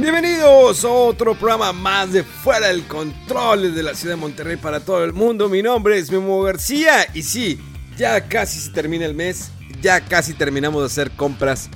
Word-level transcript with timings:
Bienvenidos 0.00 0.82
a 0.82 0.88
otro 0.88 1.34
programa 1.34 1.74
más 1.74 2.10
de 2.10 2.24
Fuera 2.24 2.68
del 2.68 2.86
Control 2.86 3.64
desde 3.64 3.82
la 3.82 3.94
ciudad 3.94 4.14
de 4.14 4.20
Monterrey 4.20 4.56
para 4.56 4.80
todo 4.80 5.04
el 5.04 5.12
mundo. 5.12 5.50
Mi 5.50 5.60
nombre 5.60 5.98
es 5.98 6.10
Memo 6.10 6.40
García 6.40 7.06
y 7.12 7.22
sí, 7.22 7.60
ya 7.98 8.26
casi 8.26 8.60
se 8.60 8.70
termina 8.70 9.04
el 9.04 9.12
mes, 9.12 9.50
ya 9.82 10.00
casi 10.00 10.32
terminamos 10.32 10.80
de 10.80 10.86
hacer 10.86 11.10
compras, 11.10 11.68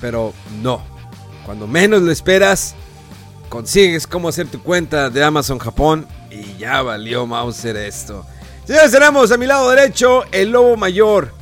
pero 0.00 0.32
no. 0.62 0.84
Cuando 1.44 1.66
menos 1.66 2.00
lo 2.02 2.12
esperas, 2.12 2.76
consigues 3.48 4.06
cómo 4.06 4.28
hacer 4.28 4.46
tu 4.46 4.62
cuenta 4.62 5.10
de 5.10 5.24
Amazon 5.24 5.58
Japón 5.58 6.06
y 6.30 6.56
ya 6.56 6.80
valió 6.80 7.26
Mauser 7.26 7.76
esto. 7.76 8.24
Señores, 8.64 8.92
tenemos 8.92 9.32
a 9.32 9.36
mi 9.36 9.46
lado 9.46 9.68
derecho 9.70 10.22
el 10.30 10.52
lobo 10.52 10.76
mayor, 10.76 11.34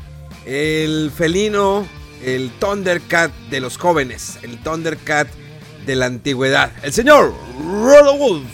el 0.47 1.13
felino, 1.15 1.87
el 2.25 2.51
Thundercat 2.59 3.31
de 3.51 3.61
los 3.61 3.77
jóvenes, 3.77 4.39
el 4.41 4.57
Thundercat 4.63 5.29
de 5.87 5.97
la 5.97 6.07
antigüedad, 6.07 6.71
el 6.83 6.93
señor 6.93 7.35
Wolf. 7.59 8.49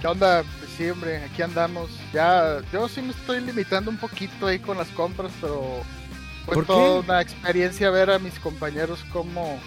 ¿Qué 0.00 0.06
onda? 0.06 0.42
Pues 0.58 0.70
sí, 0.76 0.88
hombre, 0.90 1.24
aquí 1.24 1.42
andamos. 1.42 1.90
Ya, 2.12 2.60
yo 2.72 2.88
sí 2.88 3.02
me 3.02 3.10
estoy 3.12 3.40
limitando 3.40 3.90
un 3.90 3.98
poquito 3.98 4.46
ahí 4.46 4.58
con 4.58 4.76
las 4.76 4.88
compras, 4.88 5.32
pero 5.40 5.82
fue 6.44 6.56
¿Por 6.56 6.66
toda 6.66 7.00
qué? 7.02 7.06
una 7.08 7.20
experiencia 7.20 7.90
ver 7.90 8.10
a 8.10 8.18
mis 8.18 8.38
compañeros 8.40 9.04
cómo 9.12 9.58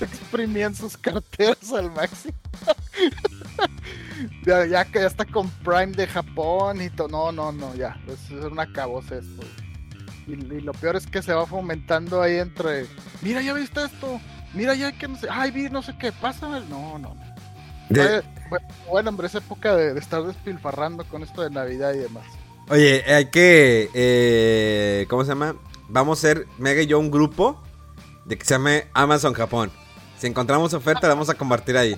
exprimían 0.00 0.74
sus 0.74 0.96
carteras 0.96 1.72
al 1.72 1.90
máximo. 1.90 2.34
ya, 4.46 4.66
ya 4.66 4.84
que 4.84 5.00
ya 5.00 5.06
está 5.06 5.24
con 5.24 5.48
Prime 5.64 5.92
de 5.92 6.06
Japón 6.06 6.80
y 6.82 6.90
todo. 6.90 7.08
No, 7.08 7.32
no, 7.32 7.52
no, 7.52 7.74
ya. 7.74 7.98
Es, 8.06 8.30
es 8.30 8.44
una 8.44 8.70
cabosa 8.72 9.16
esto. 9.16 9.42
Y, 10.26 10.32
y 10.32 10.60
lo 10.60 10.72
peor 10.72 10.96
es 10.96 11.06
que 11.06 11.22
se 11.22 11.32
va 11.32 11.46
fomentando 11.46 12.22
ahí 12.22 12.36
entre. 12.36 12.86
Mira, 13.22 13.42
ya 13.42 13.52
viste 13.54 13.82
esto. 13.84 14.20
Mira, 14.54 14.74
ya 14.74 14.92
que 14.92 15.08
no 15.08 15.16
sé. 15.18 15.28
Ay, 15.30 15.50
vi 15.50 15.68
no 15.70 15.82
sé 15.82 15.94
qué. 15.98 16.12
Pásame. 16.12 16.60
No, 16.68 16.98
no. 16.98 17.16
De- 17.88 18.22
bueno, 18.88 19.10
hombre, 19.10 19.26
es 19.28 19.34
época 19.34 19.74
de, 19.76 19.94
de 19.94 20.00
estar 20.00 20.22
despilfarrando 20.24 21.04
con 21.04 21.22
esto 21.22 21.42
de 21.42 21.50
Navidad 21.50 21.94
y 21.94 21.98
demás. 21.98 22.24
Oye, 22.68 23.04
hay 23.12 23.26
que. 23.26 23.90
eh, 23.94 25.06
¿Cómo 25.08 25.24
se 25.24 25.30
llama? 25.30 25.56
Vamos 25.88 26.18
a 26.18 26.22
ser, 26.22 26.46
Mega 26.58 26.82
y 26.82 26.86
yo, 26.86 26.98
un 26.98 27.10
grupo 27.10 27.60
de 28.24 28.36
que 28.38 28.44
se 28.44 28.54
llame 28.54 28.86
Amazon 28.92 29.32
Japón. 29.34 29.70
Si 30.18 30.26
encontramos 30.26 30.72
oferta, 30.74 31.08
la 31.08 31.14
vamos 31.14 31.30
a 31.30 31.34
compartir 31.34 31.76
ahí. 31.76 31.96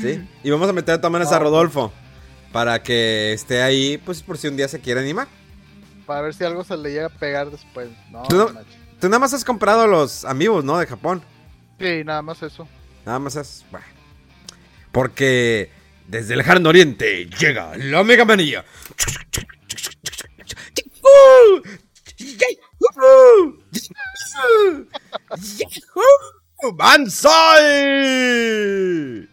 ¿Sí? 0.00 0.26
Y 0.42 0.50
vamos 0.50 0.68
a 0.68 0.72
meter 0.72 0.94
de 0.94 0.98
todas 0.98 1.12
maneras 1.12 1.32
a 1.32 1.38
Rodolfo. 1.38 1.92
Para 2.52 2.82
que 2.82 3.32
esté 3.32 3.62
ahí, 3.62 3.98
pues 3.98 4.22
por 4.22 4.38
si 4.38 4.48
un 4.48 4.56
día 4.56 4.66
se 4.68 4.80
quiere 4.80 5.00
animar. 5.00 5.28
Para 6.06 6.22
ver 6.22 6.34
si 6.34 6.44
algo 6.44 6.64
se 6.64 6.76
le 6.76 6.90
llega 6.90 7.06
a 7.06 7.10
pegar 7.10 7.50
después. 7.50 7.88
No, 8.10 8.22
Tú 8.24 8.36
no-. 8.36 8.50
Tú 9.00 9.08
nada 9.08 9.18
más 9.18 9.34
has 9.34 9.44
comprado 9.44 9.86
los 9.86 10.24
amigos, 10.24 10.64
¿no? 10.64 10.78
De 10.78 10.86
Japón. 10.86 11.22
Sí, 11.78 12.04
nada 12.04 12.22
más 12.22 12.42
eso. 12.42 12.66
Nada 13.04 13.18
más 13.18 13.36
es. 13.36 13.64
Bueno. 13.70 13.84
Porque 14.92 15.70
desde 16.06 16.34
el 16.34 16.38
lejano 16.38 16.68
oriente 16.68 17.26
llega 17.38 17.76
la 17.76 18.04
Mega 18.04 18.24
Manía. 18.24 18.64
¡Banzai! 26.74 29.28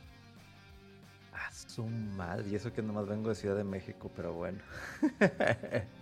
A 1.33 1.51
su 1.67 1.83
madre, 1.85 2.49
y 2.49 2.55
eso 2.55 2.73
que 2.73 2.81
nomás 2.81 3.07
vengo 3.07 3.29
de 3.29 3.35
Ciudad 3.35 3.55
de 3.55 3.63
México, 3.63 4.11
pero 4.15 4.33
bueno. 4.33 4.59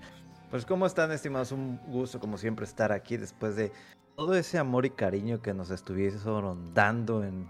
pues 0.50 0.66
cómo 0.66 0.86
están, 0.86 1.12
estimados, 1.12 1.52
un 1.52 1.78
gusto 1.88 2.20
como 2.20 2.38
siempre 2.38 2.66
estar 2.66 2.92
aquí 2.92 3.18
después 3.18 3.56
de 3.56 3.72
todo 4.16 4.36
ese 4.36 4.58
amor 4.58 4.86
y 4.86 4.90
cariño 4.90 5.42
que 5.42 5.54
nos 5.54 5.70
estuvieron 5.72 6.74
dando 6.74 7.24
en, 7.24 7.48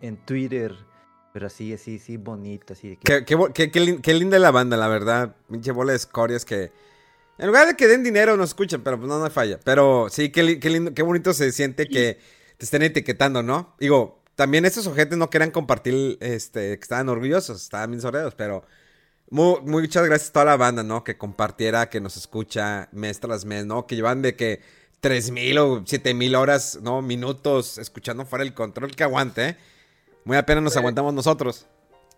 en 0.00 0.16
Twitter, 0.18 0.74
pero 1.32 1.46
así, 1.46 1.72
así, 1.72 1.96
así 1.96 2.16
bonito, 2.16 2.74
así 2.74 2.90
de 2.90 2.96
que... 2.96 3.02
Qué, 3.02 3.24
qué 3.24 3.36
qué- 3.54 3.70
qué 3.70 3.80
lin- 3.80 4.00
qué 4.00 4.14
linda 4.14 4.38
la 4.38 4.50
banda, 4.50 4.76
la 4.76 4.88
verdad. 4.88 5.34
Pinche 5.50 5.72
bola 5.72 5.92
de 5.92 5.96
escorias 5.96 6.44
que. 6.44 6.70
En 7.38 7.46
lugar 7.46 7.66
de 7.66 7.74
que 7.74 7.88
den 7.88 8.02
dinero, 8.04 8.36
nos 8.36 8.50
escuchan, 8.50 8.82
pero 8.82 8.98
pues 8.98 9.08
no, 9.08 9.18
no 9.18 9.30
falla. 9.30 9.58
Pero 9.64 10.08
sí, 10.10 10.30
qué, 10.30 10.42
li- 10.42 10.60
qué 10.60 10.68
lindo, 10.70 10.92
qué 10.94 11.02
bonito 11.02 11.32
se 11.32 11.50
siente 11.50 11.88
que 11.88 12.20
te 12.58 12.64
estén 12.64 12.82
etiquetando, 12.82 13.42
¿no? 13.42 13.74
Digo, 13.80 14.22
también 14.36 14.64
estos 14.66 14.86
ojetes 14.86 15.16
no 15.18 15.30
querían 15.30 15.50
compartir, 15.50 16.18
este, 16.20 16.76
que 16.78 16.82
estaban 16.82 17.08
orgullosos, 17.08 17.62
estaban 17.62 17.90
bien 17.90 18.00
sordeados, 18.02 18.34
pero. 18.34 18.64
Mu- 19.32 19.60
muchas 19.62 20.04
gracias 20.06 20.30
a 20.30 20.32
toda 20.34 20.44
la 20.46 20.56
banda, 20.56 20.82
¿no? 20.82 21.02
Que 21.02 21.16
compartiera, 21.18 21.88
que 21.90 22.00
nos 22.00 22.16
escucha 22.16 22.88
mes 22.92 23.18
tras 23.18 23.44
mes, 23.44 23.66
¿no? 23.66 23.86
Que 23.86 23.96
llevan 23.96 24.22
de 24.22 24.36
que 24.36 24.60
3000 25.00 25.58
o 25.58 25.82
7000 25.86 26.34
horas, 26.36 26.78
¿no? 26.82 27.02
Minutos 27.02 27.78
escuchando 27.78 28.24
fuera 28.24 28.44
el 28.44 28.54
control 28.54 28.94
que 28.94 29.02
aguante, 29.02 29.48
¿eh? 29.48 29.56
Muy 30.24 30.36
apenas 30.36 30.62
nos 30.62 30.74
Sí. 30.74 30.78
aguantamos 30.78 31.12
nosotros. 31.12 31.66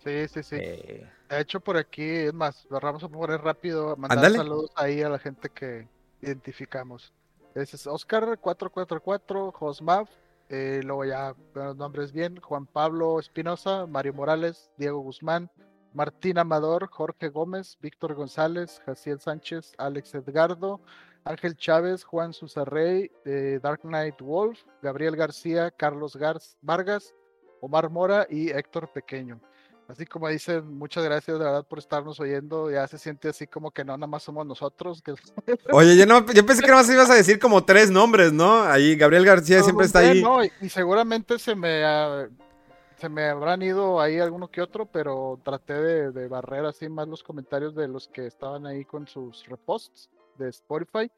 Sí, 0.05 0.29
sí, 0.29 0.43
sí. 0.43 0.57
eh, 0.61 1.11
De 1.31 1.41
hecho, 1.41 1.59
por 1.61 1.79
aquí, 1.79 2.03
es 2.05 2.35
más, 2.35 2.67
vamos 2.69 3.03
a 3.03 3.09
poner 3.09 3.41
rápido, 3.41 3.97
mandar 3.97 4.31
saludos 4.33 4.71
ahí 4.77 5.01
a 5.01 5.09
la 5.09 5.19
gente 5.19 5.49
que 5.49 5.89
identificamos. 6.21 7.13
Ese 7.55 7.77
es 7.77 7.87
Oscar 7.87 8.39
444, 8.39 9.51
Josmav, 9.53 10.07
eh, 10.51 10.81
luego 10.85 11.05
ya 11.07 11.35
los 11.55 11.77
nombres 11.77 12.13
bien, 12.13 12.39
Juan 12.41 12.67
Pablo 12.67 13.19
Espinosa, 13.19 13.87
Mario 13.87 14.13
Morales, 14.13 14.71
Diego 14.77 14.99
Guzmán, 15.01 15.51
Martín 15.95 16.39
Amador, 16.39 16.89
Jorge 16.91 17.29
Gómez, 17.29 17.79
Víctor 17.81 18.15
González, 18.15 18.83
Jaciel 18.85 19.21
Sánchez, 19.21 19.73
Alex 19.79 20.15
Edgardo, 20.15 20.81
Ángel 21.25 21.57
Chávez, 21.57 22.05
Juan 22.05 22.33
Susarrey, 22.35 23.11
eh, 23.25 23.59
Dark 23.63 23.81
Knight 23.83 24.21
Wolf, 24.21 24.59
Gabriel 24.83 25.17
García, 25.17 25.71
Carlos 25.71 26.17
Garz- 26.17 26.57
Vargas, 26.61 27.15
Omar 27.61 27.89
Mora 27.89 28.27
y 28.29 28.51
Héctor 28.51 28.93
Pequeño. 28.93 29.41
Así 29.87 30.07
como 30.07 30.29
dicen, 30.29 30.67
muchas 30.79 31.05
gracias 31.05 31.39
de 31.39 31.45
verdad 31.45 31.67
por 31.67 31.79
estarnos 31.79 32.19
oyendo. 32.19 32.71
Ya 32.71 32.87
se 32.89 32.99
siente 32.99 33.29
así 33.29 33.47
como 33.47 33.71
que 33.71 33.85
no, 33.85 33.97
nada 33.97 34.07
más 34.07 34.23
somos 34.23 34.47
nosotros. 34.47 35.03
Que... 35.03 35.15
Oye, 35.73 35.97
yo, 35.97 36.07
no, 36.07 36.25
yo 36.33 36.45
pensé 36.47 36.63
que 36.63 36.69
nada 36.69 36.83
más 36.83 36.91
ibas 36.91 37.11
a 37.11 37.15
decir 37.15 37.39
como 37.39 37.65
tres 37.65 37.91
nombres, 37.91 38.33
¿no? 38.33 38.63
Ahí 38.63 38.97
Gabriel 38.97 39.27
García 39.27 39.63
siempre 39.63 39.85
está 39.87 39.99
ahí. 40.01 40.23
No, 40.23 40.43
y, 40.43 40.51
y 40.63 40.69
seguramente 40.71 41.39
se 41.39 41.55
me, 41.55 41.85
ah, 41.85 42.27
se 42.99 43.09
me 43.09 43.25
habrán 43.25 43.63
ido 43.63 44.01
ahí 44.01 44.19
alguno 44.19 44.51
que 44.51 44.61
otro, 44.61 44.87
pero 44.87 45.41
traté 45.45 45.75
de, 45.75 46.29
barrer 46.29 46.65
así 46.65 46.89
más 46.89 47.09
los 47.09 47.23
comentarios 47.23 47.75
de 47.75 47.89
los 47.89 48.09
que 48.09 48.27
estaban 48.27 48.67
ahí 48.67 48.85
con 48.85 49.07
sus 49.07 49.47
reposts 49.47 50.11
de 50.39 50.49
Spotify. 50.49 51.11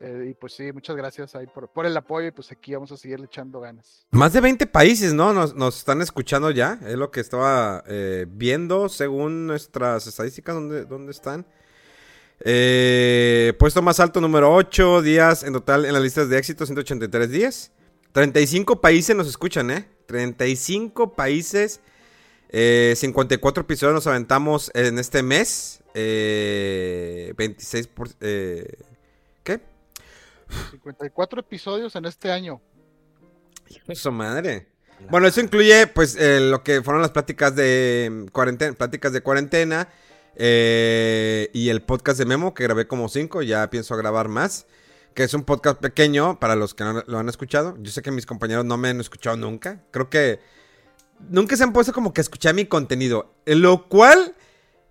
Eh, 0.00 0.28
y 0.30 0.34
pues 0.34 0.54
sí, 0.54 0.72
muchas 0.72 0.96
gracias 0.96 1.34
ahí 1.34 1.46
por, 1.46 1.86
el 1.86 1.96
apoyo 1.96 2.28
y 2.28 2.30
pues 2.30 2.50
aquí 2.50 2.74
vamos 2.74 2.90
a 2.92 2.96
seguir 2.96 3.20
echando 3.24 3.60
ganas. 3.60 4.06
Más 4.10 4.32
de 4.32 4.40
20 4.40 4.66
países, 4.66 5.14
¿no? 5.14 5.32
Nos, 5.32 5.54
nos 5.54 5.78
están 5.78 6.02
escuchando 6.02 6.50
ya. 6.50 6.78
Es 6.86 6.96
lo 6.96 7.10
que 7.10 7.20
estaba 7.20 7.84
eh, 7.86 8.26
viendo 8.28 8.88
según 8.88 9.46
nuestras 9.46 10.06
estadísticas. 10.06 10.54
¿Dónde, 10.54 10.84
dónde 10.84 11.12
están? 11.12 11.46
Eh, 12.40 13.54
puesto 13.58 13.80
más 13.82 14.00
alto, 14.00 14.20
número 14.20 14.52
8 14.54 15.02
días 15.02 15.44
en 15.44 15.52
total 15.52 15.84
en 15.84 15.92
las 15.92 16.02
listas 16.02 16.28
de 16.28 16.38
éxito, 16.38 16.66
183 16.66 17.30
días. 17.30 17.72
35 18.14 18.80
países 18.80 19.16
nos 19.16 19.26
escuchan, 19.26 19.72
¿eh? 19.72 19.88
35 20.06 21.14
países. 21.14 21.80
Eh, 22.48 22.94
54 22.96 23.62
episodios 23.62 23.92
nos 23.94 24.06
aventamos 24.06 24.70
en 24.72 25.00
este 25.00 25.24
mes. 25.24 25.82
Eh, 25.94 27.34
26 27.36 27.88
por... 27.88 28.08
eh, 28.20 28.68
¿Qué? 29.42 29.60
54 30.70 31.40
episodios 31.40 31.96
en 31.96 32.04
este 32.04 32.30
año. 32.30 32.60
Eso 33.88 34.12
madre. 34.12 34.68
Bueno, 35.10 35.26
eso 35.26 35.40
incluye, 35.40 35.88
pues, 35.88 36.14
eh, 36.14 36.38
lo 36.38 36.62
que 36.62 36.82
fueron 36.82 37.02
las 37.02 37.10
pláticas 37.10 37.56
de 37.56 38.08
mm, 38.12 38.26
cuarentena, 38.28 38.74
pláticas 38.74 39.12
de 39.12 39.20
cuarentena, 39.22 39.88
Eh, 40.36 41.48
y 41.52 41.68
el 41.68 41.82
podcast 41.82 42.18
de 42.18 42.26
Memo, 42.26 42.54
que 42.54 42.64
grabé 42.64 42.86
como 42.88 43.08
cinco, 43.08 43.42
ya 43.42 43.70
pienso 43.70 43.96
grabar 43.96 44.28
más. 44.28 44.66
Que 45.14 45.22
es 45.22 45.34
un 45.34 45.44
podcast 45.44 45.80
pequeño 45.80 46.40
para 46.40 46.56
los 46.56 46.74
que 46.74 46.84
no 46.84 47.04
lo 47.06 47.18
han 47.18 47.28
escuchado. 47.28 47.76
Yo 47.80 47.92
sé 47.92 48.02
que 48.02 48.10
mis 48.10 48.26
compañeros 48.26 48.64
no 48.64 48.76
me 48.76 48.88
han 48.88 49.00
escuchado 49.00 49.36
nunca. 49.36 49.80
Creo 49.92 50.10
que 50.10 50.40
nunca 51.28 51.56
se 51.56 51.62
han 51.62 51.72
puesto 51.72 51.92
como 51.92 52.12
que 52.12 52.20
escuchar 52.20 52.54
mi 52.54 52.66
contenido. 52.66 53.32
Lo 53.46 53.88
cual, 53.88 54.34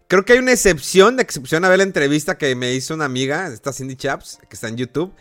creo 0.07 0.23
que 0.23 0.33
hay 0.33 0.39
una 0.39 0.53
excepción 0.53 1.17
de 1.17 1.23
excepción 1.23 1.65
a 1.65 1.69
ver 1.69 1.79
la 1.79 1.83
entrevista 1.83 2.37
que 2.37 2.55
me 2.55 2.73
hizo 2.73 2.93
una 2.93 3.05
amiga, 3.05 3.47
esta 3.47 3.73
Cindy 3.73 3.97
Chaps, 3.97 4.39
que 4.47 4.55
está 4.55 4.69
en 4.69 4.77
YouTube. 4.77 5.13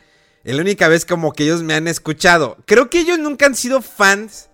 Es 0.44 0.54
la 0.54 0.62
única 0.62 0.88
vez 0.88 1.04
como 1.04 1.32
que 1.32 1.44
ellos 1.44 1.62
me 1.62 1.74
han 1.74 1.88
escuchado. 1.88 2.56
Creo 2.66 2.88
que 2.88 3.00
ellos 3.00 3.18
nunca 3.18 3.46
han 3.46 3.54
sido 3.54 3.82
fans 3.82 4.50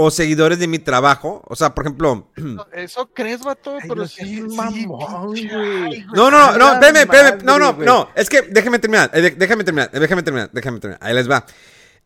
o 0.00 0.12
seguidores 0.12 0.60
de 0.60 0.68
mi 0.68 0.78
trabajo. 0.78 1.42
O 1.48 1.56
sea, 1.56 1.74
por 1.74 1.84
ejemplo. 1.84 2.30
Eso 2.72 3.10
crees, 3.12 3.40
vato, 3.42 3.76
pero 3.82 3.96
no 3.96 4.06
sí, 4.06 4.24
sí, 4.24 4.40
mamón, 4.42 5.34
pinche- 5.34 5.88
güey. 5.88 6.06
No, 6.14 6.30
no, 6.30 6.56
no, 6.56 6.72
espérame, 6.74 6.96
espérame. 7.00 7.42
No, 7.42 7.58
no, 7.58 7.72
no. 7.72 8.08
Es 8.14 8.28
que 8.28 8.42
déjeme 8.42 8.78
terminar. 8.78 9.10
eh, 9.12 9.34
Déjame 9.36 9.64
terminar. 9.64 9.90
eh, 9.92 9.98
Déjame 9.98 10.22
terminar. 10.22 10.50
Déjame 10.52 10.78
terminar. 10.78 11.00
Ahí 11.02 11.14
les 11.14 11.28
va. 11.28 11.44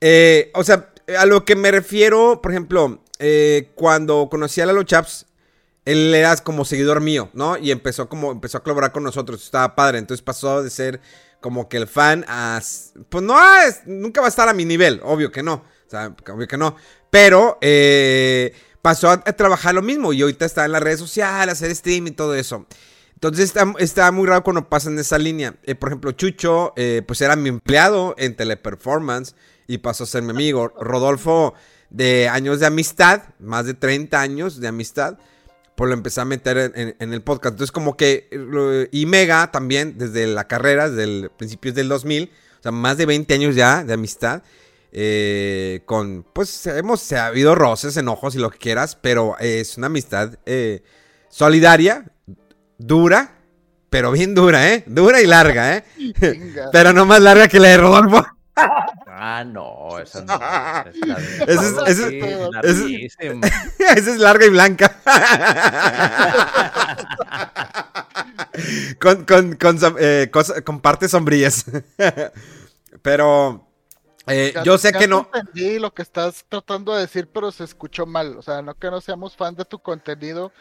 Eh, 0.00 0.50
o 0.54 0.64
sea, 0.64 0.90
a 1.18 1.26
lo 1.26 1.44
que 1.44 1.54
me 1.54 1.70
refiero, 1.70 2.40
por 2.42 2.50
ejemplo, 2.52 3.02
eh, 3.18 3.72
cuando 3.74 4.28
conocí 4.30 4.60
a 4.62 4.66
Lalo 4.66 4.84
Chaps, 4.84 5.26
él 5.84 6.14
era 6.14 6.34
como 6.38 6.64
seguidor 6.64 7.00
mío, 7.02 7.28
¿no? 7.34 7.58
Y 7.58 7.72
empezó 7.72 8.08
como, 8.08 8.32
empezó 8.32 8.56
a 8.58 8.62
colaborar 8.62 8.92
con 8.92 9.02
nosotros. 9.02 9.42
Estaba 9.44 9.74
padre. 9.74 9.98
Entonces 9.98 10.22
pasó 10.22 10.62
de 10.62 10.70
ser 10.70 11.00
como 11.40 11.68
que 11.68 11.76
el 11.76 11.88
fan 11.88 12.24
a. 12.26 12.58
Pues 13.10 13.22
no, 13.22 13.36
es- 13.66 13.82
nunca 13.86 14.22
va 14.22 14.28
a 14.28 14.30
estar 14.30 14.48
a 14.48 14.54
mi 14.54 14.64
nivel. 14.64 15.00
Obvio 15.04 15.30
que 15.30 15.42
no. 15.42 15.64
Sea, 15.92 16.14
que 16.48 16.56
no. 16.56 16.74
Pero 17.10 17.58
eh, 17.60 18.54
pasó 18.80 19.10
a, 19.10 19.22
trabajar 19.22 19.74
lo 19.74 19.82
mismo. 19.82 20.14
Y 20.14 20.22
ahorita 20.22 20.46
está 20.46 20.64
en 20.64 20.72
las 20.72 20.82
redes 20.82 20.98
sociales, 20.98 21.52
hacer 21.52 21.74
stream 21.76 22.06
y 22.06 22.10
todo 22.12 22.34
eso. 22.34 22.66
Entonces 23.12 23.52
está, 23.78 24.10
muy 24.10 24.26
raro 24.26 24.42
cuando 24.42 24.70
pasan 24.70 24.98
esa 24.98 25.18
línea. 25.18 25.54
Eh, 25.64 25.74
por 25.74 25.90
ejemplo, 25.90 26.12
Chucho, 26.12 26.72
eh, 26.76 27.02
pues 27.06 27.20
era 27.20 27.36
mi 27.36 27.50
empleado 27.50 28.14
en 28.16 28.34
Teleperformance 28.34 29.34
y 29.66 29.78
pasó 29.78 30.04
a 30.04 30.06
ser 30.06 30.22
mi 30.22 30.30
amigo. 30.30 30.72
Rodolfo, 30.80 31.52
de 31.90 32.30
años 32.30 32.58
de 32.58 32.66
amistad, 32.66 33.24
más 33.38 33.66
de 33.66 33.74
30 33.74 34.18
años 34.18 34.60
de 34.60 34.68
amistad, 34.68 35.18
pues 35.76 35.88
lo 35.88 35.94
empecé 35.94 36.22
a 36.22 36.24
meter 36.24 36.72
en, 36.74 37.12
el 37.12 37.20
podcast. 37.20 37.52
Entonces, 37.52 37.70
como 37.70 37.98
que. 37.98 38.30
Y 38.90 39.04
Mega 39.04 39.52
también, 39.52 39.98
desde 39.98 40.26
la 40.26 40.48
carrera, 40.48 40.88
desde 40.88 41.28
principios 41.28 41.74
del 41.74 41.90
2000, 41.90 42.30
o 42.60 42.62
sea, 42.62 42.72
más 42.72 42.96
de 42.96 43.04
20 43.04 43.34
años 43.34 43.54
ya 43.54 43.84
de 43.84 43.92
amistad. 43.92 44.42
Eh, 44.92 45.82
con, 45.86 46.24
pues, 46.32 46.66
hemos 46.66 47.10
ha 47.12 47.26
habido 47.26 47.54
roces, 47.54 47.96
enojos 47.96 48.34
y 48.34 48.38
lo 48.38 48.50
que 48.50 48.58
quieras, 48.58 48.96
pero 48.96 49.36
es 49.38 49.76
una 49.78 49.86
amistad 49.88 50.34
eh, 50.46 50.82
solidaria, 51.28 52.04
dura, 52.78 53.38
pero 53.90 54.12
bien 54.12 54.34
dura, 54.34 54.68
¿eh? 54.72 54.84
Dura 54.86 55.20
y 55.20 55.26
larga, 55.26 55.76
¿eh? 55.76 55.84
Pero 56.72 56.92
no 56.92 57.04
más 57.06 57.20
larga 57.20 57.48
que 57.48 57.58
la 57.60 57.68
de 57.68 57.76
Rodolfo. 57.78 58.24
Ah, 59.06 59.44
no, 59.44 59.98
esa 59.98 60.22
no. 60.24 60.34
esa 61.46 61.86
es- 61.86 61.96
sí, 61.96 62.20
es- 62.20 62.50
larguísima. 62.52 63.46
Esa 63.96 64.10
es 64.12 64.18
larga 64.18 64.46
y 64.46 64.50
blanca. 64.50 64.96
con, 69.00 69.24
con, 69.24 69.56
con, 69.56 69.78
eh, 69.98 70.28
cosa- 70.32 70.62
con 70.62 70.80
partes 70.80 71.10
sombrías. 71.10 71.64
Pero 73.02 73.66
eh, 74.26 74.52
Ya- 74.54 74.62
yo 74.62 74.78
sé 74.78 74.92
ya 74.92 74.98
que 74.98 75.08
no. 75.08 75.28
Entendí 75.32 75.78
lo 75.78 75.92
que 75.92 76.02
estás 76.02 76.44
tratando 76.48 76.94
de 76.94 77.02
decir, 77.02 77.28
pero 77.32 77.50
se 77.50 77.64
escuchó 77.64 78.06
mal. 78.06 78.36
O 78.38 78.42
sea, 78.42 78.62
no 78.62 78.74
que 78.74 78.90
no 78.90 79.00
seamos 79.00 79.36
fan 79.36 79.54
de 79.54 79.64
tu 79.64 79.78
contenido, 79.78 80.52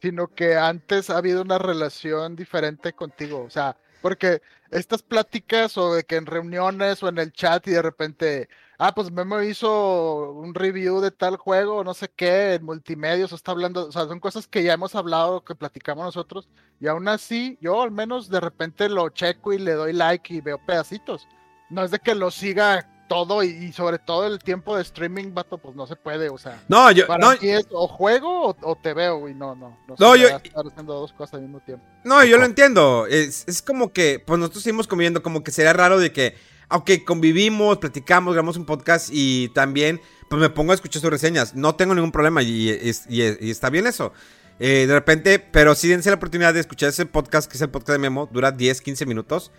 sino 0.00 0.28
que 0.28 0.56
antes 0.56 1.10
ha 1.10 1.16
habido 1.18 1.42
una 1.42 1.58
relación 1.58 2.36
diferente 2.36 2.92
contigo. 2.92 3.42
O 3.44 3.50
sea, 3.50 3.76
porque 4.00 4.40
estas 4.70 5.02
pláticas 5.02 5.76
o 5.76 5.94
de 5.94 6.04
que 6.04 6.16
en 6.16 6.26
reuniones 6.26 7.02
o 7.02 7.08
en 7.08 7.18
el 7.18 7.32
chat 7.32 7.66
y 7.66 7.72
de 7.72 7.82
repente, 7.82 8.48
ah, 8.78 8.94
pues 8.94 9.10
Memo 9.10 9.42
hizo 9.42 10.30
un 10.32 10.54
review 10.54 11.00
de 11.00 11.10
tal 11.10 11.36
juego, 11.36 11.82
no 11.82 11.94
sé 11.94 12.08
qué, 12.14 12.54
en 12.54 12.64
multimedios, 12.64 13.32
o 13.32 13.34
está 13.34 13.50
hablando, 13.50 13.88
o 13.88 13.92
sea, 13.92 14.06
son 14.06 14.20
cosas 14.20 14.46
que 14.46 14.62
ya 14.62 14.74
hemos 14.74 14.94
hablado, 14.94 15.42
que 15.42 15.56
platicamos 15.56 16.04
nosotros, 16.04 16.48
y 16.78 16.86
aún 16.86 17.08
así, 17.08 17.58
yo 17.60 17.82
al 17.82 17.90
menos 17.90 18.28
de 18.28 18.38
repente 18.40 18.88
lo 18.88 19.08
checo 19.08 19.52
y 19.52 19.58
le 19.58 19.72
doy 19.72 19.92
like 19.94 20.32
y 20.32 20.40
veo 20.42 20.58
pedacitos. 20.64 21.26
No 21.70 21.82
es 21.82 21.90
de 21.90 21.98
que 21.98 22.14
lo 22.14 22.30
siga 22.30 22.88
todo 23.08 23.42
y, 23.42 23.48
y 23.48 23.72
sobre 23.72 23.98
todo 23.98 24.26
el 24.26 24.38
tiempo 24.38 24.76
de 24.76 24.82
streaming, 24.82 25.34
vato, 25.34 25.58
pues 25.58 25.74
no 25.74 25.86
se 25.86 25.96
puede, 25.96 26.28
o 26.28 26.38
sea. 26.38 26.62
No, 26.68 26.90
yo, 26.92 27.06
Para 27.06 27.26
no, 27.34 27.40
mí 27.40 27.48
es 27.48 27.66
o 27.70 27.88
juego 27.88 28.48
o, 28.50 28.56
o 28.62 28.76
te 28.76 28.94
veo, 28.94 29.18
güey, 29.18 29.34
no, 29.34 29.54
no. 29.56 29.78
No, 29.88 29.94
No, 29.98 30.16
yo- 30.16 30.28
estar 30.28 30.64
haciendo 30.66 30.94
dos 30.94 31.12
cosas 31.12 31.34
al 31.34 31.42
mismo 31.42 31.60
tiempo. 31.60 31.84
no, 32.04 32.22
yo 32.24 32.36
lo 32.38 32.44
entiendo. 32.44 33.06
Es, 33.08 33.44
es 33.48 33.62
como 33.62 33.92
que, 33.92 34.22
pues 34.24 34.38
nosotros 34.38 34.62
seguimos 34.62 34.86
conviviendo, 34.86 35.22
como 35.22 35.42
que 35.42 35.50
sería 35.50 35.72
raro 35.72 35.98
de 35.98 36.12
que, 36.12 36.36
aunque 36.68 37.04
convivimos, 37.04 37.78
platicamos, 37.78 38.34
grabamos 38.34 38.56
un 38.56 38.66
podcast 38.66 39.08
y 39.10 39.48
también, 39.54 40.00
pues 40.28 40.40
me 40.40 40.50
pongo 40.50 40.72
a 40.72 40.74
escuchar 40.74 41.00
sus 41.00 41.10
reseñas. 41.10 41.54
No 41.54 41.74
tengo 41.74 41.94
ningún 41.94 42.12
problema 42.12 42.42
y- 42.42 42.70
y 43.08 43.50
está 43.50 43.70
bien 43.70 43.86
eso. 43.86 44.12
Eh, 44.60 44.86
de 44.88 44.92
repente, 44.92 45.38
pero 45.38 45.74
sí 45.76 45.86
dense 45.88 46.10
la 46.10 46.16
oportunidad 46.16 46.52
de 46.52 46.60
escuchar 46.60 46.88
ese 46.88 47.06
podcast, 47.06 47.48
que 47.50 47.56
es 47.56 47.62
el 47.62 47.70
podcast 47.70 47.92
de 47.92 47.98
Memo, 47.98 48.28
dura 48.30 48.50
10, 48.50 48.80
15 48.82 49.06
minutos. 49.06 49.50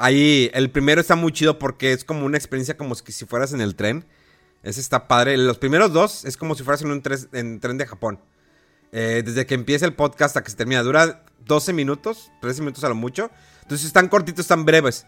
Ahí, 0.00 0.48
el 0.54 0.70
primero 0.70 1.00
está 1.00 1.16
muy 1.16 1.32
chido 1.32 1.58
porque 1.58 1.92
es 1.92 2.04
como 2.04 2.24
una 2.24 2.38
experiencia 2.38 2.76
como 2.76 2.94
si, 2.94 3.24
fueras 3.26 3.52
en 3.52 3.60
el 3.60 3.74
tren. 3.74 4.06
Ese 4.62 4.80
está 4.80 5.08
padre. 5.08 5.36
Los 5.36 5.58
primeros 5.58 5.92
dos 5.92 6.24
es 6.24 6.36
como 6.36 6.54
si 6.54 6.62
fueras 6.62 6.82
en 6.82 6.92
un 6.92 7.02
tren 7.02 7.78
de 7.78 7.86
Japón. 7.86 8.20
Eh, 8.92 9.22
desde 9.26 9.44
que 9.44 9.56
empieza 9.56 9.86
el 9.86 9.94
podcast 9.94 10.36
hasta 10.36 10.44
que 10.44 10.52
se 10.52 10.56
termina. 10.56 10.84
Dura 10.84 11.24
12 11.46 11.72
minutos, 11.72 12.30
13 12.40 12.60
minutos 12.60 12.84
a 12.84 12.88
lo 12.88 12.94
mucho. 12.94 13.32
Entonces 13.62 13.88
están 13.88 14.06
cortitos, 14.06 14.44
están 14.44 14.64
breves. 14.64 15.04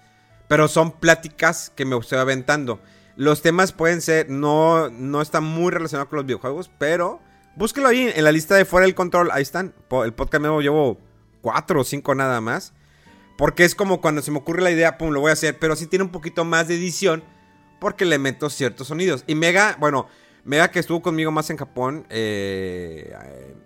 Pero 0.48 0.66
son 0.66 0.90
pláticas 0.90 1.70
que 1.76 1.84
me 1.84 1.96
estoy 1.96 2.18
aventando. 2.18 2.80
Los 3.14 3.42
temas 3.42 3.70
pueden 3.70 4.00
ser, 4.00 4.28
no, 4.28 4.90
no 4.90 5.22
están 5.22 5.44
muy 5.44 5.70
relacionados 5.70 6.08
con 6.08 6.16
los 6.16 6.26
videojuegos, 6.26 6.68
pero 6.78 7.20
búsquelo 7.54 7.86
ahí 7.86 8.10
en 8.12 8.24
la 8.24 8.32
lista 8.32 8.56
de 8.56 8.64
Fuera 8.64 8.86
del 8.86 8.96
Control. 8.96 9.30
Ahí 9.30 9.42
están. 9.42 9.72
El 10.04 10.14
podcast 10.14 10.40
nuevo 10.40 10.60
llevo 10.60 10.98
cuatro 11.42 11.80
o 11.80 11.84
cinco 11.84 12.16
nada 12.16 12.40
más. 12.40 12.72
Porque 13.40 13.64
es 13.64 13.74
como 13.74 14.02
cuando 14.02 14.20
se 14.20 14.30
me 14.30 14.36
ocurre 14.36 14.60
la 14.60 14.70
idea, 14.70 14.98
pum, 14.98 15.12
lo 15.12 15.20
voy 15.20 15.30
a 15.30 15.32
hacer. 15.32 15.58
Pero 15.58 15.74
sí 15.74 15.86
tiene 15.86 16.04
un 16.04 16.10
poquito 16.10 16.44
más 16.44 16.68
de 16.68 16.74
edición. 16.74 17.24
Porque 17.78 18.04
le 18.04 18.18
meto 18.18 18.50
ciertos 18.50 18.88
sonidos. 18.88 19.24
Y 19.26 19.34
Mega, 19.34 19.78
bueno, 19.80 20.08
Mega 20.44 20.70
que 20.70 20.78
estuvo 20.78 21.00
conmigo 21.00 21.30
más 21.30 21.48
en 21.48 21.56
Japón. 21.56 22.04
eh, 22.10 23.16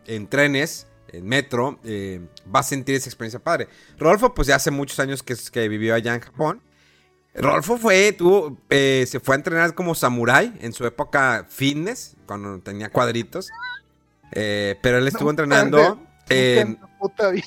en 0.07 0.29
trenes, 0.29 0.87
en 1.09 1.27
metro. 1.27 1.81
eh, 1.83 2.21
va 2.55 2.61
a 2.61 2.63
sentir 2.63 2.95
esa 2.95 3.09
experiencia 3.09 3.41
padre. 3.41 3.67
Rodolfo, 3.99 4.33
pues 4.33 4.47
ya 4.47 4.55
hace 4.55 4.71
muchos 4.71 5.01
años 5.01 5.25
que, 5.25 5.35
que 5.53 5.67
vivió 5.67 5.97
allá 5.97 6.15
en 6.15 6.21
Japón. 6.21 6.63
Rodolfo 7.35 7.77
fue, 7.77 8.13
tuvo, 8.13 8.57
eh, 8.71 9.05
se 9.09 9.19
fue 9.19 9.35
a 9.35 9.39
entrenar 9.39 9.75
como 9.75 9.97
samurái 9.97 10.57
en 10.61 10.73
su 10.73 10.87
época 10.87 11.47
fitness, 11.49 12.15
cuando 12.27 12.61
tenía 12.61 12.91
cuadritos. 12.91 13.51
Eh, 14.31 14.79
pero 14.83 14.99
él 14.99 15.09
estuvo 15.09 15.31
entrenando 15.31 16.01
en 16.29 16.79
puta 17.01 17.31
vida. 17.31 17.45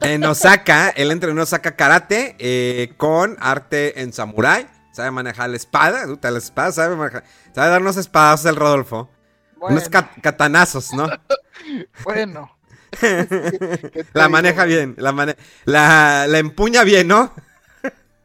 En 0.00 0.24
Osaka, 0.24 0.90
él 0.90 1.10
entrenó 1.10 1.32
en 1.34 1.38
Osaka 1.40 1.76
Karate 1.76 2.36
eh, 2.38 2.94
con 2.96 3.36
arte 3.40 4.00
en 4.02 4.12
samurái. 4.12 4.66
Sabe 4.92 5.10
manejar 5.12 5.50
la 5.50 5.56
espada, 5.56 6.04
puta, 6.06 6.30
la 6.30 6.38
espada, 6.38 6.72
sabe 6.72 6.96
manejar. 6.96 7.24
Sabe 7.54 7.68
darnos 7.70 7.96
espadas 7.96 8.44
el 8.46 8.56
Rodolfo. 8.56 9.08
Bueno, 9.56 9.76
Unos 9.76 9.88
cat- 9.88 10.10
catanazos, 10.22 10.92
¿no? 10.92 11.08
bueno. 12.04 12.56
¿Qué 12.98 13.24
te 13.28 14.06
La 14.14 14.28
maneja 14.28 14.64
bien, 14.64 14.94
la, 14.98 15.12
mane- 15.12 15.36
la, 15.66 16.26
la 16.26 16.38
empuña 16.38 16.82
bien, 16.84 17.06
¿no? 17.08 17.32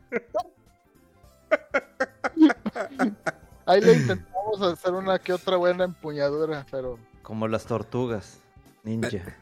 Ahí 3.65 3.81
le 3.81 3.93
intentamos 3.93 4.61
hacer 4.61 4.93
una 4.93 5.19
que 5.19 5.33
otra 5.33 5.57
buena 5.57 5.83
empuñadura, 5.85 6.65
pero 6.69 6.97
Como 7.21 7.47
las 7.47 7.65
tortugas. 7.65 8.39
Ninja. 8.83 9.37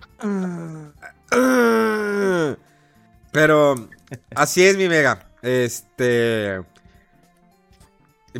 Pero 3.32 3.76
así 4.36 4.64
es 4.66 4.78
mi 4.78 4.88
mega. 4.90 5.28
Este. 5.42 6.62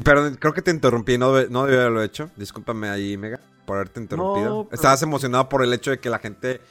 Perdón, 0.04 0.36
creo 0.40 0.54
que 0.54 0.62
te 0.62 0.72
interrumpí, 0.72 1.18
no, 1.18 1.42
no 1.50 1.62
haberlo 1.62 2.02
hecho. 2.04 2.30
Discúlpame 2.38 2.90
ahí, 2.90 3.18
Mega, 3.18 3.40
por 3.66 3.78
haberte 3.78 4.00
interrumpido. 4.00 4.50
No, 4.50 4.64
pero- 4.66 4.76
Estabas 4.76 5.02
emocionado 5.04 5.50
por 5.50 5.64
el 5.64 5.74
hecho 5.74 5.92
de 5.92 6.00
que 6.00 6.10
la 6.10 6.20
gente, 6.20 6.62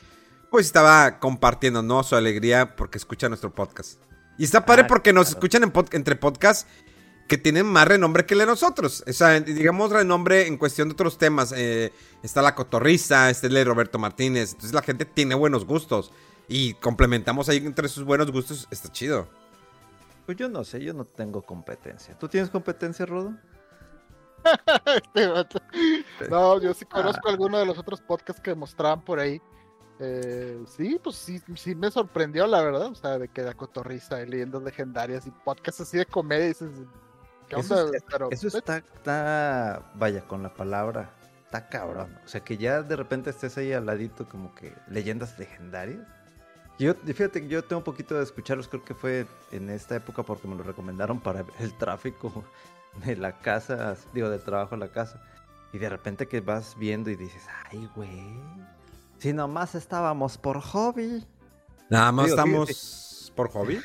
pues, 0.50 0.67
estaba 0.67 1.19
compartiendo, 1.19 1.83
¿no? 1.83 2.03
Su 2.03 2.17
alegría 2.17 2.77
porque 2.77 2.97
escucha 2.99 3.29
nuestro 3.29 3.55
podcast. 3.55 4.00
Y 4.39 4.45
está 4.45 4.65
padre 4.65 4.83
Ah, 4.85 4.87
porque 4.87 5.12
nos 5.12 5.27
claro. 5.27 5.37
escuchan 5.39 5.62
en 5.65 5.73
pod- 5.73 5.95
entre 5.95 6.17
podcasts 6.17 6.67
que 7.31 7.39
tienen 7.39 7.65
más 7.65 7.87
renombre 7.87 8.27
que 8.27 8.35
el 8.35 8.41
de 8.41 8.47
nosotros. 8.47 9.05
O 9.07 9.13
sea, 9.13 9.39
digamos 9.39 9.93
renombre 9.93 10.49
en 10.49 10.57
cuestión 10.57 10.89
de 10.89 10.95
otros 10.95 11.17
temas. 11.17 11.55
Eh, 11.57 11.93
está 12.25 12.43
la 12.43 12.57
cotorriza, 12.57 13.31
está 13.31 13.47
el 13.47 13.55
de 13.55 13.65
Roberto 13.65 14.01
Martínez. 14.01 14.51
Entonces 14.51 14.75
la 14.75 14.83
gente 14.83 15.05
tiene 15.05 15.37
buenos 15.37 15.65
gustos. 15.65 16.11
Y 16.49 16.75
complementamos 16.75 17.49
ahí 17.49 17.59
entre 17.59 17.89
sus 17.89 18.03
buenos 18.03 18.33
gustos. 18.33 18.67
Está 18.73 18.91
chido. 18.91 19.29
Pues 20.27 20.39
yo 20.39 20.49
no 20.49 20.65
sé, 20.65 20.83
yo 20.83 20.93
no 20.93 21.05
tengo 21.05 21.43
competencia. 21.43 22.19
¿Tú 22.19 22.27
tienes 22.27 22.51
competencia, 22.51 23.07
Rodo? 23.07 23.33
Este 24.97 25.27
vato. 25.29 25.61
No, 26.29 26.61
yo 26.61 26.75
sí 26.75 26.85
conozco 26.85 27.29
algunos 27.29 27.61
de 27.61 27.67
los 27.67 27.79
otros 27.79 28.01
podcasts 28.01 28.43
que 28.43 28.57
mostraban 28.57 29.05
por 29.05 29.21
ahí. 29.21 29.41
Eh, 30.01 30.65
sí, 30.67 30.99
pues 31.01 31.15
sí, 31.15 31.41
sí 31.55 31.77
me 31.77 31.93
sorprendió, 31.93 32.49
la 32.49 32.61
verdad. 32.61 32.87
O 32.87 32.95
sea, 32.97 33.21
de 33.21 33.29
que 33.29 33.43
la 33.43 33.55
cotorriza, 33.55 34.19
leyendas 34.25 34.65
legendarias 34.65 35.29
y 35.29 35.31
podcasts 35.31 35.83
así 35.83 35.97
de 35.97 36.07
comedia. 36.07 36.49
Dices, 36.49 36.71
¿qué 37.50 37.61
Eso, 37.61 37.85
onda? 37.85 37.97
es- 37.99 38.04
Pero, 38.11 38.28
eso 38.30 38.49
está, 38.49 38.78
está, 38.78 39.83
vaya, 39.97 40.23
con 40.26 40.42
la 40.42 40.54
palabra, 40.54 41.11
está 41.45 41.69
cabrón. 41.69 42.19
O 42.25 42.28
sea, 42.28 42.40
que 42.42 42.57
ya 42.57 42.80
de 42.83 42.97
repente 42.97 43.28
estés 43.30 43.59
ahí 43.59 43.73
al 43.75 43.85
ladito 43.87 44.26
como 44.28 44.54
que 44.54 44.73
leyendas 44.88 45.38
legendarias. 45.38 46.00
Yo, 46.78 46.95
fíjate 46.95 47.47
yo 47.47 47.62
tengo 47.62 47.80
un 47.80 47.85
poquito 47.85 48.14
de 48.14 48.23
escucharlos, 48.23 48.66
creo 48.69 48.83
que 48.83 48.95
fue 48.95 49.26
en 49.52 49.69
esta 49.69 49.97
época 49.97 50.23
porque 50.23 50.49
me 50.49 50.54
lo 50.57 50.62
recomendaron 50.62 51.21
para 51.21 51.45
el 51.59 51.75
tráfico 51.76 52.42
de 53.04 53.16
la 53.16 53.38
casa, 53.38 53.97
digo, 54.14 54.30
del 54.30 54.40
trabajo 54.40 54.75
a 54.76 54.78
la 54.78 54.88
casa. 54.88 55.21
Y 55.73 55.78
de 55.78 55.88
repente 55.90 56.26
que 56.26 56.40
vas 56.40 56.76
viendo 56.78 57.11
y 57.11 57.16
dices, 57.16 57.42
ay, 57.71 57.87
güey, 57.95 58.40
si 59.19 59.33
nomás 59.35 59.75
estábamos 59.75 60.38
por 60.38 60.61
hobby. 60.61 61.25
Nada 61.90 62.11
más 62.12 62.26
Digo, 62.26 62.37
estamos 62.37 63.33
por 63.37 63.50
hobby. 63.50 63.80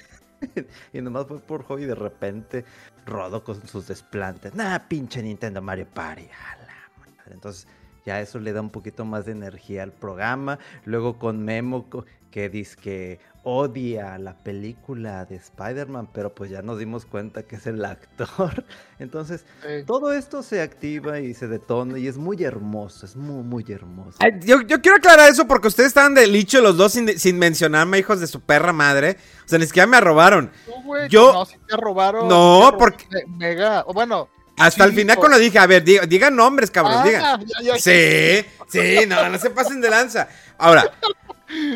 Y 0.94 1.02
nomás 1.02 1.28
fue 1.28 1.40
por 1.40 1.64
hobby 1.64 1.86
de 1.86 1.96
repente 1.96 2.66
Rodo 3.06 3.44
con 3.44 3.66
sus 3.68 3.88
desplantes. 3.88 4.54
Nah, 4.56 4.80
pinche 4.80 5.22
Nintendo 5.22 5.62
Mario 5.62 5.88
Party. 5.94 6.24
A 6.24 6.58
madre. 6.58 7.34
Entonces 7.34 7.68
ya 8.06 8.22
eso 8.22 8.40
le 8.40 8.54
da 8.54 8.62
un 8.62 8.70
poquito 8.70 9.04
más 9.06 9.26
de 9.26 9.32
energía 9.32 9.84
al 9.84 9.92
programa. 9.92 10.60
Luego 10.86 11.18
con 11.18 11.44
Memo 11.44 11.90
que 12.36 12.50
dice 12.50 12.76
que 12.76 13.20
odia 13.44 14.18
la 14.18 14.34
película 14.36 15.24
de 15.24 15.38
Spider-Man, 15.38 16.10
pero 16.12 16.36
pues 16.36 16.50
ya 16.52 16.62
nos 16.62 16.78
dimos 16.78 17.06
cuenta 17.06 17.44
que 17.44 17.56
es 17.56 17.66
el 17.66 17.86
actor. 17.86 18.66
Entonces 19.00 19.46
todo 19.88 20.12
esto 20.12 20.44
se 20.44 20.62
activa 20.62 21.22
y 21.22 21.34
se 21.34 21.48
detona 21.48 21.98
y 21.98 22.10
es 22.10 22.18
muy 22.18 22.44
hermoso, 22.44 23.06
es 23.06 23.16
muy, 23.16 23.42
muy 23.42 23.64
hermoso. 23.72 24.18
Ay, 24.20 24.32
Yo, 24.42 24.60
yo 24.64 24.82
quiero 24.82 24.98
aclarar 24.98 25.30
eso 25.30 25.48
porque 25.48 25.70
ustedes 25.70 25.88
estaban 25.88 26.14
de 26.14 26.28
licho 26.28 26.60
los 26.60 26.76
dos 26.76 26.92
sin, 26.92 27.18
sin 27.18 27.40
mencionarme, 27.40 28.00
hijos 28.00 28.20
de 28.20 28.28
su 28.28 28.42
perra 28.42 28.74
madre. 28.74 29.16
O 29.46 29.48
sea, 29.48 29.58
ni 29.58 29.66
siquiera 29.66 29.88
me 29.88 30.02
robaron. 30.02 30.52
no, 30.68 30.84
güey, 30.84 31.08
yo- 31.08 31.32
No, 31.32 31.46
si 31.46 31.56
te 31.66 31.78
robaron. 31.78 32.28
No, 32.28 32.34
sí 32.34 32.36
te 32.36 32.72
robaron 32.72 32.78
porque- 32.80 33.06
me- 33.12 33.38
Mega. 33.38 33.86
o 33.88 33.94
Bueno. 33.94 34.28
Hasta 34.58 34.84
el 34.84 34.92
final 34.94 35.16
cuando 35.18 35.38
dije, 35.38 35.58
a 35.60 35.68
ver, 35.68 35.84
diga- 35.86 36.06
digan 36.06 36.36
nombres, 36.36 36.70
cabrón, 36.72 36.96
ah, 37.00 37.04
digan. 37.06 37.46
ya, 37.46 37.62
ya, 37.62 37.76
Sí, 37.78 38.46
sí, 38.68 39.06
no, 39.08 39.30
no 39.30 39.38
se 39.38 39.50
pasen 39.52 39.80
de 39.80 39.90
lanza. 39.90 40.28
Ahora, 40.58 40.92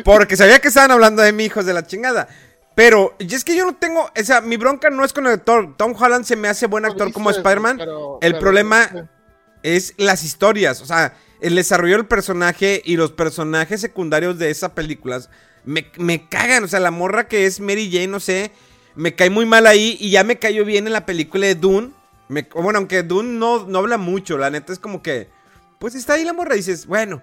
porque 0.04 0.36
sabía 0.36 0.58
que 0.60 0.68
estaban 0.68 0.90
hablando 0.90 1.22
de 1.22 1.32
mí, 1.32 1.44
hijos 1.44 1.66
de 1.66 1.72
la 1.74 1.86
chingada. 1.86 2.28
Pero, 2.74 3.14
y 3.18 3.34
es 3.34 3.44
que 3.44 3.54
yo 3.56 3.66
no 3.66 3.74
tengo, 3.74 4.08
o 4.18 4.24
sea, 4.24 4.40
mi 4.40 4.56
bronca 4.56 4.90
no 4.90 5.04
es 5.04 5.12
con 5.12 5.26
el 5.26 5.32
actor. 5.34 5.76
Tom 5.76 5.94
Holland 5.98 6.24
se 6.24 6.36
me 6.36 6.48
hace 6.48 6.66
buen 6.66 6.84
actor 6.84 7.12
como 7.12 7.30
Spider-Man. 7.30 7.76
pero- 7.78 8.18
El 8.22 8.32
pero- 8.32 8.40
problema 8.40 9.08
es 9.62 9.94
las 9.98 10.22
historias, 10.24 10.80
o 10.80 10.86
sea, 10.86 11.14
el 11.40 11.54
desarrollo 11.56 11.96
del 11.96 12.06
personaje 12.06 12.80
y 12.84 12.96
los 12.96 13.12
personajes 13.12 13.80
secundarios 13.80 14.38
de 14.38 14.50
esas 14.50 14.70
películas 14.70 15.28
me, 15.64 15.90
me 15.98 16.28
cagan, 16.28 16.64
o 16.64 16.68
sea, 16.68 16.80
la 16.80 16.90
morra 16.90 17.28
que 17.28 17.44
es 17.46 17.60
Mary 17.60 17.90
Jane, 17.92 18.06
no 18.06 18.20
sé, 18.20 18.50
me 18.94 19.14
cae 19.14 19.28
muy 19.30 19.44
mal 19.46 19.66
ahí 19.66 19.96
y 20.00 20.10
ya 20.10 20.24
me 20.24 20.38
cayó 20.38 20.64
bien 20.64 20.86
en 20.86 20.92
la 20.94 21.04
película 21.06 21.46
de 21.46 21.54
Dune. 21.54 21.90
Me- 22.28 22.48
bueno, 22.54 22.78
aunque 22.78 23.02
Dune 23.02 23.38
no, 23.38 23.66
no 23.66 23.78
habla 23.80 23.98
mucho, 23.98 24.38
la 24.38 24.48
neta 24.50 24.72
es 24.72 24.78
como 24.78 25.02
que, 25.02 25.28
pues 25.78 25.94
está 25.94 26.14
ahí 26.14 26.24
la 26.24 26.32
morra 26.32 26.54
y 26.54 26.58
dices, 26.58 26.86
bueno, 26.86 27.20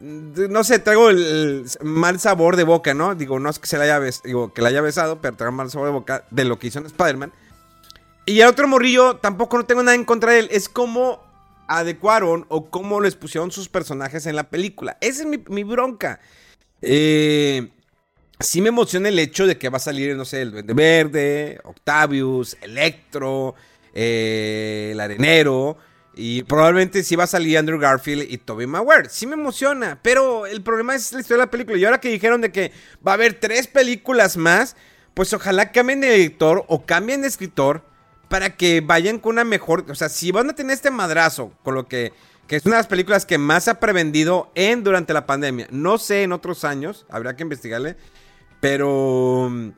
no 0.00 0.64
sé, 0.64 0.78
traigo 0.78 1.10
el, 1.10 1.64
mal 1.82 2.20
sabor 2.20 2.56
de 2.56 2.64
boca, 2.64 2.94
¿no? 2.94 3.14
Digo, 3.14 3.38
no 3.38 3.48
es 3.48 3.58
que 3.58 3.66
se 3.66 3.78
la 3.78 3.84
haya, 3.84 4.00
digo, 4.24 4.52
que 4.52 4.62
la 4.62 4.68
haya 4.68 4.80
besado, 4.80 5.20
pero 5.20 5.36
traigo 5.36 5.52
mal 5.52 5.70
sabor 5.70 5.88
de 5.88 5.92
boca 5.92 6.24
de 6.30 6.44
lo 6.44 6.58
que 6.58 6.68
hizo 6.68 6.78
en 6.78 6.86
Spider-Man. 6.86 7.32
Y 8.26 8.40
el 8.40 8.48
otro 8.48 8.66
morrillo, 8.68 9.16
tampoco 9.16 9.56
no 9.56 9.66
tengo 9.66 9.82
nada 9.82 9.94
en 9.94 10.04
contra 10.04 10.32
de 10.32 10.40
él. 10.40 10.48
Es 10.50 10.68
como 10.68 11.24
adecuaron 11.68 12.46
o 12.48 12.70
cómo 12.70 13.00
les 13.00 13.16
pusieron 13.16 13.50
sus 13.50 13.68
personajes 13.68 14.26
en 14.26 14.36
la 14.36 14.50
película. 14.50 14.98
Esa 15.00 15.22
es 15.22 15.28
mi, 15.28 15.38
mi 15.48 15.64
bronca. 15.64 16.20
Eh, 16.82 17.68
sí 18.38 18.60
me 18.60 18.68
emociona 18.68 19.08
el 19.08 19.18
hecho 19.18 19.46
de 19.46 19.56
que 19.58 19.68
va 19.68 19.76
a 19.76 19.80
salir, 19.80 20.16
no 20.16 20.24
sé, 20.24 20.42
el 20.42 20.52
Duende 20.52 20.74
Verde, 20.74 21.60
Octavius, 21.64 22.56
Electro, 22.60 23.54
eh, 23.94 24.90
el 24.92 25.00
Arenero. 25.00 25.78
Y 26.18 26.44
probablemente 26.44 27.04
sí 27.04 27.14
va 27.14 27.24
a 27.24 27.26
salir 27.26 27.58
Andrew 27.58 27.78
Garfield 27.78 28.26
y 28.30 28.38
Tobey 28.38 28.66
Maguire. 28.66 29.10
Sí 29.10 29.26
me 29.26 29.34
emociona, 29.34 29.98
pero 30.00 30.46
el 30.46 30.62
problema 30.62 30.94
es 30.94 31.12
la 31.12 31.20
historia 31.20 31.42
de 31.42 31.46
la 31.46 31.50
película. 31.50 31.76
Y 31.76 31.84
ahora 31.84 32.00
que 32.00 32.08
dijeron 32.08 32.40
de 32.40 32.50
que 32.50 32.72
va 33.06 33.12
a 33.12 33.14
haber 33.14 33.34
tres 33.34 33.66
películas 33.66 34.38
más, 34.38 34.76
pues 35.12 35.34
ojalá 35.34 35.72
cambien 35.72 36.00
de 36.00 36.14
editor 36.14 36.64
o 36.68 36.86
cambien 36.86 37.20
de 37.20 37.28
escritor 37.28 37.82
para 38.30 38.56
que 38.56 38.80
vayan 38.80 39.18
con 39.18 39.32
una 39.32 39.44
mejor... 39.44 39.84
O 39.90 39.94
sea, 39.94 40.08
si 40.08 40.32
van 40.32 40.48
a 40.48 40.54
tener 40.54 40.72
este 40.72 40.90
madrazo 40.90 41.52
con 41.62 41.74
lo 41.74 41.86
que... 41.86 42.12
Que 42.48 42.56
es 42.56 42.64
una 42.64 42.76
de 42.76 42.80
las 42.80 42.86
películas 42.86 43.26
que 43.26 43.38
más 43.38 43.64
se 43.64 43.70
ha 43.70 43.80
prevendido 43.80 44.50
en 44.54 44.84
durante 44.84 45.12
la 45.12 45.26
pandemia. 45.26 45.66
No 45.70 45.98
sé 45.98 46.22
en 46.22 46.32
otros 46.32 46.64
años, 46.64 47.04
habría 47.10 47.36
que 47.36 47.42
investigarle. 47.42 47.96
Pero... 48.60 49.48
mm, 49.50 49.70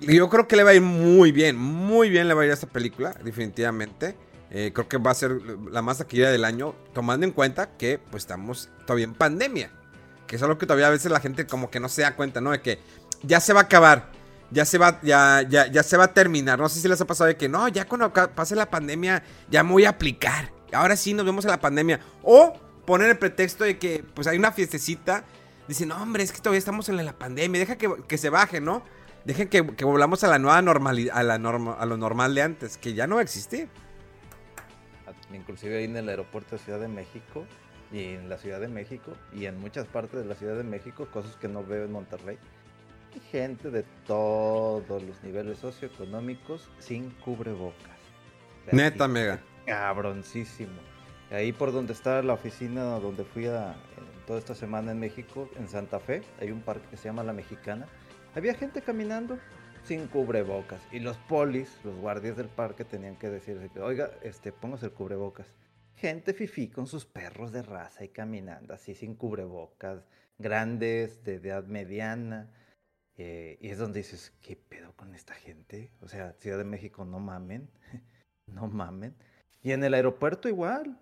Yo 0.00 0.28
creo 0.28 0.48
que 0.48 0.56
le 0.56 0.64
va 0.64 0.70
a 0.70 0.74
ir 0.74 0.82
muy 0.82 1.30
bien, 1.30 1.56
muy 1.56 2.10
bien 2.10 2.26
le 2.28 2.34
va 2.34 2.42
a 2.42 2.44
ir 2.46 2.50
a 2.50 2.54
esta 2.54 2.66
película, 2.66 3.14
definitivamente. 3.22 4.16
Eh, 4.50 4.72
creo 4.72 4.88
que 4.88 4.96
va 4.96 5.10
a 5.10 5.14
ser 5.14 5.42
la 5.70 5.82
más 5.82 5.98
taquillera 5.98 6.30
del 6.30 6.44
año, 6.44 6.74
tomando 6.94 7.26
en 7.26 7.32
cuenta 7.32 7.76
que 7.76 7.98
pues 7.98 8.22
estamos 8.22 8.70
todavía 8.86 9.04
en 9.04 9.14
pandemia. 9.14 9.70
Que 10.26 10.36
es 10.36 10.42
algo 10.42 10.58
que 10.58 10.66
todavía 10.66 10.88
a 10.88 10.90
veces 10.90 11.10
la 11.10 11.20
gente 11.20 11.46
como 11.46 11.70
que 11.70 11.80
no 11.80 11.88
se 11.88 12.02
da 12.02 12.16
cuenta, 12.16 12.40
¿no? 12.40 12.50
De 12.50 12.60
que 12.60 12.78
ya 13.22 13.40
se 13.40 13.52
va 13.52 13.60
a 13.60 13.62
acabar, 13.64 14.10
ya 14.50 14.64
se 14.64 14.78
va, 14.78 15.00
ya, 15.02 15.42
ya, 15.42 15.82
se 15.82 15.96
va 15.96 16.04
a 16.04 16.14
terminar. 16.14 16.58
No 16.58 16.68
sé 16.68 16.80
si 16.80 16.88
les 16.88 17.00
ha 17.00 17.06
pasado 17.06 17.28
de 17.28 17.36
que 17.36 17.48
no, 17.48 17.68
ya 17.68 17.86
cuando 17.86 18.12
pase 18.12 18.54
la 18.54 18.70
pandemia 18.70 19.22
ya 19.50 19.62
me 19.62 19.72
voy 19.72 19.84
a 19.84 19.90
aplicar. 19.90 20.52
Ahora 20.72 20.96
sí 20.96 21.14
nos 21.14 21.24
vemos 21.24 21.44
en 21.44 21.50
la 21.50 21.60
pandemia. 21.60 22.00
O 22.22 22.52
poner 22.84 23.10
el 23.10 23.18
pretexto 23.18 23.64
de 23.64 23.78
que 23.78 24.04
pues 24.14 24.26
hay 24.26 24.38
una 24.38 24.52
fiestecita. 24.52 25.24
Dicen, 25.66 25.88
no, 25.88 26.02
hombre, 26.02 26.22
es 26.22 26.32
que 26.32 26.38
todavía 26.38 26.58
estamos 26.58 26.88
en 26.88 26.96
la 27.04 27.12
pandemia. 27.12 27.60
Deja 27.60 27.76
que, 27.76 27.90
que 28.06 28.18
se 28.18 28.30
baje, 28.30 28.60
¿no? 28.60 28.82
Dejen 29.28 29.48
que, 29.48 29.60
volvamos 29.84 30.24
a 30.24 30.28
la 30.28 30.38
nueva 30.38 30.62
normalidad, 30.62 31.30
a, 31.30 31.38
norma, 31.38 31.74
a 31.74 31.84
lo 31.84 31.98
normal 31.98 32.34
de 32.34 32.40
antes, 32.40 32.78
que 32.78 32.94
ya 32.94 33.06
no 33.06 33.16
va. 33.16 33.24
Inclusive 35.32 35.78
ahí 35.78 35.84
en 35.84 35.96
el 35.96 36.08
aeropuerto 36.08 36.56
de 36.56 36.58
Ciudad 36.62 36.80
de 36.80 36.88
México 36.88 37.44
y 37.92 38.04
en 38.14 38.28
la 38.28 38.38
Ciudad 38.38 38.60
de 38.60 38.68
México 38.68 39.12
y 39.32 39.46
en 39.46 39.58
muchas 39.58 39.86
partes 39.86 40.20
de 40.20 40.26
la 40.26 40.34
Ciudad 40.34 40.56
de 40.56 40.64
México, 40.64 41.08
cosas 41.10 41.36
que 41.36 41.48
no 41.48 41.64
veo 41.64 41.84
en 41.84 41.92
Monterrey. 41.92 42.38
Hay 43.14 43.20
gente 43.20 43.70
de 43.70 43.84
todos 44.06 45.02
los 45.02 45.22
niveles 45.22 45.58
socioeconómicos 45.58 46.70
sin 46.78 47.10
cubrebocas. 47.10 47.98
O 48.66 48.70
sea, 48.70 48.74
Neta, 48.74 49.06
sí, 49.06 49.10
mega. 49.10 49.40
Cabroncísimo. 49.66 50.80
Ahí 51.30 51.52
por 51.52 51.72
donde 51.72 51.92
está 51.92 52.22
la 52.22 52.34
oficina 52.34 52.82
donde 52.98 53.24
fui 53.24 53.46
a, 53.46 53.72
en 53.72 54.26
toda 54.26 54.38
esta 54.38 54.54
semana 54.54 54.92
en 54.92 54.98
México, 54.98 55.48
en 55.58 55.68
Santa 55.68 56.00
Fe, 56.00 56.22
hay 56.40 56.50
un 56.50 56.60
parque 56.60 56.86
que 56.90 56.96
se 56.96 57.04
llama 57.04 57.22
La 57.22 57.32
Mexicana. 57.32 57.86
Había 58.34 58.54
gente 58.54 58.80
caminando 58.80 59.38
sin 59.88 60.06
cubrebocas 60.06 60.82
y 60.92 61.00
los 61.00 61.16
polis, 61.16 61.80
los 61.82 61.96
guardias 61.96 62.36
del 62.36 62.48
parque 62.48 62.84
tenían 62.84 63.16
que 63.16 63.30
decirle, 63.30 63.70
que, 63.70 63.80
oiga, 63.80 64.10
este, 64.22 64.52
póngase 64.52 64.84
el 64.86 64.92
cubrebocas. 64.92 65.54
Gente 65.94 66.34
fifí 66.34 66.68
con 66.68 66.86
sus 66.86 67.06
perros 67.06 67.52
de 67.52 67.62
raza 67.62 68.04
y 68.04 68.10
caminando 68.10 68.74
así 68.74 68.94
sin 68.94 69.14
cubrebocas, 69.14 70.06
grandes, 70.38 71.24
de 71.24 71.36
edad 71.36 71.64
mediana. 71.64 72.52
eh, 73.16 73.56
y 73.62 73.70
es 73.70 73.78
donde 73.78 74.00
dices, 74.00 74.32
¿qué 74.42 74.56
pedo 74.56 74.92
con 74.94 75.14
esta 75.14 75.32
gente? 75.34 75.90
O 76.02 76.08
sea, 76.08 76.34
Ciudad 76.34 76.58
de 76.58 76.64
México, 76.64 77.06
no 77.06 77.18
mamen, 77.18 77.70
no 78.46 78.68
mamen. 78.68 79.14
Y 79.62 79.72
en 79.72 79.82
el 79.84 79.94
aeropuerto 79.94 80.48
igual. 80.50 81.00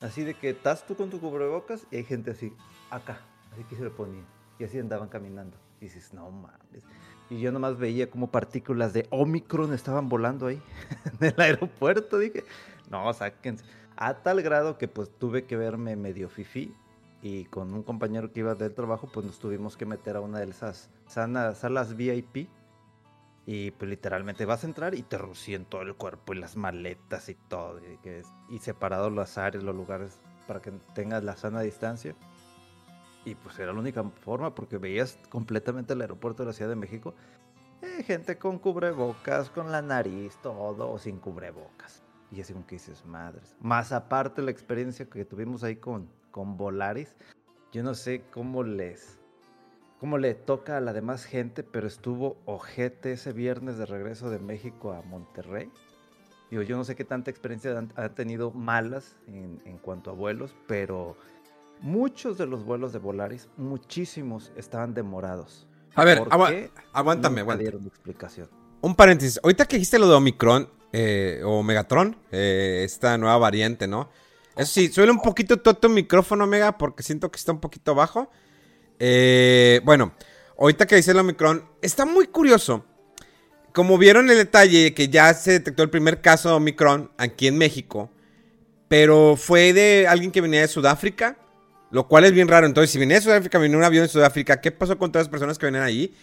Así 0.00 0.22
de 0.22 0.34
que 0.34 0.50
estás 0.50 0.86
tú 0.86 0.94
con 0.94 1.10
tu 1.10 1.20
cubrebocas 1.20 1.84
y 1.90 1.96
hay 1.96 2.04
gente 2.04 2.30
así, 2.30 2.52
acá, 2.88 3.20
así 3.52 3.64
que 3.64 3.74
se 3.74 3.82
lo 3.82 3.96
ponían. 3.96 4.24
Y 4.60 4.64
así 4.64 4.78
andaban 4.78 5.08
caminando. 5.08 5.58
Y 5.80 5.86
dices, 5.86 6.14
no 6.14 6.30
mames. 6.30 6.84
Y 7.30 7.40
yo 7.40 7.52
nomás 7.52 7.76
veía 7.78 8.10
como 8.10 8.30
partículas 8.30 8.92
de 8.92 9.06
Omicron 9.10 9.74
estaban 9.74 10.08
volando 10.08 10.46
ahí 10.46 10.60
en 11.20 11.26
el 11.28 11.40
aeropuerto. 11.40 12.18
Dije, 12.18 12.44
no, 12.90 13.12
sáquense. 13.12 13.64
A 13.96 14.14
tal 14.14 14.42
grado 14.42 14.78
que 14.78 14.88
pues 14.88 15.10
tuve 15.18 15.44
que 15.44 15.56
verme 15.56 15.96
medio 15.96 16.28
fifí. 16.28 16.74
Y 17.20 17.46
con 17.46 17.74
un 17.74 17.82
compañero 17.82 18.32
que 18.32 18.40
iba 18.40 18.54
del 18.54 18.72
trabajo, 18.74 19.08
pues 19.12 19.26
nos 19.26 19.38
tuvimos 19.40 19.76
que 19.76 19.84
meter 19.86 20.16
a 20.16 20.20
una 20.20 20.38
de 20.38 20.48
esas 20.48 20.88
sana- 21.06 21.54
salas 21.54 21.96
VIP. 21.96 22.48
Y 23.44 23.70
pues 23.72 23.88
literalmente 23.90 24.44
vas 24.44 24.62
a 24.62 24.66
entrar 24.66 24.94
y 24.94 25.02
te 25.02 25.16
rocían 25.18 25.64
todo 25.64 25.82
el 25.82 25.94
cuerpo 25.94 26.32
y 26.34 26.38
las 26.38 26.56
maletas 26.56 27.28
y 27.28 27.34
todo. 27.34 27.78
Y, 27.80 27.96
que 27.98 28.22
y 28.50 28.58
separados 28.58 29.12
las 29.12 29.36
áreas, 29.38 29.64
los 29.64 29.74
lugares 29.74 30.18
para 30.46 30.60
que 30.60 30.70
tengas 30.94 31.24
la 31.24 31.36
sana 31.36 31.60
distancia. 31.62 32.14
Y 33.28 33.34
pues 33.34 33.58
era 33.58 33.74
la 33.74 33.78
única 33.78 34.02
forma 34.22 34.54
porque 34.54 34.78
veías 34.78 35.18
completamente 35.28 35.92
el 35.92 36.00
aeropuerto 36.00 36.42
de 36.42 36.46
la 36.46 36.52
Ciudad 36.54 36.70
de 36.70 36.76
México. 36.76 37.14
eh, 37.82 38.02
gente 38.02 38.38
con 38.38 38.58
cubrebocas, 38.58 39.50
con 39.50 39.70
la 39.70 39.82
nariz, 39.82 40.38
todo, 40.42 40.90
o 40.90 40.98
sin 40.98 41.18
cubrebocas. 41.18 42.02
Y 42.32 42.40
así 42.40 42.54
como 42.54 42.66
que 42.66 42.76
dices, 42.76 43.04
madres. 43.04 43.54
Más 43.60 43.92
aparte 43.92 44.40
la 44.40 44.50
experiencia 44.50 45.10
que 45.10 45.26
tuvimos 45.26 45.62
ahí 45.62 45.76
con, 45.76 46.08
con 46.30 46.56
Volaris. 46.56 47.16
Yo 47.70 47.82
no 47.82 47.94
sé 47.94 48.22
cómo 48.32 48.62
les, 48.62 49.18
cómo 50.00 50.16
le 50.16 50.34
toca 50.34 50.78
a 50.78 50.80
la 50.80 50.94
demás 50.94 51.24
gente, 51.24 51.62
pero 51.62 51.86
estuvo 51.86 52.38
ojete 52.46 53.12
ese 53.12 53.34
viernes 53.34 53.76
de 53.76 53.84
regreso 53.84 54.30
de 54.30 54.38
México 54.38 54.92
a 54.92 55.02
Monterrey. 55.02 55.70
Digo, 56.50 56.62
yo 56.62 56.78
no 56.78 56.84
sé 56.84 56.96
qué 56.96 57.04
tanta 57.04 57.30
experiencia 57.30 57.76
han, 57.76 57.92
han 57.94 58.14
tenido 58.14 58.50
malas 58.52 59.16
en, 59.26 59.60
en 59.66 59.76
cuanto 59.76 60.10
a 60.10 60.14
vuelos, 60.14 60.56
pero 60.66 61.14
muchos 61.80 62.38
de 62.38 62.46
los 62.46 62.64
vuelos 62.64 62.92
de 62.92 62.98
Volaris, 62.98 63.48
muchísimos 63.56 64.52
estaban 64.56 64.94
demorados. 64.94 65.66
A 65.94 66.04
ver, 66.04 66.18
¿Por 66.18 66.32
agua- 66.32 66.50
qué? 66.50 66.70
aguántame, 66.92 67.40
aguántame. 67.40 67.70
explicación. 67.86 68.48
Un 68.80 68.94
paréntesis. 68.94 69.40
Ahorita 69.42 69.64
que 69.66 69.76
dijiste 69.76 69.98
lo 69.98 70.08
de 70.08 70.14
Omicron 70.14 70.70
eh, 70.92 71.40
o 71.44 71.62
Megatron, 71.62 72.16
eh, 72.30 72.82
esta 72.84 73.18
nueva 73.18 73.36
variante, 73.38 73.86
¿no? 73.88 74.08
Eso 74.56 74.72
sí, 74.72 74.88
suele 74.88 75.12
un 75.12 75.20
poquito 75.20 75.56
todo 75.58 75.74
tu 75.74 75.88
micrófono, 75.88 76.46
Mega, 76.46 76.78
porque 76.78 77.02
siento 77.02 77.30
que 77.30 77.36
está 77.38 77.52
un 77.52 77.60
poquito 77.60 77.94
bajo. 77.94 78.30
Eh, 78.98 79.80
bueno, 79.84 80.12
ahorita 80.58 80.86
que 80.86 80.96
dice 80.96 81.12
el 81.12 81.18
Omicron, 81.18 81.64
está 81.82 82.04
muy 82.04 82.26
curioso. 82.26 82.84
Como 83.72 83.98
vieron 83.98 84.28
el 84.30 84.36
detalle 84.36 84.94
que 84.94 85.08
ya 85.08 85.32
se 85.34 85.52
detectó 85.52 85.82
el 85.82 85.90
primer 85.90 86.20
caso 86.20 86.48
de 86.48 86.54
Omicron 86.56 87.10
aquí 87.18 87.46
en 87.46 87.58
México, 87.58 88.10
pero 88.88 89.36
fue 89.36 89.72
de 89.72 90.06
alguien 90.08 90.32
que 90.32 90.40
venía 90.40 90.60
de 90.62 90.68
Sudáfrica, 90.68 91.36
lo 91.90 92.08
cual 92.08 92.24
es 92.24 92.32
bien 92.32 92.48
raro. 92.48 92.66
Entonces, 92.66 92.90
si 92.90 92.98
venía 92.98 93.16
de 93.16 93.22
Sudáfrica, 93.22 93.58
venía 93.58 93.76
un 93.78 93.84
avión 93.84 94.04
de 94.04 94.08
Sudáfrica, 94.08 94.60
¿qué 94.60 94.70
pasó 94.72 94.98
con 94.98 95.10
todas 95.12 95.26
las 95.26 95.30
personas 95.30 95.58
que 95.58 95.66
venían 95.66 95.84
ahí? 95.84 96.14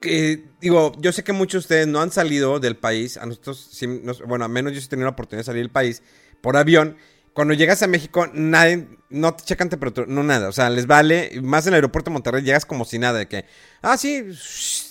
que 0.00 0.44
digo, 0.60 0.92
yo 1.00 1.12
sé 1.12 1.24
que 1.24 1.32
muchos 1.32 1.62
de 1.64 1.66
ustedes 1.66 1.86
no 1.88 2.00
han 2.00 2.12
salido 2.12 2.60
del 2.60 2.76
país, 2.76 3.16
a 3.16 3.26
nosotros, 3.26 3.70
nos- 4.04 4.22
bueno, 4.22 4.44
al 4.44 4.50
menos 4.50 4.72
yo 4.72 4.78
he 4.78 4.82
tenido 4.86 5.06
la 5.06 5.10
oportunidad 5.12 5.40
de 5.40 5.46
salir 5.46 5.62
del 5.62 5.70
país 5.72 6.02
por 6.40 6.56
avión. 6.56 6.96
Cuando 7.32 7.54
llegas 7.54 7.82
a 7.82 7.86
México, 7.88 8.26
no 8.32 9.34
te 9.34 9.44
checan 9.44 9.68
temperatura, 9.68 10.06
no 10.08 10.22
nada, 10.22 10.48
o 10.48 10.52
sea, 10.52 10.70
les 10.70 10.86
vale, 10.86 11.40
más 11.42 11.66
en 11.66 11.70
el 11.70 11.74
aeropuerto 11.76 12.10
de 12.10 12.14
Monterrey 12.14 12.42
llegas 12.42 12.64
como 12.64 12.84
si 12.84 12.98
nada, 12.98 13.18
de 13.18 13.26
que, 13.28 13.44
ah, 13.82 13.96
sí, 13.96 14.24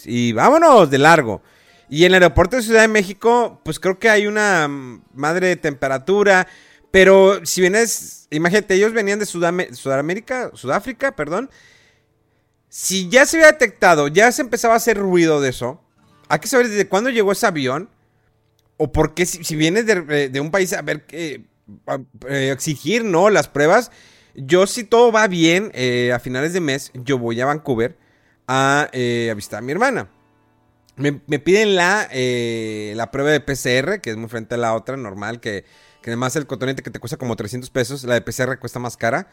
y 0.05 0.31
vámonos 0.33 0.89
de 0.89 0.97
largo. 0.97 1.41
Y 1.89 2.03
en 2.03 2.07
el 2.13 2.23
aeropuerto 2.23 2.57
de 2.57 2.63
Ciudad 2.63 2.81
de 2.81 2.87
México, 2.89 3.61
pues 3.63 3.79
creo 3.79 3.97
que 3.99 4.09
hay 4.09 4.27
una 4.27 4.67
mm, 4.67 5.03
madre 5.13 5.47
de 5.47 5.55
temperatura, 5.55 6.47
pero 6.97 7.45
si 7.45 7.61
vienes, 7.61 8.27
imagínate, 8.31 8.73
ellos 8.73 8.91
venían 8.91 9.19
de 9.19 9.27
Sudamérica, 9.27 10.49
Sudáfrica, 10.55 11.15
perdón, 11.15 11.47
si 12.69 13.07
ya 13.07 13.23
se 13.27 13.37
había 13.37 13.51
detectado, 13.51 14.07
ya 14.07 14.31
se 14.31 14.41
empezaba 14.41 14.73
a 14.73 14.77
hacer 14.77 14.97
ruido 14.97 15.39
de 15.39 15.49
eso, 15.49 15.79
hay 16.27 16.39
que 16.39 16.47
saber 16.47 16.67
desde 16.69 16.87
cuándo 16.87 17.11
llegó 17.11 17.31
ese 17.31 17.45
avión. 17.45 17.87
O 18.77 18.91
por 18.91 19.13
qué, 19.13 19.27
si, 19.27 19.55
vienes 19.55 19.85
de, 19.85 20.05
eh, 20.09 20.29
de 20.29 20.39
un 20.39 20.49
país 20.49 20.73
a 20.73 20.81
ver 20.81 21.05
qué. 21.05 21.45
a- 21.85 21.99
eh, 22.27 22.49
exigir, 22.51 23.03
¿no? 23.05 23.29
Las 23.29 23.47
pruebas. 23.47 23.91
Yo, 24.33 24.65
si 24.65 24.83
todo 24.83 25.11
va 25.11 25.27
bien, 25.27 25.69
eh, 25.75 26.11
a 26.15 26.19
finales 26.19 26.51
de 26.53 26.61
mes, 26.61 26.91
yo 26.95 27.19
voy 27.19 27.39
a 27.41 27.45
Vancouver 27.45 27.95
a, 28.47 28.89
eh, 28.91 29.29
a 29.31 29.35
visitar 29.35 29.59
a 29.59 29.61
mi 29.61 29.71
hermana. 29.71 30.09
Me, 30.95 31.21
me 31.27 31.37
piden 31.37 31.75
la, 31.75 32.07
eh, 32.11 32.93
la 32.95 33.11
prueba 33.11 33.29
de 33.29 33.39
PCR, 33.39 34.01
que 34.01 34.09
es 34.09 34.17
muy 34.17 34.29
frente 34.29 34.55
a 34.55 34.57
la 34.57 34.73
otra, 34.73 34.97
normal, 34.97 35.39
que, 35.39 35.63
que 36.07 36.11
además 36.11 36.37
el 36.37 36.47
cotonete 36.47 36.83
que 36.83 36.89
te 36.89 37.01
cuesta 37.01 37.17
como 37.17 37.35
300 37.35 37.69
pesos, 37.69 38.05
la 38.05 38.13
de 38.13 38.21
PCR 38.21 38.57
cuesta 38.59 38.79
más 38.79 38.95
cara, 38.95 39.27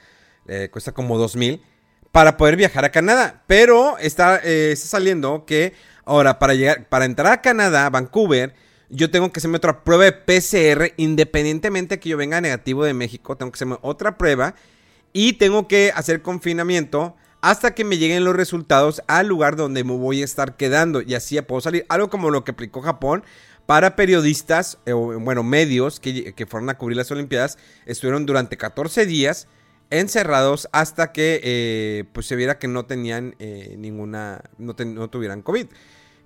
eh, 0.48 0.70
cuesta 0.72 0.90
como 0.90 1.16
2000 1.16 1.62
para 2.10 2.36
poder 2.36 2.56
viajar 2.56 2.84
a 2.84 2.90
Canadá. 2.90 3.44
Pero 3.46 3.96
está, 3.98 4.40
eh, 4.42 4.72
está 4.72 4.88
saliendo 4.88 5.44
que 5.46 5.72
ahora 6.04 6.40
para 6.40 6.54
llegar, 6.54 6.88
para 6.88 7.04
entrar 7.04 7.32
a 7.32 7.40
Canadá, 7.42 7.88
Vancouver, 7.90 8.56
yo 8.88 9.08
tengo 9.08 9.30
que 9.30 9.38
hacerme 9.38 9.58
otra 9.58 9.84
prueba 9.84 10.02
de 10.02 10.14
PCR, 10.14 10.94
independientemente 10.96 12.00
que 12.00 12.08
yo 12.08 12.16
venga 12.16 12.40
negativo 12.40 12.82
de 12.82 12.92
México, 12.92 13.36
tengo 13.36 13.52
que 13.52 13.58
hacerme 13.58 13.78
otra 13.80 14.18
prueba 14.18 14.56
y 15.12 15.34
tengo 15.34 15.68
que 15.68 15.92
hacer 15.94 16.22
confinamiento 16.22 17.14
hasta 17.40 17.72
que 17.72 17.84
me 17.84 17.98
lleguen 17.98 18.24
los 18.24 18.34
resultados 18.34 19.00
al 19.06 19.28
lugar 19.28 19.54
donde 19.54 19.84
me 19.84 19.96
voy 19.96 20.22
a 20.22 20.24
estar 20.24 20.56
quedando 20.56 21.02
y 21.02 21.14
así 21.14 21.36
ya 21.36 21.46
puedo 21.46 21.60
salir. 21.60 21.86
Algo 21.88 22.10
como 22.10 22.30
lo 22.30 22.42
que 22.42 22.50
aplicó 22.50 22.82
Japón 22.82 23.22
para 23.66 23.96
periodistas, 23.96 24.78
eh, 24.86 24.92
bueno, 24.92 25.42
medios 25.42 26.00
que, 26.00 26.34
que 26.34 26.46
fueron 26.46 26.68
a 26.70 26.78
cubrir 26.78 26.96
las 26.96 27.10
Olimpiadas, 27.10 27.58
estuvieron 27.86 28.26
durante 28.26 28.56
14 28.56 29.06
días 29.06 29.48
encerrados 29.90 30.68
hasta 30.72 31.12
que 31.12 31.40
eh, 31.42 32.04
pues 32.12 32.26
se 32.26 32.36
viera 32.36 32.58
que 32.58 32.68
no 32.68 32.84
tenían 32.86 33.36
eh, 33.38 33.74
ninguna, 33.78 34.42
no, 34.58 34.74
ten- 34.74 34.94
no 34.94 35.08
tuvieran 35.08 35.42
COVID. 35.42 35.66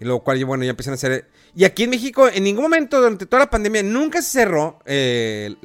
Y 0.00 0.04
lo 0.04 0.20
cual, 0.20 0.44
bueno, 0.44 0.62
ya 0.62 0.70
empiezan 0.70 0.92
a 0.92 0.94
hacer... 0.94 1.28
Y 1.56 1.64
aquí 1.64 1.82
en 1.82 1.90
México, 1.90 2.28
en 2.28 2.44
ningún 2.44 2.62
momento 2.62 2.98
durante 3.00 3.26
toda 3.26 3.40
la 3.44 3.50
pandemia, 3.50 3.82
nunca 3.82 4.22
se 4.22 4.30
cerró, 4.30 4.78
eh, 4.86 5.56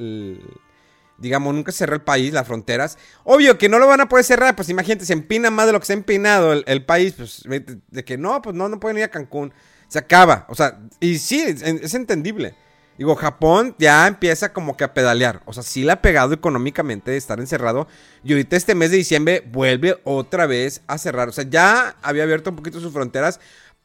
digamos, 1.19 1.53
nunca 1.53 1.71
se 1.71 1.79
cerró 1.79 1.93
el 1.95 2.01
país, 2.01 2.33
las 2.33 2.47
fronteras. 2.47 2.97
Obvio 3.23 3.57
que 3.59 3.69
no 3.69 3.77
lo 3.79 3.87
van 3.87 4.01
a 4.01 4.09
poder 4.09 4.25
cerrar, 4.25 4.55
pues 4.55 4.69
imagínate, 4.69 5.05
se 5.05 5.13
empina 5.13 5.51
más 5.51 5.67
de 5.67 5.71
lo 5.73 5.79
que 5.79 5.85
se 5.85 5.93
ha 5.93 5.95
empinado 5.95 6.51
el, 6.51 6.63
el 6.67 6.83
país, 6.83 7.13
pues 7.15 7.43
de 7.45 8.03
que 8.03 8.17
no, 8.17 8.41
pues 8.41 8.55
no, 8.55 8.67
no 8.69 8.79
pueden 8.79 8.97
ir 8.97 9.03
a 9.03 9.09
Cancún. 9.11 9.53
Se 9.93 9.99
acaba, 9.99 10.47
o 10.49 10.55
sea, 10.55 10.79
y 10.99 11.19
sí, 11.19 11.39
es, 11.39 11.61
es 11.61 11.93
entendible. 11.93 12.55
Digo, 12.97 13.15
Japón 13.15 13.75
ya 13.77 14.07
empieza 14.07 14.51
como 14.51 14.75
que 14.75 14.83
a 14.83 14.95
pedalear. 14.95 15.43
O 15.45 15.53
sea, 15.53 15.61
sí 15.61 15.83
le 15.83 15.91
ha 15.91 16.01
pegado 16.01 16.33
económicamente 16.33 17.11
de 17.11 17.17
estar 17.17 17.39
encerrado. 17.39 17.87
Y 18.23 18.31
ahorita 18.31 18.55
este 18.55 18.73
mes 18.73 18.89
de 18.89 18.97
diciembre 18.97 19.47
vuelve 19.51 20.01
otra 20.03 20.47
vez 20.47 20.81
a 20.87 20.97
cerrar. 20.97 21.29
O 21.29 21.31
sea, 21.31 21.43
ya 21.47 21.95
había 22.01 22.23
abierto 22.23 22.49
un 22.49 22.55
poquito 22.55 22.79
sus 22.79 22.91
fronteras 22.91 23.39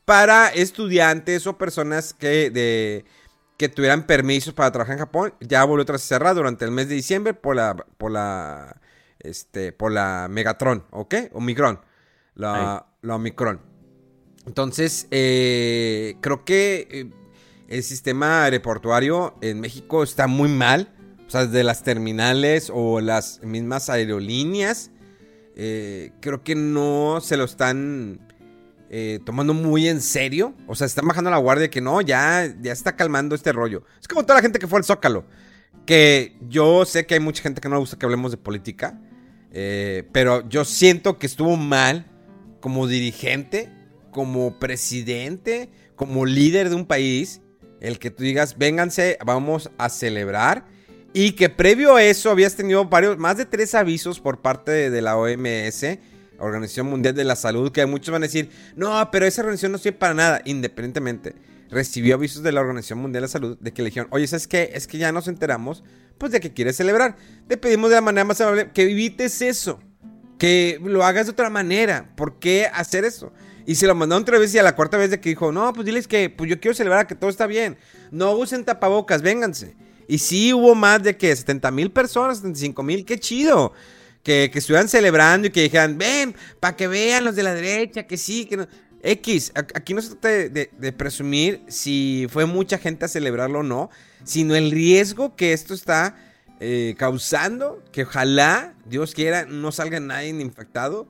para 0.07 0.49
estudiantes 0.49 1.47
o 1.47 1.59
personas 1.59 2.15
que, 2.15 2.49
de, 2.49 3.05
que 3.59 3.69
tuvieran 3.69 4.07
permisos 4.07 4.55
para 4.55 4.73
trabajar 4.73 4.95
en 4.95 5.01
Japón. 5.01 5.35
Ya 5.41 5.63
volvió 5.65 5.83
otra 5.83 5.93
vez 5.97 6.05
a 6.05 6.09
cerrar 6.09 6.35
durante 6.35 6.65
el 6.65 6.71
mes 6.71 6.89
de 6.89 6.95
diciembre 6.95 7.35
por 7.35 7.55
la, 7.55 7.77
por 7.99 8.11
la, 8.11 8.81
este, 9.19 9.73
por 9.73 9.93
la 9.93 10.27
Megatron, 10.31 10.87
¿ok? 10.89 11.15
Omicron. 11.35 11.83
La, 12.35 12.87
la 13.03 13.17
Omicron. 13.17 13.68
Entonces, 14.49 15.07
eh, 15.11 16.17
creo 16.23 16.45
que 16.45 16.89
eh, 16.91 17.11
el 17.69 17.83
sistema 17.83 18.45
aeroportuario 18.45 19.35
en 19.43 19.61
México 19.61 20.03
está 20.03 20.27
muy 20.27 20.49
mal. 20.49 20.89
O 21.27 21.31
sea, 21.31 21.45
desde 21.45 21.63
las 21.63 21.83
terminales 21.83 22.71
o 22.75 23.01
las 23.01 23.41
mismas 23.43 23.91
aerolíneas. 23.91 24.91
eh, 25.55 26.13
creo 26.21 26.43
que 26.43 26.55
no 26.55 27.21
se 27.21 27.37
lo 27.37 27.45
están 27.45 28.21
eh, 28.89 29.21
tomando 29.27 29.53
muy 29.55 29.87
en 29.89 30.01
serio. 30.01 30.55
O 30.67 30.75
sea, 30.75 30.87
están 30.87 31.07
bajando 31.07 31.31
la 31.31 31.37
guardia 31.37 31.69
que 31.69 31.81
no, 31.83 32.01
ya, 32.01 32.47
ya 32.63 32.73
está 32.73 32.97
calmando 32.97 33.35
este 33.35 33.53
rollo. 33.53 33.85
Es 34.01 34.09
como 34.09 34.23
toda 34.23 34.37
la 34.37 34.43
gente 34.43 34.59
que 34.59 34.67
fue 34.67 34.79
al 34.79 34.85
Zócalo. 34.85 35.27
Que 35.85 36.37
yo 36.49 36.85
sé 36.87 37.05
que 37.07 37.15
hay 37.15 37.21
mucha 37.21 37.43
gente 37.43 37.61
que 37.61 37.69
no 37.69 37.75
le 37.75 37.81
gusta 37.81 37.99
que 37.99 38.07
hablemos 38.07 38.31
de 38.31 38.39
política. 38.39 38.99
eh, 39.53 40.09
pero 40.13 40.49
yo 40.49 40.65
siento 40.65 41.19
que 41.19 41.27
estuvo 41.27 41.57
mal 41.57 42.07
como 42.61 42.87
dirigente, 42.87 43.71
como 44.11 44.59
presidente, 44.59 45.71
como 45.97 46.27
líder 46.27 46.71
de 46.71 46.77
un 46.77 46.87
país. 46.87 47.41
El 47.81 47.99
que 47.99 48.11
tú 48.11 48.23
digas, 48.23 48.59
vénganse, 48.59 49.19
vamos 49.25 49.71
a 49.79 49.89
celebrar. 49.89 50.67
Y 51.13 51.33
que 51.33 51.49
previo 51.49 51.97
a 51.97 52.03
eso 52.03 52.31
habías 52.31 52.55
tenido 52.55 52.85
varios, 52.85 53.19
más 53.19 53.37
de 53.37 53.47
tres 53.47 53.75
avisos 53.75 54.21
por 54.21 54.41
parte 54.41 54.91
de, 54.91 55.03
la 55.03 55.17
OMS, 55.17 55.99
Organización 56.39 56.87
Mundial 56.87 57.15
de 57.15 57.25
la 57.25 57.35
Salud, 57.35 57.73
que 57.73 57.85
muchos 57.87 58.13
van 58.13 58.23
a 58.23 58.27
decir, 58.27 58.51
no, 58.77 59.11
pero 59.11 59.27
esa 59.27 59.41
organización 59.41 59.73
no 59.73 59.79
sirve 59.79 59.99
para 59.99 60.15
nada, 60.15 60.43
independientemente. 60.45 61.35
Recibió 61.71 62.15
avisos 62.15 62.43
de 62.43 62.53
la 62.53 62.61
Organización 62.61 63.01
Mundial 63.01 63.23
de 63.23 63.27
la 63.27 63.33
Salud 63.33 63.59
de 63.59 63.73
que 63.73 63.83
le 63.83 63.89
dijeron, 63.89 64.09
oye, 64.13 64.27
¿sabes 64.27 64.47
qué? 64.47 64.71
Es 64.75 64.87
que 64.87 64.99
ya 64.99 65.11
nos 65.11 65.29
enteramos, 65.29 65.83
pues 66.19 66.31
de 66.33 66.41
que 66.41 66.53
quieres 66.53 66.77
celebrar. 66.77 67.17
Te 67.49 67.57
pedimos 67.57 67.91
de 67.91 67.97
la 67.97 68.03
manera 68.03 68.25
más 68.25 68.41
amable 68.41 68.71
que 68.73 68.83
evites 68.83 69.43
eso, 69.43 69.81
que 70.39 70.79
lo 70.83 71.05
hagas 71.05 71.27
de 71.27 71.33
otra 71.33 71.51
manera. 71.51 72.13
¿Por 72.17 72.39
qué 72.39 72.69
hacer 72.73 73.05
eso? 73.05 73.33
Y 73.69 73.75
se 73.75 73.87
lo 73.87 73.95
mandaron 73.95 74.23
otra 74.23 74.39
vez 74.39 74.55
y 74.55 74.59
a 74.59 74.63
la 74.63 74.75
cuarta 74.75 74.97
vez 74.97 75.11
de 75.11 75.21
que 75.21 75.29
dijo, 75.29 75.53
no, 75.53 75.71
pues 75.75 75.85
diles 75.85 76.09
que 76.09 76.31
pues 76.31 76.49
yo 76.49 76.59
quiero 76.59 76.75
celebrar 76.75 77.07
que 77.07 77.15
todo 77.15 77.29
está 77.29 77.47
bien. 77.47 77.77
No 78.11 78.33
usen 78.33 78.65
tapabocas, 78.65 79.21
vénganse. 79.21 79.77
Y 80.09 80.21
sí 80.21 80.55
hubo 80.55 80.75
más 80.75 81.03
de 81.03 81.19
que 81.19 81.37
70 81.37 81.71
mil 81.73 81.91
personas, 81.91 82.39
75 82.39 82.83
mil, 82.83 83.05
qué 83.05 83.21
chido. 83.21 83.75
Que, 84.23 84.49
que 84.51 84.61
estuvieran 84.61 84.89
celebrando 84.89 85.49
y 85.49 85.51
que 85.51 85.61
dijeran, 85.61 85.99
ven, 85.99 86.35
para 86.61 86.77
que 86.77 86.89
vean 86.89 87.27
los 87.27 87.37
de 87.37 87.43
la 87.43 87.53
derecha, 87.53 88.07
que 88.07 88.17
sí, 88.17 88.47
que 88.47 88.57
no. 88.57 88.67
X, 89.03 89.53
aquí 89.55 89.93
no 89.93 90.01
se 90.01 90.15
trata 90.17 90.29
de 90.29 90.93
presumir 90.97 91.61
si 91.69 92.27
fue 92.31 92.47
mucha 92.47 92.79
gente 92.79 93.05
a 93.05 93.09
celebrarlo 93.09 93.59
o 93.59 93.63
no, 93.63 93.91
sino 94.25 94.57
el 94.57 94.71
riesgo 94.71 95.37
que 95.37 95.53
esto 95.53 95.75
está 95.75 96.17
eh, 96.61 96.95
causando, 96.99 97.85
que 97.93 98.03
ojalá, 98.03 98.75
Dios 98.87 99.15
quiera, 99.15 99.45
no 99.45 99.73
salga 99.73 100.01
nadie 100.01 100.31
infectado. 100.31 101.07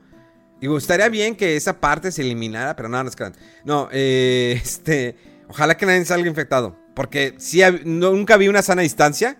Digo, 0.61 0.77
estaría 0.77 1.09
bien 1.09 1.37
que 1.37 1.57
esa 1.57 1.81
parte 1.81 2.11
se 2.11 2.23
eliminara, 2.23 2.75
pero 2.75 2.89
no, 2.89 3.03
no 3.03 3.09
es 3.09 3.17
que... 3.17 3.33
No, 3.65 3.89
este... 3.93 5.17
Ojalá 5.49 5.77
que 5.77 5.87
nadie 5.87 6.05
salga 6.05 6.29
infectado. 6.29 6.77
Porque 6.95 7.35
sí, 7.39 7.63
nunca 7.85 8.37
vi 8.37 8.49
una 8.49 8.63
sana 8.63 8.83
distancia. 8.83 9.39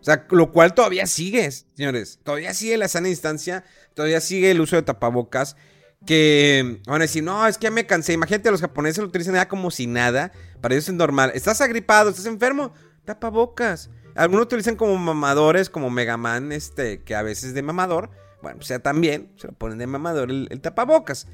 O 0.00 0.04
sea, 0.04 0.26
lo 0.30 0.52
cual 0.52 0.74
todavía 0.74 1.06
sigue, 1.06 1.50
señores. 1.50 2.18
Todavía 2.22 2.52
sigue 2.54 2.76
la 2.76 2.88
sana 2.88 3.08
distancia. 3.08 3.64
Todavía 3.94 4.20
sigue 4.20 4.50
el 4.50 4.60
uso 4.60 4.76
de 4.76 4.82
tapabocas. 4.82 5.56
Que 6.04 6.80
van 6.86 7.00
a 7.00 7.04
decir, 7.04 7.22
no, 7.22 7.46
es 7.46 7.58
que 7.58 7.64
ya 7.64 7.70
me 7.70 7.86
cansé. 7.86 8.12
Imagínate, 8.12 8.50
los 8.50 8.60
japoneses 8.60 8.98
lo 8.98 9.08
utilizan 9.08 9.34
ya 9.34 9.48
como 9.48 9.70
si 9.70 9.86
nada. 9.86 10.32
Para 10.60 10.74
ellos 10.74 10.88
es 10.88 10.94
normal. 10.94 11.32
Estás 11.34 11.60
agripado, 11.60 12.10
estás 12.10 12.26
enfermo. 12.26 12.72
Tapabocas. 13.04 13.90
Algunos 14.14 14.46
utilizan 14.46 14.76
como 14.76 14.96
mamadores, 14.96 15.70
como 15.70 15.90
Megaman, 15.90 16.50
este, 16.50 17.02
que 17.02 17.14
a 17.14 17.22
veces 17.22 17.54
de 17.54 17.62
mamador. 17.62 18.10
Bueno, 18.42 18.58
pues 18.58 18.68
ya 18.68 18.78
también 18.78 19.32
se 19.36 19.48
lo 19.48 19.52
ponen 19.52 19.78
de 19.78 19.86
mamador 19.86 20.30
el, 20.30 20.60
tapabocas. 20.60 21.26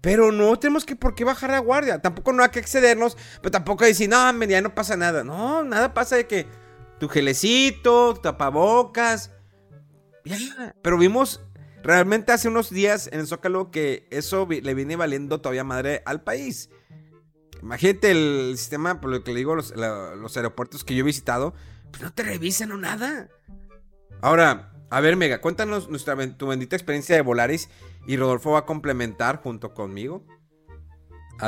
Pero 0.00 0.32
no 0.32 0.58
tenemos 0.58 0.84
que 0.84 0.96
por 0.96 1.14
qué 1.14 1.24
bajar 1.24 1.50
la 1.50 1.60
guardia. 1.60 2.02
Tampoco 2.02 2.32
no 2.32 2.42
hay 2.42 2.50
que 2.50 2.58
excedernos. 2.58 3.16
Pero 3.40 3.50
tampoco 3.50 3.84
decir, 3.84 4.08
no, 4.08 4.44
ya 4.44 4.60
no 4.60 4.74
pasa 4.74 4.96
nada. 4.96 5.24
No, 5.24 5.64
nada 5.64 5.94
pasa 5.94 6.16
de 6.16 6.26
que 6.26 6.46
tu 6.98 7.08
gelecito, 7.08 8.14
tu 8.14 8.20
tapabocas. 8.20 9.30
Ya. 10.24 10.74
Pero 10.82 10.98
vimos 10.98 11.42
realmente 11.82 12.32
hace 12.32 12.48
unos 12.48 12.70
días 12.70 13.08
en 13.12 13.20
el 13.20 13.26
Zócalo 13.26 13.70
que 13.70 14.06
eso 14.10 14.46
le 14.48 14.74
viene 14.74 14.96
valiendo 14.96 15.40
todavía 15.40 15.64
madre 15.64 16.02
al 16.06 16.22
país. 16.22 16.70
Imagínate 17.62 18.10
el 18.10 18.54
sistema, 18.58 19.00
por 19.00 19.10
lo 19.10 19.24
que 19.24 19.32
le 19.32 19.38
digo, 19.38 19.54
los, 19.54 19.72
aeropuertos 20.36 20.84
que 20.84 20.94
yo 20.94 21.00
he 21.00 21.02
visitado, 21.04 21.54
pues 21.90 22.02
no 22.02 22.12
te 22.12 22.22
revisan 22.22 22.72
o 22.72 22.76
nada. 22.76 23.30
Ahora, 24.20 24.73
a 24.96 25.00
ver, 25.00 25.16
Mega, 25.16 25.40
cuéntanos 25.40 25.88
nuestra, 25.88 26.16
tu 26.36 26.46
bendita 26.46 26.76
experiencia 26.76 27.16
de 27.16 27.22
Volaris 27.22 27.68
y 28.06 28.16
Rodolfo 28.16 28.52
va 28.52 28.60
a 28.60 28.64
complementar 28.64 29.42
junto 29.42 29.74
conmigo. 29.74 30.24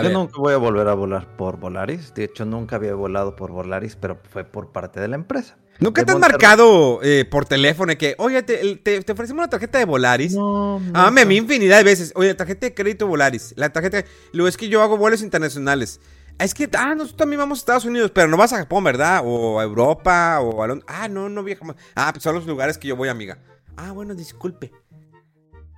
Yo 0.03 0.11
nunca 0.11 0.35
voy 0.39 0.53
a 0.53 0.57
volver 0.57 0.89
a 0.89 0.95
volar 0.95 1.37
por 1.37 1.59
Volaris. 1.59 2.13
De 2.13 2.25
hecho, 2.25 2.45
nunca 2.45 2.77
había 2.77 2.95
volado 2.95 3.37
por 3.37 3.53
Volaris, 3.53 3.95
pero 3.95 4.21
fue 4.31 4.45
por 4.45 4.73
parte 4.73 5.01
de 5.01 5.09
la 5.09 5.15
empresa. 5.15 5.57
¿Nunca 5.79 6.05
te 6.05 6.13
han 6.13 6.21
marcado 6.21 7.01
eh, 7.03 7.25
por 7.25 7.45
teléfono 7.45 7.97
que, 7.97 8.15
oye, 8.19 8.43
te, 8.43 8.99
ofrecemos 9.13 9.43
una 9.43 9.49
tarjeta 9.49 9.79
de 9.79 9.85
Volaris? 9.85 10.35
No, 10.35 10.81
ah, 10.95 11.09
a 11.09 11.11
mí 11.11 11.37
infinidad 11.37 11.79
de 11.79 11.85
veces. 11.85 12.13
Oye, 12.17 12.35
tarjeta 12.35 12.67
de 12.67 12.75
crédito 12.75 13.07
Volaris. 13.07 13.53
La 13.57 13.71
tarjeta. 13.71 14.05
Luego 14.33 14.49
es 14.49 14.57
que 14.57 14.69
yo 14.69 14.83
hago 14.83 14.97
vuelos 14.97 15.23
internacionales. 15.23 16.01
Es 16.39 16.53
que, 16.53 16.69
ah, 16.77 16.95
nosotros 16.95 17.17
también 17.17 17.41
vamos 17.41 17.59
a 17.59 17.61
Estados 17.61 17.85
Unidos, 17.87 18.11
pero 18.15 18.29
no 18.29 18.37
vas 18.37 18.53
a 18.53 18.59
Japón, 18.59 18.85
¿verdad? 18.85 19.23
O 19.25 19.59
a 19.59 19.65
Europa, 19.65 20.41
o 20.41 20.63
a 20.63 20.67
Londres. 20.67 20.87
Ah, 20.89 21.09
no, 21.09 21.29
no 21.29 21.43
viajamos. 21.43 21.77
Ah, 21.95 22.11
pues 22.13 22.23
son 22.23 22.35
los 22.35 22.47
lugares 22.47 22.77
que 22.77 22.89
yo 22.89 22.97
voy, 22.97 23.09
amiga. 23.09 23.39
Ah, 23.77 23.93
bueno, 23.93 24.15
disculpe. 24.15 24.71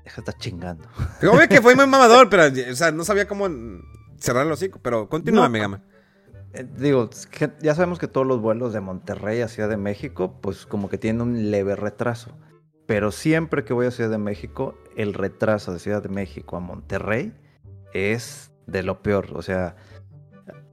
Deja 0.04 0.16
de 0.16 0.20
estar 0.20 0.38
chingando. 0.38 0.88
Obvio 1.22 1.48
que 1.48 1.62
fue 1.62 1.76
muy 1.76 1.86
mamador, 1.88 2.28
pero, 2.28 2.44
o 2.46 2.74
sea, 2.74 2.90
no 2.90 3.04
sabía 3.04 3.28
cómo 3.28 3.48
cerrar 4.18 4.46
el 4.46 4.52
hocico, 4.52 4.80
pero 4.82 5.08
continúa, 5.08 5.46
amiga. 5.46 5.80
Eh, 6.54 6.66
digo, 6.76 7.08
ya 7.60 7.74
sabemos 7.74 7.98
que 7.98 8.08
todos 8.08 8.26
los 8.26 8.40
vuelos 8.40 8.72
de 8.72 8.80
Monterrey 8.80 9.40
a 9.42 9.48
Ciudad 9.48 9.68
de 9.68 9.76
México, 9.76 10.38
pues 10.40 10.66
como 10.66 10.88
que 10.88 10.98
tienen 10.98 11.22
un 11.22 11.50
leve 11.50 11.76
retraso. 11.76 12.36
Pero 12.86 13.12
siempre 13.12 13.64
que 13.64 13.74
voy 13.74 13.86
a 13.86 13.90
Ciudad 13.90 14.10
de 14.10 14.18
México, 14.18 14.74
el 14.96 15.14
retraso 15.14 15.72
de 15.72 15.78
Ciudad 15.78 16.02
de 16.02 16.08
México 16.08 16.56
a 16.56 16.60
Monterrey 16.60 17.34
es 17.92 18.50
de 18.66 18.82
lo 18.82 19.02
peor. 19.02 19.28
O 19.34 19.42
sea, 19.42 19.76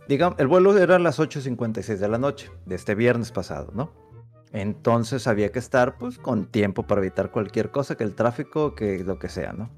digamos, 0.07 0.39
el 0.39 0.47
vuelo 0.47 0.77
era 0.77 0.95
a 0.95 0.99
las 0.99 1.19
8.56 1.19 1.97
de 1.97 2.07
la 2.07 2.17
noche, 2.17 2.51
de 2.65 2.75
este 2.75 2.95
viernes 2.95 3.31
pasado, 3.31 3.71
¿no? 3.73 3.91
Entonces 4.51 5.27
había 5.27 5.51
que 5.51 5.59
estar 5.59 5.97
pues 5.97 6.17
con 6.17 6.45
tiempo 6.45 6.83
para 6.83 7.01
evitar 7.01 7.31
cualquier 7.31 7.71
cosa, 7.71 7.95
que 7.95 8.03
el 8.03 8.15
tráfico, 8.15 8.75
que 8.75 9.03
lo 9.03 9.19
que 9.19 9.29
sea, 9.29 9.53
¿no? 9.53 9.69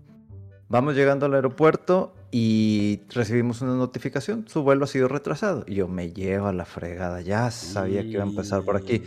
Vamos 0.70 0.96
llegando 0.96 1.26
al 1.26 1.34
aeropuerto 1.34 2.14
y 2.30 3.02
recibimos 3.10 3.62
una 3.62 3.76
notificación, 3.76 4.48
su 4.50 4.64
vuelo 4.64 4.84
ha 4.84 4.88
sido 4.88 5.08
retrasado. 5.08 5.64
Y 5.66 5.76
yo 5.76 5.88
me 5.88 6.12
llevo 6.12 6.48
a 6.48 6.54
la 6.54 6.66
fregada, 6.66 7.22
ya 7.22 7.50
sabía 7.52 8.02
que 8.02 8.10
iba 8.10 8.24
a 8.24 8.28
empezar 8.28 8.64
por 8.64 8.76
aquí. 8.76 9.04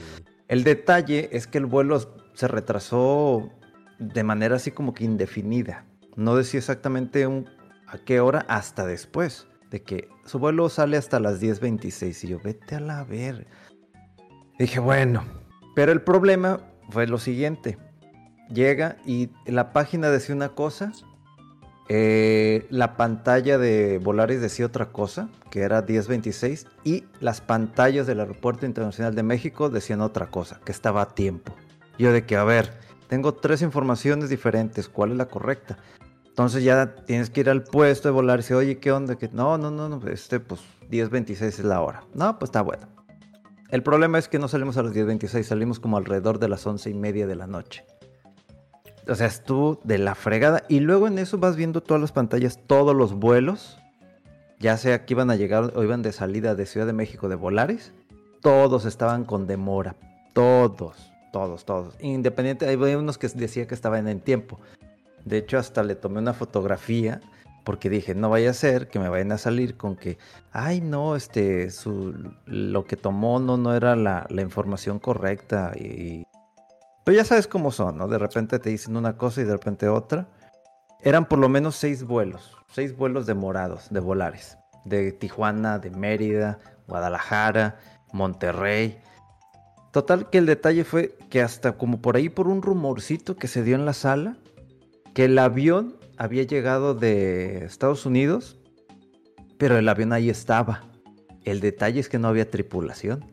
El 0.48 0.64
detalle 0.64 1.28
es 1.32 1.46
que 1.46 1.58
el 1.58 1.66
vuelo 1.66 2.00
se 2.32 2.48
retrasó 2.48 3.50
de 3.98 4.24
manera 4.24 4.56
así 4.56 4.70
como 4.70 4.94
que 4.94 5.04
indefinida. 5.04 5.84
No 6.16 6.34
decía 6.34 6.58
exactamente 6.58 7.24
a 7.86 7.98
qué 7.98 8.20
hora 8.20 8.46
hasta 8.48 8.86
después 8.86 9.46
de 9.70 9.82
que 9.82 10.08
su 10.24 10.38
vuelo 10.38 10.68
sale 10.68 10.96
hasta 10.96 11.20
las 11.20 11.40
10.26 11.40 12.24
y 12.24 12.28
yo 12.28 12.40
vete 12.40 12.76
a 12.76 12.80
la 12.80 13.04
ver. 13.04 13.46
Dije, 14.58 14.80
bueno, 14.80 15.24
pero 15.74 15.92
el 15.92 16.02
problema 16.02 16.60
fue 16.90 17.06
lo 17.06 17.18
siguiente. 17.18 17.78
Llega 18.52 18.96
y 19.06 19.30
la 19.46 19.72
página 19.72 20.10
decía 20.10 20.34
una 20.34 20.50
cosa 20.50 20.92
eh, 21.92 22.68
la 22.70 22.96
pantalla 22.96 23.58
de 23.58 23.98
Volaris 23.98 24.40
decía 24.40 24.64
otra 24.64 24.92
cosa, 24.92 25.28
que 25.50 25.62
era 25.62 25.82
1026, 25.82 26.68
y 26.84 27.02
las 27.18 27.40
pantallas 27.40 28.06
del 28.06 28.20
Aeropuerto 28.20 28.64
Internacional 28.64 29.16
de 29.16 29.24
México 29.24 29.70
decían 29.70 30.00
otra 30.00 30.30
cosa, 30.30 30.60
que 30.64 30.70
estaba 30.70 31.02
a 31.02 31.08
tiempo. 31.16 31.56
Yo 31.98 32.12
de 32.12 32.24
que, 32.24 32.36
a 32.36 32.44
ver, 32.44 32.78
tengo 33.08 33.34
tres 33.34 33.60
informaciones 33.60 34.30
diferentes, 34.30 34.88
¿cuál 34.88 35.10
es 35.10 35.16
la 35.16 35.26
correcta? 35.26 35.78
Entonces 36.30 36.64
ya 36.64 36.94
tienes 37.04 37.28
que 37.28 37.40
ir 37.40 37.50
al 37.50 37.64
puesto 37.64 38.08
de 38.08 38.12
Volaris 38.12 38.50
y 38.50 38.54
oye, 38.54 38.78
¿qué 38.78 38.92
onda? 38.92 39.16
Que 39.16 39.28
no, 39.28 39.58
no, 39.58 39.70
no, 39.70 39.88
no, 39.88 40.08
este, 40.08 40.40
pues 40.40 40.60
10.26 40.90 41.42
es 41.42 41.64
la 41.64 41.80
hora. 41.82 42.04
No, 42.14 42.38
pues 42.38 42.48
está 42.48 42.62
bueno. 42.62 42.88
El 43.68 43.82
problema 43.82 44.18
es 44.18 44.28
que 44.28 44.38
no 44.38 44.48
salimos 44.48 44.76
a 44.76 44.82
las 44.82 44.94
10.26, 44.94 45.42
salimos 45.44 45.78
como 45.78 45.96
alrededor 45.96 46.38
de 46.38 46.48
las 46.48 46.66
once 46.66 46.90
y 46.90 46.94
media 46.94 47.26
de 47.26 47.36
la 47.36 47.46
noche. 47.46 47.84
O 49.08 49.14
sea, 49.14 49.26
estuvo 49.26 49.80
de 49.84 49.98
la 49.98 50.14
fregada. 50.14 50.64
Y 50.68 50.80
luego 50.80 51.06
en 51.06 51.18
eso 51.18 51.38
vas 51.38 51.56
viendo 51.56 51.82
todas 51.82 52.00
las 52.00 52.12
pantallas, 52.12 52.58
todos 52.66 52.94
los 52.94 53.14
vuelos. 53.14 53.78
Ya 54.58 54.76
sea 54.76 55.04
que 55.04 55.14
iban 55.14 55.30
a 55.30 55.36
llegar 55.36 55.72
o 55.74 55.82
iban 55.82 56.02
de 56.02 56.12
salida 56.12 56.54
de 56.54 56.66
Ciudad 56.66 56.86
de 56.86 56.92
México 56.92 57.28
de 57.28 57.34
Volaris. 57.34 57.92
Todos 58.40 58.84
estaban 58.84 59.24
con 59.24 59.46
demora. 59.46 59.96
Todos, 60.32 61.12
todos, 61.32 61.64
todos. 61.64 61.94
Independiente, 62.00 62.66
hay 62.66 62.76
unos 62.76 63.18
que 63.18 63.28
decía 63.28 63.66
que 63.66 63.74
estaban 63.74 64.06
en 64.08 64.20
tiempo. 64.20 64.60
De 65.24 65.38
hecho, 65.38 65.58
hasta 65.58 65.82
le 65.82 65.94
tomé 65.94 66.18
una 66.18 66.32
fotografía 66.32 67.20
porque 67.64 67.90
dije, 67.90 68.14
no 68.14 68.30
vaya 68.30 68.50
a 68.50 68.54
ser 68.54 68.88
que 68.88 68.98
me 68.98 69.08
vayan 69.08 69.32
a 69.32 69.38
salir 69.38 69.76
con 69.76 69.96
que, 69.96 70.18
ay, 70.50 70.80
no, 70.80 71.14
este, 71.14 71.70
su, 71.70 72.14
lo 72.46 72.84
que 72.84 72.96
tomó 72.96 73.38
no, 73.38 73.56
no 73.56 73.74
era 73.74 73.96
la, 73.96 74.26
la 74.30 74.42
información 74.42 74.98
correcta 74.98 75.72
y, 75.76 76.24
pero 77.04 77.16
ya 77.16 77.24
sabes 77.24 77.46
cómo 77.46 77.70
son, 77.70 77.98
¿no? 77.98 78.08
De 78.08 78.18
repente 78.18 78.58
te 78.58 78.70
dicen 78.70 78.96
una 78.96 79.16
cosa 79.16 79.40
y 79.40 79.44
de 79.44 79.52
repente 79.52 79.88
otra. 79.88 80.28
Eran 81.00 81.26
por 81.26 81.38
lo 81.38 81.48
menos 81.48 81.76
seis 81.76 82.04
vuelos, 82.04 82.56
seis 82.68 82.96
vuelos 82.96 83.26
demorados, 83.26 83.88
de 83.90 84.00
volares. 84.00 84.58
De 84.84 85.12
Tijuana, 85.12 85.78
de 85.78 85.90
Mérida, 85.90 86.58
Guadalajara, 86.86 87.78
Monterrey. 88.12 89.00
Total 89.92 90.30
que 90.30 90.38
el 90.38 90.46
detalle 90.46 90.84
fue 90.84 91.16
que 91.30 91.42
hasta 91.42 91.72
como 91.72 92.00
por 92.00 92.16
ahí 92.16 92.28
por 92.28 92.48
un 92.48 92.62
rumorcito 92.62 93.34
que 93.36 93.48
se 93.48 93.62
dio 93.62 93.76
en 93.76 93.86
la 93.86 93.92
sala, 93.92 94.36
que 95.14 95.24
el 95.24 95.38
avión 95.38 95.96
había 96.16 96.42
llegado 96.42 96.94
de 96.94 97.64
Estados 97.64 98.06
Unidos, 98.06 98.58
pero 99.58 99.78
el 99.78 99.88
avión 99.88 100.12
ahí 100.12 100.30
estaba. 100.30 100.84
El 101.44 101.60
detalle 101.60 102.00
es 102.00 102.08
que 102.08 102.18
no 102.18 102.28
había 102.28 102.50
tripulación. 102.50 103.24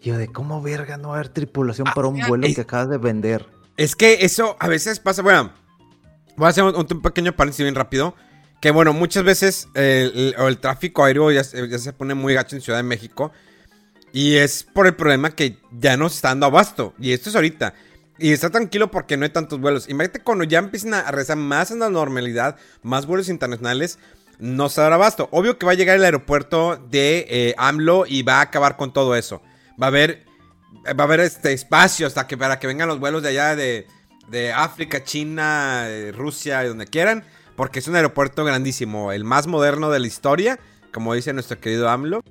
Yo 0.00 0.16
de 0.16 0.28
cómo 0.28 0.62
verga 0.62 0.96
no 0.96 1.14
haber 1.14 1.28
tripulación 1.28 1.88
para 1.94 2.08
un 2.08 2.22
ah, 2.22 2.28
vuelo 2.28 2.46
que 2.54 2.60
acabas 2.60 2.88
de 2.88 2.98
vender. 2.98 3.46
Es 3.76 3.96
que 3.96 4.18
eso 4.24 4.56
a 4.58 4.68
veces 4.68 4.98
pasa, 4.98 5.22
bueno, 5.22 5.52
voy 6.36 6.46
a 6.46 6.48
hacer 6.50 6.64
un, 6.64 6.86
pequeño 7.02 7.34
paréntesis 7.36 7.64
bien 7.64 7.74
rápido. 7.74 8.14
Que 8.60 8.70
bueno, 8.70 8.92
muchas 8.92 9.24
veces 9.24 9.68
el, 9.74 10.34
el, 10.36 10.58
tráfico 10.58 11.02
aéreo 11.04 11.30
ya, 11.30 11.44
se 11.44 11.92
pone 11.92 12.14
muy 12.14 12.34
gacho 12.34 12.56
en 12.56 12.62
Ciudad 12.62 12.78
de 12.78 12.82
México. 12.82 13.32
Y 14.12 14.36
es 14.36 14.64
por 14.64 14.86
el 14.86 14.94
problema 14.94 15.30
que 15.30 15.58
ya 15.72 15.96
no 15.96 16.08
se 16.08 16.16
está 16.16 16.28
dando 16.28 16.46
abasto. 16.46 16.94
Y 16.98 17.12
esto 17.12 17.30
es 17.30 17.36
ahorita. 17.36 17.74
Y 18.20 18.32
está 18.32 18.50
tranquilo 18.50 18.90
porque 18.90 19.16
no 19.16 19.24
hay 19.24 19.30
tantos 19.30 19.60
vuelos. 19.60 19.88
Imagínate 19.88 20.20
cuando 20.20 20.44
ya 20.44 20.58
empiecen 20.58 20.94
a 20.94 21.10
rezar 21.10 21.36
más 21.36 21.70
en 21.70 21.78
la 21.78 21.88
normalidad, 21.88 22.56
más 22.82 23.06
vuelos 23.06 23.28
internacionales, 23.28 23.98
no 24.38 24.68
se 24.68 24.80
dará 24.80 24.96
abasto. 24.96 25.28
Obvio 25.32 25.58
que 25.58 25.66
va 25.66 25.72
a 25.72 25.74
llegar 25.74 25.96
el 25.96 26.04
aeropuerto 26.04 26.76
de 26.90 27.26
eh, 27.28 27.54
AMLO 27.56 28.04
y 28.06 28.22
va 28.22 28.38
a 28.38 28.42
acabar 28.42 28.76
con 28.76 28.92
todo 28.92 29.16
eso 29.16 29.42
va 29.80 29.86
a 29.86 29.88
haber, 29.88 30.24
va 30.86 31.04
a 31.04 31.06
haber 31.06 31.20
este 31.20 31.52
espacio 31.52 32.06
hasta 32.06 32.26
que 32.26 32.36
para 32.36 32.58
que 32.58 32.66
vengan 32.66 32.88
los 32.88 33.00
vuelos 33.00 33.22
de 33.22 33.30
allá 33.30 33.56
de, 33.56 33.86
de 34.28 34.52
África, 34.52 35.02
China, 35.04 35.84
eh, 35.88 36.12
Rusia, 36.12 36.64
y 36.64 36.68
donde 36.68 36.86
quieran, 36.86 37.24
porque 37.56 37.78
es 37.78 37.88
un 37.88 37.96
aeropuerto 37.96 38.44
grandísimo, 38.44 39.12
el 39.12 39.24
más 39.24 39.46
moderno 39.46 39.90
de 39.90 40.00
la 40.00 40.06
historia, 40.06 40.58
como 40.92 41.14
dice 41.14 41.32
nuestro 41.32 41.58
querido 41.60 41.88
AMLO. 41.88 42.22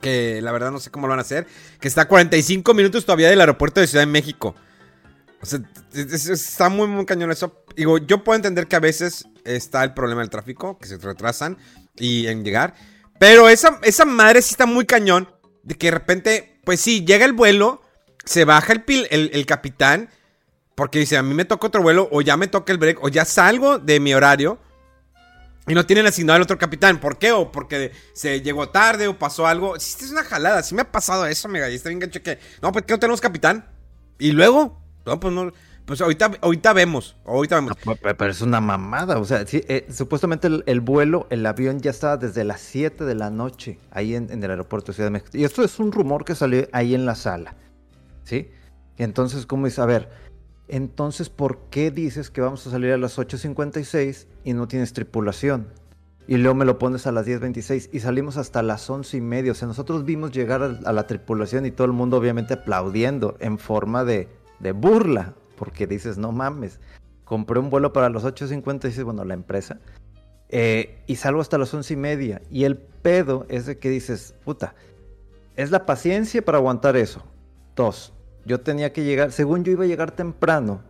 Que 0.00 0.40
la 0.40 0.52
verdad 0.52 0.70
no 0.70 0.78
sé 0.78 0.92
cómo 0.92 1.08
lo 1.08 1.10
van 1.10 1.18
a 1.18 1.22
hacer. 1.22 1.48
Que 1.80 1.88
está 1.88 2.02
a 2.02 2.08
45 2.08 2.72
minutos 2.72 3.04
todavía 3.04 3.30
del 3.30 3.40
aeropuerto 3.40 3.80
de 3.80 3.88
Ciudad 3.88 4.02
de 4.02 4.06
México. 4.06 4.54
O 5.40 5.46
sea, 5.46 5.60
está 5.92 6.68
muy, 6.68 6.88
muy 6.88 7.06
cañón 7.06 7.30
eso. 7.30 7.64
Digo, 7.76 7.98
yo 7.98 8.24
puedo 8.24 8.36
entender 8.36 8.66
que 8.66 8.76
a 8.76 8.80
veces 8.80 9.26
está 9.44 9.84
el 9.84 9.94
problema 9.94 10.20
del 10.20 10.30
tráfico, 10.30 10.78
que 10.78 10.88
se 10.88 10.98
retrasan 10.98 11.58
y 11.96 12.26
en 12.26 12.44
llegar. 12.44 12.74
Pero 13.18 13.48
esa, 13.48 13.78
esa 13.82 14.04
madre 14.04 14.42
sí 14.42 14.52
está 14.52 14.66
muy 14.66 14.86
cañón 14.86 15.28
de 15.62 15.76
que 15.76 15.88
de 15.88 15.90
repente, 15.92 16.60
pues 16.64 16.80
sí, 16.80 17.04
llega 17.04 17.24
el 17.24 17.32
vuelo, 17.32 17.82
se 18.24 18.44
baja 18.44 18.72
el, 18.72 19.30
el, 19.32 19.46
capitán, 19.46 20.08
porque 20.74 20.98
dice, 21.00 21.16
a 21.16 21.22
mí 21.22 21.34
me 21.34 21.44
toca 21.44 21.66
otro 21.66 21.82
vuelo, 21.82 22.08
o 22.12 22.20
ya 22.20 22.36
me 22.36 22.48
toca 22.48 22.72
el 22.72 22.78
break, 22.78 23.02
o 23.02 23.08
ya 23.08 23.24
salgo 23.24 23.78
de 23.78 24.00
mi 24.00 24.14
horario. 24.14 24.58
Y 25.66 25.74
no 25.74 25.84
tienen 25.84 26.06
asignado 26.06 26.36
al 26.36 26.42
otro 26.42 26.56
capitán. 26.56 26.98
¿Por 26.98 27.18
qué? 27.18 27.30
O 27.32 27.52
porque 27.52 27.92
se 28.14 28.40
llegó 28.40 28.70
tarde 28.70 29.06
o 29.06 29.18
pasó 29.18 29.46
algo. 29.46 29.78
Si 29.78 30.02
es 30.02 30.10
una 30.10 30.24
jalada. 30.24 30.62
Si 30.62 30.74
me 30.74 30.80
ha 30.80 30.90
pasado 30.90 31.26
eso, 31.26 31.46
mega. 31.46 31.68
Y 31.68 31.74
está 31.74 31.90
bien 31.90 31.98
gancho 31.98 32.22
que. 32.22 32.38
No, 32.62 32.72
pues 32.72 32.86
que 32.86 32.94
no 32.94 32.98
tenemos 32.98 33.20
capitán. 33.20 33.68
Y 34.18 34.32
luego. 34.32 34.82
No, 35.08 35.20
pues 35.20 35.34
no. 35.34 35.52
Pues 35.86 36.02
ahorita, 36.02 36.32
ahorita 36.42 36.72
vemos. 36.74 37.16
Ahorita 37.24 37.56
vemos. 37.56 37.72
pero 38.02 38.30
es 38.30 38.42
una 38.42 38.60
mamada. 38.60 39.18
O 39.18 39.24
sea, 39.24 39.44
eh, 39.50 39.86
supuestamente 39.90 40.48
el, 40.66 40.80
vuelo, 40.80 41.26
el 41.30 41.46
avión 41.46 41.80
ya 41.80 41.90
estaba 41.90 42.18
desde 42.18 42.44
las 42.44 42.60
7 42.60 43.04
de 43.04 43.14
la 43.14 43.30
noche 43.30 43.78
ahí 43.90 44.14
en, 44.14 44.30
el 44.30 44.50
aeropuerto 44.50 44.88
de 44.88 44.96
Ciudad 44.96 45.06
de 45.06 45.12
México. 45.12 45.30
Y 45.32 45.44
esto 45.44 45.64
es 45.64 45.78
un 45.78 45.90
rumor 45.92 46.24
que 46.26 46.34
salió 46.34 46.68
ahí 46.72 46.94
en 46.94 47.06
la 47.06 47.14
sala. 47.14 47.56
¿Sí? 48.24 48.50
Y 48.98 49.02
entonces, 49.02 49.46
¿cómo 49.46 49.64
dice? 49.64 49.80
A 49.80 49.86
ver, 49.86 50.10
entonces, 50.68 51.30
¿por 51.30 51.58
qué 51.70 51.90
dices 51.90 52.30
que 52.30 52.42
vamos 52.42 52.66
a 52.66 52.70
salir 52.70 52.92
a 52.92 52.98
las 52.98 53.18
8.56 53.18 54.26
y 54.44 54.52
no 54.52 54.68
tienes 54.68 54.92
tripulación? 54.92 55.68
Y 56.26 56.36
luego 56.36 56.54
me 56.54 56.66
lo 56.66 56.78
pones 56.78 57.06
a 57.06 57.12
las 57.12 57.26
10.26 57.26 57.88
y 57.90 58.00
salimos 58.00 58.36
hasta 58.36 58.62
las 58.62 58.90
11 58.90 59.16
y 59.16 59.20
media. 59.22 59.52
O 59.52 59.54
sea, 59.54 59.66
nosotros 59.66 60.04
vimos 60.04 60.30
llegar 60.30 60.62
a, 60.62 60.92
la 60.92 61.06
tripulación 61.06 61.64
y 61.64 61.70
todo 61.70 61.86
el 61.86 61.94
mundo 61.94 62.18
obviamente 62.18 62.52
aplaudiendo 62.52 63.38
en 63.40 63.58
forma 63.58 64.04
de, 64.04 64.28
de 64.60 64.72
burla 64.72 65.34
porque 65.56 65.86
dices, 65.86 66.18
no 66.18 66.32
mames, 66.32 66.80
compré 67.24 67.58
un 67.58 67.70
vuelo 67.70 67.92
para 67.92 68.08
las 68.08 68.24
8.56, 68.24 69.04
bueno, 69.04 69.24
la 69.24 69.34
empresa, 69.34 69.78
eh, 70.48 71.02
y 71.06 71.16
salgo 71.16 71.40
hasta 71.40 71.58
las 71.58 71.74
once 71.74 71.94
y 71.94 71.96
media. 71.96 72.40
Y 72.50 72.64
el 72.64 72.76
pedo 72.76 73.44
es 73.48 73.66
de 73.66 73.78
que 73.78 73.90
dices, 73.90 74.34
puta, 74.44 74.74
es 75.56 75.70
la 75.70 75.84
paciencia 75.84 76.42
para 76.42 76.58
aguantar 76.58 76.96
eso. 76.96 77.24
Dos, 77.76 78.12
yo 78.44 78.60
tenía 78.60 78.92
que 78.92 79.04
llegar, 79.04 79.32
según 79.32 79.64
yo 79.64 79.72
iba 79.72 79.84
a 79.84 79.88
llegar 79.88 80.12
temprano 80.12 80.80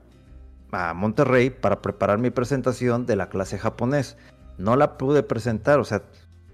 a 0.71 0.95
Monterrey 0.95 1.51
para 1.51 1.81
preparar 1.83 2.19
mi 2.19 2.31
presentación 2.31 3.07
de 3.07 3.17
la 3.17 3.29
clase 3.29 3.59
japonés. 3.59 4.17
No 4.59 4.77
la 4.77 4.99
pude 4.99 5.23
presentar, 5.23 5.79
o 5.79 5.85
sea, 5.85 6.03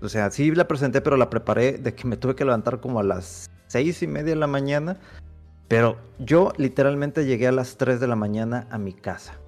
o 0.01 0.09
sea, 0.09 0.31
sí 0.31 0.51
la 0.55 0.69
presenté, 0.69 1.01
pero 1.01 1.17
la 1.17 1.31
preparé 1.31 1.79
de 1.79 1.95
que 1.95 2.07
me 2.07 2.17
tuve 2.17 2.35
que 2.35 2.45
levantar 2.45 2.81
como 2.81 3.01
a 3.01 3.03
las 3.03 3.51
seis 3.67 4.03
y 4.03 4.07
media 4.07 4.35
de 4.35 4.41
la 4.41 4.47
mañana. 4.47 4.99
Pero 5.69 5.97
yo 6.19 6.53
literalmente 6.57 7.25
llegué 7.25 7.49
a 7.49 7.53
las 7.53 7.77
3 7.77 8.01
de 8.01 8.07
la 8.07 8.17
mañana 8.17 8.67
a 8.71 8.79
mi 8.79 8.93
casa. 8.93 9.39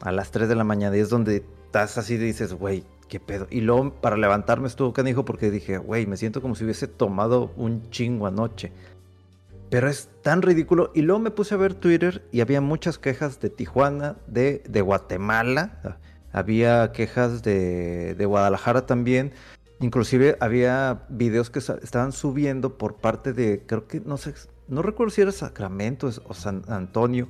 A 0.00 0.12
las 0.12 0.30
3 0.30 0.48
de 0.48 0.56
la 0.56 0.64
mañana. 0.64 0.96
Y 0.96 1.00
es 1.00 1.10
donde 1.10 1.44
estás 1.66 1.98
así 1.98 2.14
y 2.14 2.18
dices, 2.18 2.54
güey, 2.54 2.84
qué 3.08 3.20
pedo. 3.20 3.46
Y 3.50 3.60
luego 3.60 3.94
para 4.00 4.16
levantarme 4.16 4.68
estuvo 4.68 4.92
canijo 4.92 5.24
porque 5.24 5.50
dije, 5.50 5.78
güey, 5.78 6.06
me 6.06 6.16
siento 6.16 6.42
como 6.42 6.54
si 6.54 6.64
hubiese 6.64 6.88
tomado 6.88 7.52
un 7.56 7.88
chingo 7.90 8.26
anoche. 8.26 8.72
Pero 9.70 9.88
es 9.88 10.08
tan 10.22 10.42
ridículo. 10.42 10.90
Y 10.94 11.02
luego 11.02 11.20
me 11.20 11.30
puse 11.30 11.54
a 11.54 11.58
ver 11.58 11.74
Twitter 11.74 12.22
y 12.32 12.40
había 12.40 12.60
muchas 12.60 12.98
quejas 12.98 13.40
de 13.40 13.50
Tijuana, 13.50 14.16
de, 14.26 14.62
de 14.68 14.80
Guatemala. 14.80 15.98
Había 16.32 16.92
quejas 16.92 17.42
de, 17.42 18.14
de 18.14 18.26
Guadalajara 18.26 18.86
también. 18.86 19.32
Inclusive 19.80 20.36
había 20.40 21.06
videos 21.08 21.50
que 21.50 21.58
estaban 21.58 22.12
subiendo 22.12 22.78
por 22.78 22.96
parte 22.96 23.32
de, 23.32 23.62
creo 23.66 23.86
que, 23.86 24.00
no 24.00 24.16
sé, 24.16 24.34
no 24.68 24.82
recuerdo 24.82 25.10
si 25.10 25.22
era 25.22 25.32
Sacramento 25.32 26.10
o 26.24 26.34
San 26.34 26.62
Antonio, 26.68 27.28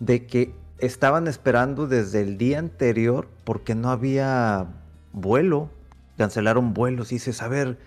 de 0.00 0.26
que 0.26 0.54
estaban 0.78 1.26
esperando 1.26 1.86
desde 1.86 2.20
el 2.20 2.38
día 2.38 2.58
anterior 2.58 3.28
porque 3.44 3.74
no 3.74 3.90
había 3.90 4.66
vuelo, 5.12 5.70
cancelaron 6.16 6.74
vuelos. 6.74 7.12
Y 7.12 7.16
dices, 7.16 7.42
a 7.42 7.48
ver, 7.48 7.78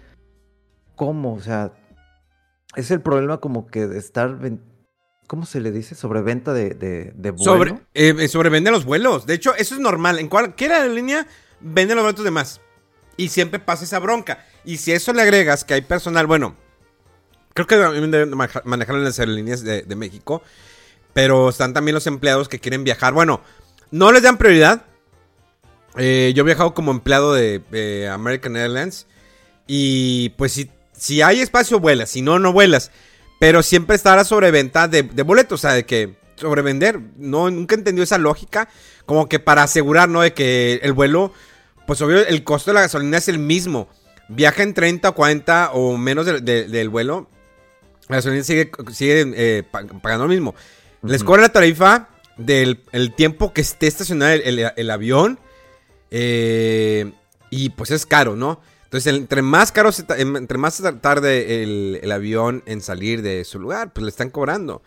¿cómo? 0.96 1.34
O 1.34 1.42
sea, 1.42 1.74
es 2.76 2.92
el 2.92 3.02
problema 3.02 3.40
como 3.40 3.68
que 3.68 3.88
de 3.88 4.00
estar, 4.00 4.38
¿cómo 5.28 5.46
se 5.46 5.60
le 5.60 5.72
dice? 5.72 5.96
Sobreventa 5.96 6.54
de, 6.54 6.72
de, 6.72 7.14
de 7.16 7.32
vuelo. 7.32 7.44
Sobre, 7.44 7.76
eh, 7.94 8.28
sobrevenden 8.28 8.74
los 8.74 8.86
vuelos. 8.86 9.26
De 9.26 9.34
hecho, 9.36 9.54
eso 9.56 9.76
es 9.76 9.82
normal. 9.82 10.20
En 10.20 10.30
cualquier 10.30 10.72
aerolínea 10.72 11.28
venden 11.60 11.96
los 11.96 12.06
boletos 12.06 12.26
de 12.26 12.32
más. 12.32 12.62
Y 13.18 13.30
siempre 13.30 13.60
pasa 13.60 13.84
esa 13.84 14.00
bronca. 14.00 14.46
Y 14.64 14.78
si 14.78 14.94
eso 14.94 15.12
le 15.14 15.22
agregas 15.22 15.66
que 15.66 15.74
hay 15.74 15.82
personal, 15.82 16.26
bueno, 16.26 16.56
creo 17.54 17.68
que 17.68 17.78
deben 17.78 18.34
manejar 18.64 18.96
en 18.96 19.04
las 19.04 19.20
aerolíneas 19.20 19.64
de, 19.64 19.96
México. 19.96 20.42
Pero 21.14 21.50
están 21.50 21.74
también 21.74 21.96
los 21.96 22.08
empleados 22.08 22.50
que 22.50 22.60
quieren 22.60 22.84
viajar. 22.84 23.14
Bueno, 23.14 23.42
no 23.92 24.12
les 24.12 24.24
dan 24.24 24.38
prioridad. 24.38 24.86
Eh, 25.98 26.34
yo 26.36 26.44
he 26.44 26.46
viajado 26.46 26.74
como 26.74 26.92
empleado 26.92 27.34
de 27.34 28.10
American 28.12 28.56
Airlines. 28.56 29.08
Y 29.72 30.30
pues 30.30 30.68
si, 30.94 31.22
hay 31.22 31.42
espacio, 31.42 31.80
vuelas. 31.80 32.10
Si 32.10 32.24
no, 32.24 32.40
no 32.40 32.52
vuelas. 32.52 32.90
Pero 33.40 33.62
siempre 33.62 33.96
está 33.96 34.16
la 34.16 34.26
sobreventa 34.26 34.88
de, 34.88 35.04
de 35.04 35.22
boletos. 35.22 35.60
O 35.60 35.62
sea, 35.62 35.74
de 35.74 35.86
que 35.86 36.18
sobrevender. 36.36 37.00
No, 37.18 37.52
nunca 37.52 37.76
he 37.76 37.78
entendido 37.78 38.04
esa 38.04 38.18
lógica. 38.18 38.68
Como 39.06 39.30
que 39.30 39.40
para 39.40 39.62
asegurar, 39.62 40.10
¿no? 40.10 40.22
De 40.22 40.34
que 40.34 40.80
el 40.82 40.94
vuelo. 40.94 41.34
Pues 41.86 42.02
obvio, 42.02 42.26
el 42.26 42.44
costo 42.44 42.72
de 42.72 42.76
la 42.76 42.82
gasolina 42.82 43.20
es 43.20 43.28
el 43.28 43.38
mismo. 43.38 43.90
Viaja 44.28 44.64
en 44.64 44.74
30 44.74 45.10
o 45.10 45.16
40 45.16 45.72
o 45.74 45.98
menos 45.98 46.26
del 46.26 46.90
vuelo. 46.90 47.30
La 48.10 48.18
gasolina 48.18 48.44
sigue, 48.44 48.72
sigue 48.92 49.32
eh, 49.36 49.64
pagando 49.72 50.26
lo 50.26 50.30
mismo. 50.30 50.56
Les 51.04 51.24
cobra 51.24 51.44
la 51.44 51.50
tarifa 51.50 52.10
del 52.38 52.82
el 52.92 53.14
tiempo 53.14 53.54
que 53.54 53.62
esté 53.62 53.88
estacionado 53.88 54.34
el, 54.34 54.92
avión. 54.92 55.40
Eh, 56.10 57.12
y 57.52 57.70
pues 57.70 57.92
es 57.92 58.06
caro, 58.06 58.36
¿no? 58.36 58.60
Entonces, 58.86 59.14
entre 59.14 59.44
más 59.44 59.72
caro, 59.72 59.92
entre 60.18 60.58
más 60.58 60.82
tarde 61.00 61.64
el, 62.02 62.12
avión 62.12 62.64
en 62.66 62.82
salir 62.82 63.22
de 63.22 63.44
su 63.46 63.60
lugar, 63.60 63.94
pues 63.94 64.04
le 64.04 64.10
están 64.10 64.32
cobrando. 64.32 64.82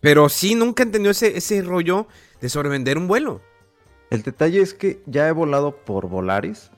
Pero 0.00 0.28
sí, 0.28 0.54
nunca 0.54 0.82
entendió 0.82 1.12
ese, 1.12 1.38
ese 1.38 1.62
rollo 1.62 2.06
de 2.42 2.50
sobrevender 2.50 2.98
un 2.98 3.08
vuelo. 3.08 3.40
El 4.10 4.22
detalle 4.22 4.60
es 4.60 4.74
que 4.74 5.00
ya 5.06 5.26
he 5.26 5.32
volado 5.32 5.74
por 5.74 6.08
Volaris, 6.08 6.70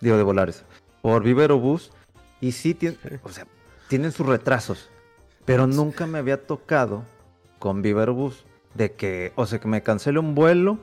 digo 0.00 0.16
de 0.16 0.22
Volaris, 0.22 0.62
por 1.02 1.24
Vivero 1.24 1.58
Bus, 1.58 1.90
y 2.40 2.52
sí, 2.52 2.74
tiene, 2.74 2.96
o 3.24 3.30
sea, 3.30 3.48
tienen 3.88 4.12
sus 4.12 4.26
retrasos, 4.26 4.88
pero 5.48 5.66
nunca 5.66 6.06
me 6.06 6.18
había 6.18 6.46
tocado 6.46 7.04
con 7.58 7.80
Viverbus 7.80 8.44
de 8.74 8.92
que, 8.92 9.32
o 9.34 9.46
sea, 9.46 9.58
que 9.58 9.66
me 9.66 9.82
cancele 9.82 10.18
un 10.18 10.34
vuelo 10.34 10.76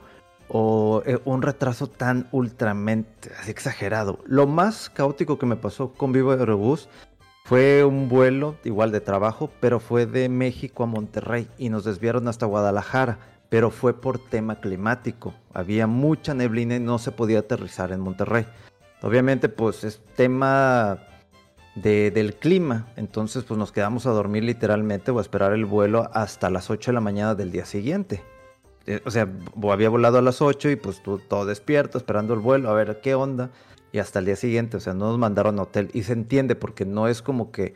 o 0.48 1.04
eh, 1.06 1.20
un 1.24 1.44
retraso 1.44 1.86
tan 1.86 2.28
ultramente 2.32 3.30
exagerado. 3.48 4.18
Lo 4.26 4.48
más 4.48 4.90
caótico 4.90 5.38
que 5.38 5.46
me 5.46 5.56
pasó 5.56 5.94
con 5.94 6.12
Viverbus 6.12 6.90
fue 7.44 7.84
un 7.84 8.10
vuelo 8.10 8.56
igual 8.64 8.92
de 8.92 9.02
trabajo, 9.02 9.52
pero 9.60 9.80
fue 9.80 10.08
de 10.08 10.30
México 10.30 10.82
a 10.82 10.88
Monterrey 10.88 11.48
y 11.60 11.70
nos 11.70 11.84
desviaron 11.84 12.28
hasta 12.28 12.48
Guadalajara, 12.48 13.20
pero 13.50 13.70
fue 13.70 13.94
por 13.94 14.18
tema 14.18 14.62
climático. 14.62 15.36
Había 15.54 15.86
mucha 15.86 16.34
neblina 16.34 16.78
y 16.78 16.80
no 16.80 16.98
se 16.98 17.12
podía 17.12 17.38
aterrizar 17.38 17.92
en 17.92 18.00
Monterrey. 18.00 18.48
Obviamente, 19.04 19.48
pues 19.48 19.84
es 19.84 20.02
tema 20.16 20.98
del 21.76 22.36
clima. 22.36 22.88
Entonces, 22.96 23.44
pues 23.44 23.58
nos 23.58 23.72
quedamos 23.72 24.06
a 24.06 24.12
dormir 24.12 24.44
literalmente 24.44 25.12
o 25.12 25.20
a 25.20 25.22
esperar 25.22 25.54
el 25.54 25.66
vuelo 25.66 26.10
hasta 26.14 26.50
las 26.50 26.70
8 26.70 26.92
de 26.92 26.94
la 26.94 27.02
mañana 27.02 27.36
del 27.36 27.52
día 27.52 27.66
siguiente. 27.66 28.24
Eh, 28.88 29.02
o 29.06 29.12
sea, 29.12 29.28
había 29.70 29.90
volado 29.90 30.18
a 30.18 30.22
las 30.22 30.42
8 30.42 30.70
y 30.72 30.76
pues 30.76 31.02
todo 31.04 31.46
despierto, 31.46 31.98
esperando 31.98 32.34
el 32.34 32.40
vuelo, 32.40 32.70
a 32.70 32.74
ver 32.74 33.02
qué 33.02 33.16
onda. 33.16 33.52
Y 33.92 34.00
hasta 34.00 34.20
el 34.20 34.26
día 34.26 34.36
siguiente, 34.36 34.78
o 34.78 34.80
sea, 34.80 34.94
no 34.94 35.10
nos 35.10 35.18
mandaron 35.18 35.60
a 35.60 35.64
hotel. 35.64 35.90
Y 35.94 36.04
se 36.04 36.14
entiende 36.14 36.56
porque 36.56 36.86
no 36.86 37.08
es 37.08 37.22
como 37.22 37.52
que 37.52 37.76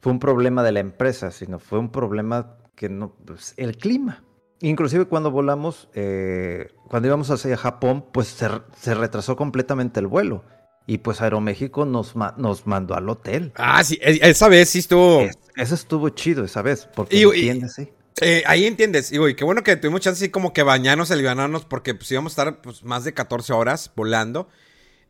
fue 0.00 0.12
un 0.12 0.18
problema 0.18 0.62
de 0.62 0.72
la 0.72 0.80
empresa, 0.80 1.30
sino 1.30 1.58
fue 1.58 1.78
un 1.78 1.90
problema 1.90 2.56
que 2.74 2.88
no, 2.88 3.14
pues, 3.24 3.54
el 3.56 3.76
clima. 3.76 4.24
Inclusive 4.60 5.06
cuando 5.06 5.30
volamos, 5.30 5.88
eh, 5.94 6.68
cuando 6.88 7.08
íbamos 7.08 7.30
hacia 7.30 7.56
Japón, 7.56 8.04
pues 8.12 8.28
se 8.28 8.94
retrasó 8.94 9.34
completamente 9.36 9.98
el 9.98 10.06
vuelo. 10.06 10.44
Y 10.86 10.98
pues 10.98 11.20
Aeroméxico 11.20 11.84
nos, 11.84 12.14
nos 12.36 12.66
mandó 12.66 12.94
al 12.94 13.08
hotel. 13.08 13.52
Ah, 13.54 13.82
sí, 13.84 13.98
e, 14.02 14.18
esa 14.22 14.48
vez 14.48 14.70
sí 14.70 14.80
estuvo. 14.80 15.22
eso 15.56 15.74
estuvo 15.74 16.08
chido 16.10 16.44
esa 16.44 16.62
vez, 16.62 16.88
porque 16.94 17.20
entiendes, 17.20 17.74
sí. 17.74 17.88
Eh, 18.20 18.42
ahí 18.46 18.66
entiendes, 18.66 19.10
y 19.10 19.34
qué 19.34 19.44
bueno 19.44 19.62
que 19.62 19.76
tuvimos 19.76 20.02
chance 20.02 20.24
así 20.24 20.30
como 20.30 20.52
que 20.52 20.62
bañarnos, 20.62 21.10
aliviarnos, 21.10 21.64
porque 21.64 21.94
pues 21.94 22.10
íbamos 22.12 22.32
a 22.32 22.42
estar 22.42 22.62
pues, 22.62 22.84
más 22.84 23.04
de 23.04 23.14
14 23.14 23.52
horas 23.52 23.90
volando. 23.96 24.48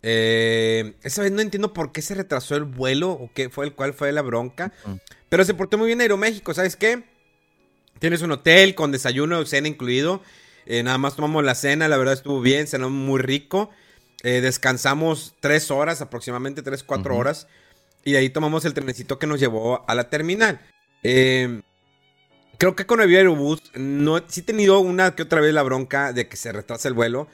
Eh, 0.04 0.94
esa 1.02 1.22
vez 1.22 1.32
no 1.32 1.40
entiendo 1.40 1.72
por 1.72 1.92
qué 1.92 2.02
se 2.02 2.14
retrasó 2.14 2.56
el 2.56 2.64
vuelo 2.64 3.11
o 3.11 3.30
qué 3.32 3.50
fue 3.50 3.66
el 3.66 3.74
cuál 3.74 3.94
fue 3.94 4.12
la 4.12 4.22
bronca. 4.22 4.72
Pero 5.28 5.44
se 5.44 5.54
portó 5.54 5.78
muy 5.78 5.87
bien 5.87 6.00
Aeroméxico, 6.00 6.54
¿sabes 6.54 6.76
qué? 6.76 7.04
Tienes 7.98 8.22
un 8.22 8.32
hotel 8.32 8.74
con 8.74 8.92
desayuno, 8.92 9.44
cena 9.46 9.68
incluido. 9.68 10.22
Eh, 10.66 10.82
nada 10.82 10.98
más 10.98 11.16
tomamos 11.16 11.44
la 11.44 11.54
cena, 11.54 11.88
la 11.88 11.96
verdad 11.96 12.14
estuvo 12.14 12.40
bien, 12.40 12.66
cenó 12.66 12.90
muy 12.90 13.20
rico. 13.20 13.70
Eh, 14.22 14.40
descansamos 14.40 15.35
tres 15.40 15.70
horas, 15.70 16.00
aproximadamente 16.00 16.62
tres, 16.62 16.82
cuatro 16.82 17.16
horas. 17.16 17.48
Y 18.04 18.12
de 18.12 18.18
ahí 18.18 18.30
tomamos 18.30 18.64
el 18.64 18.74
trenecito 18.74 19.18
que 19.18 19.26
nos 19.26 19.40
llevó 19.40 19.85
a 19.88 19.94
la 19.94 20.08
terminal. 20.11 20.61
Eh, 21.02 21.62
creo 22.58 22.76
que 22.76 22.87
con 22.87 23.00
el 23.00 23.14
Aerobús 23.14 23.61
no, 23.74 24.22
sí 24.28 24.40
he 24.40 24.44
tenido 24.44 24.78
una 24.80 25.14
que 25.14 25.22
otra 25.22 25.40
vez 25.40 25.52
la 25.52 25.62
bronca 25.62 26.12
de 26.12 26.28
que 26.28 26.37
se 26.37 26.52
retrasa 26.52 26.88
el 26.88 26.94
vuelo. 26.94 27.28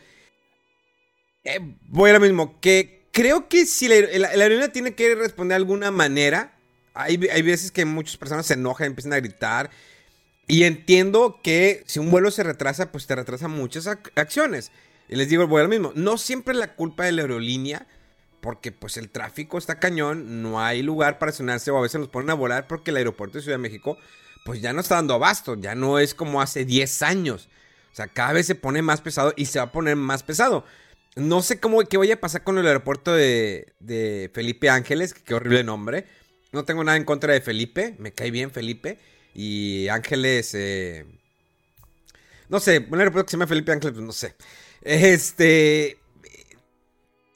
Eh, 1.44 1.60
voy 1.88 2.10
a 2.10 2.14
lo 2.14 2.20
mismo, 2.20 2.60
que 2.60 3.08
creo 3.12 3.48
que 3.48 3.66
si 3.66 3.88
la, 3.88 4.28
aerolínea 4.28 4.72
tiene 4.72 4.94
que 4.94 5.14
responder 5.14 5.56
de 5.56 5.62
alguna 5.62 5.90
manera, 5.90 6.58
hay, 6.94 7.20
hay 7.32 7.42
veces 7.42 7.70
que 7.70 7.84
muchas 7.84 8.16
personas 8.16 8.46
se 8.46 8.54
enojan, 8.54 8.88
empiezan 8.88 9.12
a 9.12 9.20
gritar. 9.20 9.70
Y 10.46 10.64
entiendo 10.64 11.40
que 11.42 11.84
si 11.86 11.98
un 11.98 12.10
vuelo 12.10 12.30
se 12.30 12.42
retrasa, 12.42 12.90
pues 12.90 13.06
te 13.06 13.14
retrasa 13.14 13.48
muchas 13.48 13.86
acciones. 13.86 14.72
Y 15.08 15.16
les 15.16 15.28
digo, 15.28 15.46
voy 15.46 15.62
lo 15.62 15.68
mismo. 15.68 15.92
No 15.94 16.18
siempre 16.18 16.52
es 16.52 16.58
la 16.58 16.74
culpa 16.74 17.04
de 17.04 17.12
la 17.12 17.22
aerolínea. 17.22 17.86
Porque 18.40 18.70
pues 18.70 18.96
el 18.96 19.10
tráfico 19.10 19.58
está 19.58 19.80
cañón. 19.80 20.42
No 20.42 20.60
hay 20.60 20.82
lugar 20.82 21.18
para 21.18 21.30
estacionarse. 21.30 21.70
O 21.70 21.78
a 21.78 21.82
veces 21.82 22.00
nos 22.00 22.08
ponen 22.08 22.30
a 22.30 22.34
volar 22.34 22.66
porque 22.66 22.90
el 22.90 22.98
aeropuerto 22.98 23.38
de 23.38 23.42
Ciudad 23.42 23.56
de 23.56 23.62
México. 23.62 23.98
Pues 24.44 24.60
ya 24.60 24.72
no 24.72 24.80
está 24.80 24.96
dando 24.96 25.14
abasto. 25.14 25.56
Ya 25.56 25.74
no 25.74 25.98
es 25.98 26.14
como 26.14 26.40
hace 26.40 26.64
10 26.64 27.02
años. 27.02 27.48
O 27.92 27.96
sea, 27.96 28.06
cada 28.08 28.32
vez 28.34 28.46
se 28.46 28.54
pone 28.54 28.82
más 28.82 29.00
pesado. 29.00 29.32
Y 29.36 29.46
se 29.46 29.58
va 29.58 29.66
a 29.66 29.72
poner 29.72 29.96
más 29.96 30.22
pesado. 30.22 30.64
No 31.16 31.42
sé 31.42 31.58
cómo 31.58 31.80
qué 31.80 31.96
vaya 31.96 32.14
a 32.14 32.20
pasar 32.20 32.44
con 32.44 32.58
el 32.58 32.66
aeropuerto 32.66 33.12
de, 33.12 33.72
de 33.80 34.30
Felipe 34.32 34.70
Ángeles. 34.70 35.14
Qué 35.14 35.34
horrible 35.34 35.64
nombre. 35.64 36.06
No 36.52 36.64
tengo 36.64 36.84
nada 36.84 36.96
en 36.96 37.04
contra 37.04 37.32
de 37.32 37.40
Felipe. 37.40 37.96
Me 37.98 38.12
cae 38.12 38.30
bien 38.30 38.50
Felipe. 38.50 38.98
Y 39.34 39.88
Ángeles. 39.88 40.54
Eh... 40.54 41.06
No 42.48 42.60
sé, 42.60 42.86
un 42.90 42.98
aeropuerto 42.98 43.26
que 43.26 43.30
se 43.30 43.36
llama 43.36 43.46
Felipe 43.46 43.72
Ángeles, 43.72 43.94
pues 43.94 44.06
no 44.06 44.12
sé. 44.12 44.34
Este. 44.88 45.98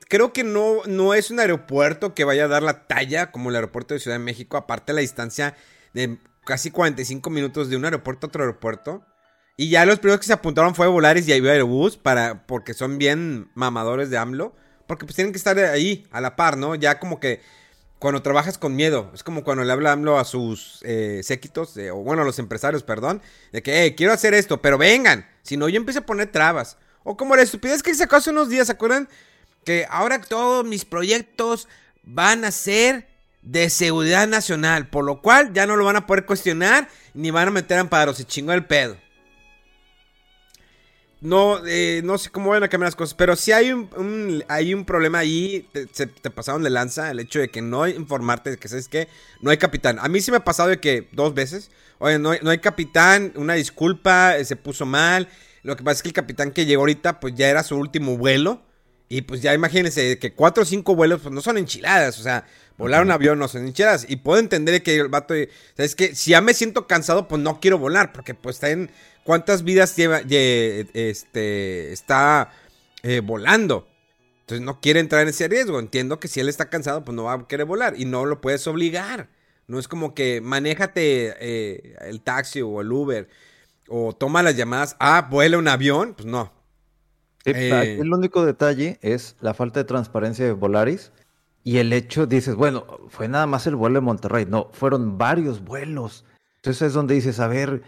Creo 0.08 0.32
que 0.32 0.42
no, 0.42 0.82
no 0.86 1.12
es 1.12 1.30
un 1.30 1.38
aeropuerto 1.38 2.14
que 2.14 2.24
vaya 2.24 2.44
a 2.44 2.48
dar 2.48 2.62
la 2.62 2.86
talla 2.86 3.30
como 3.30 3.50
el 3.50 3.56
aeropuerto 3.56 3.92
de 3.92 4.00
Ciudad 4.00 4.16
de 4.16 4.24
México. 4.24 4.56
Aparte, 4.56 4.94
la 4.94 5.02
distancia 5.02 5.54
de 5.92 6.18
casi 6.46 6.70
45 6.70 7.28
minutos 7.28 7.68
de 7.68 7.76
un 7.76 7.84
aeropuerto 7.84 8.26
a 8.26 8.28
otro 8.28 8.42
aeropuerto. 8.42 9.04
Y 9.58 9.68
ya 9.68 9.84
los 9.84 9.98
primeros 9.98 10.20
que 10.20 10.26
se 10.26 10.32
apuntaron 10.32 10.74
fue 10.74 10.86
Volaris 10.86 11.28
y 11.28 11.32
Aerobús 11.32 11.98
para, 11.98 12.46
porque 12.46 12.72
son 12.72 12.96
bien 12.96 13.50
mamadores 13.54 14.08
de 14.08 14.16
AMLO. 14.16 14.56
Porque 14.86 15.04
pues 15.04 15.14
tienen 15.14 15.32
que 15.32 15.38
estar 15.38 15.58
ahí, 15.58 16.06
a 16.10 16.22
la 16.22 16.36
par, 16.36 16.56
¿no? 16.56 16.74
Ya 16.74 16.98
como 16.98 17.20
que 17.20 17.42
cuando 17.98 18.22
trabajas 18.22 18.56
con 18.56 18.74
miedo, 18.74 19.10
es 19.12 19.22
como 19.22 19.44
cuando 19.44 19.62
le 19.62 19.72
habla 19.72 19.92
AMLO 19.92 20.18
a 20.18 20.24
sus 20.24 20.80
eh, 20.84 21.20
séquitos, 21.22 21.76
o 21.92 21.96
bueno, 21.96 22.22
a 22.22 22.24
los 22.24 22.38
empresarios, 22.38 22.82
perdón, 22.82 23.20
de 23.52 23.62
que, 23.62 23.82
hey, 23.82 23.94
quiero 23.94 24.14
hacer 24.14 24.32
esto, 24.32 24.62
pero 24.62 24.78
vengan, 24.78 25.28
si 25.42 25.58
no 25.58 25.68
yo 25.68 25.76
empiezo 25.76 26.00
a 26.00 26.06
poner 26.06 26.32
trabas. 26.32 26.78
O 27.04 27.16
como 27.16 27.36
la 27.36 27.42
estupidez 27.42 27.82
que 27.82 27.94
sacó 27.94 28.16
hace 28.16 28.30
unos 28.30 28.48
días, 28.48 28.66
¿se 28.66 28.72
acuerdan? 28.72 29.08
Que 29.64 29.86
ahora 29.90 30.20
todos 30.20 30.64
mis 30.64 30.84
proyectos 30.84 31.68
van 32.02 32.44
a 32.44 32.50
ser 32.50 33.08
de 33.42 33.70
seguridad 33.70 34.28
nacional, 34.28 34.88
por 34.88 35.04
lo 35.04 35.20
cual 35.20 35.52
ya 35.52 35.66
no 35.66 35.76
lo 35.76 35.84
van 35.84 35.96
a 35.96 36.06
poder 36.06 36.24
cuestionar 36.24 36.88
ni 37.14 37.30
van 37.30 37.48
a 37.48 37.50
meter 37.50 37.78
amparos, 37.78 38.16
se 38.16 38.24
chingó 38.24 38.52
el 38.52 38.64
pedo. 38.64 38.96
No, 41.20 41.64
eh, 41.64 42.00
no 42.02 42.18
sé 42.18 42.30
cómo 42.30 42.50
van 42.50 42.64
a 42.64 42.68
cambiar 42.68 42.88
las 42.88 42.96
cosas, 42.96 43.14
pero 43.14 43.36
si 43.36 43.52
hay 43.52 43.72
un, 43.72 44.44
hay 44.48 44.74
un 44.74 44.84
problema 44.84 45.18
ahí, 45.18 45.68
te, 45.72 45.86
se, 45.92 46.08
te 46.08 46.30
pasaron 46.30 46.64
de 46.64 46.70
lanza 46.70 47.12
el 47.12 47.20
hecho 47.20 47.38
de 47.38 47.48
que 47.48 47.62
no 47.62 47.86
informarte 47.86 48.50
de 48.50 48.56
que, 48.56 48.66
¿sabes 48.66 48.88
que 48.88 49.06
No 49.40 49.50
hay 49.50 49.56
capitán. 49.56 50.00
A 50.00 50.08
mí 50.08 50.20
sí 50.20 50.32
me 50.32 50.38
ha 50.38 50.44
pasado 50.44 50.68
de 50.68 50.80
que 50.80 51.08
dos 51.12 51.32
veces, 51.32 51.70
oye, 51.98 52.18
no 52.18 52.30
hay, 52.30 52.40
no 52.42 52.50
hay 52.50 52.58
capitán, 52.58 53.32
una 53.36 53.54
disculpa, 53.54 54.36
eh, 54.36 54.44
se 54.44 54.56
puso 54.56 54.84
mal. 54.84 55.28
Lo 55.62 55.76
que 55.76 55.84
pasa 55.84 55.98
es 55.98 56.02
que 56.02 56.08
el 56.08 56.14
capitán 56.14 56.50
que 56.50 56.66
llegó 56.66 56.82
ahorita, 56.82 57.20
pues 57.20 57.34
ya 57.34 57.48
era 57.48 57.62
su 57.62 57.76
último 57.76 58.16
vuelo. 58.16 58.62
Y 59.08 59.22
pues 59.22 59.42
ya 59.42 59.52
imagínense 59.52 60.18
que 60.18 60.32
cuatro 60.32 60.62
o 60.62 60.66
cinco 60.66 60.94
vuelos, 60.94 61.20
pues 61.22 61.34
no 61.34 61.42
son 61.42 61.58
enchiladas, 61.58 62.18
o 62.18 62.22
sea, 62.22 62.46
volar 62.78 63.02
un 63.02 63.10
avión 63.10 63.38
no 63.38 63.46
son 63.46 63.66
enchiladas. 63.66 64.06
Y 64.08 64.16
puedo 64.16 64.40
entender 64.40 64.82
que 64.82 64.96
el 64.96 65.08
vato, 65.08 65.34
¿sabes 65.76 65.94
que 65.94 66.14
Si 66.14 66.30
ya 66.30 66.40
me 66.40 66.54
siento 66.54 66.86
cansado, 66.86 67.28
pues 67.28 67.42
no 67.42 67.60
quiero 67.60 67.78
volar, 67.78 68.12
porque 68.12 68.34
pues 68.34 68.56
está 68.56 68.70
en 68.70 68.90
cuántas 69.24 69.64
vidas 69.64 69.96
lleva, 69.96 70.20
este, 70.20 71.92
está 71.92 72.52
eh, 73.02 73.20
volando. 73.20 73.86
Entonces 74.40 74.64
no 74.64 74.80
quiere 74.80 75.00
entrar 75.00 75.22
en 75.22 75.28
ese 75.28 75.46
riesgo. 75.46 75.78
Entiendo 75.78 76.18
que 76.18 76.28
si 76.28 76.40
él 76.40 76.48
está 76.48 76.68
cansado, 76.68 77.04
pues 77.04 77.14
no 77.14 77.24
va 77.24 77.34
a 77.34 77.46
querer 77.46 77.66
volar. 77.66 77.94
Y 77.96 78.04
no 78.04 78.24
lo 78.24 78.40
puedes 78.40 78.66
obligar. 78.66 79.28
No 79.66 79.78
es 79.78 79.88
como 79.88 80.14
que 80.14 80.40
manéjate 80.40 81.34
eh, 81.38 81.96
el 82.00 82.20
taxi 82.22 82.60
o 82.62 82.80
el 82.80 82.90
Uber. 82.90 83.28
O 83.94 84.14
toma 84.14 84.42
las 84.42 84.56
llamadas. 84.56 84.96
Ah, 84.98 85.28
vuela 85.30 85.58
un 85.58 85.68
avión. 85.68 86.14
Pues 86.14 86.24
no. 86.24 86.50
Eh, 87.44 87.98
el 88.00 88.10
único 88.10 88.42
detalle 88.46 88.98
es 89.02 89.36
la 89.42 89.52
falta 89.52 89.80
de 89.80 89.84
transparencia 89.84 90.46
de 90.46 90.52
Volaris. 90.52 91.12
Y 91.62 91.76
el 91.76 91.92
hecho, 91.92 92.26
dices, 92.26 92.54
bueno, 92.54 92.86
fue 93.10 93.28
nada 93.28 93.46
más 93.46 93.66
el 93.66 93.76
vuelo 93.76 93.96
de 93.96 94.06
Monterrey. 94.06 94.46
No, 94.48 94.70
fueron 94.72 95.18
varios 95.18 95.62
vuelos. 95.62 96.24
Entonces 96.56 96.88
es 96.88 96.92
donde 96.94 97.14
dices, 97.14 97.38
a 97.38 97.48
ver, 97.48 97.82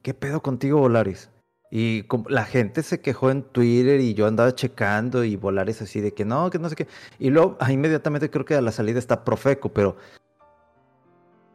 ¿qué 0.00 0.14
pedo 0.14 0.40
contigo, 0.40 0.78
Volaris? 0.78 1.28
Y 1.70 2.06
la 2.28 2.46
gente 2.46 2.82
se 2.82 3.02
quejó 3.02 3.30
en 3.30 3.42
Twitter 3.42 4.00
y 4.00 4.14
yo 4.14 4.26
andaba 4.26 4.54
checando 4.54 5.22
y 5.22 5.36
Volaris 5.36 5.82
así 5.82 6.00
de 6.00 6.14
que 6.14 6.24
no, 6.24 6.48
que 6.48 6.58
no 6.58 6.70
sé 6.70 6.76
qué. 6.76 6.88
Y 7.18 7.28
luego 7.28 7.58
ah, 7.60 7.70
inmediatamente 7.70 8.30
creo 8.30 8.46
que 8.46 8.54
a 8.54 8.62
la 8.62 8.72
salida 8.72 8.98
está 8.98 9.22
Profeco, 9.22 9.70
pero 9.70 9.98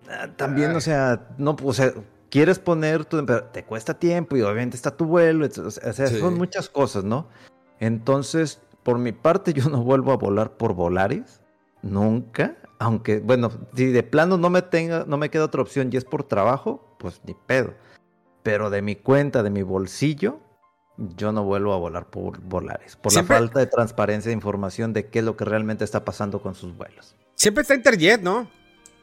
ah, 0.07 0.27
también, 0.35 0.75
o 0.75 0.81
sea, 0.81 1.27
no, 1.39 1.55
o 1.63 1.73
sea, 1.73 1.93
quieres 2.29 2.59
poner 2.59 3.05
tu, 3.05 3.25
te 3.25 3.63
cuesta 3.63 3.93
tiempo 3.93 4.35
y 4.37 4.41
obviamente 4.41 4.75
está 4.75 4.95
tu 4.95 5.05
vuelo, 5.05 5.45
o 5.45 5.71
sea, 5.71 6.07
son 6.07 6.35
muchas 6.35 6.69
cosas, 6.69 7.03
¿no? 7.03 7.27
Entonces, 7.79 8.61
por 8.83 8.97
mi 8.99 9.11
parte, 9.11 9.53
yo 9.53 9.69
no 9.69 9.83
vuelvo 9.83 10.11
a 10.11 10.17
volar 10.17 10.57
por 10.57 10.73
Volaris, 10.73 11.41
nunca, 11.81 12.57
aunque, 12.79 13.19
bueno, 13.19 13.51
si 13.75 13.87
de 13.87 14.03
plano 14.03 14.37
no 14.37 14.49
me 14.49 14.61
tenga, 14.61 15.05
no 15.07 15.17
me 15.17 15.29
queda 15.29 15.45
otra 15.45 15.61
opción 15.61 15.89
y 15.91 15.97
es 15.97 16.05
por 16.05 16.23
trabajo, 16.23 16.95
pues 16.99 17.21
ni 17.25 17.33
pedo 17.33 17.73
pero 18.47 18.69
de 18.69 18.81
mi 18.81 18.95
cuenta, 18.95 19.43
de 19.43 19.49
mi 19.49 19.61
bolsillo, 19.61 20.39
yo 20.97 21.33
no 21.33 21.43
vuelvo 21.43 21.73
a 21.73 21.77
volar 21.77 22.09
por 22.09 22.39
volares, 22.39 22.95
por 22.95 23.13
la 23.13 23.25
falta 23.25 23.59
de 23.59 23.65
transparencia 23.65 24.29
de 24.29 24.35
información 24.35 24.93
de 24.93 25.07
qué 25.07 25.19
es 25.19 25.25
lo 25.25 25.35
que 25.35 25.43
realmente 25.43 25.83
está 25.83 26.05
pasando 26.05 26.41
con 26.41 26.55
sus 26.55 26.73
vuelos. 26.77 27.13
Siempre 27.35 27.63
está 27.63 27.75
Interjet, 27.75 28.21
¿no? 28.21 28.49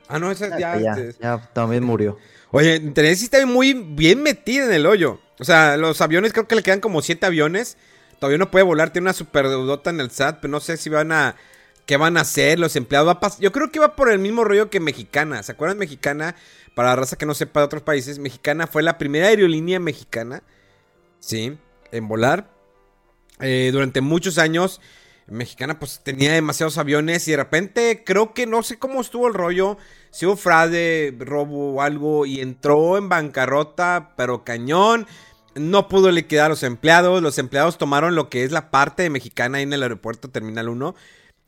Ah, 0.09 0.19
no, 0.19 0.31
esa 0.31 0.59
ya, 0.59 0.81
ya, 0.81 0.97
ya, 1.21 1.51
también 1.53 1.85
murió. 1.85 2.17
Oye, 2.57 2.77
Interjet 2.77 3.19
sí 3.19 3.25
está 3.25 3.45
muy 3.47 3.75
bien 3.75 4.23
metida 4.23 4.67
en 4.67 4.73
el 4.73 4.87
hoyo. 4.87 5.21
O 5.41 5.45
sea, 5.45 5.77
los 5.77 6.01
aviones 6.01 6.33
creo 6.33 6.47
que 6.47 6.55
le 6.55 6.63
quedan 6.63 6.81
como 6.81 7.03
siete 7.03 7.27
aviones. 7.27 7.77
Todavía 8.21 8.39
no 8.39 8.53
puede 8.53 8.63
volar, 8.63 8.93
tiene 8.93 9.07
una 9.07 9.13
super 9.13 9.49
deudota 9.49 9.91
en 9.91 9.99
el 9.99 10.13
SAT, 10.13 10.39
pero 10.41 10.53
no 10.53 10.61
sé 10.61 10.77
si 10.77 10.89
van 10.89 11.11
a... 11.11 11.35
¿Qué 11.85 11.99
van 11.99 12.17
a 12.17 12.21
hacer 12.21 12.59
los 12.59 12.77
empleados? 12.77 13.15
Va 13.15 13.37
Yo 13.41 13.53
creo 13.53 13.71
que 13.71 13.81
va 13.81 13.95
por 13.95 14.09
el 14.09 14.19
mismo 14.19 14.45
rollo 14.45 14.71
que 14.71 14.81
Mexicana. 14.81 15.43
¿Se 15.43 15.53
acuerdan 15.53 15.77
Mexicana? 15.77 16.35
para 16.75 16.91
la 16.91 16.97
raza 16.97 17.17
que 17.17 17.27
no 17.27 17.35
sepa 17.35 17.61
de 17.61 17.67
otros 17.67 17.83
países, 17.83 18.19
Mexicana 18.19 18.67
fue 18.67 18.83
la 18.83 18.99
primera 18.99 19.29
aerolínea 19.29 19.79
mexicana, 19.81 20.43
¿sí? 21.21 21.57
En 21.93 22.09
volar. 22.09 22.51
Eh, 23.41 23.71
durante 23.73 24.01
muchos 24.01 24.39
años, 24.39 24.81
Mexicana 25.27 25.79
pues 25.79 26.01
tenía 26.03 26.33
demasiados 26.33 26.79
aviones 26.79 27.27
y 27.29 27.31
de 27.31 27.39
repente 27.39 28.03
creo 28.05 28.35
que 28.35 28.47
no 28.47 28.63
sé 28.63 28.79
cómo 28.79 29.01
estuvo 29.01 29.27
el 29.27 29.35
rollo, 29.35 29.79
si 30.11 30.27
hubo 30.27 30.37
fraude, 30.37 31.15
robo 31.19 31.75
o 31.75 31.83
algo 31.83 32.27
y 32.27 32.41
entró 32.41 32.99
en 32.99 33.09
bancarrota, 33.09 34.13
pero 34.17 34.45
cañón. 34.45 35.07
No 35.55 35.87
pudo 35.87 36.11
liquidar 36.11 36.47
a 36.47 36.49
los 36.49 36.65
empleados. 36.65 37.23
Los 37.23 37.39
empleados 37.39 37.79
tomaron 37.79 38.17
lo 38.17 38.29
que 38.29 38.43
es 38.43 38.51
la 38.51 38.73
parte 38.73 39.05
de 39.05 39.11
Mexicana 39.11 39.59
ahí 39.59 39.63
en 39.63 39.73
el 39.73 39.85
aeropuerto 39.85 40.29
Terminal 40.29 40.69
1 40.69 40.97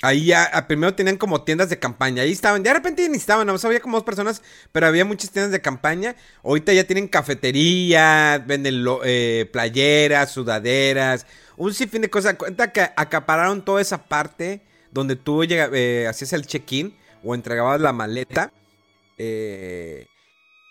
Ahí 0.03 0.27
ya, 0.27 0.67
primero 0.69 0.95
tenían 0.95 1.17
como 1.17 1.43
tiendas 1.43 1.71
de 1.71 1.79
campaña. 1.79 2.23
Ahí 2.23 2.33
estaban, 2.33 2.63
de 2.63 2.73
repente 2.73 3.09
ni 3.09 3.17
estaban, 3.17 3.47
no 3.47 3.57
había 3.63 3.81
como 3.81 3.97
dos 3.97 4.05
personas, 4.05 4.43
pero 4.71 4.87
había 4.87 5.07
muchas 5.07 5.31
tiendas 5.31 5.53
de 5.53 5.63
campaña. 5.63 6.17
Ahorita 6.45 6.73
ya 6.75 6.85
tienen 6.85 7.09
cafetería, 7.09 8.45
venden 8.47 8.85
eh, 9.05 9.49
playeras, 9.51 10.33
sudaderas, 10.33 11.27
un 11.57 11.73
sinfín 11.73 12.03
de 12.03 12.11
cosas. 12.11 12.35
Cuenta 12.35 12.73
que 12.73 12.83
acapararon 12.95 13.65
toda 13.65 13.81
esa 13.81 14.05
parte 14.05 14.61
donde 14.93 15.17
tú 15.17 15.43
eh, 15.43 16.07
hacías 16.09 16.33
el 16.35 16.47
check-in 16.47 16.95
o 17.25 17.35
entregabas 17.35 17.81
la 17.81 17.93
maleta. 17.93 18.53
Eh, 19.17 20.07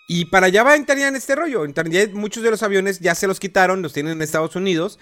y 0.08 0.26
para 0.26 0.46
allá 0.46 0.62
va 0.62 0.76
en 0.76 1.16
este 1.16 1.34
rollo. 1.34 1.64
muchos 2.12 2.44
de 2.44 2.50
los 2.50 2.62
aviones 2.62 3.00
ya 3.00 3.16
se 3.16 3.26
los 3.26 3.40
quitaron, 3.40 3.82
los 3.82 3.92
tienen 3.92 4.12
en 4.12 4.22
Estados 4.22 4.54
Unidos. 4.54 5.00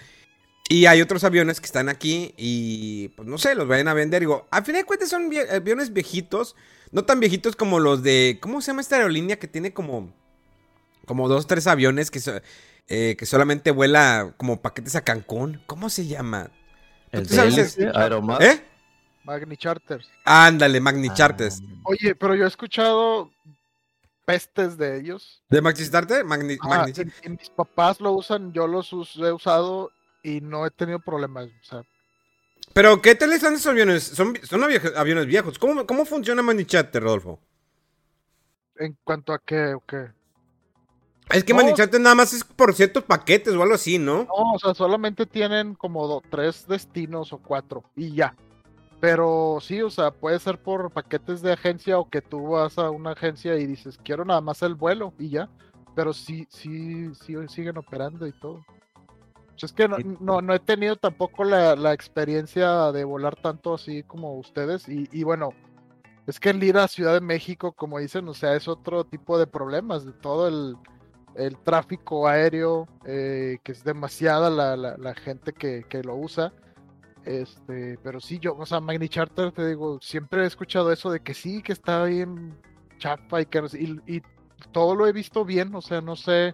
Y 0.67 0.87
hay 0.87 1.01
otros 1.01 1.23
aviones 1.23 1.59
que 1.59 1.67
están 1.67 1.89
aquí 1.89 2.33
y, 2.37 3.09
pues 3.09 3.27
no 3.27 3.37
sé, 3.37 3.53
los 3.53 3.67
vayan 3.67 3.87
a 3.87 3.93
vender. 3.93 4.21
Digo, 4.21 4.47
a 4.49 4.63
fin 4.63 4.73
de 4.73 4.83
cuentas 4.83 5.09
son 5.09 5.29
aviones 5.51 5.93
viejitos, 5.93 6.55
no 6.91 7.05
tan 7.05 7.19
viejitos 7.19 7.55
como 7.55 7.79
los 7.79 8.01
de, 8.01 8.39
¿cómo 8.41 8.61
se 8.61 8.67
llama 8.67 8.81
esta 8.81 8.95
aerolínea 8.95 9.37
que 9.37 9.47
tiene 9.47 9.73
como, 9.73 10.11
como 11.05 11.27
dos, 11.27 11.45
tres 11.45 11.67
aviones 11.67 12.09
que, 12.09 12.19
eh, 12.87 13.15
que 13.17 13.25
solamente 13.27 13.69
vuela 13.69 14.33
como 14.37 14.59
paquetes 14.61 14.95
a 14.95 15.03
Cancún? 15.03 15.61
¿Cómo 15.67 15.91
se 15.91 16.07
llama? 16.07 16.49
¿El 17.11 17.27
de 17.27 17.91
Aeromar? 17.93 18.41
¿Eh? 18.41 18.65
Magni 19.23 19.57
Charters. 19.57 20.09
Ándale, 20.23 20.79
Magni 20.79 21.09
Charters. 21.13 21.61
Ah. 21.61 21.81
Oye, 21.83 22.15
pero 22.15 22.33
yo 22.33 22.45
he 22.45 22.47
escuchado 22.47 23.31
pestes 24.25 24.77
de 24.77 24.99
ellos. 24.99 25.43
¿De 25.49 25.61
Magni 25.61 25.87
Charters? 25.87 26.25
Magni, 26.25 26.57
mis 27.29 27.49
papás 27.51 28.01
lo 28.01 28.13
usan, 28.13 28.51
yo 28.51 28.65
los 28.65 28.91
he 28.91 29.31
usado 29.31 29.91
y 30.25 30.41
no 30.41 30.65
he 30.65 30.71
tenido 30.71 30.99
problemas. 30.99 31.45
O 31.45 31.63
sea. 31.63 31.83
Pero, 32.73 33.01
¿qué 33.01 33.13
tal 33.15 33.31
están 33.31 33.53
esos 33.53 33.67
aviones? 33.67 34.03
Son, 34.03 34.35
son 34.43 34.63
aviones 34.63 35.27
viejos. 35.27 35.59
¿Cómo, 35.59 35.85
cómo 35.85 36.03
funciona 36.03 36.41
Manichate, 36.41 36.99
Rodolfo? 36.99 37.39
¿En 38.77 38.97
cuanto 39.03 39.31
a 39.33 39.39
qué 39.39 39.75
o 39.75 39.79
qué? 39.81 40.09
Es 41.31 41.43
que 41.43 41.53
no, 41.53 41.61
nada 41.99 42.15
más 42.15 42.33
es 42.33 42.43
por 42.43 42.73
ciertos 42.73 43.03
paquetes 43.03 43.53
o 43.55 43.61
algo 43.61 43.75
así, 43.75 43.97
¿no? 43.97 44.25
No, 44.25 44.53
o 44.53 44.59
sea, 44.59 44.73
solamente 44.73 45.25
tienen 45.25 45.73
como 45.73 46.21
tres 46.29 46.67
destinos 46.67 47.33
o 47.33 47.37
cuatro 47.37 47.83
y 47.95 48.13
ya. 48.13 48.35
Pero 48.99 49.57
sí, 49.61 49.81
o 49.81 49.89
sea, 49.89 50.11
puede 50.11 50.39
ser 50.39 50.61
por 50.61 50.91
paquetes 50.91 51.41
de 51.41 51.53
agencia 51.53 51.97
o 51.97 52.09
que 52.09 52.21
tú 52.21 52.49
vas 52.49 52.77
a 52.77 52.89
una 52.89 53.11
agencia 53.11 53.55
y 53.57 53.65
dices, 53.65 53.99
quiero 54.03 54.23
nada 54.23 54.41
más 54.41 54.61
el 54.61 54.75
vuelo 54.75 55.13
y 55.17 55.29
ya. 55.29 55.49
Pero 55.95 56.13
sí, 56.13 56.47
sí, 56.49 57.13
sí 57.15 57.35
siguen 57.47 57.77
operando 57.77 58.27
y 58.27 58.31
todo. 58.33 58.63
Pues 59.55 59.71
es 59.71 59.73
que 59.73 59.87
no, 59.87 60.41
no, 60.41 60.53
he 60.53 60.59
tenido 60.59 60.97
tampoco 60.97 61.45
la, 61.45 61.93
experiencia 61.93 62.91
de 62.91 63.05
volar 63.05 63.37
tanto 63.37 63.75
así 63.75 64.03
como 64.03 64.37
ustedes. 64.37 64.85
Y, 64.89 65.23
bueno, 65.23 65.53
es 66.27 66.41
que 66.41 66.49
el 66.49 66.61
ir 66.61 66.77
a 66.77 66.89
Ciudad 66.89 67.13
de 67.13 67.21
México, 67.21 67.71
como 67.71 67.99
dicen, 67.99 68.27
o 68.27 68.33
sea, 68.33 68.55
es 68.55 68.67
otro 68.67 69.05
tipo 69.05 69.39
de 69.39 69.47
problemas, 69.47 70.05
de 70.05 70.11
todo 70.11 70.49
el, 70.49 71.57
tráfico 71.63 72.27
aéreo, 72.27 72.89
eh, 73.05 73.59
que 73.63 73.71
es 73.71 73.85
demasiada 73.85 74.49
la, 74.49 75.15
gente 75.15 75.53
que, 75.53 76.03
lo 76.03 76.17
usa. 76.17 76.51
Este, 77.23 77.97
pero 78.03 78.19
sí, 78.19 78.37
yo, 78.39 78.57
o 78.57 78.65
sea, 78.65 78.81
Magni 78.81 79.07
Charter, 79.07 79.53
te 79.53 79.65
digo, 79.69 79.99
siempre 80.01 80.43
he 80.43 80.47
escuchado 80.47 80.91
eso 80.91 81.09
de 81.09 81.21
que 81.21 81.33
sí, 81.33 81.63
que 81.63 81.71
está 81.71 82.03
bien 82.03 82.55
chapa 82.97 83.41
y 83.41 83.45
que 83.45 83.63
y, 83.73 84.17
y 84.17 84.21
todo 84.71 84.95
lo 84.95 85.07
he 85.07 85.13
visto 85.13 85.45
bien, 85.45 85.73
o 85.73 85.81
sea, 85.81 86.01
no 86.01 86.15
sé 86.15 86.53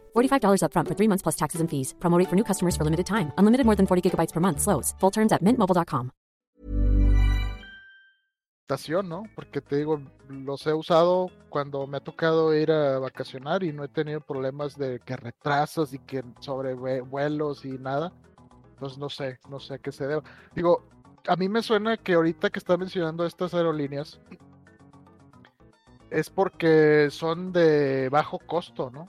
$45 0.13 0.63
upfront 0.63 0.87
for 0.87 0.95
three 0.95 1.09
months 1.09 1.21
plus 1.21 1.35
taxes 1.35 1.59
and 1.59 1.69
fees. 1.69 1.93
Promo 1.99 2.17
rate 2.17 2.29
for 2.29 2.35
new 2.35 2.45
customers 2.45 2.75
for 2.75 2.83
limited 2.83 3.05
time. 3.05 3.31
Unlimited 3.37 3.65
more 3.65 3.75
than 3.75 3.87
40 3.87 4.09
gigabytes 4.09 4.33
per 4.33 4.39
month. 4.39 4.61
Slows. 4.61 4.93
Full 4.99 5.11
terms 5.11 5.31
at 5.31 5.41
mintmobile.com. 5.43 6.11
¿no? 9.03 9.23
Porque 9.35 9.59
te 9.59 9.75
digo, 9.75 10.01
los 10.29 10.65
he 10.65 10.73
usado 10.73 11.29
cuando 11.49 11.85
me 11.87 11.97
ha 11.97 11.99
tocado 11.99 12.55
ir 12.55 12.71
a 12.71 12.99
vacacionar 12.99 13.63
y 13.63 13.73
no 13.73 13.83
he 13.83 13.89
tenido 13.89 14.21
problemas 14.21 14.77
de 14.77 14.99
que 14.99 15.17
retrasos 15.17 15.93
y 15.93 15.99
que 15.99 16.23
sobre 16.39 16.73
vuelos 16.73 17.65
y 17.65 17.71
nada. 17.71 18.13
Entonces 18.73 18.97
no 18.97 19.09
sé, 19.09 19.39
no 19.49 19.59
sé 19.59 19.73
a 19.73 19.77
qué 19.77 19.91
se 19.91 20.07
debe. 20.07 20.21
Digo, 20.55 20.85
a 21.27 21.35
mí 21.35 21.49
me 21.49 21.61
suena 21.61 21.97
que 21.97 22.13
ahorita 22.13 22.49
que 22.49 22.59
está 22.59 22.77
mencionando 22.77 23.25
estas 23.25 23.53
aerolíneas 23.53 24.21
es 26.09 26.29
porque 26.29 27.09
son 27.11 27.51
de 27.51 28.07
bajo 28.09 28.39
costo, 28.39 28.89
¿no? 28.89 29.05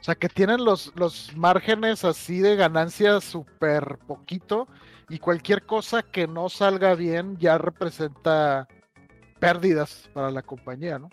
O 0.00 0.02
sea, 0.02 0.14
que 0.14 0.28
tienen 0.28 0.64
los, 0.64 0.92
los 0.96 1.36
márgenes 1.36 2.04
así 2.04 2.40
de 2.40 2.56
ganancia 2.56 3.20
súper 3.20 3.98
poquito 4.06 4.68
y 5.08 5.18
cualquier 5.18 5.64
cosa 5.64 6.02
que 6.02 6.26
no 6.26 6.48
salga 6.48 6.94
bien 6.94 7.36
ya 7.38 7.58
representa 7.58 8.68
pérdidas 9.38 10.08
para 10.12 10.30
la 10.30 10.42
compañía, 10.42 10.98
¿no? 10.98 11.08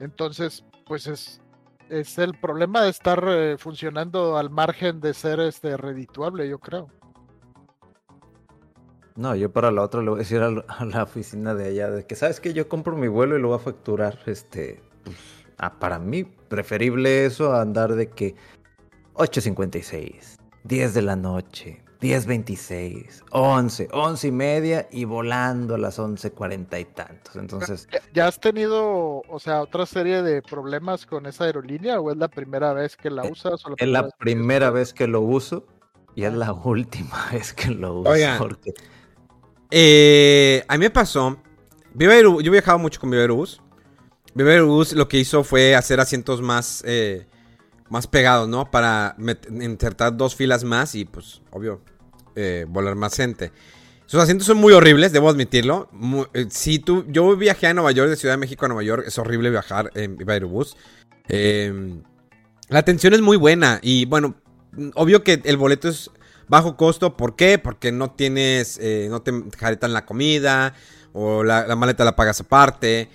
Entonces, 0.00 0.64
pues 0.86 1.06
es, 1.06 1.40
es 1.88 2.18
el 2.18 2.34
problema 2.38 2.82
de 2.82 2.90
estar 2.90 3.22
eh, 3.26 3.56
funcionando 3.58 4.36
al 4.36 4.50
margen 4.50 5.00
de 5.00 5.14
ser 5.14 5.40
este 5.40 5.76
redituable, 5.76 6.48
yo 6.48 6.58
creo. 6.58 6.88
No, 9.16 9.34
yo 9.34 9.50
para 9.52 9.72
la 9.72 9.82
otra 9.82 10.00
le 10.00 10.10
voy 10.10 10.18
a 10.18 10.22
decir 10.22 10.40
a, 10.40 10.84
la 10.84 11.02
oficina 11.02 11.54
de 11.54 11.68
allá 11.68 11.90
de 11.90 12.06
que 12.06 12.14
sabes 12.14 12.40
que 12.40 12.52
yo 12.52 12.68
compro 12.68 12.96
mi 12.96 13.08
vuelo 13.08 13.36
y 13.36 13.40
lo 13.40 13.48
voy 13.48 13.56
a 13.56 13.60
facturar, 13.60 14.18
este, 14.26 14.80
pues, 15.02 15.16
para 15.78 15.98
mí 15.98 16.24
preferible 16.24 17.26
eso 17.26 17.52
a 17.52 17.60
andar 17.60 17.94
de 17.94 18.08
que 18.08 18.34
8.56, 19.14 20.36
10 20.64 20.94
de 20.94 21.02
la 21.02 21.16
noche, 21.16 21.82
10.26, 22.00 23.24
11, 23.32 23.88
11 23.90 24.28
y 24.28 24.30
media 24.30 24.88
y 24.92 25.04
volando 25.04 25.74
a 25.74 25.78
las 25.78 25.98
11.40 25.98 26.80
y 26.80 26.84
tantos. 26.84 27.34
Entonces. 27.34 27.88
¿Ya 28.14 28.28
has 28.28 28.38
tenido, 28.38 29.22
o 29.28 29.40
sea, 29.40 29.62
otra 29.62 29.84
serie 29.86 30.22
de 30.22 30.40
problemas 30.42 31.06
con 31.06 31.26
esa 31.26 31.44
aerolínea 31.44 32.00
o 32.00 32.12
es 32.12 32.16
la 32.16 32.28
primera 32.28 32.72
vez 32.72 32.96
que 32.96 33.10
la 33.10 33.26
eh, 33.26 33.32
usas? 33.32 33.62
es 33.76 33.88
la 33.88 34.08
primera 34.10 34.70
vez 34.70 34.94
que 34.94 35.08
lo 35.08 35.20
uso 35.20 35.66
y 36.14 36.22
es 36.24 36.32
la 36.32 36.52
última 36.64 37.30
vez 37.32 37.52
que 37.52 37.70
lo 37.70 38.00
uso. 38.00 38.10
Oigan, 38.10 38.38
porque... 38.38 38.72
eh, 39.72 40.64
a 40.68 40.74
mí 40.74 40.80
me 40.80 40.90
pasó. 40.90 41.36
yo 41.94 42.10
he 42.12 42.50
viajado 42.50 42.78
mucho 42.78 43.00
con 43.00 43.10
Viva 43.10 43.22
Aerobús. 43.22 43.60
Viva 44.38 44.52
Aerobús 44.52 44.92
lo 44.92 45.08
que 45.08 45.18
hizo 45.18 45.42
fue 45.42 45.74
hacer 45.74 45.98
asientos 45.98 46.40
más. 46.40 46.84
Eh, 46.86 47.26
más 47.90 48.06
pegados, 48.06 48.48
¿no? 48.48 48.70
Para 48.70 49.16
insertar 49.50 50.14
dos 50.14 50.36
filas 50.36 50.62
más 50.62 50.94
y 50.94 51.06
pues, 51.06 51.40
obvio, 51.50 51.80
eh, 52.36 52.66
volar 52.68 52.94
más 52.94 53.16
gente. 53.16 53.50
Sus 54.04 54.20
asientos 54.20 54.46
son 54.46 54.58
muy 54.58 54.74
horribles, 54.74 55.10
debo 55.10 55.30
admitirlo. 55.30 55.88
Eh, 56.34 56.46
si 56.50 56.78
tú, 56.78 57.06
yo 57.08 57.34
viajé 57.34 57.66
a 57.66 57.72
Nueva 57.72 57.90
York, 57.92 58.10
de 58.10 58.16
Ciudad 58.16 58.34
de 58.34 58.38
México 58.38 58.66
a 58.66 58.68
Nueva 58.68 58.82
York, 58.82 59.04
es 59.06 59.18
horrible 59.18 59.48
viajar 59.48 59.90
en 59.94 60.18
Aerobús. 60.28 60.76
Em, 61.28 62.02
la 62.68 62.80
atención 62.80 63.14
es 63.14 63.22
muy 63.22 63.38
buena 63.38 63.80
y 63.82 64.04
bueno, 64.04 64.34
obvio 64.94 65.24
que 65.24 65.40
el 65.44 65.56
boleto 65.56 65.88
es 65.88 66.10
bajo 66.46 66.76
costo. 66.76 67.16
¿Por 67.16 67.36
qué? 67.36 67.58
Porque 67.58 67.90
no 67.90 68.10
tienes, 68.10 68.78
no 69.08 69.22
te 69.22 69.32
jaretan 69.58 69.94
la 69.94 70.04
comida 70.04 70.74
o 71.14 71.42
la 71.42 71.74
maleta 71.74 72.04
la 72.04 72.16
pagas 72.16 72.40
aparte. 72.40 73.08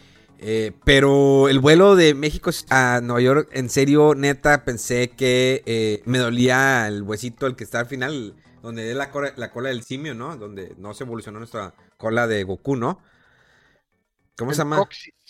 Eh, 0.46 0.74
pero 0.84 1.48
el 1.48 1.62
vuelo 1.62 1.96
de 1.96 2.14
México 2.14 2.52
a 2.70 3.00
Nueva 3.02 3.22
York, 3.22 3.50
en 3.54 3.70
serio, 3.70 4.14
neta, 4.14 4.66
pensé 4.66 5.12
que 5.12 5.64
eh, 5.66 6.02
me 6.04 6.18
dolía 6.18 6.86
el 6.89 7.04
huesito, 7.04 7.48
el 7.48 7.56
que 7.56 7.64
está 7.64 7.80
al 7.80 7.86
final, 7.86 8.36
donde 8.62 8.91
es 8.91 8.98
la 8.98 9.10
cola, 9.10 9.32
la 9.38 9.52
cola 9.52 9.70
del 9.70 9.84
simio, 9.84 10.14
¿no? 10.14 10.36
Donde 10.36 10.76
no 10.78 10.94
se 10.94 11.06
evolucionó 11.06 11.39
nuestra 11.39 11.74
cola 11.96 12.28
de 12.28 12.44
Goku, 12.44 12.76
¿no? 12.76 13.00
¿Cómo 14.38 14.52
se 14.52 14.58
llama? 14.58 14.84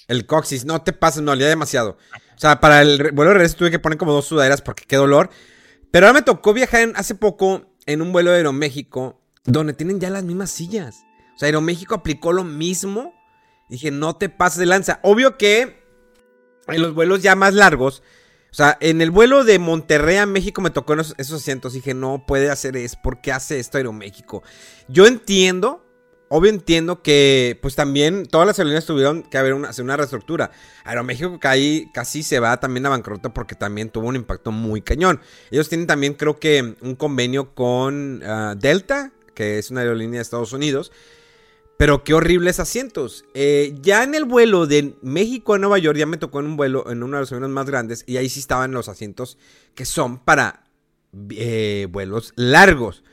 El 0.07 0.25
coxis. 0.25 0.65
No 0.65 0.81
te 0.81 0.93
pases, 0.93 1.21
no, 1.21 1.29
dolía 1.29 1.47
demasiado. 1.47 1.99
O 2.35 2.39
sea, 2.39 2.59
para 2.59 2.81
el 2.81 3.11
vuelo 3.11 3.29
de 3.29 3.35
regreso 3.35 3.57
tuve 3.57 3.69
que 3.69 3.77
poner 3.77 3.99
como 3.99 4.13
dos 4.13 4.25
sudaderas 4.25 4.63
porque 4.63 4.85
qué 4.87 4.95
dolor. 4.95 5.29
Pero 5.91 6.07
ahora 6.07 6.21
me 6.21 6.25
tocó 6.25 6.53
viajar 6.53 6.91
hace 6.95 7.13
poco 7.13 7.77
en 7.85 8.01
un 8.01 8.11
vuelo 8.13 8.31
de 8.31 8.37
Aeroméxico 8.37 9.21
donde 9.43 9.73
tienen 9.73 9.99
ya 9.99 10.09
las 10.09 10.23
mismas 10.23 10.49
sillas. 10.49 11.03
O 11.35 11.37
sea, 11.37 11.45
Aeroméxico 11.45 11.93
aplicó 11.93 12.33
lo 12.33 12.43
mismo 12.43 13.13
Dije, 13.69 13.91
no 13.91 14.15
te 14.15 14.29
pases 14.29 14.59
de 14.59 14.65
lanza. 14.65 14.99
Obvio 15.03 15.37
que 15.37 15.83
en 16.67 16.81
los 16.81 16.93
vuelos 16.93 17.21
ya 17.21 17.35
más 17.35 17.53
largos, 17.53 18.03
o 18.53 18.55
sea, 18.55 18.77
en 18.81 19.01
el 19.01 19.09
vuelo 19.09 19.43
de 19.43 19.57
Monterrey 19.57 20.17
a 20.17 20.27
México 20.27 20.61
me 20.61 20.69
tocó 20.69 20.93
esos, 20.93 21.31
asientos. 21.31 21.73
Dije, 21.73 21.95
no 21.95 22.23
puede 22.27 22.51
hacer 22.51 22.77
eso. 22.77 22.99
¿Por 23.01 23.19
qué 23.19 23.31
hace 23.31 23.59
esto 23.59 23.79
Aeroméxico? 23.79 24.43
Yo 24.87 25.07
entiendo, 25.07 25.83
obvio 26.29 26.51
entiendo 26.51 27.01
que 27.01 27.57
pues 27.63 27.73
también 27.73 28.27
todas 28.27 28.45
las 28.45 28.59
aerolíneas 28.59 28.85
tuvieron 28.85 29.23
que 29.23 29.39
haber 29.39 29.55
una, 29.55 29.69
hacer 29.69 29.83
una 29.83 29.97
reestructura. 29.97 30.51
Aeroméxico 30.83 31.39
casi, 31.39 31.89
casi 31.95 32.21
se 32.21 32.39
va 32.39 32.59
también 32.59 32.85
a 32.85 32.89
bancarrota 32.89 33.33
porque 33.33 33.55
también 33.55 33.89
tuvo 33.89 34.07
un 34.07 34.17
impacto 34.17 34.51
muy 34.51 34.83
cañón. 34.83 35.19
Ellos 35.49 35.67
tienen 35.67 35.87
también 35.87 36.13
creo 36.13 36.37
que 36.37 36.75
un 36.79 36.93
convenio 36.93 37.55
con 37.55 38.21
ah, 38.23 38.53
Delta, 38.55 39.13
que 39.33 39.57
es 39.57 39.71
una 39.71 39.81
aerolínea 39.81 40.19
de 40.19 40.21
Estados 40.21 40.53
Unidos. 40.53 40.91
Pero 41.77 42.03
qué 42.03 42.13
horribles 42.13 42.59
asientos. 42.59 43.25
Eh, 43.33 43.75
ya 43.81 44.03
en 44.03 44.15
el 44.15 44.25
vuelo 44.25 44.67
de 44.67 44.95
México 45.01 45.53
a 45.53 45.59
Nueva 45.59 45.79
York, 45.79 45.97
ya 45.97 46.05
me 46.05 46.17
tocó 46.17 46.39
en 46.39 46.45
un 46.45 46.57
vuelo, 46.57 46.89
en 46.89 47.03
uno 47.03 47.17
de 47.17 47.21
los 47.21 47.31
aviones 47.31 47.49
más 47.49 47.65
grandes, 47.65 48.03
y 48.07 48.17
ahí 48.17 48.29
sí 48.29 48.39
estaban 48.39 48.71
los 48.71 48.87
asientos 48.89 49.37
que 49.75 49.85
son 49.85 50.19
para 50.19 50.63
eh, 51.31 51.87
vuelos 51.89 52.33
largos. 52.35 53.03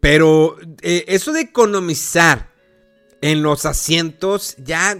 Pero 0.00 0.56
eh, 0.82 1.04
eso 1.08 1.32
de 1.32 1.40
economizar 1.40 2.54
en 3.20 3.42
los 3.42 3.66
asientos, 3.66 4.54
ya, 4.58 4.96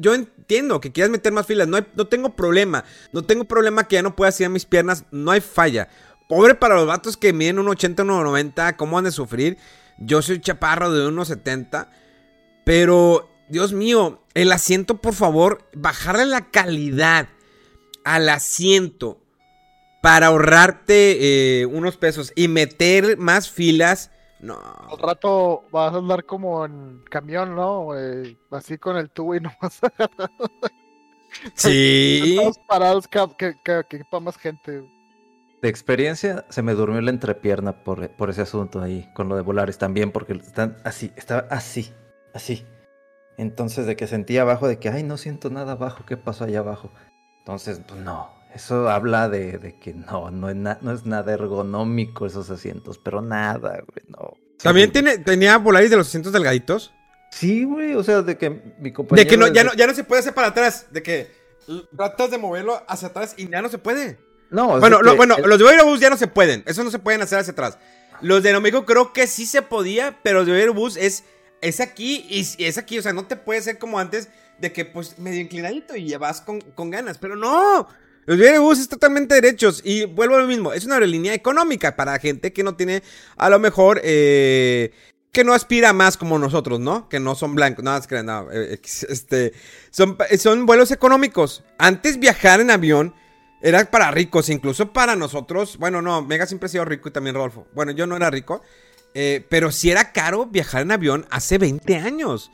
yo 0.00 0.14
entiendo 0.14 0.80
que 0.80 0.90
quieras 0.90 1.10
meter 1.10 1.32
más 1.32 1.46
filas, 1.46 1.68
no, 1.68 1.78
no 1.94 2.06
tengo 2.08 2.34
problema. 2.34 2.84
No 3.12 3.22
tengo 3.22 3.44
problema 3.44 3.86
que 3.86 3.96
ya 3.96 4.02
no 4.02 4.16
pueda 4.16 4.30
hacer 4.30 4.48
mis 4.48 4.64
piernas, 4.64 5.04
no 5.12 5.30
hay 5.30 5.40
falla. 5.40 5.88
Pobre 6.28 6.54
para 6.54 6.76
los 6.76 6.86
vatos 6.86 7.16
que 7.16 7.32
miden 7.32 7.58
1,80, 7.58 8.04
1,90, 8.04 8.76
¿cómo 8.76 8.98
han 8.98 9.04
de 9.04 9.12
sufrir? 9.12 9.58
Yo 10.00 10.22
soy 10.22 10.40
chaparro 10.40 10.92
de 10.92 11.08
1,70 11.08 11.88
pero, 12.64 13.28
Dios 13.48 13.72
mío, 13.72 14.20
el 14.34 14.52
asiento, 14.52 14.98
por 14.98 15.14
favor, 15.14 15.68
bajarle 15.74 16.26
la 16.26 16.50
calidad 16.50 17.28
al 18.04 18.28
asiento 18.28 19.18
para 20.02 20.28
ahorrarte 20.28 21.62
eh, 21.62 21.66
unos 21.66 21.96
pesos 21.96 22.32
y 22.36 22.48
meter 22.48 23.18
más 23.18 23.50
filas. 23.50 24.10
No. 24.40 24.58
Al 24.58 24.98
rato 24.98 25.64
vas 25.70 25.92
a 25.92 25.98
andar 25.98 26.24
como 26.24 26.64
en 26.64 27.02
camión, 27.10 27.54
¿no? 27.54 27.88
así 28.52 28.78
con 28.78 28.96
el 28.96 29.10
tubo 29.10 29.34
y 29.34 29.40
nomás. 29.40 29.80
sí. 31.54 32.36
Estamos 32.36 32.58
parados 32.68 33.08
que, 33.08 33.56
que, 33.64 34.04
más 34.20 34.36
gente. 34.38 34.88
De 35.62 35.68
experiencia, 35.68 36.46
se 36.48 36.62
me 36.62 36.72
durmió 36.72 37.00
la 37.02 37.10
entrepierna 37.10 37.84
por, 37.84 38.08
por 38.16 38.30
ese 38.30 38.40
asunto 38.40 38.80
ahí, 38.80 39.10
con 39.14 39.28
lo 39.28 39.36
de 39.36 39.42
volares 39.42 39.76
también, 39.76 40.10
porque 40.10 40.32
están 40.32 40.78
así, 40.84 41.12
estaba 41.16 41.46
así, 41.50 41.92
así. 42.32 42.66
Entonces 43.36 43.86
de 43.86 43.94
que 43.94 44.06
sentía 44.06 44.42
abajo, 44.42 44.68
de 44.68 44.78
que, 44.78 44.88
ay, 44.88 45.02
no 45.02 45.18
siento 45.18 45.50
nada 45.50 45.72
abajo, 45.72 46.04
¿qué 46.06 46.16
pasó 46.16 46.44
allá 46.44 46.60
abajo? 46.60 46.90
Entonces, 47.40 47.80
pues 47.86 48.00
no, 48.00 48.30
eso 48.54 48.88
habla 48.88 49.28
de, 49.28 49.76
que 49.80 49.92
no, 49.92 50.30
no 50.30 50.48
es, 50.48 50.56
no 50.56 50.92
es 50.92 51.04
nada 51.04 51.32
ergonómico 51.32 52.24
esos 52.24 52.50
asientos, 52.50 52.98
pero 52.98 53.20
nada, 53.20 53.82
güey, 53.86 54.06
no. 54.08 54.32
¿También 54.62 54.92
tiene, 54.92 55.18
tenía 55.18 55.58
Volaris 55.58 55.90
de 55.90 55.96
los 55.96 56.08
asientos 56.08 56.32
delgaditos? 56.32 56.94
Sí, 57.30 57.64
güey, 57.64 57.94
o 57.94 58.02
sea, 58.02 58.22
de 58.22 58.36
que 58.36 58.74
mi 58.78 58.92
compañero... 58.92 59.24
De 59.24 59.30
que 59.30 59.36
no, 59.36 59.46
ya, 59.48 59.64
no, 59.64 59.74
ya 59.74 59.86
no 59.86 59.94
se 59.94 60.04
puede 60.04 60.20
hacer 60.20 60.34
para 60.34 60.48
atrás, 60.48 60.86
de 60.90 61.02
que 61.02 61.30
tratas 61.96 62.30
de 62.30 62.38
moverlo 62.38 62.82
hacia 62.88 63.08
atrás 63.08 63.34
y 63.36 63.48
ya 63.48 63.62
no 63.62 63.68
se 63.68 63.78
puede. 63.78 64.29
No, 64.50 64.80
bueno, 64.80 65.00
bueno, 65.16 65.36
los 65.38 65.58
de 65.58 65.68
Airbus 65.68 66.00
ya 66.00 66.10
no 66.10 66.16
se 66.16 66.26
pueden, 66.26 66.62
eso 66.66 66.82
no 66.82 66.90
se 66.90 66.98
pueden 66.98 67.22
hacer 67.22 67.38
hacia 67.38 67.52
atrás. 67.52 67.78
Los 68.20 68.42
de 68.42 68.52
Nomeco 68.52 68.84
creo 68.84 69.12
que 69.12 69.26
sí 69.26 69.46
se 69.46 69.62
podía, 69.62 70.18
pero 70.22 70.40
los 70.40 70.46
de 70.46 70.60
Airbus 70.60 70.96
es 70.96 71.24
es 71.60 71.80
aquí 71.80 72.26
y 72.28 72.64
es 72.64 72.78
aquí, 72.78 72.98
o 72.98 73.02
sea, 73.02 73.12
no 73.12 73.26
te 73.26 73.36
puede 73.36 73.60
ser 73.62 73.78
como 73.78 73.98
antes 73.98 74.28
de 74.58 74.72
que 74.72 74.84
pues 74.84 75.18
medio 75.18 75.40
inclinadito 75.40 75.96
y 75.96 76.04
llevas 76.04 76.40
con, 76.40 76.60
con 76.60 76.90
ganas, 76.90 77.18
pero 77.18 77.36
no. 77.36 77.88
Los 78.26 78.60
bus 78.60 78.78
es 78.78 78.88
totalmente 78.88 79.34
derechos 79.34 79.80
y 79.82 80.04
vuelvo 80.04 80.36
a 80.36 80.40
lo 80.40 80.46
mismo, 80.46 80.72
es 80.72 80.84
una 80.84 80.94
aerolínea 80.94 81.34
económica 81.34 81.96
para 81.96 82.18
gente 82.18 82.52
que 82.52 82.62
no 82.62 82.76
tiene 82.76 83.02
a 83.36 83.50
lo 83.50 83.58
mejor 83.58 84.00
eh, 84.04 84.92
que 85.32 85.42
no 85.42 85.54
aspira 85.54 85.92
más 85.92 86.16
como 86.16 86.38
nosotros, 86.38 86.78
¿no? 86.78 87.08
Que 87.08 87.18
no 87.18 87.34
son 87.34 87.54
blancos, 87.54 87.82
nada, 87.82 88.00
que 88.06 88.22
no, 88.22 88.48
eh, 88.52 88.78
este, 89.08 89.52
son, 89.90 90.16
son 90.38 90.66
vuelos 90.66 90.90
económicos. 90.90 91.64
Antes 91.78 92.18
viajar 92.18 92.60
en 92.60 92.70
avión 92.70 93.14
era 93.60 93.90
para 93.90 94.10
ricos, 94.10 94.48
incluso 94.48 94.92
para 94.92 95.16
nosotros. 95.16 95.76
Bueno, 95.78 96.00
no, 96.02 96.22
Mega 96.22 96.46
siempre 96.46 96.66
ha 96.66 96.70
sido 96.70 96.84
rico 96.84 97.08
y 97.08 97.12
también 97.12 97.34
Rodolfo. 97.34 97.66
Bueno, 97.74 97.92
yo 97.92 98.06
no 98.06 98.16
era 98.16 98.30
rico, 98.30 98.62
eh, 99.14 99.46
pero 99.50 99.70
sí 99.70 99.90
era 99.90 100.12
caro 100.12 100.46
viajar 100.46 100.82
en 100.82 100.92
avión 100.92 101.26
hace 101.30 101.58
20 101.58 101.96
años. 101.96 102.50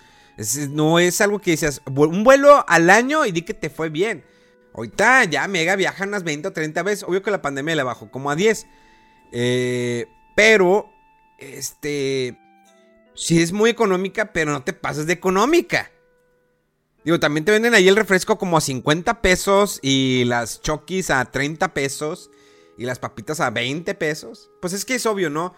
no 0.70 0.98
es 0.98 1.20
algo 1.20 1.40
que 1.40 1.52
dices, 1.52 1.80
un 1.86 2.24
vuelo 2.24 2.64
al 2.68 2.90
año 2.90 3.24
y 3.24 3.32
di 3.32 3.42
que 3.42 3.54
te 3.54 3.70
fue 3.70 3.88
bien. 3.88 4.24
Ahorita 4.74 5.24
ya 5.24 5.48
Mega 5.48 5.74
viaja 5.76 6.04
unas 6.04 6.22
20 6.24 6.48
o 6.48 6.52
30 6.52 6.82
veces. 6.82 7.04
Obvio 7.04 7.22
que 7.22 7.30
la 7.30 7.40
pandemia 7.40 7.76
le 7.76 7.82
bajó 7.82 8.10
como 8.10 8.30
a 8.30 8.36
10. 8.36 8.66
Eh, 9.32 10.06
pero, 10.34 10.92
este, 11.38 12.38
sí 13.14 13.40
es 13.40 13.52
muy 13.52 13.70
económica, 13.70 14.32
pero 14.32 14.52
no 14.52 14.62
te 14.64 14.74
pases 14.74 15.06
de 15.06 15.14
económica. 15.14 15.90
Digo, 17.06 17.20
también 17.20 17.44
te 17.44 17.52
venden 17.52 17.72
ahí 17.72 17.86
el 17.86 17.94
refresco 17.94 18.36
como 18.36 18.56
a 18.56 18.60
50 18.60 19.22
pesos 19.22 19.78
y 19.80 20.24
las 20.24 20.60
chokis 20.60 21.10
a 21.10 21.24
30 21.24 21.72
pesos 21.72 22.32
y 22.76 22.84
las 22.84 22.98
papitas 22.98 23.38
a 23.38 23.50
20 23.50 23.94
pesos. 23.94 24.50
Pues 24.60 24.72
es 24.72 24.84
que 24.84 24.96
es 24.96 25.06
obvio, 25.06 25.30
¿no? 25.30 25.54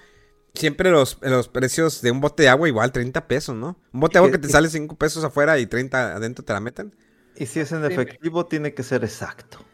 Siempre 0.53 0.91
los, 0.91 1.17
los 1.23 1.49
precios 1.49 2.03
de 2.03 2.11
un 2.11 2.21
bote 2.21 2.43
de 2.43 2.51
agua 2.51 2.69
igual 2.69 2.93
30 2.93 3.27
pesos, 3.27 3.57
¿no? 3.57 3.79
Un 3.95 4.01
bote 4.01 4.13
de 4.13 4.19
agua 4.19 4.31
que 4.31 4.37
te 4.37 4.51
sale 4.51 4.69
5 4.69 4.95
pesos 4.97 5.25
afuera 5.25 5.59
y 5.59 5.65
30 5.67 6.17
adentro 6.17 6.45
te 6.45 6.53
la 6.53 6.61
meten. 6.61 6.95
Y 7.35 7.47
si 7.47 7.61
es 7.61 7.73
en 7.73 7.83
efectivo, 7.83 8.45
tiene 8.45 8.75
que 8.75 8.83
ser 8.83 9.03
exacto. 9.03 9.65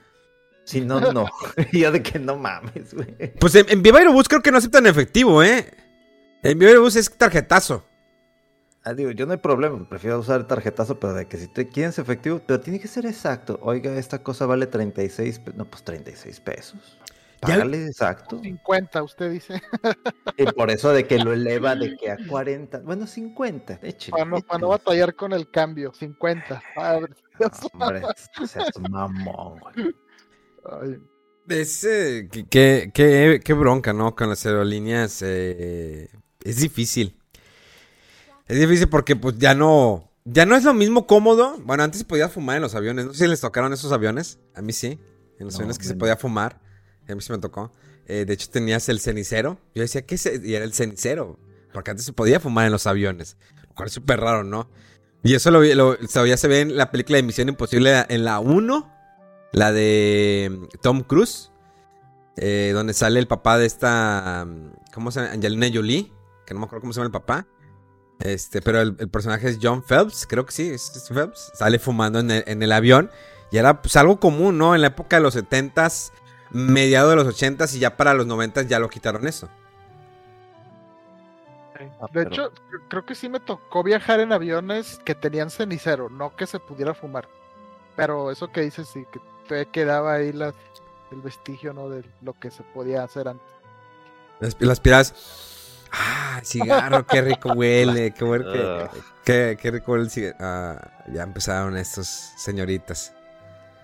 Si 0.65 0.81
no, 0.81 1.01
no. 1.13 1.27
ya 1.73 1.91
de 1.91 2.05
que 2.05 2.21
no 2.21 2.37
mames, 2.37 2.95
güey. 2.95 3.35
Pues 3.41 3.57
en, 3.57 3.69
en 3.69 3.83
Viva 3.83 3.99
Aerobús 3.99 4.29
creo 4.29 4.43
que 4.43 4.53
no 4.53 4.59
aceptan 4.59 4.87
efectivo, 4.87 5.43
¿eh? 5.43 5.75
En 6.45 6.57
Viva 6.57 6.71
Aerobús 6.71 6.95
es 6.95 7.11
tarjetazo. 7.11 7.85
Ah, 8.87 8.93
digo, 8.93 9.11
yo 9.13 9.25
no 9.25 9.33
hay 9.33 9.39
problema, 9.39 9.89
prefiero 9.89 10.19
usar 10.19 10.41
el 10.41 10.47
tarjetazo, 10.47 11.01
pero 11.01 11.15
de 11.15 11.27
que 11.27 11.39
si 11.39 11.49
te 11.49 11.69
quieres 11.69 11.99
efectivo, 11.99 12.43
pero 12.47 12.61
tiene 12.61 12.79
que 12.79 12.87
ser 12.87 13.07
exacto. 13.07 13.59
Oiga, 13.63 13.97
esta 13.97 14.23
cosa 14.23 14.45
vale 14.45 14.67
36 14.67 15.39
pesos. 15.39 15.55
No, 15.57 15.65
pues 15.65 15.83
36 15.85 16.41
pesos. 16.41 16.99
Págale 17.41 17.87
exacto. 17.87 18.41
50, 18.43 19.03
usted 19.03 19.31
dice. 19.31 19.63
Y 20.37 20.45
por 20.53 20.71
eso 20.71 20.93
de 20.93 21.07
que 21.07 21.19
lo 21.19 21.33
eleva 21.33 21.75
de 21.77 21.97
que 21.97 22.11
a 22.11 22.17
40. 22.29 22.81
Bueno, 22.81 23.07
50. 23.07 23.81
Eche, 23.83 24.11
para, 24.11 24.27
no, 24.27 24.41
para 24.41 24.59
no 24.61 24.69
batallar 24.69 25.15
con 25.15 25.33
el 25.33 25.51
cambio, 25.51 25.95
50. 25.95 26.63
Padre. 26.75 27.15
Hombre, 27.73 28.03
es 28.43 28.81
mamón, 28.91 29.61
güey. 29.61 29.95
Ay. 30.71 30.99
Es, 31.49 31.85
eh, 31.85 32.29
qué, 32.51 32.91
qué, 32.93 33.41
qué, 33.43 33.53
bronca, 33.55 33.95
¿no? 33.95 34.15
Con 34.15 34.29
las 34.29 34.45
aerolíneas. 34.45 35.23
Eh, 35.23 36.11
es 36.43 36.57
difícil. 36.57 37.19
Es 38.47 38.59
difícil 38.59 38.89
porque 38.89 39.17
pues 39.17 39.39
ya 39.39 39.55
no... 39.55 40.11
Ya 40.27 40.47
no 40.47 40.57
es 40.57 40.65
lo 40.65 40.73
mismo 40.73 41.07
cómodo. 41.07 41.59
Bueno, 41.65 41.83
antes 41.83 41.99
se 41.99 42.05
podía 42.07 42.29
fumar 42.29 42.57
en 42.57 42.63
los 42.63 42.75
aviones. 42.75 43.05
No 43.05 43.13
sé 43.13 43.25
si 43.25 43.27
les 43.29 43.41
tocaron 43.41 43.73
esos 43.73 43.93
aviones. 43.93 44.39
A 44.55 44.63
mí 44.63 44.73
sí. 44.73 44.99
En 45.39 45.47
los 45.47 45.55
aviones 45.57 45.79
que 45.79 45.85
se 45.85 45.97
podía 45.97 46.17
fumar. 46.17 46.61
A 47.09 47.15
mí 47.15 47.21
sí 47.21 47.31
me 47.31 47.39
tocó. 47.39 47.73
Eh, 48.07 48.25
de 48.25 48.33
hecho, 48.33 48.49
tenías 48.51 48.89
el 48.89 49.01
cenicero. 49.01 49.59
Yo 49.75 49.83
decía, 49.83 50.07
¿qué 50.07 50.15
es? 50.15 50.31
Y 50.43 50.55
era 50.55 50.65
el 50.65 50.73
cenicero. 50.73 51.39
Porque 51.75 51.91
antes 51.91 52.07
se 52.07 52.13
podía 52.15 52.41
fumar 52.41 52.65
en 52.65 52.73
los 52.73 52.87
aviones. 52.87 53.37
Lo 53.69 53.75
cual 53.75 53.89
es 53.89 53.95
súper 53.95 54.21
raro, 54.21 54.45
¿no? 54.45 54.71
Y 55.23 55.35
eso 55.35 55.51
lo, 55.51 55.63
lo, 55.63 55.97
todavía 55.97 56.37
se 56.37 56.49
ve 56.49 56.61
en 56.61 56.77
la 56.77 56.91
película 56.91 57.17
de 57.17 57.23
Misión 57.23 57.49
Imposible 57.49 58.07
en 58.09 58.25
la 58.25 58.41
1. 58.41 58.93
La 59.53 59.73
de 59.73 60.51
mm, 60.51 60.79
Tom 60.81 61.03
Cruise. 61.03 61.51
Eh, 62.37 62.73
donde 62.75 62.95
sale 62.95 63.21
el 63.21 63.27
papá 63.27 63.59
de 63.59 63.67
esta. 63.67 64.47
Mm, 64.47 64.73
¿Cómo 64.93 65.11
se 65.11 65.21
llama? 65.21 65.33
Angelina 65.33 65.69
Jolie. 65.73 66.11
Que 66.47 66.55
no 66.55 66.61
me 66.61 66.67
acuerdo 66.67 66.81
cómo 66.81 66.93
se 66.93 67.01
llama 67.01 67.07
el 67.07 67.13
papá. 67.13 67.47
Este, 68.21 68.63
pero 68.63 68.81
el, 68.81 68.95
personaje 69.09 69.49
es 69.49 69.59
John 69.61 69.83
Phelps, 69.83 70.27
creo 70.27 70.47
que 70.47 70.53
sí, 70.53 70.71
es 70.71 71.11
Phelps. 71.13 71.53
Sale 71.55 71.79
fumando 71.79 72.21
en 72.21 72.31
el, 72.31 72.73
avión. 72.73 73.11
Y 73.51 73.59
era 73.59 73.83
pues 73.83 73.97
algo 73.97 74.19
común, 74.19 74.59
¿no? 74.59 74.75
En 74.75 74.81
la 74.81 74.89
época 74.89 75.17
de 75.17 75.23
los 75.23 75.37
70s, 75.37 76.13
mediados 76.51 77.11
de 77.11 77.17
los 77.17 77.27
80s 77.27 77.75
y 77.75 77.81
ya 77.81 77.97
para 77.97 78.15
los 78.15 78.27
90s 78.27 78.67
ya 78.67 78.79
lo 78.79 78.89
quitaron 78.89 79.27
eso. 79.27 79.49
Ah, 82.01 82.07
de 82.13 82.23
hecho, 82.23 82.53
creo 82.89 83.05
que 83.05 83.15
sí 83.15 83.29
me 83.29 83.41
tocó 83.41 83.83
viajar 83.83 84.21
en 84.21 84.33
aviones 84.33 85.01
que 85.05 85.15
tenían 85.15 85.51
cenicero, 85.51 86.09
no 86.09 86.35
que 86.37 86.47
se 86.47 86.61
pudiera 86.61 86.95
fumar. 86.95 87.29
Pero 87.97 88.31
eso 88.31 88.51
que 88.51 88.63
dices, 88.63 88.89
sí, 88.89 89.07
que 89.13 89.21
te 89.49 89.67
quedaba 89.67 90.15
ahí 90.15 90.33
la, 90.33 90.55
el 91.11 91.21
vestigio, 91.21 91.73
¿no? 91.73 91.89
De 91.89 92.05
lo 92.23 92.33
que 92.39 92.51
se 92.51 92.63
podía 92.63 93.05
hacer 93.05 93.29
antes. 93.29 93.47
Las, 94.41 94.57
las 94.61 94.81
piras 94.81 95.54
Ah, 95.97 96.41
cigarro, 96.43 97.07
qué 97.07 97.23
rico 97.23 97.53
huele, 97.53 98.11
qué, 98.13 98.25
bueno 98.25 98.47
qué, 99.25 99.57
qué, 99.61 99.71
rico 99.71 99.93
huele 99.93 100.05
el 100.05 100.11
cigarro. 100.11 100.37
Ah, 100.41 100.89
ya 101.13 101.23
empezaron 101.23 101.77
estos 101.77 102.07
señoritas. 102.37 103.13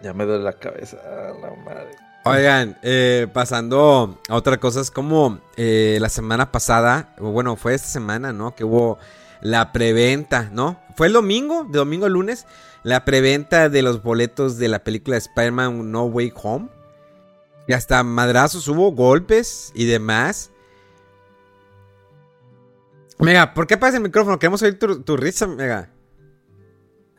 Ya 0.02 0.12
me 0.12 0.24
duele 0.24 0.44
la 0.44 0.54
cabeza, 0.54 0.96
ah, 1.04 1.32
la 1.40 1.54
madre. 1.62 1.90
Oigan, 2.24 2.76
eh, 2.82 3.28
pasando 3.32 4.20
a 4.28 4.34
otra 4.34 4.58
cosa, 4.58 4.80
es 4.80 4.90
como 4.90 5.40
eh, 5.56 5.98
la 6.00 6.10
semana 6.10 6.52
pasada, 6.52 7.14
bueno, 7.18 7.56
fue 7.56 7.74
esta 7.74 7.88
semana, 7.88 8.32
¿no? 8.32 8.54
Que 8.54 8.64
hubo 8.64 8.98
la 9.40 9.72
preventa, 9.72 10.50
¿no? 10.52 10.78
Fue 10.96 11.06
el 11.06 11.14
domingo, 11.14 11.64
de 11.64 11.78
domingo 11.78 12.04
a 12.06 12.10
lunes, 12.10 12.46
la 12.82 13.06
preventa 13.06 13.70
de 13.70 13.80
los 13.80 14.02
boletos 14.02 14.58
de 14.58 14.68
la 14.68 14.84
película 14.84 15.16
Spider-Man 15.16 15.90
No 15.90 16.04
Way 16.04 16.32
Home. 16.42 16.68
Y 17.66 17.72
hasta 17.72 18.02
madrazos 18.02 18.68
hubo, 18.68 18.92
golpes 18.92 19.72
y 19.74 19.86
demás. 19.86 20.50
Mega, 23.20 23.54
¿por 23.54 23.66
qué 23.66 23.74
apagas 23.74 23.94
el 23.94 24.02
micrófono? 24.02 24.38
Queremos 24.38 24.62
oír 24.62 24.78
tu, 24.78 25.16
risa, 25.16 25.46
Mega. 25.46 25.90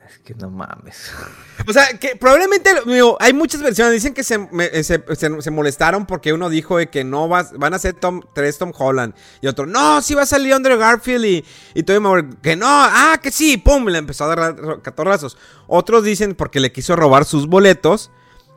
Es 0.07 0.19
que 0.19 0.33
no 0.35 0.49
mames. 0.49 1.11
O 1.67 1.73
sea, 1.73 1.95
que 1.99 2.15
probablemente, 2.15 2.71
hay 3.19 3.33
muchas 3.33 3.61
versiones. 3.61 3.93
Dicen 3.93 4.15
que 4.15 4.23
se, 4.23 4.39
se, 4.83 5.51
molestaron 5.51 6.07
porque 6.07 6.33
uno 6.33 6.49
dijo 6.49 6.79
de 6.79 6.87
que 6.87 7.03
no 7.03 7.29
va, 7.29 7.47
van 7.55 7.75
a 7.75 7.79
ser 7.79 7.93
Tom, 7.93 8.21
tres 8.33 8.57
Tom 8.57 8.73
Holland. 8.75 9.13
Y 9.41 9.47
otro, 9.47 9.67
no, 9.67 10.01
sí 10.01 10.15
va 10.15 10.23
a 10.23 10.25
salir 10.25 10.55
Andrew 10.55 10.79
Garfield 10.79 11.23
y, 11.23 11.45
y 11.75 11.83
todo 11.83 12.01
que 12.41 12.55
no, 12.55 12.65
ah, 12.67 13.19
que 13.21 13.29
sí, 13.29 13.57
pum, 13.57 13.85
le 13.85 13.99
empezó 13.99 14.23
a 14.25 14.35
dar 14.35 14.81
catorrazos. 14.81 15.37
Otros 15.67 16.03
dicen 16.03 16.33
porque 16.33 16.59
le 16.59 16.71
quiso 16.71 16.95
robar 16.95 17.25
sus 17.25 17.45
boletos. 17.45 18.09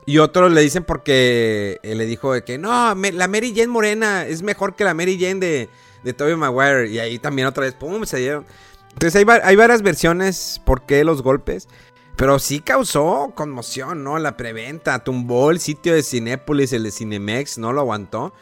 Y 0.07 0.19
otros 0.19 0.53
le 0.53 0.61
dicen 0.61 0.85
porque 0.85 1.79
eh, 1.83 1.95
le 1.95 2.07
dijo 2.07 2.33
de 2.33 2.43
que 2.43 2.59
no, 2.59 2.95
la 2.95 3.29
Mary 3.29 3.53
Jane 3.55 3.69
Morena 3.69 4.27
es 4.27 4.43
mejor 4.43 4.77
que 4.77 4.85
la 4.85 4.93
Mary 4.93 5.19
Jane 5.19 5.41
de, 5.41 5.69
de 6.05 6.13
Tobey 6.13 6.37
Maguire. 6.37 6.89
Y 6.89 6.99
ahí 7.01 7.19
también 7.19 7.49
otra 7.49 7.65
vez, 7.65 7.75
¡pum! 7.75 8.05
Se 8.05 8.19
dieron. 8.19 8.47
Entonces 8.93 9.17
hay, 9.17 9.41
hay 9.43 9.57
varias 9.57 9.83
versiones 9.83 10.61
por 10.65 10.83
qué 10.83 11.03
los 11.03 11.23
golpes. 11.23 11.69
Pero 12.17 12.39
sí 12.39 12.61
causó 12.61 13.33
conmoción, 13.35 14.05
¿no? 14.05 14.19
La 14.19 14.37
preventa. 14.37 15.03
Tumbó 15.03 15.51
el 15.51 15.59
sitio 15.59 15.95
de 15.95 16.03
Cinépolis, 16.03 16.73
el 16.73 16.85
de 16.85 16.93
Cinemex, 16.93 17.59
no 17.59 17.73
lo 17.73 17.81
aguantó. 17.81 18.33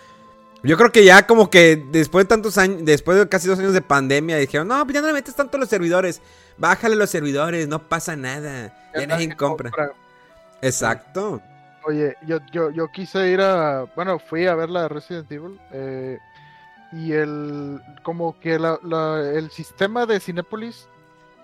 Yo 0.63 0.77
creo 0.77 0.93
que 0.93 1.05
ya 1.05 1.27
como 1.27 1.51
que 1.51 1.83
después 1.91 2.25
de 2.25 2.29
tantos 2.29 2.57
años, 2.57 2.85
después 2.85 3.19
de 3.19 3.29
casi 3.29 3.49
dos 3.49 3.59
años 3.59 3.73
de 3.73 3.81
pandemia, 3.81 4.37
dijeron, 4.37 4.69
no, 4.69 4.85
pues 4.85 4.95
ya 4.95 5.01
no 5.01 5.09
le 5.09 5.15
metes 5.15 5.35
tanto 5.35 5.59
los 5.59 5.69
servidores. 5.69 6.21
Bájale 6.57 6.95
los 6.95 7.11
servidores, 7.11 7.67
no 7.67 7.89
pasa 7.89 8.15
nada. 8.15 8.73
Ya, 8.95 9.07
nadie 9.07 9.35
compra. 9.35 9.73
Exacto. 10.61 11.41
Oye, 11.85 12.15
yo, 12.27 12.39
yo, 12.53 12.71
yo 12.71 12.89
quise 12.93 13.29
ir 13.31 13.41
a, 13.41 13.87
bueno, 13.97 14.21
fui 14.21 14.47
a 14.47 14.55
ver 14.55 14.71
la 14.71 14.87
Resident 14.87 15.33
Evil. 15.33 15.59
Eh, 15.73 16.19
y 16.93 17.13
el 17.13 17.81
como 18.03 18.39
que 18.39 18.55
el 18.55 19.51
sistema 19.51 20.07
de 20.07 20.21
Cinepolis 20.21 20.89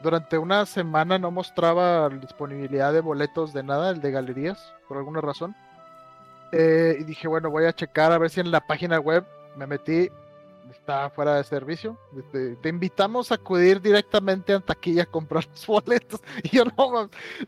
durante 0.02 0.38
una 0.38 0.66
semana 0.66 1.18
no 1.18 1.30
mostraba 1.30 2.08
disponibilidad 2.08 2.92
de 2.92 3.00
boletos 3.00 3.52
de 3.52 3.62
nada, 3.62 3.90
el 3.90 4.00
de 4.00 4.10
galerías, 4.10 4.74
por 4.86 4.98
alguna 4.98 5.20
razón. 5.20 5.56
Eh, 6.52 6.98
y 7.00 7.04
dije, 7.04 7.28
bueno, 7.28 7.50
voy 7.50 7.64
a 7.64 7.72
checar 7.72 8.12
a 8.12 8.18
ver 8.18 8.30
si 8.30 8.40
en 8.40 8.50
la 8.50 8.60
página 8.60 9.00
web 9.00 9.24
me 9.56 9.66
metí, 9.66 10.08
está 10.70 11.10
fuera 11.10 11.36
de 11.36 11.44
servicio. 11.44 11.98
Este, 12.16 12.56
te, 12.56 12.68
invitamos 12.68 13.32
a 13.32 13.36
acudir 13.36 13.80
directamente 13.80 14.52
a 14.52 14.60
taquilla 14.60 15.02
a 15.02 15.06
comprar 15.06 15.46
los 15.46 15.66
boletos. 15.66 16.20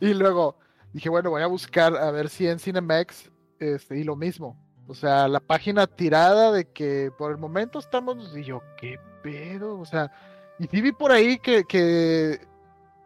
Y 0.01 0.15
luego 0.15 0.57
dije, 0.93 1.09
bueno, 1.09 1.31
voy 1.31 1.43
a 1.43 1.47
buscar 1.47 1.97
a 1.97 2.11
ver 2.11 2.29
si 2.29 2.49
en 2.49 2.59
Cinemex, 2.59 3.31
este, 3.59 3.99
y 3.99 4.05
lo 4.05 4.17
mismo, 4.17 4.57
o 4.91 4.95
sea, 4.95 5.29
la 5.29 5.39
página 5.39 5.87
tirada 5.87 6.51
de 6.51 6.65
que 6.65 7.13
por 7.17 7.31
el 7.31 7.39
momento 7.39 7.79
estamos. 7.79 8.37
Y 8.37 8.43
yo, 8.43 8.61
¿qué 8.77 8.99
pedo? 9.23 9.79
O 9.79 9.85
sea, 9.85 10.11
y 10.59 10.67
sí 10.67 10.81
vi 10.81 10.91
por 10.91 11.13
ahí 11.13 11.39
que, 11.39 11.65
que 11.65 12.41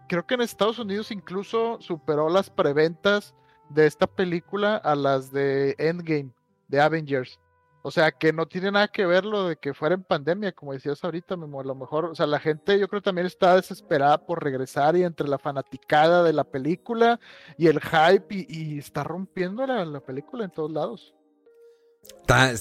creo 0.09 0.27
que 0.27 0.35
en 0.35 0.41
Estados 0.41 0.79
Unidos 0.79 1.11
incluso 1.11 1.77
superó 1.83 2.31
las 2.31 2.49
preventas 2.49 3.35
de 3.69 3.87
esta 3.87 4.07
película 4.07 4.77
a 4.77 4.95
las 4.95 5.31
de 5.31 5.75
Endgame, 5.77 6.31
de 6.69 6.81
Avengers. 6.81 7.39
O 7.83 7.91
sea, 7.91 8.13
que 8.13 8.33
no 8.33 8.47
tiene 8.47 8.71
nada 8.71 8.89
que 8.89 9.05
ver 9.05 9.27
lo 9.27 9.49
de 9.49 9.57
que 9.57 9.75
fuera 9.75 9.95
en 9.95 10.05
pandemia, 10.05 10.53
como 10.53 10.73
decías 10.73 11.05
ahorita, 11.05 11.37
Memo. 11.37 11.61
A 11.61 11.65
lo 11.65 11.75
mejor, 11.75 12.07
o 12.07 12.15
sea, 12.15 12.27
la 12.27 12.41
gente 12.41 12.79
yo 12.79 12.89
creo 12.89 13.03
también 13.03 13.27
está 13.27 13.57
desesperada 13.57 14.17
por 14.17 14.43
regresar 14.43 14.97
y 14.97 15.05
entre 15.05 15.29
la 15.29 15.39
fanaticada 15.39 16.23
de 16.23 16.33
la 16.33 16.45
película 16.45 17.21
y 17.59 17.67
el 17.67 17.79
hype 17.79 18.47
y, 18.49 18.79
está 18.79 19.05
rompiendo 19.05 19.67
la, 19.67 19.85
la 19.85 20.01
película 20.01 20.47
en 20.47 20.51
todos 20.51 20.73
lados. 20.73 21.15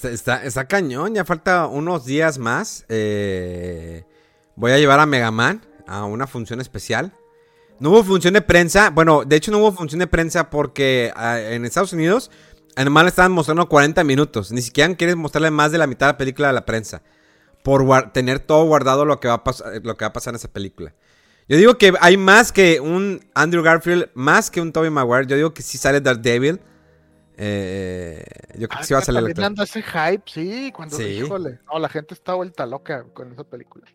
Está, 0.03 0.67
cañón, 0.67 1.15
ya 1.15 1.25
falta 1.25 1.67
unos 1.67 2.05
días 2.05 2.37
más. 2.37 2.85
Eh, 2.89 4.03
voy 4.55 4.71
a 4.71 4.77
llevar 4.77 4.99
a 4.99 5.05
Megaman 5.05 5.61
a 5.87 6.05
una 6.05 6.27
función 6.27 6.59
especial. 6.61 7.13
No 7.79 7.89
hubo 7.89 8.03
función 8.03 8.33
de 8.33 8.41
prensa, 8.41 8.91
bueno, 8.91 9.23
de 9.25 9.35
hecho 9.35 9.51
no 9.51 9.57
hubo 9.59 9.71
función 9.71 9.99
de 9.99 10.07
prensa 10.07 10.49
porque 10.49 11.11
ah, 11.15 11.39
en 11.39 11.65
Estados 11.65 11.91
Unidos 11.91 12.29
le 12.75 13.07
estaban 13.07 13.31
mostrando 13.31 13.67
40 13.67 14.03
minutos. 14.03 14.51
Ni 14.51 14.61
siquiera 14.61 14.93
quieren 14.95 15.17
mostrarle 15.17 15.51
más 15.51 15.71
de 15.71 15.77
la 15.77 15.87
mitad 15.87 16.07
de 16.07 16.13
la 16.13 16.17
película 16.17 16.49
a 16.49 16.53
la 16.53 16.65
prensa. 16.65 17.01
Por 17.63 18.11
tener 18.11 18.39
todo 18.39 18.65
guardado 18.65 19.05
lo 19.05 19.19
que, 19.19 19.27
va 19.27 19.35
a 19.35 19.43
pasar, 19.43 19.81
lo 19.83 19.95
que 19.95 20.05
va 20.05 20.09
a 20.09 20.13
pasar 20.13 20.33
en 20.33 20.35
esa 20.35 20.49
película. 20.49 20.93
Yo 21.47 21.57
digo 21.57 21.77
que 21.77 21.93
hay 21.99 22.17
más 22.17 22.51
que 22.51 22.79
un 22.79 23.25
Andrew 23.33 23.63
Garfield, 23.63 24.09
más 24.13 24.49
que 24.49 24.61
un 24.61 24.71
Tobey 24.71 24.89
Maguire. 24.89 25.27
Yo 25.27 25.35
digo 25.35 25.53
que 25.53 25.61
si 25.61 25.77
sale 25.77 26.01
Daredevil. 26.01 26.59
Eh, 27.37 28.23
yo 28.57 28.67
creo 28.67 28.79
que 28.81 28.85
sí 28.87 28.93
va 28.93 28.99
a 28.99 29.03
salir 29.03 29.41
anda 29.43 29.63
ese 29.63 29.81
hype, 29.81 30.23
sí, 30.25 30.71
cuando 30.75 30.97
Sí. 30.97 31.03
híjole. 31.03 31.59
No, 31.71 31.79
la 31.79 31.89
gente 31.89 32.13
está 32.13 32.33
vuelta 32.35 32.65
loca 32.65 33.05
con 33.13 33.31
esa 33.31 33.43
película. 33.43 33.85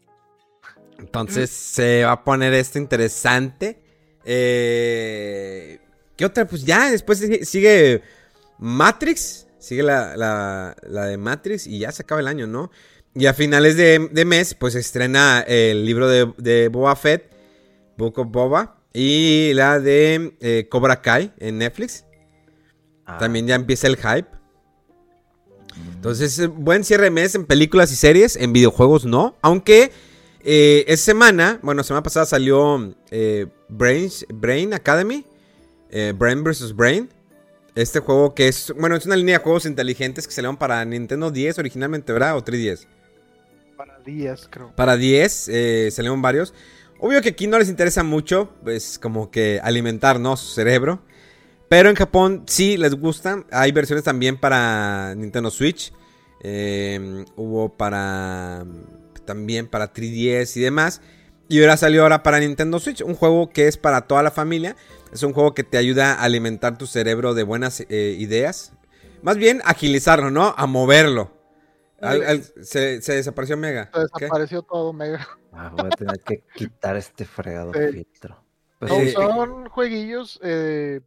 Entonces 0.99 1.51
se 1.51 2.05
va 2.05 2.12
a 2.12 2.24
poner 2.24 2.53
esto 2.55 2.78
interesante. 2.78 3.80
Eh, 4.24 5.78
¿Qué 6.16 6.24
otra? 6.24 6.45
Pues 6.47 6.64
ya, 6.64 6.91
después 6.91 7.18
sigue, 7.43 8.03
Matrix. 8.59 9.47
Sigue 9.59 9.82
la, 9.82 10.16
la- 10.16 10.76
la 10.82 11.07
de 11.07 11.16
Matrix 11.16 11.66
y 11.66 11.80
ya 11.80 11.93
se 11.93 12.03
acaba 12.03 12.20
el 12.20 12.28
año, 12.28 12.47
¿no? 12.47 12.70
Y 13.14 13.26
a 13.26 13.34
finales 13.34 13.76
de, 13.76 14.09
de 14.12 14.24
mes, 14.24 14.55
pues 14.55 14.74
estrena 14.74 15.41
el 15.47 15.84
libro 15.84 16.09
de, 16.09 16.32
de 16.39 16.68
Boba 16.68 16.95
Fett, 16.95 17.30
Book 17.97 18.18
of 18.18 18.28
Boba, 18.30 18.80
y 18.93 19.53
la 19.55 19.80
de 19.80 20.36
eh, 20.41 20.66
Cobra 20.70 21.03
Kai 21.03 21.32
en 21.39 21.59
Netflix. 21.59 22.05
Ah, 23.09 23.19
También 23.19 23.47
ya 23.47 23.55
empieza 23.55 23.87
el 23.87 23.97
hype. 23.97 24.29
Entonces, 25.95 26.39
eh, 26.39 26.47
buen 26.47 26.85
cierre 26.85 27.05
de 27.05 27.11
mes 27.11 27.35
en 27.35 27.45
películas 27.47 27.93
y 27.93 27.97
series, 27.97 28.37
en 28.37 28.53
videojuegos 28.53 29.05
no. 29.05 29.37
Aunque 29.43 29.91
eh, 30.43 30.85
esta 30.89 31.07
semana, 31.07 31.59
bueno, 31.63 31.83
semana 31.83 32.03
pasada 32.03 32.27
salió 32.27 32.95
eh, 33.11 33.47
Brains- 33.69 34.27
Brain 34.33 34.75
Academy, 34.75 35.25
eh, 35.91 36.13
Brain 36.17 36.43
vs. 36.45 36.75
Brain. 36.75 37.09
Este 37.75 38.01
juego 38.01 38.35
que 38.35 38.49
es, 38.49 38.73
bueno, 38.77 38.97
es 38.97 39.07
una 39.07 39.15
línea 39.15 39.39
de 39.39 39.45
juegos 39.45 39.65
inteligentes 39.67 40.27
que 40.27 40.33
salieron 40.35 40.57
para 40.57 40.85
Nintendo 40.85 41.31
10 41.31 41.59
originalmente, 41.61 42.13
¿verdad? 42.13 42.37
O 42.37 42.43
3DS. 42.45 42.87
Para 43.77 44.01
días, 44.01 44.49
creo. 44.51 44.75
Para 44.75 44.97
10 44.97 45.49
eh, 45.49 45.89
salieron 45.93 46.21
varios. 46.21 46.53
Obvio 46.99 47.23
que 47.23 47.29
aquí 47.29 47.47
no 47.47 47.57
les 47.59 47.69
interesa 47.69 48.03
mucho, 48.03 48.51
pues 48.65 48.99
como 48.99 49.31
que 49.31 49.61
alimentar, 49.63 50.19
¿no? 50.19 50.37
Su 50.37 50.53
cerebro. 50.53 51.01
Pero 51.69 51.91
en 51.91 51.97
Japón 51.97 52.45
sí 52.47 52.77
les 52.77 52.95
gusta. 52.95 53.45
Hay 53.51 53.73
versiones 53.73 54.05
también 54.05 54.39
para 54.39 55.14
Nintendo 55.14 55.51
Switch. 55.51 55.93
Eh, 56.43 57.25
hubo 57.37 57.77
para... 57.77 58.64
También 59.27 59.66
para 59.66 59.93
3DS 59.93 60.57
y 60.57 60.61
demás. 60.61 61.03
Y 61.49 61.61
ahora 61.61 61.77
salió 61.77 62.03
ahora 62.03 62.23
para 62.23 62.41
Nintendo 62.41 62.79
Switch. 62.79 63.03
Un 63.03 63.14
juego 63.14 63.51
que 63.51 63.69
es 63.69 63.77
para 63.77 64.03
toda 64.03 64.23
la 64.23 64.31
familia. 64.31 64.77
Es 65.12 65.23
un 65.23 65.33
juego 65.35 65.53
que 65.55 65.64
te 65.64 65.77
ayuda 65.77 66.14
a 66.14 66.23
alimentar 66.25 66.79
tu 66.79 66.87
cerebro 66.87 67.35
de 67.35 67.43
buenas 67.43 67.81
eh, 67.89 68.16
ideas. 68.19 68.73
Más 69.23 69.37
bien 69.37 69.61
agilizarlo, 69.64 70.31
¿no? 70.31 70.55
A 70.57 70.66
moverlo. 70.66 71.37
Al- 72.01 72.23
al- 72.25 72.45
se, 72.62 73.03
se 73.03 73.12
desapareció 73.14 73.57
Mega. 73.57 73.91
Se 73.93 74.01
¿Qué? 74.19 74.25
desapareció 74.25 74.62
todo, 74.62 74.93
mega. 74.93 75.27
ah, 75.53 75.73
voy 75.77 75.87
a 75.87 75.97
tener 75.97 76.21
que 76.21 76.45
quitar 76.55 76.97
este 76.97 77.25
fregado 77.25 77.73
Sí. 77.75 77.81
filtro. 77.93 78.45
Pues 78.79 78.93
No, 78.93 79.01
Sí. 79.01 79.11
son 79.11 79.69
jueguillos. 79.69 80.39
Eh, 80.43 81.01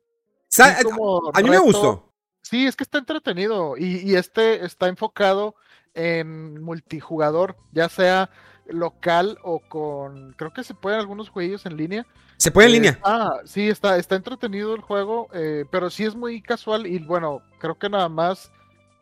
como 0.84 1.32
a 1.34 1.41
mí 1.41 1.49
me 1.49 1.60
gustó. 1.60 2.14
Sí, 2.41 2.66
es 2.66 2.76
que 2.76 2.84
está 2.84 2.97
entretenido. 2.97 3.78
Y, 3.78 3.97
y 4.10 4.16
este 4.16 4.66
está 4.66 4.88
enfocado 4.88 5.56
en 5.93 6.62
multijugador, 6.62 7.56
ya 7.72 7.89
sea 7.89 8.30
local 8.68 9.38
o 9.43 9.60
con. 9.60 10.34
Creo 10.34 10.52
que 10.54 10.64
se 10.64 10.74
pueden 10.74 10.99
algunos 10.99 11.30
jueguillos 11.30 11.66
en 11.66 11.78
línea. 11.78 12.06
Se 12.38 12.52
puede 12.52 12.68
en 12.70 12.74
Eh, 12.74 12.76
línea. 12.78 12.99
Ah, 13.04 13.39
sí, 13.45 13.70
está, 13.70 13.97
está 13.97 14.16
entretenido 14.16 14.74
el 14.76 14.82
juego, 14.82 15.28
eh, 15.34 15.66
pero 15.72 15.89
sí 15.89 16.04
es 16.06 16.16
muy 16.16 16.41
casual 16.41 16.88
y 16.88 16.99
bueno, 16.99 17.41
creo 17.60 17.78
que 17.78 17.89
nada 17.89 18.10
más 18.10 18.52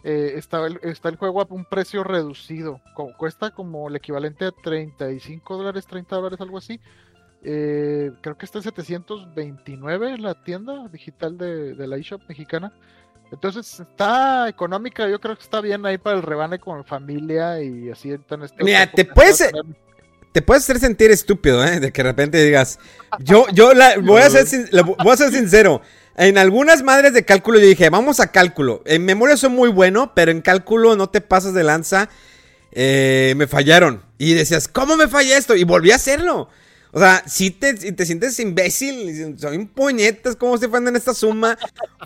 eh, 0.04 0.34
está, 0.36 0.66
el, 0.66 0.80
está 0.84 1.10
el 1.10 1.16
juego 1.18 1.42
a 1.42 1.48
un 1.50 1.66
precio 1.66 2.04
reducido. 2.04 2.82
co- 2.96 3.14
cuesta 3.18 3.52
como 3.52 3.88
el 3.88 3.96
equivalente 3.96 4.46
a 4.46 4.52
35 4.52 5.58
dólares, 5.58 5.86
30 5.88 6.16
dólares, 6.18 6.42
algo 6.42 6.58
así. 6.58 6.80
Eh, 7.44 8.12
creo 8.22 8.38
que 8.38 8.46
está 8.46 8.60
en 8.60 8.64
729 8.64 10.12
en 10.12 10.22
la 10.24 10.34
tienda 10.44 10.88
digital 10.92 11.38
de, 11.38 11.74
de 11.74 11.88
la 11.88 11.98
eShop 11.98 12.22
mexicana. 12.28 12.72
Entonces 13.32 13.80
está 13.80 14.50
económica, 14.50 15.08
yo 15.08 15.20
creo 15.22 15.36
que 15.38 15.44
está 15.44 15.62
bien 15.62 15.86
ahí 15.86 15.98
para 16.00 16.18
el 16.18 16.24
rebane 16.24 16.58
con 16.60 16.84
familia 16.84 17.62
y 17.62 17.90
así 17.92 18.12
en 18.12 18.24
este 18.44 18.64
Mira, 18.64 18.92
te 18.92 19.06
puedes- 19.06 19.52
Te 20.32 20.42
puedes 20.44 20.64
hacer 20.64 20.80
sentir 20.80 21.10
estúpido, 21.10 21.64
¿eh? 21.66 21.80
De 21.80 21.92
que 21.92 22.04
de 22.04 22.10
repente 22.10 22.44
digas, 22.44 22.78
yo, 23.20 23.48
yo 23.52 23.74
la, 23.74 23.98
voy, 24.04 24.22
a 24.22 24.30
ser, 24.30 24.68
la- 24.72 24.84
voy 24.84 25.12
a 25.12 25.18
ser 25.18 25.32
sincero. 25.32 25.82
En 26.18 26.38
algunas 26.38 26.84
madres 26.84 27.14
de 27.14 27.24
cálculo 27.26 27.58
yo 27.60 27.66
dije, 27.66 27.90
vamos 27.90 28.20
a 28.20 28.32
cálculo. 28.32 28.84
En 28.86 29.06
memoria 29.06 29.38
soy 29.38 29.50
muy 29.50 29.70
bueno, 29.70 30.14
pero 30.14 30.32
en 30.32 30.42
cálculo 30.42 30.96
no 30.96 31.10
te 31.10 31.22
pasas 31.22 31.54
de 31.54 31.64
lanza. 31.64 32.10
Eh, 32.72 33.34
me 33.38 33.48
fallaron. 33.48 34.04
Y 34.20 34.34
decías, 34.34 34.68
¿cómo 34.68 34.98
me 34.98 35.08
falla 35.08 35.36
esto? 35.38 35.56
Y 35.56 35.64
volví 35.64 35.92
a 35.92 35.96
hacerlo. 35.96 36.50
O 36.92 37.00
sea, 37.00 37.24
si 37.28 37.52
te, 37.52 37.78
si 37.78 37.92
te 37.92 38.06
sientes 38.06 38.40
imbécil, 38.40 39.36
soy 39.38 39.58
un 39.58 39.68
puñetas, 39.68 40.36
¿cómo 40.36 40.58
se 40.58 40.66
en 40.66 40.96
esta 40.96 41.14
suma? 41.14 41.58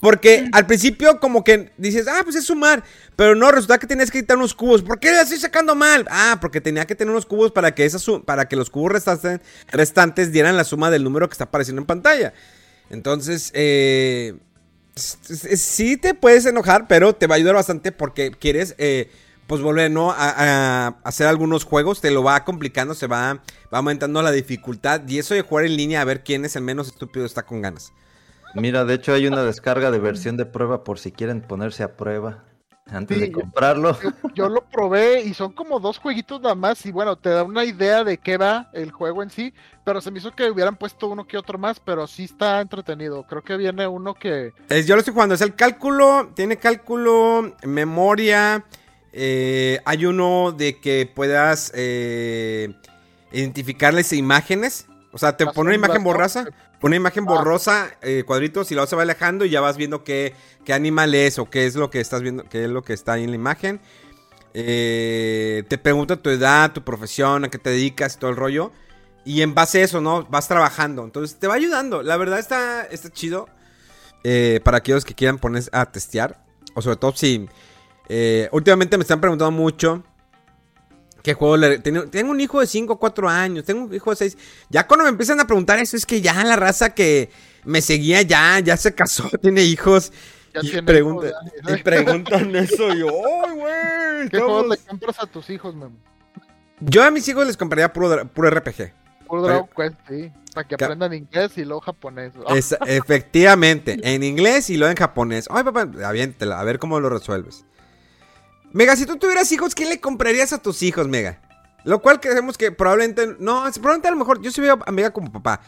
Porque 0.02 0.50
al 0.52 0.66
principio 0.66 1.20
como 1.22 1.44
que 1.44 1.72
dices, 1.78 2.08
ah, 2.08 2.22
pues 2.24 2.36
es 2.36 2.46
sumar. 2.46 2.84
Pero 3.16 3.34
no, 3.34 3.50
resulta 3.50 3.78
que 3.78 3.88
tenías 3.88 4.12
que 4.12 4.20
quitar 4.20 4.36
unos 4.36 4.54
cubos. 4.54 4.82
¿Por 4.82 5.00
qué 5.00 5.12
la 5.12 5.22
estoy 5.22 5.40
sacando 5.40 5.74
mal? 5.74 6.06
Ah, 6.10 6.38
porque 6.42 6.60
tenía 6.60 6.86
que 6.86 6.96
tener 6.96 7.12
unos 7.12 7.26
cubos 7.26 7.52
para 7.52 7.74
que, 7.74 7.86
esa 7.86 8.00
para 8.26 8.50
que 8.50 8.58
los 8.58 8.70
cubos 8.70 8.92
restantes, 8.92 9.40
restantes 9.72 10.32
dieran 10.34 10.58
la 10.58 10.66
suma 10.66 10.92
del 10.92 11.04
número 11.04 11.30
que 11.30 11.34
está 11.34 11.46
apareciendo 11.46 11.82
en 11.82 11.86
pantalla. 11.86 12.34
Entonces, 12.90 13.52
eh, 13.54 14.36
sí 14.96 15.98
te 15.98 16.14
puedes 16.14 16.46
enojar, 16.46 16.88
pero 16.88 17.14
te 17.14 17.28
va 17.28 17.36
a 17.36 17.38
ayudar 17.38 17.56
bastante 17.56 17.92
porque 17.92 18.32
quieres, 18.32 18.76
eh, 18.78 19.10
pues 19.48 19.62
volver, 19.62 19.92
¿no? 19.92 20.12
A, 20.12 20.88
a 20.88 20.88
hacer 21.04 21.28
algunos 21.28 21.64
juegos, 21.66 22.02
te 22.02 22.12
lo 22.12 22.24
va 22.24 22.44
complicando, 22.46 22.94
se 22.96 23.08
va, 23.08 23.34
va 23.74 23.78
aumentando 23.78 24.22
la 24.22 24.32
dificultad. 24.32 25.02
Y 25.08 25.20
eso 25.20 25.34
de 25.34 25.42
jugar 25.42 25.66
en 25.66 25.78
línea 25.78 26.02
a 26.02 26.06
ver 26.06 26.24
quién 26.24 26.46
es 26.46 26.56
el 26.56 26.64
menos 26.64 26.88
estúpido 26.88 27.26
está 27.26 27.46
con 27.46 27.62
ganas. 27.62 27.94
Mira, 28.54 28.86
de 28.86 28.96
hecho 28.96 29.14
hay 29.14 29.28
una 29.28 29.44
descarga 29.44 29.92
de 29.92 30.00
versión 30.00 30.38
de 30.38 30.46
prueba 30.46 30.84
por 30.84 31.00
si 31.00 31.12
quieren 31.12 31.42
ponerse 31.42 31.84
a 31.84 31.98
prueba 31.98 32.46
antes 32.88 33.20
Sí, 33.20 33.20
de 33.20 33.32
comprarlo. 33.32 33.98
Yo, 34.00 34.12
yo 34.34 34.50
lo 34.50 34.70
probé 34.70 35.22
y 35.22 35.34
son 35.34 35.54
como 35.54 35.80
dos 35.80 36.00
jueguitos 36.00 36.42
nada 36.42 36.56
más 36.56 36.86
y 36.86 36.92
bueno, 36.92 37.18
te 37.18 37.30
da 37.30 37.44
una 37.44 37.64
idea 37.66 38.04
de 38.04 38.18
qué 38.20 38.38
va 38.38 38.70
el 38.74 38.92
juego 38.92 39.24
en 39.24 39.30
sí, 39.30 39.54
pero 39.84 40.02
se 40.02 40.12
me 40.12 40.20
hizo 40.20 40.32
que 40.36 40.50
hubieran 40.52 40.78
puesto 40.78 41.08
uno 41.08 41.28
que 41.28 41.38
otro 41.38 41.58
más, 41.60 41.80
pero 41.80 42.08
sí 42.08 42.24
está 42.26 42.62
entretenido. 42.62 43.26
Creo 43.28 43.44
que 43.44 43.58
viene 43.58 43.88
uno 43.88 44.16
que... 44.16 44.54
Es- 44.70 44.88
yo 44.88 44.96
lo 44.96 45.00
estoy 45.00 45.14
jugando, 45.14 45.36
es 45.36 45.42
el 45.42 45.56
cálculo, 45.56 46.32
tiene 46.36 46.58
cálculo, 46.58 47.56
memoria, 47.64 48.66
eh, 49.14 49.80
hay 49.86 50.06
uno 50.06 50.52
de 50.52 50.80
que 50.80 51.10
puedas 51.14 51.72
eh, 51.76 52.74
identificarles 53.32 54.12
imágenes, 54.14 54.88
o 55.12 55.18
sea, 55.18 55.38
te 55.38 55.46
pone 55.46 55.70
una 55.70 55.76
imagen 55.76 55.98
sombras, 56.04 56.34
borrosa, 56.36 56.58
una 56.82 56.96
imagen 56.96 57.24
Ah. 57.28 57.32
borrosa, 57.32 57.98
eh, 58.02 58.24
cuadritos 58.26 58.72
y 58.72 58.74
luego 58.76 58.88
se 58.88 58.96
va 58.96 59.04
alejando 59.04 59.46
y 59.46 59.50
ya 59.52 59.62
vas 59.62 59.78
viendo 59.78 60.04
qué, 60.04 60.34
qué 60.66 60.74
animal 60.74 61.14
es 61.16 61.38
o 61.40 61.50
qué 61.50 61.66
es 61.66 61.76
lo 61.76 61.90
que 61.90 62.00
estás 62.02 62.22
viendo, 62.22 62.44
qué 62.50 62.64
es 62.66 62.70
lo 62.70 62.82
que 62.84 62.94
está 62.94 63.14
ahí 63.14 63.24
en 63.24 63.30
la 63.30 63.36
imagen. 63.36 63.80
Eh, 64.56 65.64
te 65.68 65.78
pregunta 65.78 66.16
tu 66.18 66.30
edad, 66.30 66.74
tu 66.74 66.84
profesión, 66.84 67.46
a 67.46 67.50
qué 67.50 67.58
te 67.58 67.70
dedicas 67.72 68.16
y 68.16 68.20
todo 68.20 68.30
el 68.32 68.36
rollo. 68.38 68.72
Y 69.26 69.42
en 69.42 69.56
base 69.56 69.82
a 69.82 69.84
eso, 69.86 70.02
¿no? 70.02 70.24
Vas 70.26 70.48
trabajando. 70.48 71.04
Entonces 71.06 71.38
te 71.40 71.48
va 71.48 71.54
ayudando. 71.56 72.04
La 72.04 72.18
verdad 72.18 72.40
está, 72.40 72.84
está 72.84 73.10
chido. 73.10 73.48
eh, 74.26 74.62
para 74.64 74.78
aquellos 74.78 75.04
que 75.06 75.16
quieran 75.16 75.38
ponerse 75.38 75.70
a 75.74 75.86
testear. 75.92 76.44
O 76.76 76.82
sobre 76.82 76.96
todo 76.98 77.14
si... 77.16 77.48
eh, 78.10 78.50
últimamente 78.52 78.98
me 78.98 79.02
están 79.04 79.20
preguntando 79.22 79.52
mucho. 79.52 80.04
¿Qué 81.22 81.34
juego 81.34 81.56
le... 81.56 81.80
Tengo, 81.80 82.08
tengo 82.10 82.32
un 82.32 82.42
hijo 82.42 82.60
de 82.60 82.68
5 82.68 82.94
o 82.94 83.00
4 83.00 83.30
años. 83.30 83.64
Tengo 83.64 83.86
un 83.86 83.94
hijo 83.94 84.10
de 84.10 84.16
6. 84.18 84.38
Ya 84.70 84.86
cuando 84.88 85.06
me 85.06 85.10
empiezan 85.10 85.40
a 85.40 85.48
preguntar 85.48 85.80
eso 85.80 85.96
es 85.96 86.06
que 86.06 86.20
ya 86.22 86.44
la 86.44 86.56
raza 86.58 86.94
que 86.94 87.30
me 87.64 87.82
seguía 87.82 88.22
ya, 88.24 88.60
ya 88.60 88.76
se 88.76 88.94
casó, 88.94 89.30
tiene 89.42 89.64
hijos. 89.64 90.12
Ya 90.54 90.60
y, 90.62 90.70
tiene 90.70 90.84
pregunta- 90.84 91.28
hijos, 91.28 91.42
ya. 91.66 91.78
y 91.78 91.84
preguntan 91.84 92.56
eso. 92.58 92.94
Y 92.94 93.00
yo, 93.00 93.08
¡ay, 93.08 93.52
güey! 93.56 94.30
¿Qué 94.30 94.38
juegos 94.40 94.64
estamos-". 94.66 94.70
le 94.70 94.78
compras 94.90 95.16
a 95.20 95.26
tus 95.28 95.50
hijos, 95.50 95.74
Memo? 95.76 95.96
Yo 96.82 97.02
a 97.04 97.10
mis 97.10 97.26
hijos 97.30 97.48
les 97.48 97.56
compraría 97.56 97.92
puro, 97.94 98.28
puro 98.28 98.50
RPG. 98.50 98.92
Puro 99.26 99.42
Dragon 99.44 99.70
Quest, 99.76 99.96
sí. 100.10 100.32
Para 100.54 100.68
que 100.68 100.76
aprendan 100.76 101.14
inglés 101.14 101.58
y 101.58 101.64
luego 101.64 101.80
japonés. 101.80 102.34
Es- 102.50 102.76
efectivamente, 102.86 103.98
en 104.04 104.24
inglés 104.24 104.70
y 104.70 104.76
luego 104.78 104.92
en 104.92 104.98
japonés. 104.98 105.48
Ay, 105.50 105.64
papá, 105.64 105.88
aviéntela, 106.06 106.60
a 106.60 106.64
ver 106.66 106.80
cómo 106.80 107.00
lo 107.00 107.10
resuelves. 107.10 107.66
Mega, 108.74 108.96
si 108.96 109.06
tú 109.06 109.18
tuvieras 109.18 109.52
hijos, 109.52 109.76
¿qué 109.76 109.86
le 109.86 110.02
comprarías 110.02 110.52
a 110.52 110.58
tus 110.58 110.82
hijos, 110.82 111.08
Mega? 111.08 111.40
Lo 111.84 112.02
cual 112.02 112.20
creemos 112.20 112.58
que 112.58 112.72
probablemente. 112.72 113.36
No, 113.40 113.64
probablemente 113.72 114.08
a 114.08 114.12
lo 114.12 114.18
mejor. 114.18 114.42
Yo 114.42 114.52
sí 114.52 114.62
veo 114.62 114.80
a 114.86 114.92
Mega 114.92 115.12
como 115.12 115.32
papá. 115.32 115.62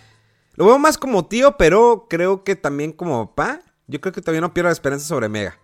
Lo 0.55 0.65
veo 0.65 0.79
más 0.79 0.97
como 0.97 1.27
tío, 1.27 1.55
pero 1.57 2.07
creo 2.09 2.43
que 2.43 2.55
también 2.55 2.91
como 2.91 3.27
papá. 3.27 3.61
Yo 3.87 4.01
creo 4.01 4.11
que 4.11 4.21
todavía 4.21 4.41
no 4.41 4.53
pierdo 4.53 4.69
la 4.69 4.73
esperanza 4.73 5.05
sobre 5.05 5.29
Mega. 5.29 5.57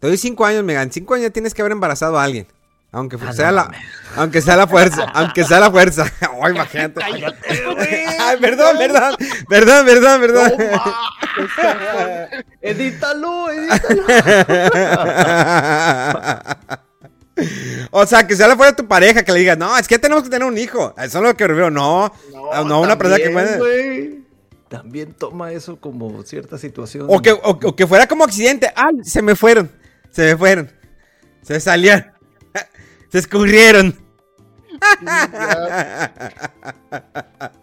Te 0.00 0.08
doy 0.08 0.16
cinco 0.16 0.44
años, 0.44 0.64
Mega. 0.64 0.82
En 0.82 0.90
cinco 0.90 1.14
años 1.14 1.28
ya 1.28 1.30
tienes 1.30 1.54
que 1.54 1.62
haber 1.62 1.72
embarazado 1.72 2.18
a 2.18 2.24
alguien. 2.24 2.48
Aunque 2.92 3.16
fu- 3.18 3.32
sea 3.32 3.52
la, 3.52 3.70
aunque 4.16 4.42
sea 4.42 4.56
la 4.56 4.66
fuerza, 4.66 5.04
aunque 5.14 5.44
sea 5.44 5.60
la 5.60 5.70
fuerza. 5.70 6.10
Ay, 6.42 6.52
imagínate. 6.52 7.00
Ay, 7.04 8.36
perdón, 8.40 8.76
perdón, 8.78 9.14
perdón, 9.48 9.86
perdón, 9.86 10.20
perdón. 10.20 10.52
edítalo, 12.60 13.50
edítalo. 13.52 14.02
o 17.92 18.06
sea, 18.06 18.26
que 18.26 18.34
sea 18.34 18.48
la 18.48 18.56
fuera 18.56 18.74
tu 18.74 18.86
pareja, 18.88 19.22
que 19.22 19.32
le 19.32 19.38
digas, 19.38 19.56
no, 19.56 19.78
es 19.78 19.86
que 19.86 19.98
tenemos 19.98 20.24
que 20.24 20.30
tener 20.30 20.46
un 20.46 20.58
hijo. 20.58 20.92
Eso 20.98 21.18
es 21.18 21.24
lo 21.24 21.36
que 21.36 21.46
refiero. 21.46 21.70
No, 21.70 22.12
no, 22.66 22.80
una 22.80 22.98
persona 22.98 23.22
que 23.22 23.30
puede. 23.30 24.20
También 24.68 25.12
toma 25.14 25.52
eso 25.52 25.80
como 25.80 26.22
cierta 26.22 26.58
situación. 26.58 27.06
O 27.08 27.20
que, 27.20 27.32
o, 27.32 27.38
o 27.42 27.76
que 27.76 27.86
fuera 27.86 28.06
como 28.06 28.24
accidente. 28.24 28.72
Ay, 28.74 28.96
se 29.04 29.22
me 29.22 29.34
fueron. 29.34 29.70
Se 30.10 30.22
me 30.22 30.36
fueron. 30.36 30.70
Se 31.42 31.58
salieron. 31.58 32.06
Se 33.10 33.18
escurrieron. 33.18 33.96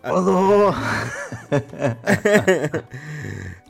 Todo. 0.03 0.75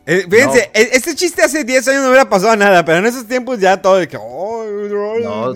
Eh, 0.09 0.25
fíjense, 0.31 0.71
e- 0.73 0.89
este 0.93 1.13
chiste 1.15 1.43
hace 1.43 1.65
10 1.65 1.85
años 1.89 2.03
no 2.03 2.07
hubiera 2.07 2.29
pasado 2.29 2.55
nada, 2.55 2.85
pero 2.85 2.99
en 2.99 3.07
esos 3.07 3.27
tiempos 3.27 3.59
ya 3.59 3.81
todo 3.81 3.97
de 3.97 4.07
que. 4.07 4.17
No, 4.17 5.53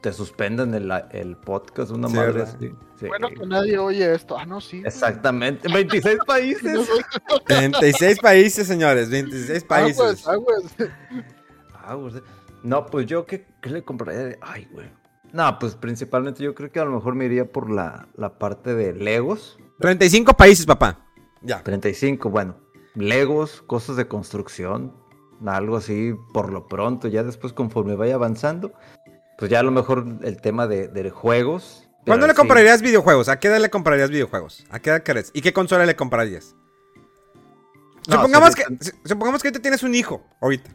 te 0.00 0.10
suspenden 0.10 0.72
el, 0.72 0.90
el 1.10 1.36
podcast, 1.36 1.90
una 1.90 2.08
Sí, 2.08 2.14
madre 2.14 2.32
¿verdad? 2.32 2.54
así. 2.56 2.70
Sí. 2.98 3.06
Bueno, 3.08 3.28
que 3.28 3.44
nadie 3.44 3.76
oye 3.76 4.14
esto. 4.14 4.38
Ah, 4.38 4.46
no, 4.46 4.62
sí. 4.62 4.80
Exactamente. 4.86 5.68
26 5.70 6.16
países. 6.26 6.88
26 7.46 8.20
países, 8.20 8.66
señores. 8.66 9.10
26 9.10 9.64
países. 9.64 10.26
Aguas, 10.26 10.28
aguas. 10.28 10.62
Ah, 11.74 11.92
güey. 11.94 12.22
No, 12.62 12.86
pues 12.86 13.04
yo, 13.04 13.26
¿qué, 13.26 13.44
qué 13.60 13.68
le 13.68 13.82
compraría? 13.82 14.22
de- 14.24 14.38
Ay, 14.40 14.66
güey. 14.72 14.86
No, 15.34 15.58
pues 15.58 15.74
principalmente 15.74 16.44
yo 16.44 16.54
creo 16.54 16.70
que 16.70 16.78
a 16.78 16.84
lo 16.84 16.92
mejor 16.92 17.16
me 17.16 17.24
iría 17.24 17.50
por 17.50 17.68
la, 17.68 18.06
la 18.16 18.38
parte 18.38 18.72
de 18.72 18.92
Legos. 18.92 19.58
35 19.80 20.32
países, 20.34 20.64
papá. 20.64 21.00
Ya. 21.42 21.60
35, 21.60 22.30
bueno. 22.30 22.54
Legos, 22.94 23.60
cosas 23.66 23.96
de 23.96 24.06
construcción, 24.06 24.94
algo 25.44 25.76
así 25.76 26.14
por 26.32 26.52
lo 26.52 26.68
pronto. 26.68 27.08
Ya 27.08 27.24
después, 27.24 27.52
conforme 27.52 27.96
vaya 27.96 28.14
avanzando, 28.14 28.74
pues 29.36 29.50
ya 29.50 29.58
a 29.58 29.64
lo 29.64 29.72
mejor 29.72 30.06
el 30.22 30.40
tema 30.40 30.68
de, 30.68 30.86
de 30.86 31.10
juegos. 31.10 31.88
¿Cuándo 32.06 32.28
le 32.28 32.34
sí. 32.34 32.36
comprarías 32.36 32.80
videojuegos? 32.80 33.28
¿A 33.28 33.40
qué 33.40 33.48
edad 33.48 33.60
le 33.60 33.70
comprarías 33.70 34.10
videojuegos? 34.10 34.64
¿A 34.70 34.78
qué 34.78 34.90
edad 34.90 35.02
querés? 35.02 35.32
¿Y 35.34 35.40
qué 35.40 35.52
consola 35.52 35.84
le 35.84 35.96
comprarías? 35.96 36.54
No, 38.06 38.16
supongamos, 38.16 38.54
que, 38.54 38.64
supongamos 39.04 39.42
que 39.42 39.48
ahorita 39.48 39.62
tienes 39.62 39.82
un 39.82 39.96
hijo, 39.96 40.22
ahorita. 40.40 40.70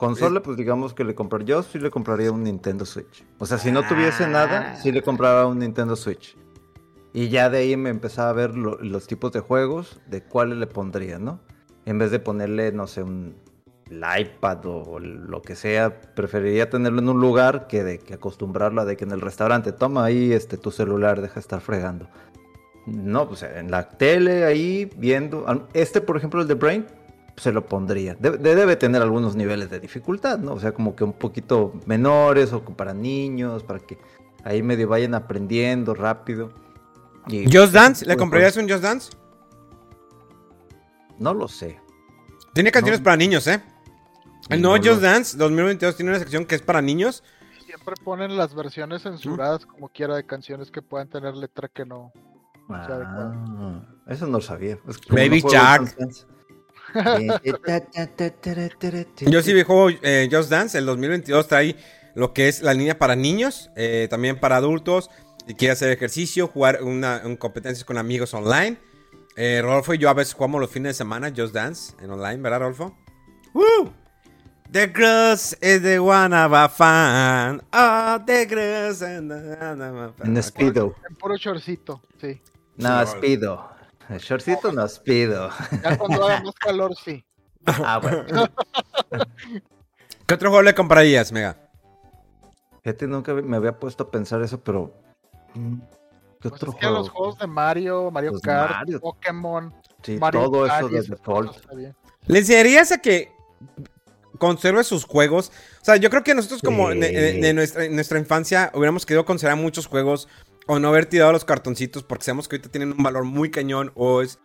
Consola, 0.00 0.42
pues 0.42 0.56
digamos 0.56 0.94
que 0.94 1.04
le 1.04 1.14
comprar. 1.14 1.44
Yo 1.44 1.62
sí 1.62 1.78
le 1.78 1.90
compraría 1.90 2.32
un 2.32 2.42
Nintendo 2.42 2.84
Switch. 2.84 3.24
O 3.38 3.46
sea, 3.46 3.58
si 3.58 3.70
no 3.70 3.82
tuviese 3.86 4.26
nada, 4.26 4.76
sí 4.76 4.90
le 4.92 5.02
compraba 5.02 5.46
un 5.46 5.58
Nintendo 5.58 5.94
Switch. 5.96 6.36
Y 7.12 7.28
ya 7.28 7.50
de 7.50 7.58
ahí 7.58 7.76
me 7.76 7.90
empezaba 7.90 8.30
a 8.30 8.32
ver 8.32 8.56
lo- 8.56 8.78
los 8.80 9.06
tipos 9.06 9.32
de 9.32 9.40
juegos, 9.40 10.00
de 10.06 10.22
cuáles 10.22 10.58
le 10.58 10.66
pondría, 10.66 11.18
¿no? 11.18 11.40
En 11.84 11.98
vez 11.98 12.10
de 12.10 12.18
ponerle, 12.20 12.72
no 12.72 12.86
sé, 12.86 13.02
un 13.02 13.34
el 13.90 14.04
iPad 14.20 14.64
o 14.66 15.00
lo 15.00 15.42
que 15.42 15.56
sea, 15.56 16.00
preferiría 16.14 16.70
tenerlo 16.70 17.00
en 17.00 17.08
un 17.08 17.20
lugar 17.20 17.66
que 17.66 17.82
de 17.82 17.98
que 17.98 18.14
acostumbrarlo 18.14 18.82
a 18.82 18.84
de 18.84 18.96
que 18.96 19.02
en 19.04 19.10
el 19.10 19.20
restaurante, 19.20 19.72
toma 19.72 20.04
ahí 20.04 20.32
este 20.32 20.56
tu 20.56 20.70
celular, 20.70 21.20
deja 21.20 21.34
de 21.34 21.40
estar 21.40 21.60
fregando. 21.60 22.08
No, 22.86 23.26
pues 23.28 23.42
en 23.42 23.68
la 23.72 23.88
tele 23.88 24.44
ahí 24.44 24.88
viendo. 24.96 25.44
Este, 25.74 26.00
por 26.00 26.16
ejemplo, 26.16 26.40
el 26.40 26.46
de 26.46 26.54
Brain, 26.54 26.86
se 27.40 27.52
lo 27.52 27.64
pondría. 27.66 28.14
Debe, 28.18 28.36
debe 28.38 28.76
tener 28.76 29.00
algunos 29.02 29.34
niveles 29.34 29.70
de 29.70 29.80
dificultad, 29.80 30.38
¿no? 30.38 30.52
O 30.52 30.60
sea, 30.60 30.72
como 30.72 30.94
que 30.94 31.04
un 31.04 31.14
poquito 31.14 31.72
menores 31.86 32.52
o 32.52 32.62
para 32.62 32.92
niños, 32.92 33.62
para 33.62 33.80
que 33.80 33.98
ahí 34.44 34.62
medio 34.62 34.88
vayan 34.88 35.14
aprendiendo 35.14 35.94
rápido. 35.94 36.52
Y- 37.28 37.44
¿Just 37.50 37.72
Dance? 37.72 38.04
¿Le 38.04 38.14
Pues, 38.14 38.18
comprarías 38.18 38.56
un 38.56 38.68
Just 38.68 38.82
Dance? 38.82 39.10
No 41.18 41.34
lo 41.34 41.48
sé. 41.48 41.78
Tiene 42.54 42.70
canciones 42.72 43.00
No. 43.00 43.04
para 43.04 43.16
niños, 43.16 43.46
¿eh? 43.46 43.62
El 44.48 44.62
nuevo 44.62 44.76
No 44.76 44.82
lo- 44.84 44.90
Just 44.90 45.02
Dance 45.02 45.36
2022 45.38 45.96
tiene 45.96 46.10
una 46.10 46.18
sección 46.18 46.44
que 46.44 46.54
es 46.54 46.62
para 46.62 46.80
niños. 46.82 47.22
Siempre 47.66 47.94
ponen 48.02 48.36
las 48.36 48.54
versiones 48.54 49.02
censuradas 49.02 49.64
como 49.64 49.88
quiera 49.88 50.16
de 50.16 50.26
canciones 50.26 50.70
que 50.70 50.82
puedan 50.82 51.08
tener 51.08 51.34
letra 51.36 51.68
que 51.68 51.84
no. 51.86 52.12
Ah, 52.68 53.80
eso 54.08 54.26
no 54.26 54.32
lo 54.38 54.40
sabía. 54.40 54.78
Es 54.88 54.98
que 54.98 55.14
Baby 55.14 55.42
no 55.42 55.50
Dance. 55.50 56.26
Yo 59.20 59.42
sí 59.42 59.62
juego 59.62 59.90
eh, 60.02 60.28
Just 60.30 60.50
Dance. 60.50 60.78
El 60.78 60.86
2022 60.86 61.48
trae 61.48 61.76
lo 62.14 62.32
que 62.32 62.48
es 62.48 62.62
la 62.62 62.74
línea 62.74 62.98
para 62.98 63.16
niños, 63.16 63.70
eh, 63.76 64.08
también 64.10 64.38
para 64.38 64.56
adultos. 64.56 65.10
Si 65.46 65.54
quiere 65.54 65.72
hacer 65.72 65.90
ejercicio, 65.90 66.48
jugar 66.48 66.82
una, 66.82 67.22
un 67.24 67.36
competencias 67.36 67.84
con 67.84 67.98
amigos 67.98 68.34
online. 68.34 68.78
Eh, 69.36 69.60
Rodolfo 69.62 69.94
y 69.94 69.98
yo 69.98 70.10
a 70.10 70.14
veces 70.14 70.34
jugamos 70.34 70.60
los 70.60 70.70
fines 70.70 70.90
de 70.90 70.94
semana 70.94 71.32
Just 71.34 71.54
Dance 71.54 71.94
en 72.02 72.10
online, 72.10 72.38
¿verdad, 72.38 72.60
Rodolfo? 72.60 72.96
¡Woo! 73.54 73.92
The 74.70 74.86
girls 74.86 75.56
is 75.60 75.82
the 75.82 75.98
one 75.98 76.32
of 76.32 76.52
a 76.52 76.68
fan. 76.68 77.60
Oh, 77.72 78.18
the 78.24 78.46
girls 78.46 79.02
and 79.02 79.28
the 79.28 79.56
one 79.60 79.82
of 79.82 79.96
a 79.96 80.12
fan. 80.12 80.36
En 80.36 80.42
Speedo. 80.42 80.94
En 81.08 81.16
puro 81.16 81.36
chorcito, 81.36 82.00
sí. 82.20 82.40
No, 82.76 83.04
Sí, 83.04 83.12
Speedo. 83.16 83.69
El 84.10 84.18
shortcito 84.18 84.72
no 84.72 84.86
Speedo. 84.88 85.50
Ya 85.82 85.96
cuando 85.96 86.24
haga 86.24 86.42
más 86.42 86.54
calor, 86.56 86.94
sí. 86.96 87.24
Ah, 87.66 87.98
bueno. 88.02 88.24
¿Qué 90.26 90.34
otro 90.34 90.50
juego 90.50 90.62
le 90.62 90.74
comprarías, 90.74 91.32
Mega? 91.32 91.56
Fíjate, 92.82 93.06
nunca 93.06 93.34
me 93.34 93.56
había 93.56 93.78
puesto 93.78 94.04
a 94.04 94.10
pensar 94.10 94.42
eso, 94.42 94.60
pero. 94.60 94.94
mm, 95.54 95.78
¿Qué 96.40 96.48
Pues 96.48 96.54
otro 96.54 96.70
es 96.72 96.76
que 96.78 96.86
juego? 96.86 96.98
los 96.98 97.10
juegos 97.10 97.38
de 97.38 97.46
Mario, 97.46 98.10
Mario 98.10 98.40
Kart, 98.40 98.72
Mario. 98.72 99.00
Pokémon, 99.00 99.74
Sí, 100.02 100.16
Mario 100.18 100.50
todo 100.50 100.66
Kart 100.66 100.86
eso 100.86 100.88
de 100.88 101.02
default. 101.02 101.56
¿Le 102.26 102.38
enseñarías 102.38 102.92
a 102.92 102.98
que 102.98 103.30
conserve 104.38 104.82
sus 104.84 105.04
juegos? 105.04 105.52
O 105.82 105.84
sea, 105.84 105.96
yo 105.96 106.08
creo 106.08 106.24
que 106.24 106.34
nosotros 106.34 106.62
como 106.62 106.90
Sí. 106.92 106.98
de, 106.98 107.10
de- 107.12 107.32
de 107.40 107.52
nuestra, 107.54 107.84
en 107.84 107.94
nuestra 107.94 108.18
infancia 108.18 108.70
hubiéramos 108.74 109.04
querido 109.04 109.26
conservar 109.26 109.58
muchos 109.58 109.86
juegos 109.86 110.28
o 110.72 110.78
no 110.78 110.86
haber 110.86 111.06
tirado 111.06 111.32
los 111.32 111.44
cartoncitos 111.44 112.04
porque 112.04 112.22
sabemos 112.22 112.46
que 112.46 112.54
ahorita 112.54 112.70
tienen 112.70 112.92
un 112.92 113.02
valor 113.02 113.24
muy 113.24 113.50
cañón 113.50 113.90
o 113.96 114.22
es 114.22 114.38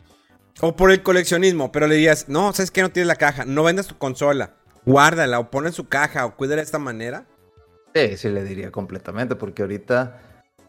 o 0.60 0.76
por 0.76 0.90
el 0.90 1.04
coleccionismo, 1.04 1.72
pero 1.72 1.86
le 1.86 1.96
dirías, 1.96 2.30
no, 2.30 2.52
¿sabes 2.52 2.72
qué? 2.72 2.82
No 2.82 2.90
tienes 2.90 3.08
la 3.08 3.16
caja, 3.16 3.46
no 3.46 3.62
vendas 3.62 3.86
tu 3.86 4.00
consola, 4.00 4.56
guárdala 4.88 5.38
o 5.38 5.52
ponla 5.52 5.70
en 5.70 5.76
su 5.76 5.88
caja 5.88 6.26
o 6.26 6.36
cuídala 6.36 6.62
de 6.62 6.66
esta 6.66 6.80
manera. 6.80 7.28
Sí, 7.94 8.18
sí 8.18 8.30
le 8.30 8.44
diría 8.44 8.72
completamente, 8.72 9.36
porque 9.36 9.62
ahorita 9.62 10.20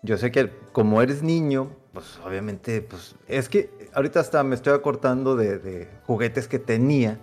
yo 0.03 0.19
sé 0.19 0.31
que 0.31 0.51
como 0.73 1.01
eres 1.01 1.23
niño, 1.23 1.75
pues 1.95 2.21
obviamente, 2.23 2.83
pues 2.83 3.15
es 3.27 3.49
que 3.49 3.71
ahorita 3.95 4.21
hasta 4.21 4.43
me 4.43 4.57
estoy 4.57 4.75
acortando 4.75 5.37
de, 5.37 5.59
de 5.59 5.89
juguetes 6.07 6.49
que 6.49 6.59
tenía, 6.59 7.19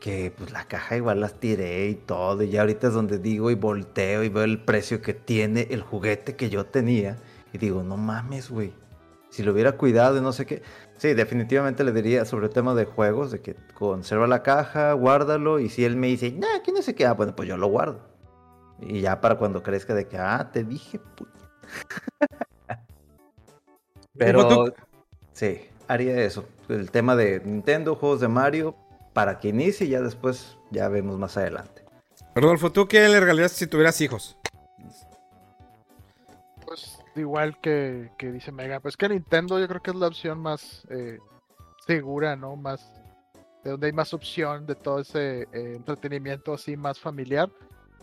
que 0.00 0.32
pues 0.36 0.50
la 0.50 0.64
caja 0.64 0.96
igual 0.96 1.20
las 1.20 1.38
tiré 1.38 1.88
y 1.88 1.94
todo, 1.94 2.42
y 2.42 2.48
ya 2.48 2.62
ahorita 2.62 2.88
es 2.88 2.94
donde 2.94 3.18
digo 3.18 3.48
y 3.48 3.54
volteo 3.54 4.24
y 4.24 4.28
veo 4.28 4.42
el 4.42 4.64
precio 4.64 5.00
que 5.02 5.14
tiene 5.14 5.68
el 5.70 5.82
juguete 5.82 6.34
que 6.34 6.50
yo 6.50 6.66
tenía, 6.66 7.18
y 7.52 7.58
digo, 7.58 7.82
no 7.82 7.96
mames, 7.96 8.50
güey, 8.50 8.72
si 9.30 9.42
lo 9.42 9.52
hubiera 9.52 9.72
cuidado 9.72 10.18
y 10.18 10.20
no 10.20 10.32
sé 10.32 10.46
qué. 10.46 10.62
Sí, 10.98 11.14
definitivamente 11.14 11.84
le 11.84 11.92
diría 11.92 12.24
sobre 12.24 12.46
el 12.46 12.52
tema 12.52 12.74
de 12.74 12.84
juegos, 12.84 13.30
de 13.30 13.40
que 13.40 13.56
conserva 13.74 14.26
la 14.26 14.42
caja, 14.42 14.92
guárdalo, 14.92 15.60
y 15.60 15.68
si 15.68 15.84
él 15.84 15.96
me 15.96 16.08
dice, 16.08 16.32
nah, 16.32 16.56
aquí 16.56 16.72
no 16.72 16.82
sé 16.82 16.94
qué, 16.94 17.06
ah, 17.06 17.14
bueno, 17.14 17.34
pues 17.34 17.48
yo 17.48 17.56
lo 17.56 17.68
guardo. 17.68 18.00
Y 18.80 19.00
ya 19.00 19.20
para 19.20 19.36
cuando 19.36 19.62
crezca 19.62 19.94
de 19.94 20.06
que, 20.06 20.18
ah, 20.18 20.50
te 20.52 20.64
dije, 20.64 20.98
puta. 20.98 21.32
Pero 24.18 24.48
tú? 24.48 24.74
sí, 25.32 25.60
haría 25.88 26.22
eso. 26.22 26.44
El 26.68 26.90
tema 26.90 27.16
de 27.16 27.40
Nintendo, 27.44 27.94
juegos 27.94 28.20
de 28.20 28.28
Mario, 28.28 28.74
para 29.12 29.38
que 29.38 29.48
inicie 29.48 29.86
y 29.86 29.90
ya 29.90 30.00
después 30.00 30.56
ya 30.70 30.88
vemos 30.88 31.18
más 31.18 31.36
adelante. 31.36 31.84
Rodolfo, 32.34 32.70
¿tú 32.70 32.86
qué 32.86 33.08
le 33.08 33.20
regalarías 33.20 33.52
si 33.52 33.66
tuvieras 33.66 34.00
hijos? 34.00 34.36
Igual 37.16 37.60
que, 37.60 38.10
que 38.16 38.30
dice 38.30 38.52
Mega, 38.52 38.80
pues 38.80 38.96
que 38.96 39.08
Nintendo 39.08 39.58
yo 39.58 39.66
creo 39.66 39.82
que 39.82 39.90
es 39.90 39.96
la 39.96 40.06
opción 40.06 40.38
más 40.38 40.86
eh, 40.90 41.18
segura, 41.86 42.36
¿no? 42.36 42.54
Más 42.54 42.88
de 43.64 43.72
donde 43.72 43.88
hay 43.88 43.92
más 43.92 44.14
opción 44.14 44.64
de 44.64 44.76
todo 44.76 45.00
ese 45.00 45.42
eh, 45.52 45.74
entretenimiento 45.74 46.54
así 46.54 46.76
más 46.76 46.98
familiar. 47.00 47.50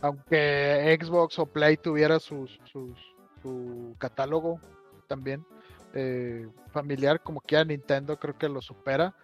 Aunque 0.02 0.98
Xbox 1.02 1.40
o 1.40 1.46
Play 1.46 1.78
tuviera 1.78 2.20
sus, 2.20 2.60
su 2.66 3.96
catálogo 3.98 4.60
también 5.08 5.44
eh, 5.94 6.48
familiar, 6.70 7.22
como 7.22 7.42
quiera 7.42 7.64
Nintendo 7.64 8.20
creo 8.20 8.38
que 8.38 8.50
lo 8.50 8.62
supera 8.62 9.16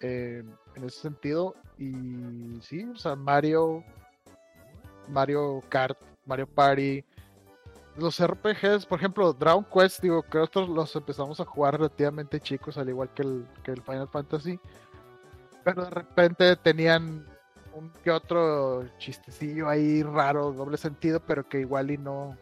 en 0.00 0.52
ese 0.76 1.00
sentido. 1.00 1.54
Y 1.78 2.60
sí, 2.60 2.84
o 2.84 2.96
sea, 2.96 3.14
Mario, 3.14 3.84
Mario 5.08 5.62
Kart, 5.68 5.98
Mario 6.26 6.46
Party, 6.46 7.04
los 7.98 8.20
RPGs, 8.20 8.86
por 8.86 8.98
ejemplo, 8.98 9.32
Dragon 9.32 9.64
Quest, 9.64 10.00
digo, 10.00 10.22
que 10.22 10.38
nosotros 10.38 10.68
los 10.68 10.94
empezamos 10.96 11.40
a 11.40 11.44
jugar 11.44 11.74
relativamente 11.74 12.40
chicos, 12.40 12.78
al 12.78 12.88
igual 12.88 13.10
que 13.14 13.22
el, 13.22 13.46
que 13.62 13.72
el 13.72 13.82
Final 13.82 14.08
Fantasy. 14.08 14.58
Pero 15.64 15.84
de 15.84 15.90
repente 15.90 16.56
tenían 16.56 17.26
un 17.74 17.90
que 18.02 18.10
otro 18.10 18.86
chistecillo 18.98 19.68
ahí 19.68 20.02
raro, 20.02 20.52
doble 20.52 20.76
sentido, 20.76 21.20
pero 21.20 21.48
que 21.48 21.60
igual 21.60 21.90
y 21.90 21.98
no, 21.98 22.36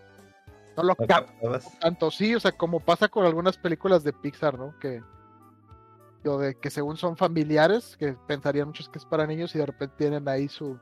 no 0.77 0.83
lo 0.83 0.95
captan 0.95 1.61
tanto. 1.81 2.11
Sí, 2.11 2.35
o 2.35 2.41
sea, 2.41 2.53
como 2.53 2.81
pasa 2.81 3.09
con 3.09 3.25
algunas 3.25 3.57
películas 3.57 4.05
de 4.05 4.13
Pixar, 4.13 4.59
¿no? 4.59 4.79
Que 4.79 5.03
de 6.35 6.57
que 6.57 6.71
según 6.71 6.97
son 6.97 7.17
familiares, 7.17 7.97
que 7.97 8.15
pensarían 8.27 8.67
muchos 8.67 8.89
que 8.89 8.99
es 8.99 9.05
para 9.05 9.27
niños 9.27 9.55
y 9.55 9.59
de 9.59 9.67
repente 9.67 9.95
tienen 9.97 10.29
ahí 10.29 10.49
su, 10.49 10.79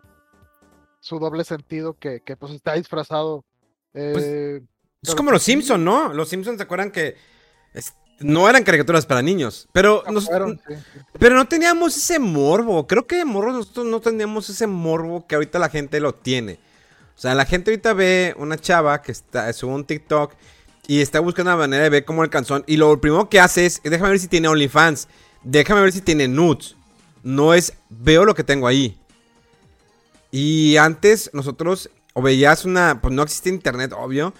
su 1.00 1.18
doble 1.18 1.44
sentido 1.44 1.98
que, 1.98 2.20
que 2.20 2.34
pues 2.36 2.52
está 2.52 2.72
disfrazado. 2.72 3.44
Eh, 3.94 4.60
Es 4.60 4.62
pero 5.02 5.16
como 5.16 5.30
los 5.30 5.42
sí, 5.42 5.52
Simpson, 5.52 5.84
¿no? 5.84 6.12
Los 6.12 6.28
Simpsons, 6.28 6.56
¿se 6.56 6.62
acuerdan 6.64 6.90
que 6.90 7.16
es- 7.74 7.92
no 8.20 8.48
eran 8.48 8.64
caricaturas 8.64 9.06
para 9.06 9.22
niños? 9.22 9.68
Pero, 9.72 10.02
no 10.06 10.12
nos- 10.12 10.26
fueron, 10.26 10.60
sí, 10.66 10.74
sí. 10.74 11.00
pero 11.18 11.34
no 11.36 11.46
teníamos 11.46 11.96
ese 11.96 12.18
morbo. 12.18 12.86
Creo 12.86 13.06
que 13.06 13.24
morro 13.24 13.52
nosotros 13.52 13.86
no 13.86 14.00
teníamos 14.00 14.48
ese 14.50 14.66
morbo 14.66 15.26
que 15.26 15.34
ahorita 15.34 15.58
la 15.58 15.68
gente 15.68 16.00
lo 16.00 16.14
tiene. 16.14 16.58
O 17.16 17.20
sea, 17.20 17.34
la 17.34 17.44
gente 17.46 17.70
ahorita 17.70 17.92
ve 17.92 18.34
una 18.38 18.58
chava 18.58 19.00
que 19.02 19.12
está, 19.12 19.52
sube 19.52 19.72
un 19.72 19.84
TikTok 19.84 20.32
y 20.88 21.00
está 21.00 21.20
buscando 21.20 21.50
una 21.52 21.58
manera 21.58 21.84
de 21.84 21.90
ver 21.90 22.04
cómo 22.04 22.24
el 22.24 22.30
canzón. 22.30 22.64
Y 22.66 22.76
lo 22.76 23.00
primero 23.00 23.28
que 23.28 23.40
hace 23.40 23.66
es, 23.66 23.80
déjame 23.84 24.10
ver 24.10 24.20
si 24.20 24.28
tiene 24.28 24.48
OnlyFans. 24.48 25.06
Déjame 25.44 25.82
ver 25.82 25.92
si 25.92 26.00
tiene 26.00 26.26
nudes. 26.26 26.74
No 27.22 27.54
es, 27.54 27.74
veo 27.90 28.24
lo 28.24 28.34
que 28.34 28.42
tengo 28.44 28.66
ahí. 28.66 28.98
Y 30.30 30.76
antes 30.76 31.30
nosotros, 31.32 31.90
o 32.14 32.22
veías 32.22 32.64
una, 32.64 33.00
pues 33.02 33.12
no 33.12 33.22
existía 33.22 33.52
internet, 33.52 33.92
obvio. 33.96 34.32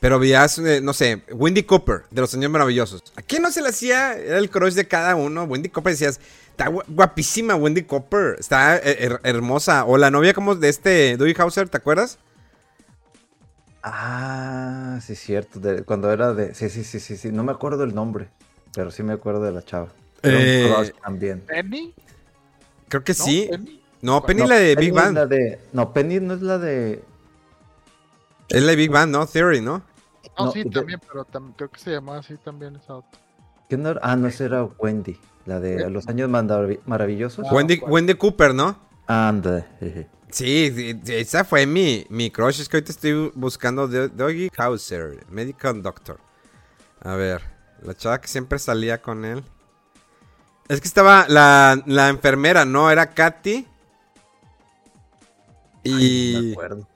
Pero 0.00 0.18
veías, 0.18 0.58
eh, 0.58 0.80
no 0.82 0.92
sé, 0.92 1.22
Wendy 1.32 1.62
Cooper, 1.62 2.02
de 2.10 2.20
los 2.20 2.32
Años 2.34 2.50
Maravillosos. 2.50 3.02
¿A 3.16 3.22
quién 3.22 3.42
no 3.42 3.50
se 3.50 3.62
le 3.62 3.70
hacía? 3.70 4.14
Era 4.14 4.38
el 4.38 4.50
crush 4.50 4.74
de 4.74 4.86
cada 4.86 5.16
uno. 5.16 5.44
Wendy 5.44 5.70
Cooper 5.70 5.92
decías, 5.94 6.20
está 6.50 6.68
gu- 6.68 6.84
guapísima 6.86 7.54
Wendy 7.56 7.82
Cooper. 7.82 8.36
Está 8.38 8.76
eh, 8.76 9.08
her- 9.08 9.20
hermosa. 9.22 9.84
O 9.86 9.96
la 9.96 10.10
novia 10.10 10.34
como 10.34 10.54
de 10.54 10.68
este 10.68 11.16
Dewey 11.16 11.34
Hauser, 11.38 11.68
¿te 11.70 11.78
acuerdas? 11.78 12.18
Ah, 13.82 14.98
sí, 15.02 15.14
cierto. 15.14 15.60
de- 15.60 15.82
cuando 15.82 16.12
era 16.12 16.34
de. 16.34 16.54
Sí, 16.54 16.68
sí, 16.68 16.84
sí, 16.84 17.00
sí, 17.00 17.16
sí. 17.16 17.30
No 17.32 17.42
me 17.44 17.52
acuerdo 17.52 17.84
el 17.84 17.94
nombre, 17.94 18.28
pero 18.74 18.90
sí 18.90 19.02
me 19.02 19.12
acuerdo 19.12 19.42
de 19.42 19.52
la 19.52 19.62
chava. 19.64 19.88
Era 20.22 20.36
un 20.36 20.42
Eh, 20.44 20.72
crush 20.74 20.90
también. 21.02 21.40
Penny, 21.40 21.94
Creo 22.88 23.02
que 23.04 23.12
¿no? 23.12 23.24
sí. 23.24 23.46
Penny. 23.50 23.82
No, 24.02 24.22
Penny 24.24 24.42
No, 24.42 24.48
la 24.48 24.56
de 24.56 24.74
Penny 24.74 24.86
Big 24.86 24.94
Bang. 24.94 25.14
la 25.14 25.26
de- 25.26 25.58
No, 25.72 25.92
Penny 25.92 26.20
no 26.20 26.34
es 26.34 26.42
la 26.42 26.58
de. 26.58 27.02
Es 28.48 28.62
la 28.62 28.72
Big 28.74 28.90
Bang, 28.90 29.10
¿no? 29.10 29.26
Theory, 29.26 29.60
¿no? 29.60 29.82
No, 30.38 30.46
No, 30.46 30.52
sí, 30.52 30.64
de- 30.64 30.70
también, 30.70 31.00
pero 31.06 31.24
tam- 31.26 31.54
creo 31.56 31.70
que 31.70 31.80
se 31.80 31.90
llamaba 31.90 32.18
así 32.18 32.36
también 32.36 32.76
esa 32.76 32.96
otra. 32.96 33.20
¿Quién 33.68 33.86
era? 33.86 34.00
Ah, 34.02 34.16
no, 34.16 34.28
esa 34.28 34.44
era 34.44 34.64
Wendy. 34.64 35.18
La 35.46 35.60
de 35.60 35.88
Los 35.90 36.08
Años 36.08 36.28
Maravillosos. 36.28 37.46
Ah, 37.48 37.54
Wendy. 37.54 37.78
Wendy 37.78 38.14
Cooper, 38.14 38.54
¿no? 38.54 38.76
Anda. 39.06 39.66
Sí, 40.30 40.98
esa 41.06 41.44
fue 41.44 41.66
mi, 41.66 42.04
mi 42.10 42.30
crush. 42.30 42.60
Es 42.60 42.68
que 42.68 42.76
ahorita 42.76 42.92
estoy 42.92 43.30
buscando 43.34 43.86
de- 43.86 44.08
Doggy 44.08 44.50
Hauser, 44.56 45.24
Medical 45.30 45.82
Doctor. 45.82 46.18
A 47.00 47.14
ver, 47.14 47.42
la 47.82 47.94
chava 47.94 48.20
que 48.20 48.26
siempre 48.28 48.58
salía 48.58 49.00
con 49.00 49.24
él. 49.24 49.44
Es 50.68 50.80
que 50.80 50.88
estaba 50.88 51.26
la, 51.28 51.80
la 51.86 52.08
enfermera, 52.08 52.64
¿no? 52.64 52.90
Era 52.90 53.14
Katy. 53.14 53.66
No 55.84 55.96
me 55.96 56.02
Y 56.02 56.52
acuerdo. 56.52 56.88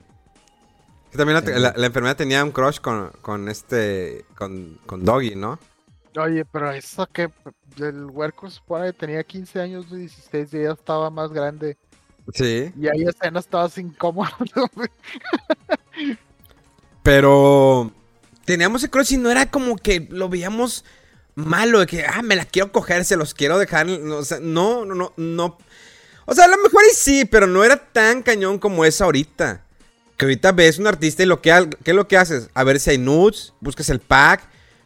Que 1.10 1.18
también 1.18 1.42
la, 1.44 1.58
la- 1.58 1.74
la 1.76 1.86
enfermera 1.86 2.16
tenía 2.16 2.44
un 2.44 2.52
crush 2.52 2.78
con, 2.80 3.10
con 3.22 3.48
este, 3.48 4.24
con, 4.36 4.78
con 4.86 5.04
Doggy, 5.04 5.34
¿no? 5.36 5.58
Oye, 6.18 6.44
pero 6.44 6.70
eso 6.72 7.06
que 7.06 7.30
el 7.78 8.06
huerco 8.06 8.48
se 8.50 8.56
supone 8.56 8.86
que 8.86 8.92
tenía 8.94 9.22
15 9.24 9.60
años, 9.60 9.88
16 9.90 10.52
y 10.54 10.58
ella 10.58 10.72
estaba 10.72 11.08
más 11.10 11.30
grande. 11.30 11.78
Sí. 12.34 12.72
Y 12.74 12.88
ahí 12.88 13.04
escenas 13.04 13.48
todas 13.48 13.78
incómodas. 13.78 14.34
Pero 17.02 17.92
teníamos 18.44 18.82
el 18.82 18.90
crush 18.90 19.14
y 19.14 19.16
no 19.16 19.30
era 19.30 19.50
como 19.50 19.76
que 19.76 20.06
lo 20.10 20.28
veíamos 20.28 20.84
malo, 21.34 21.80
de 21.80 21.86
que, 21.86 22.04
ah, 22.06 22.22
me 22.22 22.36
la 22.36 22.44
quiero 22.44 22.72
coger, 22.72 23.04
se 23.04 23.16
los 23.16 23.34
quiero 23.34 23.58
dejar. 23.58 23.86
no, 23.86 24.16
O 24.18 24.24
sea, 24.24 24.38
no, 24.40 24.84
no, 24.84 24.94
no, 24.94 25.12
no. 25.16 25.58
O 26.26 26.34
sea, 26.34 26.44
a 26.46 26.48
lo 26.48 26.58
mejor 26.58 26.82
y 26.90 26.94
sí, 26.94 27.24
pero 27.24 27.46
no 27.46 27.64
era 27.64 27.76
tan 27.92 28.22
cañón 28.22 28.58
como 28.58 28.84
es 28.84 29.00
ahorita. 29.00 29.64
Que 30.20 30.26
ahorita 30.26 30.52
ves 30.52 30.78
un 30.78 30.86
artista 30.86 31.22
y 31.22 31.26
lo 31.26 31.40
que, 31.40 31.50
ha- 31.50 31.66
¿qué 31.66 31.92
es 31.92 31.96
lo 31.96 32.06
que 32.06 32.18
haces? 32.18 32.50
A 32.52 32.62
ver 32.62 32.78
si 32.78 32.90
hay 32.90 32.98
nudes, 32.98 33.54
buscas 33.60 33.88
el 33.88 34.00
pack, 34.00 34.42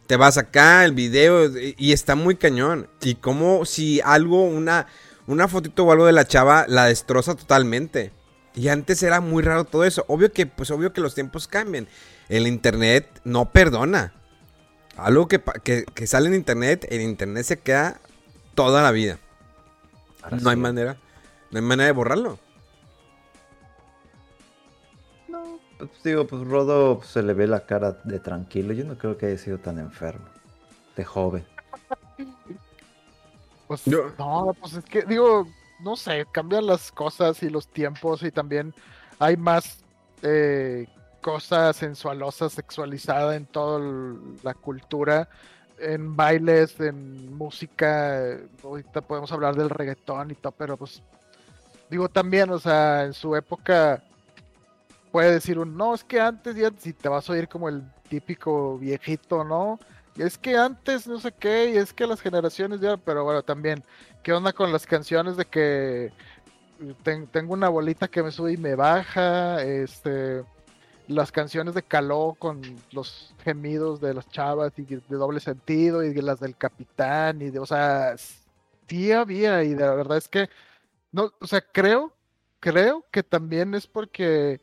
te 0.07 0.15
vas 0.15 0.37
acá, 0.37 0.85
el 0.85 0.93
video, 0.93 1.51
y, 1.59 1.91
está 1.91 2.15
muy 2.15 2.37
cañón. 2.37 2.87
Y 3.01 3.15
como 3.15 3.65
si 3.65 3.99
algo, 3.99 4.45
una, 4.45 4.87
una 5.27 5.49
fotito 5.49 5.83
o 5.83 5.91
algo 5.91 6.05
de 6.05 6.13
la 6.13 6.25
chava 6.25 6.63
la 6.69 6.85
destroza 6.85 7.35
totalmente. 7.35 8.13
Y 8.55 8.69
antes 8.69 9.03
era 9.03 9.19
muy 9.19 9.43
raro 9.43 9.65
todo 9.65 9.83
eso. 9.83 10.05
Obvio 10.07 10.31
que, 10.31 10.45
pues 10.45 10.71
obvio 10.71 10.93
que 10.93 11.01
los 11.01 11.15
tiempos 11.15 11.49
cambian. 11.49 11.89
El 12.29 12.47
internet 12.47 13.19
no 13.25 13.51
perdona. 13.51 14.13
Algo 14.95 15.27
que, 15.27 15.43
que, 15.65 15.83
que 15.83 16.07
sale 16.07 16.29
en 16.29 16.35
internet, 16.35 16.87
en 16.89 17.01
internet 17.01 17.43
se 17.43 17.59
queda 17.59 17.99
toda 18.53 18.81
la 18.81 18.91
vida. 18.91 19.19
Ahora 20.21 20.37
No 20.39 20.49
hay 20.49 20.55
manera. 20.55 20.95
No 21.51 21.59
hay 21.59 21.65
manera 21.65 21.87
de 21.87 21.91
borrarlo. 21.91 22.39
Pues 25.77 26.03
digo, 26.03 26.25
pues 26.27 26.45
Rodo 26.47 26.97
pues, 26.99 27.09
se 27.09 27.21
le 27.23 27.33
ve 27.33 27.47
la 27.47 27.65
cara 27.65 27.91
de 28.03 28.19
tranquilo. 28.19 28.73
Yo 28.73 28.85
no 28.85 28.97
creo 28.97 29.17
que 29.17 29.27
haya 29.27 29.37
sido 29.37 29.57
tan 29.57 29.79
enfermo. 29.79 30.25
De 30.95 31.03
joven. 31.03 31.45
Pues 33.67 33.83
Yo- 33.85 34.11
no, 34.17 34.55
pues 34.59 34.73
es 34.73 34.85
que 34.85 35.01
digo, 35.03 35.47
no 35.81 35.95
sé, 35.95 36.25
cambian 36.31 36.67
las 36.67 36.91
cosas 36.91 37.41
y 37.43 37.49
los 37.49 37.67
tiempos 37.67 38.23
y 38.23 38.31
también 38.31 38.73
hay 39.19 39.35
más 39.37 39.79
eh, 40.21 40.87
cosa 41.21 41.73
sensualosa, 41.73 42.49
sexualizada 42.49 43.35
en 43.35 43.45
toda 43.45 43.79
la 44.43 44.53
cultura, 44.53 45.27
en 45.79 46.15
bailes, 46.15 46.79
en 46.79 47.35
música. 47.35 48.37
Ahorita 48.63 49.01
podemos 49.01 49.31
hablar 49.31 49.55
del 49.55 49.69
reggaetón 49.69 50.31
y 50.31 50.35
todo, 50.35 50.53
pero 50.53 50.77
pues 50.77 51.01
digo 51.89 52.07
también, 52.07 52.51
o 52.51 52.59
sea, 52.59 53.03
en 53.05 53.13
su 53.13 53.35
época 53.35 54.03
puede 55.15 55.31
decir 55.31 55.57
un, 55.57 55.77
no, 55.77 55.95
es 55.95 56.03
que 56.03 56.19
antes 56.19 56.57
ya, 56.57 56.69
si 56.77 56.91
te 56.91 57.07
vas 57.07 57.29
a 57.29 57.31
oír 57.31 57.47
como 57.47 57.69
el 57.69 57.81
típico 58.09 58.77
viejito, 58.77 59.45
¿no? 59.45 59.79
Y 60.13 60.23
es 60.23 60.37
que 60.37 60.57
antes 60.57 61.07
no 61.07 61.21
sé 61.21 61.31
qué, 61.31 61.71
y 61.71 61.77
es 61.77 61.93
que 61.93 62.05
las 62.05 62.19
generaciones 62.19 62.81
ya, 62.81 62.97
pero 62.97 63.23
bueno, 63.23 63.41
también, 63.41 63.81
¿qué 64.23 64.33
onda 64.33 64.51
con 64.51 64.73
las 64.73 64.85
canciones 64.85 65.37
de 65.37 65.45
que 65.45 66.11
ten- 67.03 67.27
tengo 67.27 67.53
una 67.53 67.69
bolita 67.69 68.09
que 68.09 68.23
me 68.23 68.29
sube 68.29 68.51
y 68.51 68.57
me 68.57 68.75
baja? 68.75 69.63
Este, 69.63 70.43
las 71.07 71.31
canciones 71.31 71.75
de 71.75 71.83
Caló 71.83 72.35
con 72.37 72.61
los 72.91 73.33
gemidos 73.41 74.01
de 74.01 74.15
las 74.15 74.27
chavas 74.27 74.73
y 74.75 74.83
de 74.83 75.01
doble 75.07 75.39
sentido, 75.39 76.03
y 76.03 76.11
de 76.13 76.23
las 76.23 76.41
del 76.41 76.57
capitán, 76.57 77.41
y 77.41 77.51
de, 77.51 77.59
o 77.59 77.65
sea, 77.65 78.15
sí 78.89 79.13
había, 79.13 79.63
y 79.63 79.75
de 79.75 79.85
la 79.85 79.93
verdad 79.93 80.17
es 80.17 80.27
que, 80.27 80.49
no, 81.13 81.31
o 81.39 81.47
sea, 81.47 81.61
creo, 81.61 82.11
creo 82.59 83.05
que 83.11 83.23
también 83.23 83.75
es 83.75 83.87
porque 83.87 84.59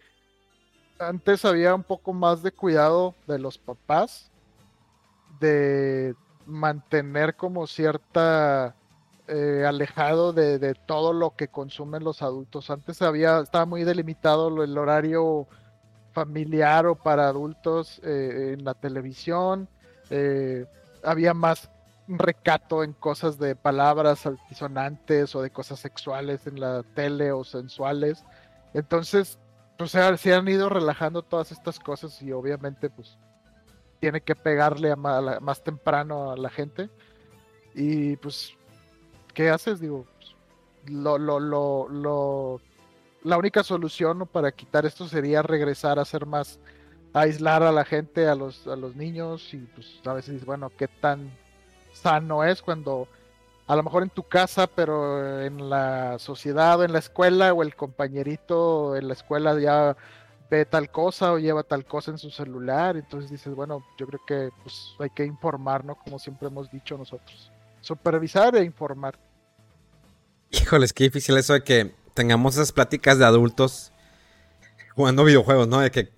antes 1.03 1.45
había 1.45 1.75
un 1.75 1.83
poco 1.83 2.13
más 2.13 2.43
de 2.43 2.53
cuidado 2.53 3.15
de 3.27 3.39
los 3.39 3.59
papás 3.59 4.31
de 5.41 6.15
mantener 6.47 7.37
como 7.37 7.67
cierta 7.67 8.75
eh, 9.29 9.65
alejado 9.67 10.33
de, 10.33 10.75
todo 10.87 11.13
lo 11.13 11.37
que 11.37 11.49
consumen 11.49 12.05
los 12.05 12.23
adultos. 12.23 12.71
Antes 12.71 13.03
había, 13.03 13.41
estaba 13.41 13.67
muy 13.67 13.85
delimitado 13.85 14.63
el 14.63 14.77
horario 14.79 15.47
familiar 16.13 16.87
o 16.87 16.95
para 16.95 17.29
adultos 17.29 18.01
eh, 18.05 18.55
en 18.57 18.65
la 18.65 18.75
televisión. 18.75 19.69
eh, 20.11 20.67
había 21.05 21.35
más 21.35 21.69
recato 22.07 22.85
en 22.85 22.93
cosas 22.93 23.39
de 23.39 23.57
palabras 23.57 24.27
altisonantes 24.27 25.35
o 25.35 25.43
de 25.43 25.51
cosas 25.51 25.81
sexuales 25.81 26.47
en 26.47 26.61
la 26.61 26.83
tele 26.95 27.33
o 27.33 27.45
sensuales. 27.45 28.25
Entonces, 28.75 29.39
se, 29.87 30.17
se 30.19 30.35
han 30.35 30.49
ido 30.49 30.69
relajando 30.69 31.23
todas 31.23 31.53
estas 31.53 31.79
cosas 31.79 32.21
y 32.23 32.33
obviamente 32.33 32.91
pues 32.91 33.19
tiene 34.01 34.21
que 34.21 34.35
pegarle 34.35 34.91
a 34.93 34.97
más 34.97 35.63
temprano 35.63 36.33
a 36.33 36.37
la 36.37 36.51
gente. 36.51 36.91
Y 37.75 38.17
pues, 38.17 38.53
¿qué 39.33 39.49
haces? 39.51 39.81
Digo, 39.81 40.07
lo, 40.87 41.19
lo, 41.19 41.39
lo, 41.41 41.89
lo- 41.89 42.61
la 43.23 43.39
única 43.39 43.63
solución 43.63 44.27
para 44.27 44.51
quitar 44.51 44.85
esto 44.85 45.07
sería 45.07 45.43
regresar 45.43 46.01
a 46.01 46.05
ser 46.05 46.27
más, 46.27 46.59
a 47.15 47.21
aislar 47.21 47.63
a 47.63 47.71
la 47.71 47.85
gente, 47.85 48.27
a 48.27 48.35
los, 48.35 48.67
a 48.67 48.75
los 48.75 48.97
niños 48.97 49.55
y 49.55 49.59
pues 49.59 50.01
a 50.05 50.13
veces 50.13 50.45
bueno, 50.45 50.71
¿qué 50.77 50.89
tan 50.89 51.31
sano 51.93 52.43
es 52.43 52.61
cuando 52.63 53.07
a 53.73 53.77
lo 53.77 53.83
mejor 53.83 54.03
en 54.03 54.11
tu 54.11 54.25
casa, 54.25 54.67
pero 54.67 55.41
en 55.43 55.71
la 55.71 56.19
sociedad 56.19 56.79
o 56.79 56.85
en 56.85 56.93
la 56.93 56.99
escuela 56.99 57.55
o 57.55 57.63
el 57.63 57.75
compañerito 57.75 58.97
en 58.97 59.09
la 59.09 59.15
escuela 59.15 59.59
ya 59.59 59.97
ve 60.51 60.67
tal 60.67 60.91
cosa 60.91 61.33
o 61.33 61.39
lleva 61.39 61.63
tal 61.63 61.87
cosa 61.87 62.11
en 62.11 62.19
su 62.19 62.31
celular, 62.31 62.99
entonces 62.99 63.31
dices, 63.31 63.55
bueno, 63.55 63.83
yo 63.99 64.07
creo 64.07 64.21
que 64.27 64.51
pues 64.63 64.95
hay 64.99 65.09
que 65.09 65.25
informar, 65.25 65.87
¿no? 65.87 65.95
Como 65.95 66.19
siempre 66.19 66.49
hemos 66.49 66.71
dicho 66.71 66.99
nosotros. 66.99 67.51
Supervisar 67.81 68.55
e 68.57 68.63
informar. 68.63 69.19
Híjoles, 70.51 70.93
qué 70.93 71.05
difícil 71.05 71.39
eso 71.39 71.55
de 71.55 71.65
que 71.65 71.95
tengamos 72.13 72.57
esas 72.57 72.73
pláticas 72.73 73.19
de 73.19 73.25
adultos 73.25 73.91
jugando 74.95 75.25
videojuegos, 75.25 75.67
¿no? 75.67 75.81
De 75.81 75.91
que. 75.91 76.13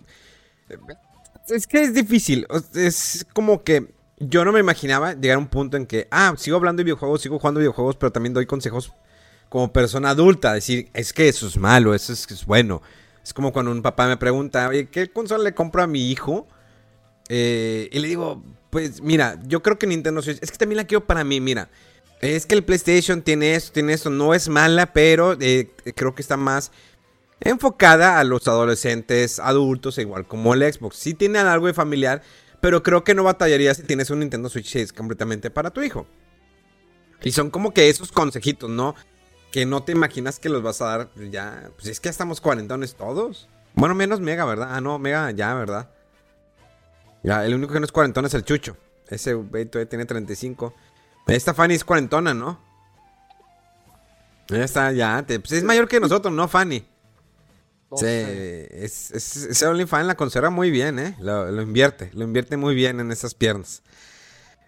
Es 1.46 1.68
que 1.68 1.84
es 1.84 1.94
difícil. 1.94 2.48
Es 2.74 3.24
como 3.32 3.62
que 3.62 3.93
yo 4.18 4.44
no 4.44 4.52
me 4.52 4.60
imaginaba 4.60 5.14
llegar 5.14 5.36
a 5.36 5.38
un 5.38 5.48
punto 5.48 5.76
en 5.76 5.86
que, 5.86 6.08
ah, 6.10 6.34
sigo 6.36 6.56
hablando 6.56 6.80
de 6.80 6.84
videojuegos, 6.84 7.22
sigo 7.22 7.38
jugando 7.38 7.60
videojuegos, 7.60 7.96
pero 7.96 8.12
también 8.12 8.34
doy 8.34 8.46
consejos 8.46 8.92
como 9.48 9.72
persona 9.72 10.10
adulta. 10.10 10.52
Decir, 10.52 10.90
es 10.94 11.12
que 11.12 11.28
eso 11.28 11.46
es 11.46 11.56
malo, 11.56 11.94
eso 11.94 12.12
es, 12.12 12.46
bueno. 12.46 12.82
Es 13.22 13.32
como 13.32 13.52
cuando 13.52 13.72
un 13.72 13.82
papá 13.82 14.06
me 14.06 14.16
pregunta, 14.16 14.70
¿qué 14.90 15.10
consola 15.10 15.44
le 15.44 15.54
compro 15.54 15.82
a 15.82 15.86
mi 15.86 16.10
hijo? 16.10 16.46
Eh, 17.28 17.88
y 17.90 17.98
le 17.98 18.08
digo, 18.08 18.42
pues 18.70 19.00
mira, 19.00 19.40
yo 19.46 19.62
creo 19.62 19.78
que 19.78 19.86
Nintendo 19.86 20.20
es 20.20 20.40
que 20.40 20.58
también 20.58 20.76
la 20.76 20.84
quiero 20.84 21.06
para 21.06 21.24
mí, 21.24 21.40
mira. 21.40 21.70
Es 22.20 22.46
que 22.46 22.54
el 22.54 22.64
PlayStation 22.64 23.22
tiene 23.22 23.54
esto, 23.54 23.72
tiene 23.72 23.92
esto, 23.92 24.10
no 24.10 24.34
es 24.34 24.48
mala, 24.48 24.92
pero 24.92 25.36
eh, 25.40 25.70
creo 25.94 26.14
que 26.14 26.22
está 26.22 26.36
más 26.36 26.70
enfocada 27.40 28.18
a 28.18 28.24
los 28.24 28.48
adolescentes, 28.48 29.38
adultos, 29.38 29.98
igual 29.98 30.26
como 30.26 30.54
el 30.54 30.72
Xbox. 30.72 30.96
Sí 30.96 31.14
tiene 31.14 31.38
algo 31.38 31.66
de 31.66 31.74
familiar, 31.74 32.22
pero 32.64 32.82
creo 32.82 33.04
que 33.04 33.14
no 33.14 33.24
batallaría 33.24 33.74
si 33.74 33.82
tienes 33.82 34.08
un 34.08 34.20
Nintendo 34.20 34.48
Switch 34.48 34.76
es 34.76 34.90
completamente 34.90 35.50
para 35.50 35.68
tu 35.68 35.82
hijo. 35.82 36.06
Y 37.22 37.30
son 37.32 37.50
como 37.50 37.74
que 37.74 37.90
esos 37.90 38.10
consejitos, 38.10 38.70
¿no? 38.70 38.94
Que 39.52 39.66
no 39.66 39.82
te 39.82 39.92
imaginas 39.92 40.38
que 40.38 40.48
los 40.48 40.62
vas 40.62 40.80
a 40.80 40.86
dar 40.86 41.10
ya. 41.30 41.68
Pues 41.76 41.88
es 41.88 42.00
que 42.00 42.06
ya 42.06 42.12
estamos 42.12 42.40
cuarentones 42.40 42.94
todos. 42.94 43.50
Bueno, 43.74 43.94
menos 43.94 44.20
Mega, 44.20 44.46
¿verdad? 44.46 44.68
Ah, 44.70 44.80
no, 44.80 44.98
Mega 44.98 45.30
ya, 45.32 45.52
¿verdad? 45.52 45.90
Ya, 47.22 47.44
el 47.44 47.52
único 47.52 47.74
que 47.74 47.80
no 47.80 47.84
es 47.84 47.92
cuarentón 47.92 48.24
es 48.24 48.32
el 48.32 48.46
Chucho. 48.46 48.78
Ese 49.08 49.34
güey 49.34 49.66
todavía 49.66 49.90
tiene 49.90 50.06
35. 50.06 50.74
Esta 51.26 51.52
Fanny 51.52 51.74
es 51.74 51.84
cuarentona, 51.84 52.32
¿no? 52.32 52.58
Ya 54.48 54.64
está, 54.64 54.90
ya. 54.90 55.22
pues 55.26 55.52
es 55.52 55.64
mayor 55.64 55.86
que 55.86 56.00
nosotros, 56.00 56.32
¿no, 56.32 56.48
Fanny? 56.48 56.82
Sí, 57.96 58.06
es, 58.06 59.10
ese 59.10 59.66
OnlyFans 59.66 60.06
la 60.06 60.14
conserva 60.16 60.50
muy 60.50 60.70
bien, 60.70 60.98
¿eh? 60.98 61.16
Lo, 61.20 61.62
invierte, 61.62 62.10
lo 62.14 62.24
invierte 62.24 62.56
muy 62.56 62.74
bien 62.74 63.00
en 63.00 63.12
esas 63.12 63.34
piernas. 63.34 63.82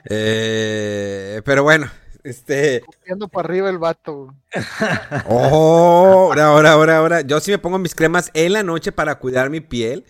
Eh, 0.04 1.42
pero 1.44 1.62
bueno, 1.62 1.90
este... 2.22 2.84
Yendo 3.06 3.28
para 3.28 3.48
arriba 3.48 3.70
el 3.70 3.78
vato. 3.78 4.34
Oh, 5.28 6.28
ahora, 6.30 6.46
ahora, 6.46 6.72
ahora, 6.72 6.96
ahora. 6.98 7.20
Yo 7.22 7.40
sí 7.40 7.50
me 7.50 7.58
pongo 7.58 7.78
mis 7.78 7.94
cremas 7.94 8.30
en 8.34 8.52
la 8.52 8.62
noche 8.62 8.92
para 8.92 9.16
cuidar 9.16 9.50
mi 9.50 9.60
piel. 9.60 10.04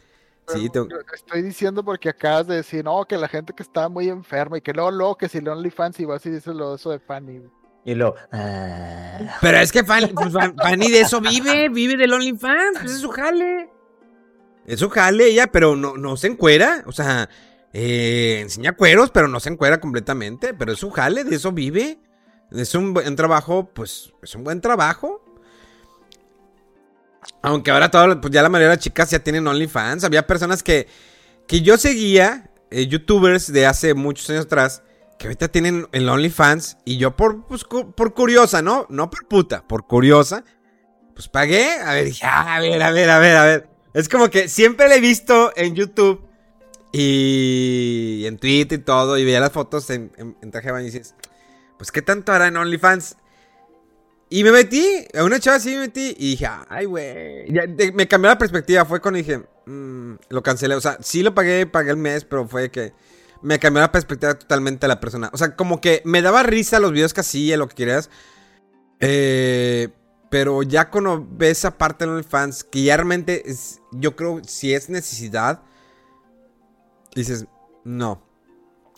Sí, 0.49 0.71
Estoy 1.13 1.43
diciendo 1.43 1.85
porque 1.85 2.09
acabas 2.09 2.47
de 2.47 2.57
decir, 2.57 2.85
no, 2.85 3.05
que 3.05 3.17
la 3.17 3.27
gente 3.27 3.53
que 3.53 3.65
está 3.65 3.89
muy 3.89 4.09
enferma 4.09 4.59
y 4.59 4.61
que 4.61 4.73
luego, 4.73 4.93
luego 4.93 5.17
que 5.17 5.29
si 5.29 5.39
el 5.39 5.49
OnlyFans 5.49 5.99
y 5.99 6.05
vas 6.05 6.25
y 6.25 6.31
dices 6.31 6.55
lo 6.55 6.77
eso 6.77 6.91
de 6.91 7.01
Fanny. 7.01 7.43
Y 7.87 7.95
lo. 7.95 8.17
Ah. 8.33 9.39
Pero 9.41 9.59
es 9.59 9.71
que 9.71 9.85
Fanny, 9.85 10.09
pues, 10.09 10.33
Fanny 10.33 10.91
de 10.91 11.03
eso 11.03 11.21
vive, 11.21 11.69
vive 11.69 11.97
del 11.97 12.13
OnlyFans, 12.13 12.81
pues 12.81 12.93
es 12.95 13.01
su 13.01 13.11
jale. 13.11 13.71
Es 14.67 14.81
su 14.81 14.91
jale 14.91 15.29
ella, 15.29 15.47
pero 15.47 15.77
no, 15.77 15.97
no 15.97 16.17
se 16.17 16.27
encuera. 16.27 16.83
O 16.87 16.93
sea, 16.93 17.29
eh, 17.73 18.41
enseña 18.43 18.73
cueros, 18.73 19.13
pero 19.13 19.29
no 19.29 19.39
se 19.39 19.51
encuera 19.51 19.79
completamente. 19.81 20.53
Pero 20.53 20.73
es 20.73 20.81
su 20.81 20.91
jale, 20.91 21.23
de 21.23 21.37
eso 21.37 21.53
vive. 21.53 22.01
Es 22.51 22.75
un 22.75 22.93
buen 22.93 23.15
trabajo, 23.15 23.71
pues 23.73 24.13
es 24.21 24.35
un 24.35 24.43
buen 24.43 24.61
trabajo. 24.61 25.23
Aunque 27.41 27.71
ahora 27.71 27.89
todo, 27.89 28.21
pues 28.21 28.33
ya 28.33 28.43
la 28.43 28.49
mayoría 28.49 28.71
de 28.71 28.77
las 28.77 28.85
chicas 28.85 29.13
ya 29.13 29.21
tienen 29.21 29.47
OnlyFans. 29.47 30.03
Había 30.03 30.27
personas 30.27 30.65
que, 30.65 30.89
que 31.47 31.61
yo 31.63 31.79
seguía, 31.79 32.51
eh, 32.73 32.89
youtubers 32.89 33.53
de 33.53 33.65
hace 33.65 33.95
muchos 33.95 34.29
años 34.31 34.47
atrás, 34.47 34.83
que 35.19 35.27
ahorita 35.27 35.49
tienen 35.49 35.89
el 35.93 36.09
OnlyFans. 36.09 36.79
Y 36.85 36.99
yo 36.99 37.17
por, 37.17 37.47
pues, 37.47 37.65
por 37.65 38.15
curiosa, 38.15 38.63
¿no? 38.63 38.87
No 38.89 39.11
por 39.11 39.27
puta, 39.27 39.67
por 39.67 39.87
curiosa. 39.87 40.45
Pues 41.15 41.29
pagué. 41.29 41.71
A 41.85 41.95
ver, 41.95 42.07
dije, 42.07 42.27
ah, 42.27 42.57
a 42.57 42.61
ver, 42.61 42.83
a 42.83 42.91
ver, 42.91 43.11
a 43.11 43.19
ver, 43.19 43.37
a 43.37 43.45
ver. 43.45 43.69
Es 43.95 44.09
como 44.09 44.29
que 44.29 44.49
siempre 44.49 44.89
le 44.89 44.97
he 44.97 45.01
visto 45.01 45.53
en 45.57 45.75
YouTube 45.75 46.23
y 46.93 48.25
en 48.27 48.39
Twitter 48.39 48.79
y 48.79 48.83
todo. 48.83 49.17
Y 49.17 49.25
veía 49.25 49.41
las 49.41 49.53
fotos 49.53 49.89
en, 49.91 50.13
en, 50.19 50.51
traje 50.51 50.67
de 50.67 50.73
baño 50.73 50.87
y 50.87 50.91
dices, 50.91 51.15
pues 51.79 51.91
qué 51.91 52.03
tanto 52.03 52.33
hará 52.33 52.49
en 52.49 52.57
OnlyFans. 52.57 53.17
Y 54.29 54.43
me 54.43 54.51
metí, 54.51 55.07
a 55.15 55.23
una 55.23 55.39
chava 55.39 55.61
sí 55.61 55.71
me 55.71 55.83
metí 55.83 56.15
y 56.19 56.31
dije, 56.31 56.49
ay, 56.69 56.85
güey. 56.85 57.47
Me 57.95 58.09
cambió 58.09 58.29
la 58.29 58.39
perspectiva. 58.39 58.85
Fue 58.85 59.01
cuando 59.01 59.19
dije, 59.19 59.41
mm, 59.67 60.15
lo 60.29 60.43
cancelé. 60.43 60.75
O 60.75 60.81
sea, 60.81 60.99
sí 61.01 61.23
lo 61.23 61.35
pagué, 61.35 61.67
pagué 61.67 61.91
el 61.91 61.97
mes, 61.97 62.25
pero 62.25 62.47
fue 62.47 62.71
que 62.71 62.93
me 63.43 63.59
cambió 63.59 63.81
la 63.81 63.93
perspectiva 63.93 64.35
totalmente 64.35 64.83
de 64.83 64.89
la 64.89 65.01
persona. 65.01 65.31
O 65.33 65.39
sea, 65.39 65.57
como 65.57 65.81
que 65.81 66.03
me 66.05 66.23
daba 66.23 66.43
risa 66.43 66.81
los 66.81 66.93
videos 66.93 67.15
que 67.15 67.21
hacía, 67.21 67.57
lo 67.57 67.69
que 67.69 67.75
quieras. 67.77 68.11
Eh, 69.01 69.89
pero 70.31 70.63
ya 70.63 70.91
cuando 70.91 71.27
ves 71.31 71.59
esa 71.59 71.79
parte 71.79 72.07
de 72.07 72.13
los 72.13 72.27
fans, 72.27 72.65
que 72.65 72.83
ya 72.83 72.97
realmente 72.97 73.49
es, 73.49 73.81
yo 73.93 74.17
creo, 74.17 74.43
si 74.45 74.75
es 74.75 74.89
necesidad, 74.89 75.63
dices, 77.15 77.47
no. 77.85 78.23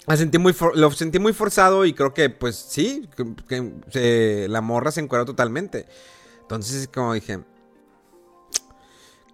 Lo 0.07 0.91
sentí 0.91 1.19
muy 1.19 1.33
forzado 1.35 1.85
y 1.85 1.93
creo 1.93 2.15
que, 2.15 2.31
pues 2.31 2.57
sí, 2.57 3.09
que, 3.47 4.47
la 4.49 4.61
morra 4.63 4.91
se 4.91 5.01
encuadra 5.01 5.27
totalmente. 5.27 5.87
Entonces, 6.41 6.89
como 6.89 7.13
dije, 7.13 7.41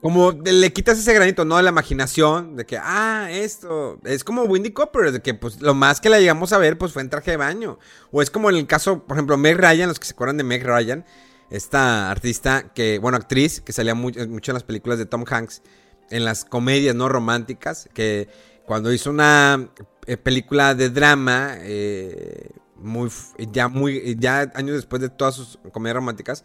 como 0.04 0.32
le 0.32 0.70
quitas 0.70 0.98
ese 0.98 1.14
granito, 1.14 1.46
¿no? 1.46 1.56
De 1.56 1.62
la 1.62 1.70
imaginación, 1.70 2.56
de 2.56 2.66
que, 2.66 2.76
ah, 2.76 3.28
esto. 3.30 3.98
Es 4.04 4.22
como 4.22 4.42
Windy 4.42 4.70
Copper, 4.70 5.12
de 5.12 5.22
que, 5.22 5.32
pues, 5.32 5.62
lo 5.62 5.72
más 5.72 5.98
que 6.02 6.10
la 6.10 6.20
llegamos 6.20 6.52
a 6.52 6.58
ver, 6.58 6.76
pues, 6.76 6.92
fue 6.92 7.00
en 7.00 7.08
traje 7.08 7.30
de 7.30 7.36
baño. 7.38 7.78
O 8.12 8.20
es 8.20 8.28
como 8.28 8.50
en 8.50 8.56
el 8.56 8.66
caso, 8.66 9.06
por 9.06 9.16
ejemplo, 9.16 9.38
Meg 9.38 9.56
Ryan, 9.56 9.88
los 9.88 9.98
que 9.98 10.04
se 10.04 10.12
acuerdan 10.12 10.36
de 10.36 10.44
Meg 10.44 10.62
Ryan, 10.62 11.06
esta 11.48 12.10
artista 12.10 12.70
que, 12.74 12.98
bueno, 12.98 13.16
actriz, 13.16 13.62
que 13.62 13.72
salía 13.72 13.94
mucho 13.94 14.20
en 14.20 14.52
las 14.52 14.62
películas 14.62 14.98
de 14.98 15.06
Tom 15.06 15.24
Hanks, 15.26 15.62
en 16.10 16.26
las 16.26 16.44
comedias, 16.44 16.94
¿no? 16.94 17.08
Románticas, 17.08 17.88
que 17.94 18.28
cuando 18.66 18.92
hizo 18.92 19.08
una 19.08 19.70
eh, 20.04 20.18
película 20.18 20.74
de 20.74 20.90
drama, 20.90 21.54
eh, 21.60 22.50
muy, 22.76 23.08
ya, 23.50 23.68
muy, 23.68 24.18
ya 24.18 24.52
años 24.54 24.76
después 24.76 25.00
de 25.00 25.08
todas 25.08 25.34
sus 25.34 25.58
comedias 25.72 25.96
románticas, 25.96 26.44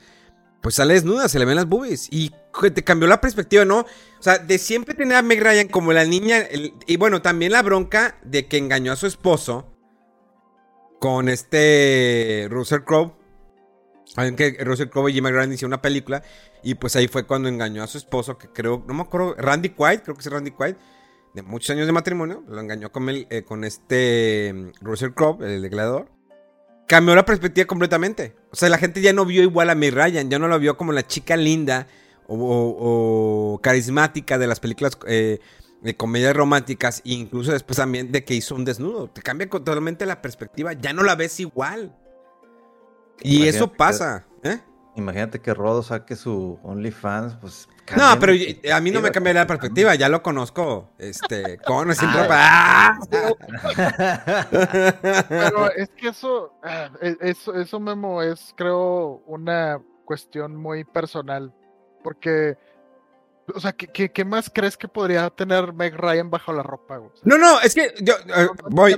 pues 0.61 0.75
sale 0.75 0.93
desnuda, 0.93 1.27
se 1.27 1.39
le 1.39 1.43
ven 1.45 1.57
las 1.57 1.67
boobies. 1.67 2.07
Y 2.09 2.31
te 2.73 2.83
cambió 2.83 3.07
la 3.07 3.21
perspectiva, 3.21 3.65
¿no? 3.65 3.79
O 3.79 4.21
sea, 4.21 4.37
de 4.37 4.57
siempre 4.57 4.95
tener 4.95 5.17
a 5.17 5.21
Meg 5.21 5.41
Ryan 5.41 5.67
como 5.67 5.93
la 5.93 6.05
niña. 6.05 6.43
y 6.85 6.97
bueno, 6.97 7.21
también 7.21 7.51
la 7.51 7.61
bronca 7.61 8.17
de 8.23 8.47
que 8.47 8.57
engañó 8.57 8.91
a 8.91 8.95
su 8.95 9.07
esposo 9.07 9.67
con 10.99 11.29
este 11.29 12.47
Russell 12.49 12.81
Crowe. 12.81 13.15
Saben 14.05 14.35
que 14.35 14.57
Russell 14.61 14.89
Crowe 14.89 15.09
y 15.09 15.13
Jim 15.13 15.25
Ryan 15.25 15.53
hicieron 15.53 15.69
una 15.69 15.81
película. 15.81 16.23
Y 16.63 16.75
pues 16.75 16.95
ahí 16.95 17.07
fue 17.07 17.25
cuando 17.25 17.47
engañó 17.47 17.83
a 17.83 17.87
su 17.87 17.97
esposo, 17.97 18.37
que 18.37 18.49
creo, 18.49 18.83
no 18.87 18.93
me 18.93 19.01
acuerdo, 19.03 19.35
Randy 19.37 19.69
Quaid, 19.69 20.01
creo 20.01 20.15
que 20.15 20.21
es 20.21 20.31
Randy 20.31 20.51
Quaid 20.51 20.75
de 21.33 21.43
muchos 21.43 21.69
años 21.69 21.85
de 21.85 21.91
matrimonio, 21.91 22.43
lo 22.47 22.59
engañó 22.59 22.91
con, 22.91 23.07
eh, 23.09 23.43
con 23.45 23.63
este 23.63 24.51
mm, 24.53 24.71
Russell 24.81 25.11
Crowe, 25.11 25.45
el 25.45 25.61
declarador. 25.61 26.09
Cambió 26.87 27.15
la 27.15 27.23
perspectiva 27.23 27.67
completamente. 27.67 28.35
O 28.51 28.55
sea, 28.55 28.67
la 28.69 28.79
gente 28.79 28.99
ya 28.99 29.13
no 29.13 29.25
vio 29.25 29.43
igual 29.43 29.69
a 29.69 29.75
May 29.75 29.91
Ryan, 29.91 30.29
ya 30.29 30.39
no 30.39 30.47
la 30.47 30.57
vio 30.57 30.75
como 30.75 30.91
la 30.91 31.05
chica 31.05 31.37
linda 31.37 31.87
o, 32.29 33.59
carismática 33.61 34.37
de 34.37 34.47
las 34.47 34.59
películas 34.59 34.97
eh, 35.07 35.39
de 35.81 35.95
comedias 35.95 36.35
románticas, 36.35 37.01
e 37.05 37.13
incluso 37.13 37.51
después 37.51 37.77
también 37.77 38.11
de 38.11 38.23
que 38.23 38.35
hizo 38.35 38.55
un 38.55 38.65
desnudo. 38.65 39.09
Te 39.09 39.21
cambia 39.21 39.49
totalmente 39.49 40.05
la 40.05 40.21
perspectiva, 40.21 40.73
ya 40.73 40.93
no 40.93 41.03
la 41.03 41.15
ves 41.15 41.39
igual. 41.39 41.95
Y 43.21 43.47
eso 43.47 43.71
pasa. 43.71 44.25
¿eh? 44.43 44.59
Imagínate 44.95 45.39
que 45.39 45.53
Rodo 45.53 45.81
saque 45.83 46.15
su 46.15 46.59
OnlyFans, 46.63 47.35
pues. 47.35 47.67
No, 47.97 48.19
pero 48.19 48.33
a 48.73 48.81
mí 48.81 48.91
no 48.91 49.01
me 49.01 49.11
cambia 49.11 49.33
la 49.33 49.47
perspectiva, 49.47 49.95
ya 49.95 50.09
lo 50.09 50.21
conozco. 50.21 50.91
Este, 50.99 51.57
con 51.65 51.93
sin 51.95 52.11
ropa. 52.13 52.99
Pero 55.29 55.71
es 55.75 55.89
que 55.89 56.09
eso, 56.09 56.53
ah, 56.61 56.91
e, 57.01 57.17
eso, 57.21 57.55
eso, 57.55 57.79
Memo, 57.79 58.21
es, 58.21 58.53
creo, 58.55 59.23
una 59.25 59.81
cuestión 60.05 60.55
muy 60.55 60.83
personal. 60.83 61.53
Porque, 62.03 62.57
o 63.53 63.59
sea, 63.59 63.73
¿qué, 63.73 64.11
qué, 64.11 64.25
más 64.25 64.51
crees 64.53 64.77
que 64.77 64.87
podría 64.87 65.29
tener 65.29 65.73
Meg 65.73 65.95
Ryan 65.95 66.29
bajo 66.29 66.53
la 66.53 66.63
ropa? 66.63 67.01
No, 67.23 67.37
no, 67.37 67.59
es 67.61 67.75
que 67.75 67.93
yo 68.01 68.13
eh, 68.35 68.47
voy. 68.69 68.95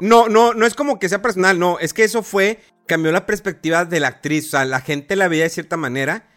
No, 0.00 0.28
no, 0.28 0.54
no 0.54 0.66
es 0.66 0.74
como 0.74 0.98
que 0.98 1.08
sea 1.08 1.22
personal, 1.22 1.58
no, 1.58 1.78
es 1.78 1.92
que 1.92 2.04
eso 2.04 2.22
fue 2.22 2.60
cambió 2.86 3.12
la 3.12 3.26
perspectiva 3.26 3.84
de 3.84 4.00
la 4.00 4.08
actriz. 4.08 4.46
O 4.48 4.50
sea, 4.50 4.64
la 4.64 4.80
gente 4.80 5.16
la 5.16 5.28
veía 5.28 5.44
de 5.44 5.50
cierta 5.50 5.76
manera 5.76 6.28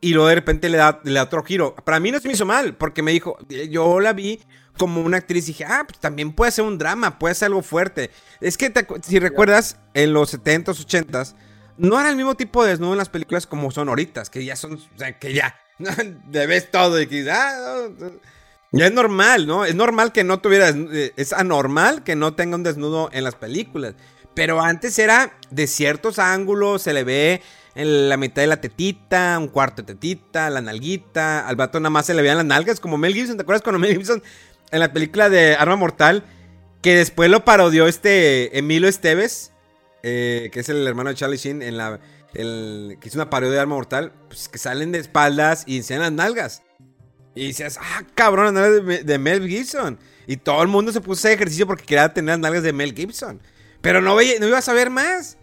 y 0.00 0.12
luego 0.12 0.28
de 0.28 0.34
repente 0.34 0.68
le 0.68 0.78
da, 0.78 1.00
le 1.04 1.20
otro 1.20 1.42
giro. 1.42 1.74
Para 1.74 2.00
mí 2.00 2.10
no 2.10 2.20
se 2.20 2.28
me 2.28 2.34
hizo 2.34 2.46
mal, 2.46 2.76
porque 2.76 3.02
me 3.02 3.12
dijo, 3.12 3.38
yo 3.48 4.00
la 4.00 4.12
vi 4.12 4.40
como 4.76 5.00
una 5.00 5.18
actriz 5.18 5.44
y 5.44 5.48
dije, 5.48 5.64
ah, 5.64 5.84
pues 5.86 5.98
también 6.00 6.32
puede 6.32 6.52
ser 6.52 6.64
un 6.64 6.78
drama, 6.78 7.18
puede 7.18 7.34
ser 7.34 7.46
algo 7.46 7.62
fuerte. 7.62 8.10
Es 8.40 8.58
que 8.58 8.72
si 9.02 9.18
recuerdas, 9.18 9.78
en 9.94 10.12
los 10.12 10.34
70s, 10.34 10.84
80s, 10.84 11.34
no 11.76 11.98
era 11.98 12.10
el 12.10 12.16
mismo 12.16 12.34
tipo 12.34 12.62
de 12.62 12.70
desnudo 12.70 12.92
en 12.92 12.98
las 12.98 13.08
películas 13.08 13.46
como 13.46 13.70
son 13.70 13.88
ahorita, 13.88 14.24
que 14.24 14.44
ya 14.44 14.56
son, 14.56 14.74
o 14.74 14.98
sea, 14.98 15.18
que 15.18 15.32
ya, 15.32 15.56
ves 16.26 16.70
todo 16.70 17.00
y 17.00 17.06
que, 17.06 17.30
ah, 17.30 17.88
ya 18.72 18.86
es 18.86 18.92
normal, 18.92 19.46
¿no? 19.46 19.64
Es 19.64 19.74
normal 19.74 20.12
que 20.12 20.24
no 20.24 20.40
tuviera, 20.40 20.74
es 21.16 21.32
anormal 21.32 22.02
que 22.02 22.16
no 22.16 22.34
tenga 22.34 22.56
un 22.56 22.62
desnudo 22.62 23.08
en 23.12 23.24
las 23.24 23.34
películas. 23.34 23.94
Pero 24.34 24.60
antes 24.60 24.98
era 24.98 25.32
de 25.50 25.66
ciertos 25.66 26.18
ángulos, 26.18 26.82
se 26.82 26.92
le 26.92 27.04
ve 27.04 27.40
en 27.76 28.08
la 28.08 28.16
mitad 28.16 28.42
de 28.42 28.48
la 28.48 28.60
tetita, 28.60 29.38
un 29.38 29.48
cuarto 29.48 29.82
de 29.82 29.94
tetita, 29.94 30.50
la 30.50 30.60
nalguita. 30.60 31.46
Al 31.46 31.56
vato 31.56 31.78
nada 31.78 31.90
más 31.90 32.06
se 32.06 32.14
le 32.14 32.22
veían 32.22 32.36
las 32.36 32.46
nalgas, 32.46 32.80
como 32.80 32.98
Mel 32.98 33.14
Gibson. 33.14 33.36
¿Te 33.36 33.42
acuerdas 33.42 33.62
cuando 33.62 33.78
Mel 33.78 33.92
Gibson 33.92 34.22
en 34.70 34.80
la 34.80 34.92
película 34.92 35.28
de 35.28 35.54
Arma 35.54 35.76
Mortal 35.76 36.24
Que 36.82 36.96
después 36.96 37.30
lo 37.30 37.44
parodió 37.44 37.86
este 37.86 38.58
Emilio 38.58 38.88
Esteves, 38.88 39.52
eh, 40.02 40.50
que 40.52 40.60
es 40.60 40.68
el 40.68 40.86
hermano 40.86 41.10
de 41.10 41.16
Charlie 41.16 41.36
Sheen, 41.36 41.62
en 41.62 41.76
la, 41.76 42.00
el, 42.34 42.98
que 43.00 43.08
es 43.08 43.14
una 43.14 43.30
parodia 43.30 43.54
de 43.54 43.60
Arma 43.60 43.74
Mortal, 43.74 44.12
pues 44.28 44.48
que 44.48 44.58
salen 44.58 44.92
de 44.92 44.98
espaldas 44.98 45.64
y 45.66 45.76
enseñan 45.76 46.02
las 46.02 46.12
nalgas. 46.12 46.62
Y 47.34 47.46
dices, 47.48 47.78
ah, 47.80 48.02
cabrón, 48.14 48.46
las 48.46 48.54
nalgas 48.54 49.06
de, 49.06 49.18
Mel 49.18 49.48
Gibson. 49.48 49.98
Y 50.26 50.36
todo 50.36 50.62
el 50.62 50.68
mundo 50.68 50.92
se 50.92 51.00
puso 51.00 51.26
a 51.28 51.32
ejercicio 51.32 51.66
porque 51.66 51.84
quería 51.84 52.12
tener 52.12 52.34
las 52.34 52.38
nalgas 52.38 52.62
de 52.62 52.72
Mel 52.72 52.94
Gibson. 52.94 53.40
Pero 53.80 54.00
no, 54.00 54.14
veía, 54.14 54.38
no 54.38 54.46
ibas 54.46 54.68
a 54.68 54.72
ver 54.72 54.90
más. 54.90 55.36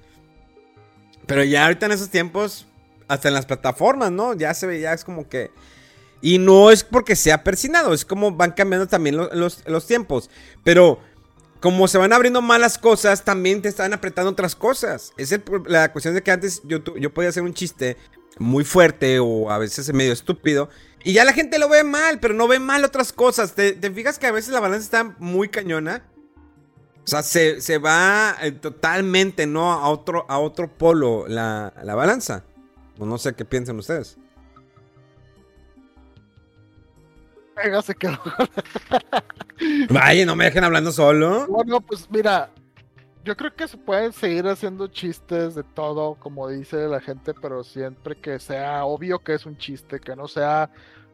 Pero 1.28 1.44
ya 1.44 1.66
ahorita 1.66 1.86
en 1.86 1.92
esos 1.92 2.10
tiempos, 2.10 2.66
hasta 3.08 3.28
en 3.28 3.34
las 3.34 3.46
plataformas, 3.46 4.12
¿no? 4.12 4.34
Ya 4.34 4.54
se 4.54 4.68
ve, 4.68 4.80
ya 4.80 4.94
es 4.94 5.04
como 5.04 5.28
que... 5.28 5.52
Y 6.22 6.38
no 6.38 6.72
es 6.72 6.84
porque 6.84 7.16
sea 7.16 7.44
persinado, 7.44 7.94
es 7.94 8.06
como 8.06 8.32
van 8.32 8.52
cambiando 8.52 8.88
también 8.88 9.18
lo- 9.18 9.34
los, 9.34 9.64
los 9.66 9.88
tiempos. 9.88 10.30
Pero 10.64 11.00
como 11.62 11.88
se 11.88 11.99
van 11.99 12.12
abriendo 12.12 12.41
malas 12.41 12.80
cosas, 12.80 13.24
también 13.24 13.62
te 13.62 13.70
están 13.70 13.93
apretando 13.93 14.32
otras 14.32 14.55
cosas. 14.55 15.14
Es 15.16 15.34
la 15.68 15.91
cuestión 15.91 16.16
de 16.16 16.24
que 16.24 16.32
antes 16.32 16.62
yo, 16.66 16.84
podía 17.14 17.30
hacer 17.30 17.43
un 17.43 17.53
chiste 17.53 17.97
muy 18.39 18.64
fuerte 18.64 19.20
o 19.20 19.51
a 19.51 19.59
veces 19.59 19.93
medio 19.93 20.12
estúpido. 20.12 20.70
Y 21.03 21.14
ya 21.14 21.24
la 21.24 21.34
gente 21.34 21.59
lo 21.59 21.70
ve 21.70 21.84
mal, 21.84 22.20
pero 22.20 22.34
no 22.34 22.47
ve 22.47 22.57
mal 22.57 22.84
otras 22.84 23.14
cosas. 23.14 23.53
¿Te, 23.53 23.76
fijas 23.91 24.18
que 24.18 24.26
a 24.26 24.32
veces 24.32 24.53
la 24.53 24.59
balanza 24.59 24.84
está 24.84 25.16
muy 25.20 25.49
cañona? 25.49 26.03
O 27.03 27.07
sea, 27.07 27.22
se, 27.22 27.78
va 27.78 28.36
eh, 28.41 28.51
totalmente, 28.51 29.45
¿no? 29.45 29.72
A 29.72 29.88
otro, 29.89 30.26
a 30.30 30.39
otro 30.39 30.68
polo 30.68 31.28
la, 31.28 31.74
la 31.84 31.93
balanza. 31.93 32.43
O 32.97 33.05
no 33.05 33.20
sé 33.20 33.34
qué 33.34 33.45
piensan 33.45 33.78
ustedes. 33.78 34.18
Se 37.84 37.95
quedó. 37.95 38.20
Vaya, 39.89 40.26
no 40.26 40.36
me 40.36 40.45
dejen 40.45 40.64
hablando 40.64 40.91
solo. 40.91 41.47
Bueno, 41.47 41.82
pues 41.82 42.09
mira, 42.09 42.49
yo 43.24 43.38
creo 43.38 43.53
que 43.55 43.68
se 43.68 43.78
pueden 43.78 44.14
seguir 44.14 44.47
haciendo 44.47 44.88
chistes 44.88 45.55
de 45.55 45.64
todo, 45.64 46.16
como 46.16 46.47
dice 46.49 46.88
la 46.88 46.99
gente, 46.99 47.34
pero 47.34 47.64
siempre 47.64 48.16
que 48.16 48.39
sea 48.39 48.86
obvio 48.86 49.20
que 49.20 49.36
es 49.36 49.45
un 49.45 49.57
chiste, 49.57 49.99
que 49.99 50.16
no 50.16 50.28
sea 50.28 50.72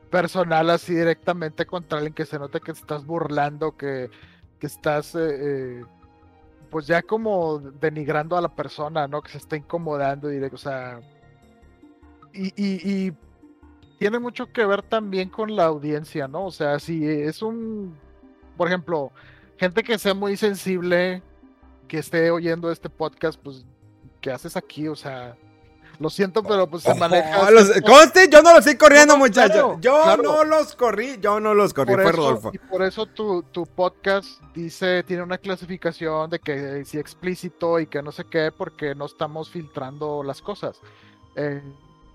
personal 0.10 0.70
así 0.70 0.96
directamente 0.96 1.66
contra 1.66 1.98
alguien 1.98 2.14
que 2.14 2.26
se 2.26 2.40
note 2.40 2.62
que 2.62 2.72
te 2.72 2.80
estás 2.80 3.06
burlando, 3.06 3.76
que, 3.76 4.10
que 4.60 4.68
estás 4.68 5.16
eh, 5.16 5.20
eh, 5.20 5.86
pues 6.70 6.88
ya 6.88 7.02
como 7.02 7.60
denigrando 7.60 8.38
a 8.38 8.42
la 8.42 8.56
persona, 8.56 9.08
¿no? 9.08 9.22
Que 9.22 9.32
se 9.32 9.38
está 9.40 9.58
incomodando 9.58 10.30
directo, 10.30 10.56
o 10.56 10.60
sea, 10.60 11.02
y, 12.34 12.48
y, 12.56 13.08
y 13.08 13.14
tiene 13.98 14.20
mucho 14.20 14.52
que 14.52 14.66
ver 14.66 14.82
también 14.84 15.30
con 15.30 15.56
la 15.56 15.66
audiencia, 15.66 16.28
¿no? 16.28 16.46
O 16.46 16.52
sea, 16.52 16.80
si 16.80 17.06
es 17.06 17.42
un, 17.42 17.98
por 18.56 18.68
ejemplo, 18.68 19.12
gente 19.58 19.84
que 19.84 19.98
sea 19.98 20.14
muy 20.14 20.38
sensible, 20.38 21.22
que 21.88 22.00
esté 22.00 22.30
oyendo 22.32 22.72
este 22.72 22.90
podcast, 22.90 23.40
pues, 23.42 23.66
¿qué 24.22 24.32
haces 24.32 24.56
aquí? 24.58 24.88
O 24.88 24.96
sea, 24.96 25.36
lo 26.00 26.12
siento, 26.12 26.44
pero 26.44 26.68
pues 26.70 26.84
se 26.84 26.94
maneja. 26.94 27.48
Oh, 27.48 27.50
los- 27.50 27.72
conste, 27.82 28.30
yo 28.30 28.44
no 28.44 28.52
los 28.52 28.60
estoy 28.60 28.76
corriendo, 28.78 29.14
No, 29.16 29.20
muchachos. 29.20 29.52
claro, 29.54 29.80
yo 29.82 30.04
claro. 30.04 30.22
no 30.24 30.44
los 30.44 30.76
corrí, 30.76 31.18
yo 31.20 31.40
no 31.40 31.56
los 31.56 31.74
corrí, 31.74 31.94
por 31.94 32.02
fue 32.04 32.12
eso, 32.12 32.18
Rodolfo. 32.22 32.52
y 32.54 32.58
por 32.60 32.84
eso 32.84 33.06
tu, 33.08 33.42
tu 33.52 33.66
podcast 33.66 34.40
dice, 34.54 35.02
tiene 35.04 35.24
una 35.24 35.40
clasificación 35.40 36.30
de 36.30 36.38
que 36.38 36.86
si 36.86 37.00
explícito 37.00 37.80
y 37.80 37.88
que 37.88 38.04
no 38.04 38.12
sé 38.12 38.26
qué, 38.26 38.52
porque 38.56 38.94
no 38.94 39.06
estamos 39.06 39.50
filtrando 39.50 40.22
las 40.22 40.40
cosas. 40.42 40.80
Eh, 41.36 41.64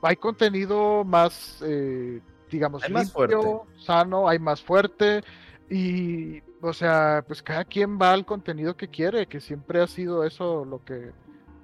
hay 0.02 0.16
contenido 0.16 1.04
más, 1.04 1.62
eh, 1.64 2.20
digamos, 2.50 2.82
Hay 2.82 2.92
más 2.92 3.14
limpio, 3.14 3.66
sano, 3.78 4.28
hay 4.28 4.38
más 4.38 4.60
fuerte. 4.60 5.22
Y, 5.70 6.42
o 6.60 6.72
sea, 6.72 7.24
pues 7.26 7.42
cada 7.42 7.64
quien 7.64 7.98
va 7.98 8.12
al 8.12 8.26
contenido 8.26 8.76
que 8.76 8.88
quiere, 8.88 9.26
que 9.26 9.40
siempre 9.40 9.80
ha 9.80 9.86
sido 9.86 10.24
eso 10.24 10.64
lo 10.64 10.84
que 10.84 11.12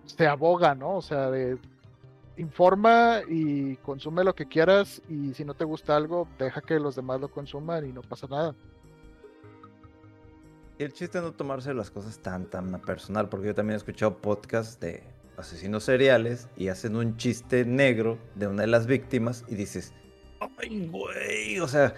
se 0.07 0.27
aboga, 0.27 0.75
¿no? 0.75 0.97
O 0.97 1.03
sea, 1.03 1.31
de 1.31 1.59
informa 2.39 3.21
y 3.29 3.77
consume 3.77 4.23
lo 4.23 4.35
que 4.35 4.47
quieras 4.47 5.03
y 5.09 5.35
si 5.35 5.45
no 5.45 5.55
te 5.55 5.65
gusta 5.65 5.97
algo, 5.97 6.29
deja 6.39 6.61
que 6.61 6.79
los 6.79 6.95
demás 6.95 7.21
lo 7.21 7.29
consuman 7.29 7.85
y 7.85 7.93
no 7.93 8.01
pasa 8.03 8.29
nada. 8.29 8.55
Y 10.79 10.85
el 10.85 10.93
chiste 10.93 11.19
es 11.19 11.25
no 11.25 11.33
tomarse 11.33 11.75
las 11.75 11.91
cosas 11.91 12.21
tan, 12.21 12.47
tan 12.47 12.81
personal, 12.83 13.29
porque 13.29 13.49
yo 13.49 13.55
también 13.55 13.75
he 13.75 13.79
escuchado 13.79 14.17
podcasts 14.17 14.79
de 14.79 15.03
asesinos 15.39 15.85
seriales 15.85 16.49
y 16.57 16.69
hacen 16.69 16.97
un 16.97 17.17
chiste 17.17 17.65
negro 17.65 18.19
de 18.35 18.47
una 18.47 18.63
de 18.63 18.69
las 18.69 18.87
víctimas 18.87 19.45
y 19.49 19.55
dices, 19.55 19.93
¡ay, 20.59 20.89
güey! 20.89 21.61
O 21.61 21.69
sea, 21.69 21.95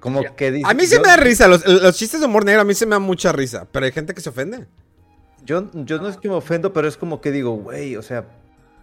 como 0.00 0.22
que 0.36 0.50
dices... 0.50 0.70
A 0.70 0.74
mí 0.74 0.86
se 0.86 0.98
me 0.98 1.08
da 1.08 1.16
risa, 1.16 1.48
los, 1.48 1.66
los 1.66 1.96
chistes 1.96 2.20
de 2.20 2.26
humor 2.26 2.44
negro 2.44 2.62
a 2.62 2.64
mí 2.64 2.74
se 2.74 2.86
me 2.86 2.94
da 2.94 2.98
mucha 2.98 3.32
risa, 3.32 3.68
pero 3.70 3.86
hay 3.86 3.92
gente 3.92 4.14
que 4.14 4.20
se 4.20 4.30
ofende. 4.30 4.66
Yo, 5.44 5.70
yo 5.72 5.98
no 5.98 6.08
es 6.08 6.16
que 6.16 6.28
me 6.28 6.34
ofendo, 6.34 6.72
pero 6.72 6.88
es 6.88 6.96
como 6.96 7.20
que 7.20 7.30
digo, 7.32 7.52
güey, 7.52 7.96
o 7.96 8.02
sea, 8.02 8.26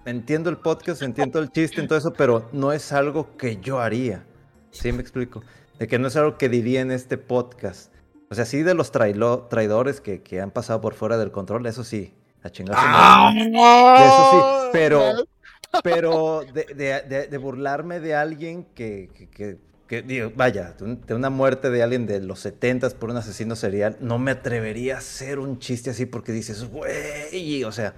entiendo 0.05 0.49
el 0.49 0.57
podcast, 0.57 1.01
entiendo 1.01 1.39
el 1.39 1.49
chiste, 1.51 1.81
en 1.81 1.87
todo 1.87 1.97
eso, 1.97 2.13
pero 2.13 2.49
no 2.51 2.73
es 2.73 2.91
algo 2.91 3.35
que 3.37 3.57
yo 3.57 3.79
haría. 3.79 4.25
¿Sí 4.71 4.91
me 4.91 5.01
explico? 5.01 5.41
De 5.79 5.87
que 5.87 5.97
no 5.99 6.07
es 6.09 6.15
algo 6.15 6.37
que 6.37 6.49
diría 6.49 6.81
en 6.81 6.91
este 6.91 7.17
podcast. 7.17 7.93
O 8.29 8.35
sea, 8.35 8.45
sí 8.45 8.61
de 8.61 8.73
los 8.75 8.91
trailo- 8.91 9.47
traidores 9.49 10.01
que, 10.01 10.21
que 10.21 10.41
han 10.41 10.51
pasado 10.51 10.81
por 10.81 10.93
fuera 10.93 11.17
del 11.17 11.31
control, 11.31 11.65
eso 11.65 11.83
sí, 11.83 12.13
a 12.43 12.49
chingar. 12.49 13.33
De 13.33 14.05
eso 14.05 14.29
sí, 14.31 14.69
pero, 14.73 15.03
pero 15.83 16.41
de, 16.53 16.65
de- 16.75 17.01
de- 17.07 17.27
de 17.27 17.37
burlarme 17.37 17.99
de 17.99 18.15
alguien 18.15 18.65
que, 18.75 19.09
que- 19.15 19.29
que- 19.29 19.57
que, 19.87 20.01
digo, 20.03 20.31
vaya, 20.35 20.73
de, 20.77 20.83
un- 20.85 21.01
de 21.01 21.15
una 21.15 21.29
muerte 21.31 21.69
de 21.71 21.81
alguien 21.81 22.05
de 22.05 22.19
los 22.21 22.39
70 22.41 22.89
por 22.91 23.09
un 23.09 23.17
asesino 23.17 23.55
serial, 23.55 23.97
no 23.99 24.19
me 24.19 24.29
atrevería 24.31 24.95
a 24.95 24.97
hacer 24.99 25.39
un 25.39 25.57
chiste 25.57 25.89
así 25.89 26.05
porque 26.05 26.31
dices, 26.31 26.63
güey, 26.69 27.63
o 27.63 27.71
sea, 27.71 27.95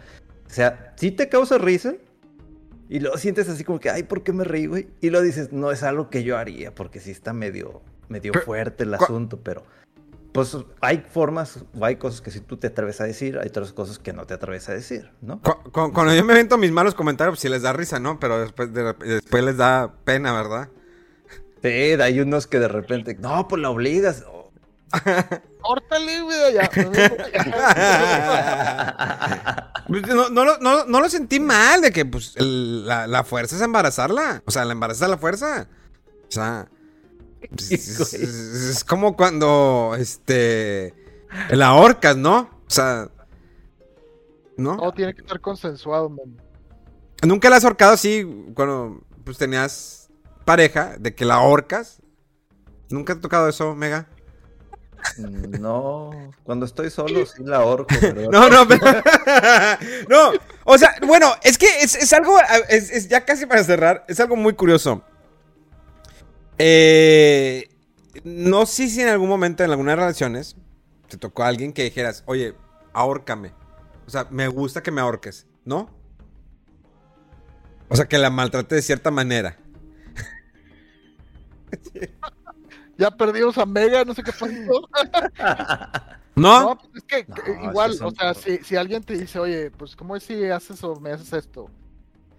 o 0.48 0.50
sea, 0.50 0.94
sí 0.96 1.12
te 1.12 1.28
causa 1.28 1.58
risa 1.58 1.96
y 2.88 3.00
lo 3.02 3.18
sientes 3.18 3.50
así 3.50 3.64
como 3.66 3.80
que, 3.80 3.90
ay, 3.90 4.04
¿por 4.04 4.24
qué 4.24 4.32
me 4.32 4.46
reí, 4.46 4.68
güey? 4.68 4.88
Y 5.02 5.10
lo 5.10 5.22
dices, 5.22 5.52
no 5.52 5.70
es 5.72 5.84
algo 5.84 6.10
que 6.10 6.24
yo 6.24 6.38
haría 6.38 6.74
porque 6.74 7.00
sí 7.02 7.12
está 7.12 7.34
medio, 7.34 7.82
medio 8.08 8.32
fuerte 8.46 8.84
el 8.84 8.94
asunto, 8.94 9.40
pero... 9.44 9.64
Pues 10.34 10.56
hay 10.80 11.00
formas, 11.10 11.60
o 11.78 11.86
hay 11.86 11.98
cosas 11.98 12.22
que 12.22 12.32
sí 12.32 12.40
tú 12.40 12.56
te 12.58 12.68
atreves 12.68 13.02
a 13.02 13.04
decir, 13.04 13.38
hay 13.38 13.50
otras 13.50 13.74
cosas 13.74 14.00
que 14.00 14.14
no 14.14 14.26
te 14.26 14.34
atreves 14.34 14.70
a 14.70 14.74
decir, 14.74 15.12
¿no? 15.22 15.42
Cu- 15.42 15.62
cu- 15.72 15.92
Cuando 15.92 16.14
yo 16.16 16.24
me 16.24 16.34
invento 16.34 16.58
mis 16.58 16.72
malos 16.72 16.96
comentarios, 16.96 17.34
pues 17.34 17.42
sí 17.42 17.50
les 17.50 17.64
da 17.64 17.74
risa, 17.74 18.00
¿no? 18.00 18.18
Pero 18.20 18.40
después, 18.40 18.74
de- 18.74 18.94
después 18.94 19.44
les 19.44 19.58
da 19.58 19.94
pena, 20.06 20.32
¿verdad? 20.34 20.70
Sí, 21.62 21.68
hay 21.70 22.20
unos 22.22 22.48
que 22.48 22.60
de 22.60 22.70
repente, 22.70 23.16
no, 23.20 23.48
pues 23.50 23.62
la 23.62 23.70
obligas. 23.70 24.24
Oh, 24.26 24.52
Córtale, 25.62 26.22
güey, 26.22 26.54
ya. 26.54 26.70
Pues, 29.88 30.08
No, 30.08 30.30
no 30.30 30.46
lo- 30.46 30.58
no- 30.60 30.86
no 30.86 31.00
lo 31.02 31.10
sentí 31.10 31.40
mal 31.40 31.82
de 31.82 31.92
que 31.92 32.06
pues 32.06 32.34
el- 32.38 32.86
la, 32.88 33.08
la 33.08 33.24
fuerza 33.24 33.56
es 33.56 33.62
embarazarla. 33.62 34.42
O 34.46 34.52
sea, 34.52 34.66
la 34.66 34.72
embaraza 34.74 35.08
la 35.08 35.18
fuerza. 35.18 35.68
O 36.28 36.32
sea. 36.32 36.68
Es, 37.70 38.84
como 38.88 39.16
cuando 39.16 39.96
este. 39.98 40.94
La 41.50 41.68
ahorcas, 41.68 42.18
¿no? 42.18 42.40
O 42.40 42.70
sea. 42.70 43.10
¿No? 44.58 44.78
Todo 44.78 44.92
tiene 44.92 45.14
que 45.14 45.22
estar 45.22 45.40
consensuado, 45.40 46.10
man. 46.10 46.38
Nunca 47.24 47.50
la 47.50 47.58
has 47.58 47.64
ahorcado 47.64 47.94
así 47.94 48.26
cuando 48.54 49.02
pues 49.24 49.38
tenías 49.38 50.10
pareja, 50.46 50.96
de 51.00 51.16
que 51.16 51.26
la 51.26 51.36
ahorcas. 51.36 52.02
¿Nunca 52.90 53.14
te 53.14 53.20
ha 53.20 53.22
tocado 53.22 53.48
eso, 53.48 53.76
Mega? 53.76 54.08
No, 55.18 56.12
cuando 56.44 56.66
estoy 56.66 56.90
solo 56.90 57.26
sí 57.26 57.44
la 57.44 57.58
ahorco, 57.58 57.88
pero... 58.00 58.30
No, 58.30 58.50
no, 58.50 58.68
pero... 58.68 58.86
no, 60.10 60.32
o 60.64 60.78
sea, 60.78 60.96
bueno, 61.06 61.34
es 61.44 61.58
que 61.58 61.82
es, 61.82 61.96
es 61.96 62.14
algo, 62.14 62.38
es, 62.70 62.92
es 62.92 63.10
ya 63.10 63.26
casi 63.26 63.46
para 63.46 63.64
cerrar, 63.64 64.06
es 64.08 64.20
algo 64.20 64.36
muy 64.36 64.54
curioso. 64.54 65.04
Eh, 66.58 67.70
no 68.24 68.66
sé 68.66 68.88
si 68.90 69.02
en 69.02 69.10
algún 69.10 69.30
momento 69.30 69.64
en 69.64 69.72
algunas 69.72 69.96
relaciones 69.96 70.56
te 71.08 71.18
tocó 71.18 71.44
a 71.44 71.48
alguien 71.48 71.74
que 71.74 71.84
dijeras, 71.84 72.24
oye, 72.26 72.56
ahórcame. 72.94 73.54
O 74.08 74.10
sea, 74.10 74.28
me 74.30 74.48
gusta 74.48 74.84
que 74.84 74.92
me 74.92 75.02
ahorques, 75.02 75.48
¿no? 75.66 75.90
O 77.90 77.96
sea, 77.96 78.08
que 78.08 78.18
la 78.18 78.30
maltrate 78.30 78.76
de 78.76 78.82
cierta 78.82 79.12
manera. 79.12 79.58
Ya 82.98 83.10
perdimos 83.10 83.58
a 83.58 83.66
Mega, 83.66 84.06
no 84.06 84.14
sé 84.14 84.22
qué 84.22 84.32
pasó. 84.32 84.46
¿No? 86.36 86.62
No, 86.62 86.78
pues 86.78 86.90
es 86.98 87.04
que 87.04 87.26
No, 87.28 87.34
que 87.34 87.42
es 87.42 87.58
que 87.58 87.64
igual, 87.64 87.94
son 87.96 88.08
o 88.08 88.12
sea, 88.12 88.36
si, 88.36 88.60
si 88.60 88.76
alguien 88.76 89.04
te 89.04 89.18
dice, 89.18 89.40
oye, 89.40 89.72
pues, 89.72 89.96
¿cómo 89.96 90.16
es 90.16 90.22
si 90.22 90.46
haces 90.46 90.84
o 90.84 91.00
me 91.00 91.12
haces 91.12 91.34
esto? 91.34 91.68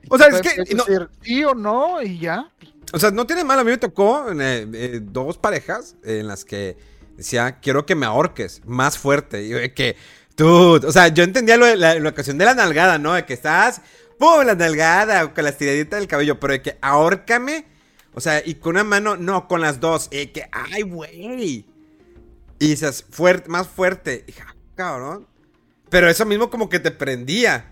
Y 0.02 0.06
O 0.08 0.18
sea, 0.18 0.28
es 0.28 0.40
que 0.42 0.74
no- 0.74 0.84
decir 0.84 1.08
sí 1.22 1.44
o 1.44 1.54
no 1.54 2.02
y 2.02 2.18
ya. 2.18 2.50
O 2.92 2.98
sea, 2.98 3.10
no 3.10 3.26
tiene 3.26 3.44
mal. 3.44 3.58
A 3.58 3.64
mí 3.64 3.70
me 3.70 3.78
tocó 3.78 4.30
eh, 4.32 4.68
eh, 4.72 5.00
dos 5.02 5.38
parejas 5.38 5.96
en 6.04 6.26
las 6.26 6.44
que 6.44 6.76
decía, 7.16 7.58
quiero 7.60 7.86
que 7.86 7.94
me 7.94 8.06
ahorques 8.06 8.62
más 8.66 8.98
fuerte. 8.98 9.42
Y 9.44 9.70
que, 9.70 9.96
tú, 10.34 10.74
o 10.84 10.92
sea, 10.92 11.08
yo 11.08 11.24
entendía 11.24 11.56
lo 11.56 11.66
de 11.66 11.76
la, 11.76 11.98
la 11.98 12.08
ocasión 12.10 12.36
de 12.38 12.44
la 12.44 12.54
nalgada, 12.54 12.98
¿no? 12.98 13.14
De 13.14 13.24
que 13.24 13.32
estás, 13.34 13.80
¡pum! 14.18 14.44
La 14.44 14.54
nalgada, 14.54 15.24
o 15.24 15.34
con 15.34 15.44
las 15.44 15.56
tiraditas 15.56 16.00
del 16.00 16.08
cabello, 16.08 16.38
pero 16.40 16.52
de 16.54 16.62
que 16.62 16.78
ahórcame. 16.82 17.66
O 18.14 18.20
sea, 18.20 18.42
y 18.44 18.56
con 18.56 18.72
una 18.74 18.84
mano, 18.84 19.16
no, 19.16 19.48
con 19.48 19.60
las 19.62 19.80
dos. 19.80 20.08
Y 20.10 20.26
que, 20.26 20.48
¡ay, 20.52 20.82
güey! 20.82 21.64
Y 22.58 22.68
dices, 22.68 23.06
fuerte, 23.10 23.48
más 23.48 23.66
fuerte. 23.68 24.24
Hija, 24.28 24.54
cabrón. 24.74 25.26
Pero 25.88 26.08
eso 26.10 26.26
mismo 26.26 26.50
como 26.50 26.68
que 26.68 26.78
te 26.78 26.90
prendía. 26.90 27.71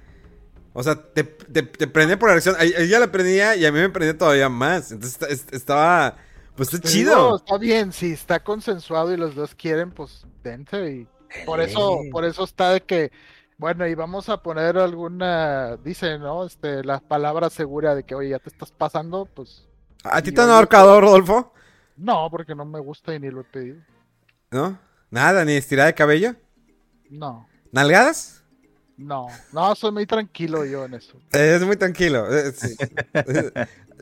O 0.81 0.83
sea, 0.83 0.97
te, 1.13 1.25
te, 1.25 1.63
te 1.63 1.87
prendía 1.87 2.19
por 2.19 2.29
la 2.31 2.35
reacción. 2.35 2.57
Ella 2.61 3.01
le 3.01 3.09
prendía 3.09 3.57
y 3.57 3.67
a 3.67 3.73
mí 3.73 3.79
me 3.79 3.91
prendía 3.91 4.17
todavía 4.17 4.49
más. 4.49 4.93
Entonces 4.93 5.15
esta- 5.21 5.29
est- 5.33 5.55
estaba. 5.55 6.17
Pues 6.57 6.73
está 6.75 6.89
digo, 6.89 6.91
chido. 6.91 7.37
está 7.37 7.59
bien, 7.59 7.93
si 7.93 8.13
está 8.13 8.41
consensuado 8.43 9.13
y 9.13 9.17
los 9.17 9.35
dos 9.35 9.55
quieren, 9.55 9.93
pues 9.93 10.27
dense 10.43 10.91
y 10.93 11.09
por 11.47 11.61
eso, 11.61 12.01
por 12.11 12.25
eso 12.25 12.45
está 12.45 12.71
de 12.73 12.83
que, 12.83 13.13
bueno, 13.57 13.87
y 13.87 13.95
vamos 13.95 14.29
a 14.29 14.43
poner 14.43 14.77
alguna, 14.79 15.77
dice, 15.79 16.19
¿no? 16.19 16.45
Este, 16.45 16.83
la 16.85 17.01
palabra 17.01 17.51
segura 17.51 17.95
de 17.95 18.05
que, 18.05 18.15
oye, 18.15 18.31
ya 18.31 18.39
te 18.41 18.51
estás 18.51 18.73
pasando, 18.73 19.27
pues 19.27 19.69
¿A 20.05 20.21
ti 20.23 20.33
te 20.33 20.41
han 20.41 20.51
ahorcado, 20.51 21.01
Rodolfo? 21.01 21.53
no, 21.97 22.29
porque 22.31 22.55
no 22.55 22.65
me 22.65 22.81
gusta 22.81 23.15
y 23.15 23.21
ni 23.21 23.31
lo 23.31 23.43
he 23.43 23.45
pedido. 23.45 23.81
¿No? 24.51 24.79
Nada, 25.11 25.45
ni 25.45 25.53
estirada 25.55 25.87
de 25.89 25.95
cabello. 25.95 26.35
No, 27.11 27.47
¿Nalgadas? 27.73 28.40
No, 29.01 29.27
no, 29.53 29.75
soy 29.75 29.93
muy 29.93 30.07
tranquilo 30.07 30.65
yo 30.65 30.85
en 30.85 30.95
eso. 30.95 31.15
Es 31.33 31.63
muy 31.63 31.77
tranquilo. 31.77 32.27
Es- 32.35 32.77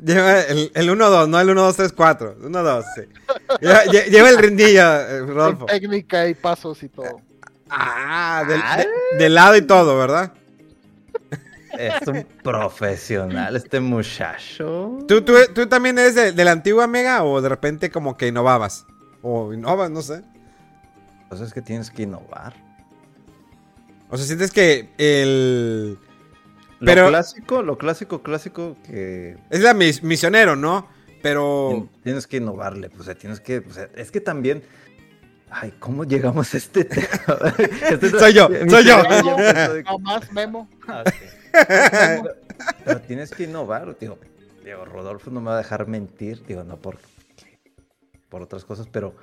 Lleva 0.02 0.40
el, 0.42 0.70
el 0.74 0.90
1-2, 0.90 1.28
no 1.28 1.40
el 1.40 1.48
1-2-3-4. 1.48 2.36
1-2, 2.38 2.84
sí. 2.94 3.00
Lleva, 3.60 3.84
lle- 3.84 4.04
lleva 4.08 4.28
el 4.30 4.38
rindillo, 4.38 4.80
eh, 5.00 5.18
Con 5.20 5.28
Rodolfo. 5.34 5.66
técnica 5.66 6.28
y 6.28 6.34
pasos 6.34 6.80
y 6.84 6.88
todo. 6.88 7.20
Ah, 7.68 8.44
del, 8.46 8.60
de- 8.60 9.18
de 9.24 9.28
lado 9.28 9.56
y 9.56 9.62
todo, 9.62 9.98
¿verdad? 9.98 10.32
Es 11.76 12.06
un 12.06 12.24
profesional 12.42 13.56
este 13.56 13.80
muchacho. 13.80 14.98
¿Tú, 15.08 15.22
tú, 15.22 15.34
tú 15.54 15.66
también 15.68 15.98
eres 15.98 16.14
de, 16.14 16.32
de 16.32 16.44
la 16.44 16.52
antigua 16.52 16.86
Mega 16.86 17.24
o 17.24 17.40
de 17.40 17.48
repente 17.48 17.90
como 17.90 18.16
que 18.16 18.28
innovabas? 18.28 18.86
O 19.22 19.52
innovas, 19.52 19.90
no 19.90 20.00
sé. 20.02 20.22
Pues 21.28 21.40
es 21.40 21.52
que 21.52 21.60
tienes 21.60 21.90
que 21.90 22.04
innovar. 22.04 22.54
O 24.10 24.16
sea, 24.16 24.26
sientes 24.26 24.50
que 24.50 24.90
el... 24.98 25.98
Lo 26.80 26.86
Pero- 26.86 27.08
clásico, 27.08 27.62
lo 27.62 27.76
clásico, 27.76 28.22
clásico 28.22 28.76
que 28.86 29.36
Es 29.50 29.60
la 29.60 29.74
mis- 29.74 30.02
misionero, 30.02 30.54
¿no? 30.56 30.88
Pero... 31.22 31.70
tien- 31.70 31.88
tienes 32.04 32.26
que 32.26 32.36
innovarle. 32.36 32.88
Pues, 32.88 33.00
o 33.00 33.04
sea, 33.04 33.14
tienes 33.16 33.40
que. 33.40 33.58
o 33.58 33.70
sea, 33.72 33.88
es 33.96 34.10
que 34.12 34.20
también. 34.20 34.62
Ay, 35.50 35.72
¿cómo 35.80 36.04
llegamos 36.04 36.54
a 36.54 36.58
este 36.58 36.84
tema? 36.84 37.08
Este- 37.90 38.10
Soy 38.10 38.32
yo, 38.34 38.48
soy 38.68 38.84
yo. 38.84 39.02
No 39.84 39.98
más 39.98 40.30
memo. 40.32 40.68
Ah, 40.86 41.02
pero 42.84 43.00
tienes 43.00 43.30
que 43.30 43.44
innovar, 43.44 43.96
digo, 43.98 44.18
digo, 44.64 44.84
Rodolfo 44.84 45.30
no 45.30 45.40
me 45.40 45.46
va 45.48 45.54
a 45.54 45.58
dejar 45.58 45.86
mentir, 45.88 46.44
digo, 46.46 46.64
no 46.64 46.76
por, 46.76 46.98
por 48.28 48.42
otras 48.42 48.64
cosas, 48.64 48.86
pero 48.90 49.14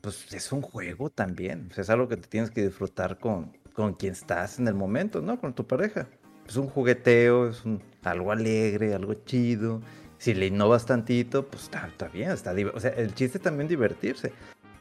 pues 0.00 0.32
es 0.32 0.52
un 0.52 0.62
juego 0.62 1.10
también, 1.10 1.68
o 1.70 1.74
sea, 1.74 1.82
es 1.82 1.90
algo 1.90 2.08
que 2.08 2.16
te 2.16 2.28
tienes 2.28 2.50
que 2.50 2.64
disfrutar 2.64 3.18
con, 3.18 3.56
con 3.74 3.92
quien 3.94 4.12
estás 4.12 4.58
en 4.58 4.68
el 4.68 4.74
momento, 4.74 5.20
¿no? 5.20 5.38
Con 5.38 5.52
tu 5.52 5.66
pareja. 5.66 6.06
Es 6.48 6.56
un 6.56 6.68
jugueteo, 6.68 7.48
es 7.50 7.64
un, 7.64 7.82
algo 8.04 8.32
alegre, 8.32 8.94
algo 8.94 9.14
chido. 9.14 9.80
Si 10.18 10.32
le 10.32 10.46
innovas 10.46 10.86
tantito, 10.86 11.46
pues 11.46 11.64
está, 11.64 11.86
está 11.88 12.08
bien, 12.08 12.30
está 12.30 12.54
O 12.72 12.80
sea, 12.80 12.90
el 12.92 13.14
chiste 13.14 13.38
es 13.38 13.44
también 13.44 13.68
divertirse. 13.68 14.32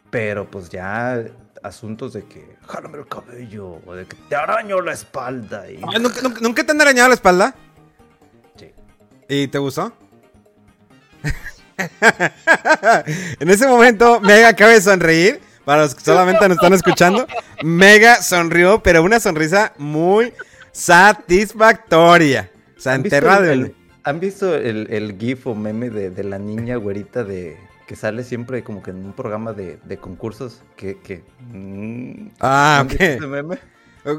Pero 0.10 0.50
pues 0.50 0.70
ya 0.70 1.24
asuntos 1.64 2.14
de 2.14 2.24
que 2.26 2.56
jálame 2.68 3.00
el 3.00 3.08
cabello 3.08 3.80
o 3.86 3.96
de 3.96 4.06
que 4.06 4.16
te 4.30 4.36
araño 4.36 4.80
la 4.82 4.94
espalda 4.94 5.70
y 5.72 5.78
Ah, 5.82 5.98
¿Nunca, 6.00 6.22
nunca- 6.22 6.40
nunca 6.42 6.64
te 6.64 6.72
han 6.72 6.82
arañado 6.82 7.08
la 7.10 7.16
espalda? 7.16 7.56
Sí. 8.58 8.72
¿Y 9.28 9.48
te 9.48 9.58
gustó? 9.58 9.92
en 13.40 13.50
ese 13.50 13.68
momento, 13.68 14.20
Mega 14.22 14.50
acaba 14.50 14.72
de 14.72 14.82
sonreír. 14.82 15.40
Para 15.66 15.84
los 15.84 15.96
que 15.96 16.04
solamente 16.04 16.48
nos 16.48 16.58
están 16.58 16.74
escuchando, 16.74 17.26
Mega 17.64 18.22
sonrió, 18.22 18.82
pero 18.84 19.02
una 19.04 19.20
sonrisa 19.20 19.74
muy 19.78 20.34
satisfactoria. 20.72 22.52
O 22.78 22.82
sea, 22.82 22.94
¿Han 22.94 23.04
visto 23.04 23.18
el- 23.18 23.46
el- 23.50 23.76
¿Han 24.06 24.20
visto 24.20 24.54
el, 24.56 24.88
el 24.92 25.18
GIF 25.18 25.48
o 25.48 25.56
meme 25.56 25.90
de, 25.90 26.10
de 26.10 26.24
la 26.26 26.38
niña 26.38 26.76
güerita 26.76 27.24
de 27.24 27.58
que 27.88 27.96
sale 27.96 28.24
siempre 28.26 28.62
como 28.64 28.84
que 28.84 28.92
en 28.92 28.98
un 29.06 29.14
programa 29.14 29.54
de, 29.54 29.80
de 29.86 29.98
concursos? 29.98 30.62
Que, 30.76 31.00
que 31.00 31.24
Ah, 32.42 32.80
¿han 32.82 32.88
visto 32.90 33.04
ok. 33.06 33.10
ese 33.12 33.28
meme? 33.28 33.58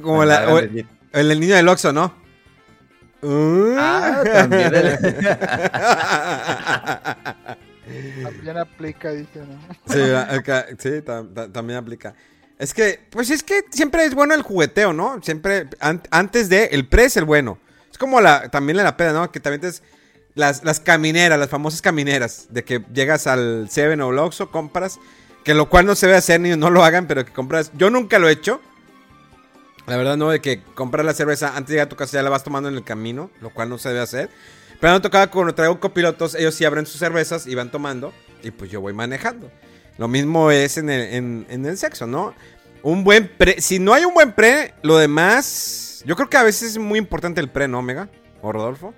Como 0.02 0.24
la, 0.24 0.54
o- 0.54 0.58
el, 0.58 0.86
niño 1.40 1.54
del 1.56 1.68
Oxxo, 1.68 1.92
¿no? 1.92 2.14
Ah, 3.22 4.22
también 4.24 4.74
el- 4.74 4.98
También 8.22 8.56
aplica, 8.58 9.10
dice, 9.10 9.40
¿no? 9.40 9.58
Sí, 9.92 10.00
acá- 10.10 10.66
sí, 10.78 10.88
tam- 11.04 11.32
ta- 11.34 11.52
también 11.52 11.78
aplica. 11.78 12.14
Es 12.58 12.72
que, 12.72 13.00
pues 13.10 13.30
es 13.30 13.42
que 13.42 13.62
siempre 13.70 14.04
es 14.04 14.14
bueno 14.14 14.34
el 14.34 14.42
jugueteo, 14.42 14.92
¿no? 14.92 15.20
Siempre, 15.22 15.68
an- 15.80 16.02
antes 16.10 16.48
de, 16.48 16.66
el 16.66 16.86
pre 16.86 17.04
es 17.06 17.16
el 17.16 17.24
bueno. 17.24 17.58
Es 17.90 17.98
como 17.98 18.20
la, 18.20 18.48
también 18.50 18.76
la 18.76 18.96
peda, 18.96 19.12
¿no? 19.12 19.30
Que 19.32 19.40
también 19.40 19.64
es 19.64 19.82
las, 20.34 20.64
las 20.64 20.80
camineras, 20.80 21.38
las 21.38 21.48
famosas 21.48 21.82
camineras, 21.82 22.46
de 22.50 22.64
que 22.64 22.84
llegas 22.92 23.26
al 23.26 23.68
Seven 23.70 24.00
o 24.00 24.10
al 24.10 24.18
Oxxo, 24.18 24.50
compras, 24.50 24.98
que 25.44 25.54
lo 25.54 25.68
cual 25.68 25.86
no 25.86 25.94
se 25.94 26.06
debe 26.06 26.18
hacer 26.18 26.40
ni 26.40 26.56
no 26.56 26.70
lo 26.70 26.84
hagan, 26.84 27.06
pero 27.06 27.24
que 27.24 27.32
compras, 27.32 27.70
yo 27.76 27.90
nunca 27.90 28.18
lo 28.18 28.28
he 28.28 28.32
hecho. 28.32 28.60
La 29.86 29.96
verdad 29.98 30.16
no, 30.16 30.30
de 30.30 30.40
que 30.40 30.62
comprar 30.74 31.04
la 31.04 31.12
cerveza 31.12 31.48
antes 31.56 31.68
de 31.68 31.74
llegar 31.74 31.86
a 31.86 31.88
tu 31.90 31.96
casa 31.96 32.12
ya 32.16 32.22
la 32.22 32.30
vas 32.30 32.42
tomando 32.42 32.68
en 32.70 32.74
el 32.74 32.84
camino, 32.84 33.30
lo 33.42 33.50
cual 33.50 33.68
no 33.68 33.76
se 33.78 33.88
debe 33.90 34.00
hacer. 34.00 34.30
Pero 34.84 34.92
no 34.92 35.00
tocaba 35.00 35.28
cuando 35.28 35.54
traigo 35.54 35.80
copilotos, 35.80 36.34
ellos 36.34 36.54
sí 36.54 36.62
abren 36.66 36.84
sus 36.84 36.98
cervezas 36.98 37.46
y 37.46 37.54
van 37.54 37.70
tomando, 37.70 38.12
y 38.42 38.50
pues 38.50 38.70
yo 38.70 38.82
voy 38.82 38.92
manejando. 38.92 39.50
Lo 39.96 40.08
mismo 40.08 40.50
es 40.50 40.76
en 40.76 40.90
el, 40.90 41.00
en- 41.14 41.46
en 41.48 41.64
el 41.64 41.78
sexo, 41.78 42.06
¿no? 42.06 42.34
Un 42.82 43.02
buen 43.02 43.26
pre. 43.26 43.62
Si 43.62 43.78
no 43.78 43.94
hay 43.94 44.04
un 44.04 44.12
buen 44.12 44.32
pre, 44.32 44.74
lo 44.82 44.98
demás. 44.98 46.02
Yo 46.04 46.14
creo 46.16 46.28
que 46.28 46.36
a 46.36 46.42
veces 46.42 46.72
es 46.72 46.78
muy 46.78 46.98
importante 46.98 47.40
el 47.40 47.48
pre, 47.48 47.66
¿no, 47.66 47.78
Omega? 47.78 48.10
¿O 48.42 48.52
Rodolfo? 48.52 48.92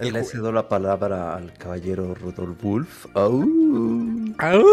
El 0.00 0.14
Le 0.14 0.22
ju- 0.22 0.24
cedo 0.24 0.50
la 0.50 0.68
palabra 0.68 1.36
al 1.36 1.52
caballero 1.52 2.12
Rodolfo 2.16 2.56
Wolf. 2.60 3.06
Au. 3.14 3.42
¡Au! 4.38 4.66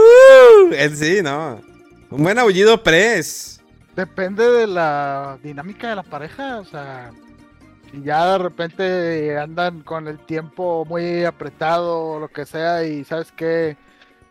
Él 0.75 0.97
sí, 0.97 1.19
¿no? 1.21 1.61
Un 2.09 2.23
buen 2.23 2.39
aullido 2.39 2.81
pre 2.81 3.19
es. 3.19 3.61
Depende 3.95 4.43
de 4.43 4.65
la 4.65 5.37
dinámica 5.43 5.89
de 5.89 5.95
la 5.97 6.03
pareja, 6.03 6.57
o 6.61 6.65
sea, 6.65 7.11
si 7.91 8.01
ya 8.03 8.33
de 8.33 8.37
repente 8.37 9.37
andan 9.39 9.81
con 9.81 10.07
el 10.07 10.19
tiempo 10.19 10.85
muy 10.85 11.23
apretado 11.25 11.99
o 11.99 12.19
lo 12.19 12.27
que 12.27 12.45
sea 12.45 12.83
y 12.83 13.03
sabes 13.03 13.31
que 13.31 13.77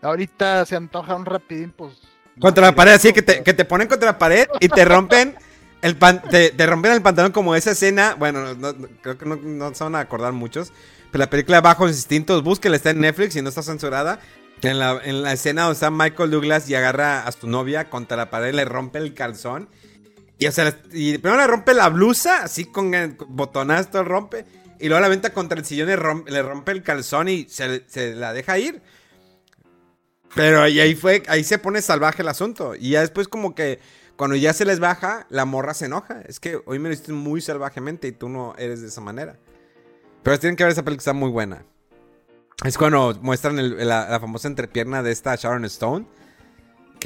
ahorita 0.03 0.65
se 0.66 0.77
antoja 0.77 1.15
un 1.15 1.24
rapidín, 1.27 1.73
pues... 1.77 1.95
Contra 2.39 2.66
la 2.66 2.73
pared, 2.74 2.93
así 2.93 3.12
que 3.15 3.23
te, 3.23 3.43
que 3.43 3.55
te 3.55 3.65
ponen 3.65 3.89
contra 3.89 4.11
la 4.12 4.19
pared 4.19 4.47
y 4.61 4.69
te 4.69 4.85
rompen 4.85 5.35
el 5.81 5.97
pan, 5.97 6.20
te, 6.31 6.51
te 6.51 6.66
rompen 6.66 6.93
el 6.93 7.01
pantalón 7.01 7.33
como 7.33 7.55
esa 7.55 7.70
escena. 7.70 8.15
Bueno, 8.19 8.55
no- 8.55 8.73
no- 8.74 8.89
creo 9.01 9.16
que 9.16 9.24
no, 9.24 9.37
no 9.37 9.74
se 9.74 9.83
van 9.85 9.95
a 9.95 10.01
acordar 10.01 10.35
muchos. 10.35 10.70
Pero 11.11 11.24
la 11.24 11.31
película 11.31 11.62
Bajos 11.62 11.93
Instintos, 11.93 12.43
búsquela, 12.43 12.77
está 12.77 12.91
en 12.91 13.01
Netflix 13.01 13.37
y 13.37 13.43
no 13.43 13.49
está 13.49 13.62
censurada. 13.62 14.19
En 14.61 14.78
la, 14.78 15.01
en 15.03 15.23
la 15.23 15.33
escena 15.33 15.62
donde 15.62 15.74
está 15.74 15.91
Michael 15.91 16.31
Douglas 16.31 16.69
y 16.69 16.74
agarra 16.74 17.27
a 17.27 17.33
su 17.33 17.47
novia 17.47 17.89
contra 17.89 18.19
la 18.19 18.28
pared, 18.28 18.55
le 18.55 18.66
rompe 18.66 18.99
el 18.99 19.15
calzón. 19.15 19.69
Y, 20.39 20.47
o 20.47 20.53
sea, 20.53 20.79
y 20.93 21.19
primero 21.19 21.41
le 21.41 21.47
rompe 21.47 21.73
la 21.73 21.89
blusa, 21.89 22.43
así 22.43 22.67
con 22.67 22.93
botonazo, 23.29 24.05
rompe. 24.05 24.45
Y 24.79 24.89
luego 24.89 25.01
la 25.01 25.09
venta 25.09 25.33
contra 25.33 25.59
el 25.59 25.65
sillón 25.65 25.89
le 25.89 25.97
rompe, 25.97 26.31
le 26.31 26.43
rompe 26.43 26.73
el 26.73 26.83
calzón 26.83 27.29
y 27.29 27.47
se, 27.49 28.15
la 28.15 28.33
deja 28.33 28.59
ir. 28.59 28.83
Pero 30.35 30.63
ahí, 30.63 30.81
ahí 30.81 30.95
fue, 30.95 31.23
ahí 31.29 31.43
se 31.43 31.59
pone 31.59 31.81
salvaje 31.81 32.21
el 32.21 32.29
asunto. 32.29 32.75
Y 32.75 32.91
ya 32.91 33.01
después 33.01 33.29
como 33.29 33.55
que 33.55 33.81
cuando 34.17 34.37
ya 34.37 34.53
se 34.53 34.67
les 34.67 34.79
baja, 34.79 35.27
la 35.31 35.47
morra 35.47 35.73
se 35.73 35.87
enoja. 35.87 36.21
Es 36.23 36.41
que 36.41 36.61
hoy 36.67 36.79
me 36.79 36.89
lo 36.89 36.95
hiciste 36.95 37.13
muy 37.13 37.41
salvajemente 37.41 38.09
y 38.09 38.13
tú 38.13 38.29
no 38.29 38.55
eres 38.59 38.83
de 38.83 38.89
esa 38.89 39.01
manera. 39.01 39.39
Pero 40.23 40.39
tienen 40.39 40.57
que 40.57 40.65
ver 40.65 40.73
esa 40.73 40.83
película, 40.83 41.01
está 41.01 41.13
muy 41.15 41.31
buena. 41.31 41.65
Es 42.65 42.77
cuando 42.77 43.17
muestran 43.23 43.87
la 43.87 44.19
famosa 44.21 44.49
entrepierna 44.49 45.03
de 45.03 45.13
esta 45.13 45.35
Sharon 45.37 45.65
Stone. 45.67 46.07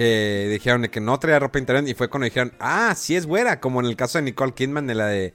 Que 0.01 0.49
dijeron 0.51 0.81
que 0.89 0.99
no 0.99 1.19
traía 1.19 1.39
ropa 1.39 1.59
interior. 1.59 1.87
Y 1.87 1.93
fue 1.93 2.09
cuando 2.09 2.25
dijeron, 2.25 2.55
ah, 2.59 2.95
sí 2.97 3.17
es 3.17 3.27
güera. 3.27 3.61
Como 3.61 3.81
en 3.81 3.87
el 3.87 3.97
caso 3.97 4.17
de 4.17 4.23
Nicole 4.23 4.55
Kidman 4.55 4.87
de 4.87 4.95
la 4.95 5.09
de 5.09 5.35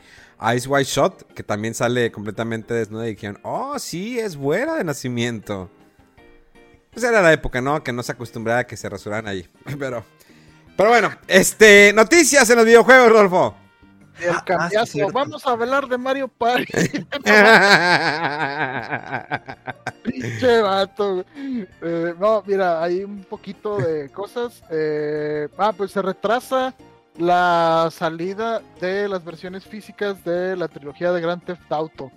Ice 0.55 0.67
White 0.67 0.89
Shot. 0.89 1.33
Que 1.35 1.43
también 1.43 1.75
sale 1.75 2.11
completamente 2.11 2.73
desnuda. 2.73 3.05
Y 3.05 3.11
dijeron, 3.11 3.37
oh, 3.43 3.77
sí 3.77 4.17
es 4.17 4.35
güera 4.35 4.73
de 4.73 4.83
nacimiento. 4.83 5.69
Pues 6.89 7.05
era 7.05 7.21
la 7.21 7.31
época, 7.31 7.61
¿no? 7.61 7.83
Que 7.83 7.93
no 7.93 8.01
se 8.01 8.13
acostumbraba 8.13 8.61
a 8.61 8.63
que 8.65 8.75
se 8.75 8.89
rasuraran 8.89 9.27
ahí. 9.27 9.47
Pero, 9.77 10.03
pero 10.75 10.89
bueno, 10.89 11.11
este, 11.27 11.93
noticias 11.93 12.49
en 12.49 12.57
los 12.57 12.65
videojuegos, 12.65 13.09
Rodolfo. 13.09 13.55
El 14.21 14.29
Ah, 14.29 14.35
ah, 14.37 14.43
cambiazo. 14.45 15.07
Vamos 15.11 15.45
a 15.45 15.51
hablar 15.51 15.87
de 15.87 15.97
Mario 15.97 16.27
Party. 16.27 16.65
Pinche 20.03 20.61
vato. 20.61 21.25
Eh, 21.35 22.13
no, 22.19 22.43
mira, 22.45 22.81
hay 22.83 23.03
un 23.03 23.23
poquito 23.23 23.77
de 23.77 24.09
cosas. 24.09 24.63
Eh, 24.69 25.47
ah, 25.57 25.73
pues 25.75 25.91
se 25.91 26.01
retrasa 26.01 26.73
la 27.17 27.89
salida 27.91 28.61
de 28.79 29.07
las 29.07 29.23
versiones 29.23 29.63
físicas 29.65 30.23
de 30.23 30.55
la 30.55 30.67
trilogía 30.67 31.11
de 31.11 31.21
Grand 31.21 31.43
Theft 31.43 31.71
Auto. 31.71 32.11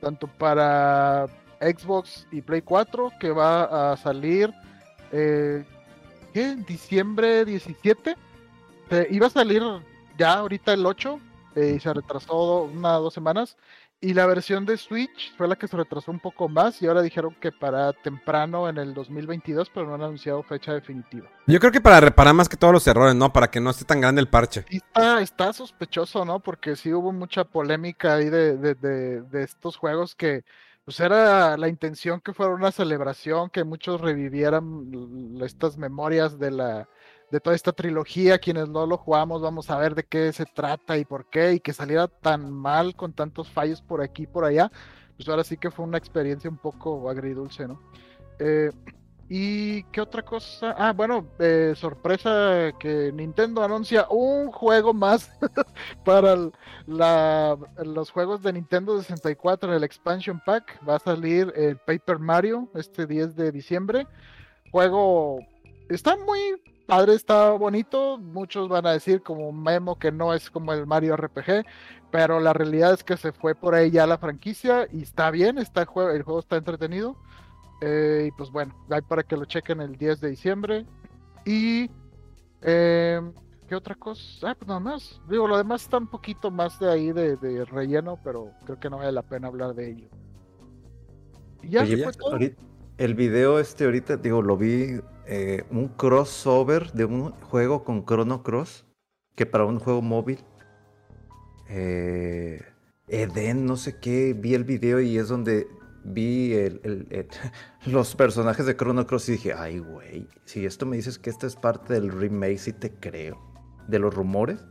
Tanto 0.00 0.26
para 0.26 1.26
Xbox 1.60 2.26
y 2.30 2.42
Play 2.42 2.62
4, 2.62 3.12
que 3.18 3.30
va 3.30 3.92
a 3.92 3.96
salir 3.96 4.52
eh, 5.12 5.64
¿qué? 6.32 6.50
en 6.50 6.64
diciembre 6.64 7.44
17. 7.44 8.16
Se- 8.90 9.06
iba 9.10 9.28
a 9.28 9.30
salir 9.30 9.62
ya 10.18 10.34
ahorita 10.34 10.74
el 10.74 10.84
8 10.84 11.18
eh, 11.56 11.74
y 11.76 11.80
se 11.80 11.92
retrasó 11.92 12.64
una 12.64 12.98
o 12.98 13.02
dos 13.02 13.14
semanas. 13.14 13.56
Y 14.00 14.12
la 14.12 14.26
versión 14.26 14.66
de 14.66 14.76
Switch 14.76 15.34
fue 15.36 15.48
la 15.48 15.56
que 15.56 15.66
se 15.66 15.76
retrasó 15.76 16.10
un 16.10 16.20
poco 16.20 16.46
más 16.48 16.82
y 16.82 16.86
ahora 16.86 17.00
dijeron 17.00 17.34
que 17.40 17.50
para 17.52 17.92
temprano 17.94 18.68
en 18.68 18.76
el 18.76 18.92
2022, 18.92 19.70
pero 19.72 19.86
no 19.86 19.94
han 19.94 20.02
anunciado 20.02 20.42
fecha 20.42 20.74
definitiva. 20.74 21.26
Yo 21.46 21.58
creo 21.58 21.72
que 21.72 21.80
para 21.80 22.00
reparar 22.00 22.34
más 22.34 22.48
que 22.48 22.58
todos 22.58 22.74
los 22.74 22.86
errores, 22.86 23.14
¿no? 23.14 23.32
Para 23.32 23.50
que 23.50 23.60
no 23.60 23.70
esté 23.70 23.86
tan 23.86 24.02
grande 24.02 24.20
el 24.20 24.28
parche. 24.28 24.66
Sí 24.68 24.76
está, 24.76 25.22
está 25.22 25.52
sospechoso, 25.54 26.24
¿no? 26.26 26.40
Porque 26.40 26.76
sí 26.76 26.92
hubo 26.92 27.12
mucha 27.12 27.44
polémica 27.44 28.16
ahí 28.16 28.28
de, 28.28 28.58
de, 28.58 28.74
de, 28.74 29.22
de 29.22 29.42
estos 29.42 29.76
juegos 29.78 30.14
que 30.14 30.44
pues 30.84 31.00
era 31.00 31.56
la 31.56 31.68
intención 31.68 32.20
que 32.20 32.34
fuera 32.34 32.52
una 32.52 32.70
celebración, 32.70 33.48
que 33.48 33.64
muchos 33.64 34.00
revivieran 34.02 35.40
estas 35.42 35.78
memorias 35.78 36.38
de 36.38 36.50
la 36.50 36.88
de 37.34 37.40
toda 37.40 37.56
esta 37.56 37.72
trilogía, 37.72 38.38
quienes 38.38 38.68
no 38.68 38.86
lo 38.86 38.96
jugamos, 38.96 39.42
vamos 39.42 39.68
a 39.68 39.76
ver 39.76 39.96
de 39.96 40.04
qué 40.04 40.32
se 40.32 40.46
trata 40.46 40.96
y 40.98 41.04
por 41.04 41.28
qué, 41.28 41.54
y 41.54 41.58
que 41.58 41.72
saliera 41.72 42.06
tan 42.06 42.48
mal 42.48 42.94
con 42.94 43.12
tantos 43.12 43.50
fallos 43.50 43.82
por 43.82 44.02
aquí 44.02 44.22
y 44.22 44.26
por 44.28 44.44
allá, 44.44 44.70
pues 45.16 45.28
ahora 45.28 45.42
sí 45.42 45.56
que 45.56 45.72
fue 45.72 45.84
una 45.84 45.98
experiencia 45.98 46.48
un 46.48 46.58
poco 46.58 47.10
agridulce, 47.10 47.66
¿no? 47.66 47.80
Eh, 48.38 48.70
¿Y 49.28 49.82
qué 49.84 50.00
otra 50.00 50.22
cosa? 50.22 50.76
Ah, 50.78 50.92
bueno, 50.92 51.26
eh, 51.40 51.72
sorpresa 51.74 52.70
que 52.78 53.10
Nintendo 53.12 53.64
anuncia 53.64 54.06
un 54.10 54.52
juego 54.52 54.94
más 54.94 55.28
para 56.04 56.36
los 56.86 58.10
juegos 58.12 58.44
de 58.44 58.52
Nintendo 58.52 58.96
64 58.96 59.70
en 59.70 59.76
el 59.76 59.82
Expansion 59.82 60.40
Pack. 60.46 60.78
Va 60.88 60.96
a 60.96 61.00
salir 61.00 61.52
el 61.56 61.78
Paper 61.78 62.20
Mario 62.20 62.68
este 62.76 63.08
10 63.08 63.34
de 63.34 63.50
diciembre. 63.50 64.06
Juego 64.70 65.40
está 65.88 66.16
muy 66.16 66.60
padre, 66.86 67.14
está 67.14 67.50
bonito. 67.52 68.18
Muchos 68.18 68.68
van 68.68 68.86
a 68.86 68.92
decir 68.92 69.22
como 69.22 69.52
Memo 69.52 69.98
que 69.98 70.12
no 70.12 70.32
es 70.34 70.50
como 70.50 70.72
el 70.72 70.86
Mario 70.86 71.16
RPG, 71.16 71.64
pero 72.10 72.40
la 72.40 72.52
realidad 72.52 72.92
es 72.94 73.02
que 73.04 73.16
se 73.16 73.32
fue 73.32 73.54
por 73.54 73.74
ahí 73.74 73.90
ya 73.90 74.06
la 74.06 74.18
franquicia 74.18 74.86
y 74.92 75.02
está 75.02 75.30
bien, 75.30 75.58
está 75.58 75.80
el 75.82 75.86
juego, 75.86 76.10
el 76.10 76.22
juego 76.22 76.40
está 76.40 76.56
entretenido. 76.56 77.16
Eh, 77.80 78.26
y 78.28 78.30
pues 78.32 78.50
bueno, 78.50 78.74
hay 78.90 79.02
para 79.02 79.22
que 79.22 79.36
lo 79.36 79.44
chequen 79.44 79.80
el 79.80 79.96
10 79.96 80.20
de 80.20 80.30
diciembre. 80.30 80.86
Y 81.44 81.90
eh, 82.62 83.20
¿qué 83.68 83.74
otra 83.74 83.94
cosa? 83.94 84.50
Ah, 84.50 84.54
pues 84.54 84.68
nada 84.68 84.80
más. 84.80 85.20
Digo, 85.28 85.46
lo 85.48 85.56
demás 85.58 85.82
está 85.82 85.98
un 85.98 86.06
poquito 86.06 86.50
más 86.50 86.78
de 86.78 86.90
ahí 86.90 87.12
de, 87.12 87.36
de 87.36 87.64
relleno, 87.64 88.18
pero 88.22 88.50
creo 88.64 88.78
que 88.78 88.88
no 88.88 88.98
vale 88.98 89.12
la 89.12 89.22
pena 89.22 89.48
hablar 89.48 89.74
de 89.74 89.90
ello. 89.90 90.08
Y 91.62 91.70
ya 91.70 91.82
Oye, 91.82 92.04
ahorita- 92.04 92.56
el 92.96 93.14
video 93.14 93.58
este 93.58 93.84
ahorita, 93.86 94.16
digo, 94.18 94.40
lo 94.40 94.56
vi 94.56 95.00
eh, 95.26 95.64
un 95.70 95.88
crossover 95.88 96.92
de 96.92 97.04
un 97.04 97.30
juego 97.32 97.84
con 97.84 98.04
Chrono 98.04 98.42
Cross, 98.42 98.84
que 99.34 99.46
para 99.46 99.64
un 99.64 99.78
juego 99.78 100.02
móvil, 100.02 100.38
eh, 101.68 102.62
Eden, 103.08 103.66
no 103.66 103.76
sé 103.76 103.98
qué, 104.00 104.34
vi 104.34 104.54
el 104.54 104.64
video 104.64 105.00
y 105.00 105.18
es 105.18 105.28
donde 105.28 105.66
vi 106.04 106.52
el- 106.54 106.80
el- 106.84 107.06
el- 107.10 107.28
los 107.86 108.14
personajes 108.14 108.66
de 108.66 108.76
Chrono 108.76 109.06
Cross 109.06 109.28
y 109.28 109.32
dije, 109.32 109.52
ay, 109.54 109.78
güey, 109.78 110.28
si 110.44 110.66
esto 110.66 110.86
me 110.86 110.96
dices 110.96 111.18
que 111.18 111.30
esta 111.30 111.46
es 111.46 111.56
parte 111.56 111.94
del 111.94 112.10
remake, 112.10 112.58
sí 112.58 112.72
te 112.72 112.92
creo. 112.92 113.38
De 113.88 113.98
los 113.98 114.14
rumores. 114.14 114.64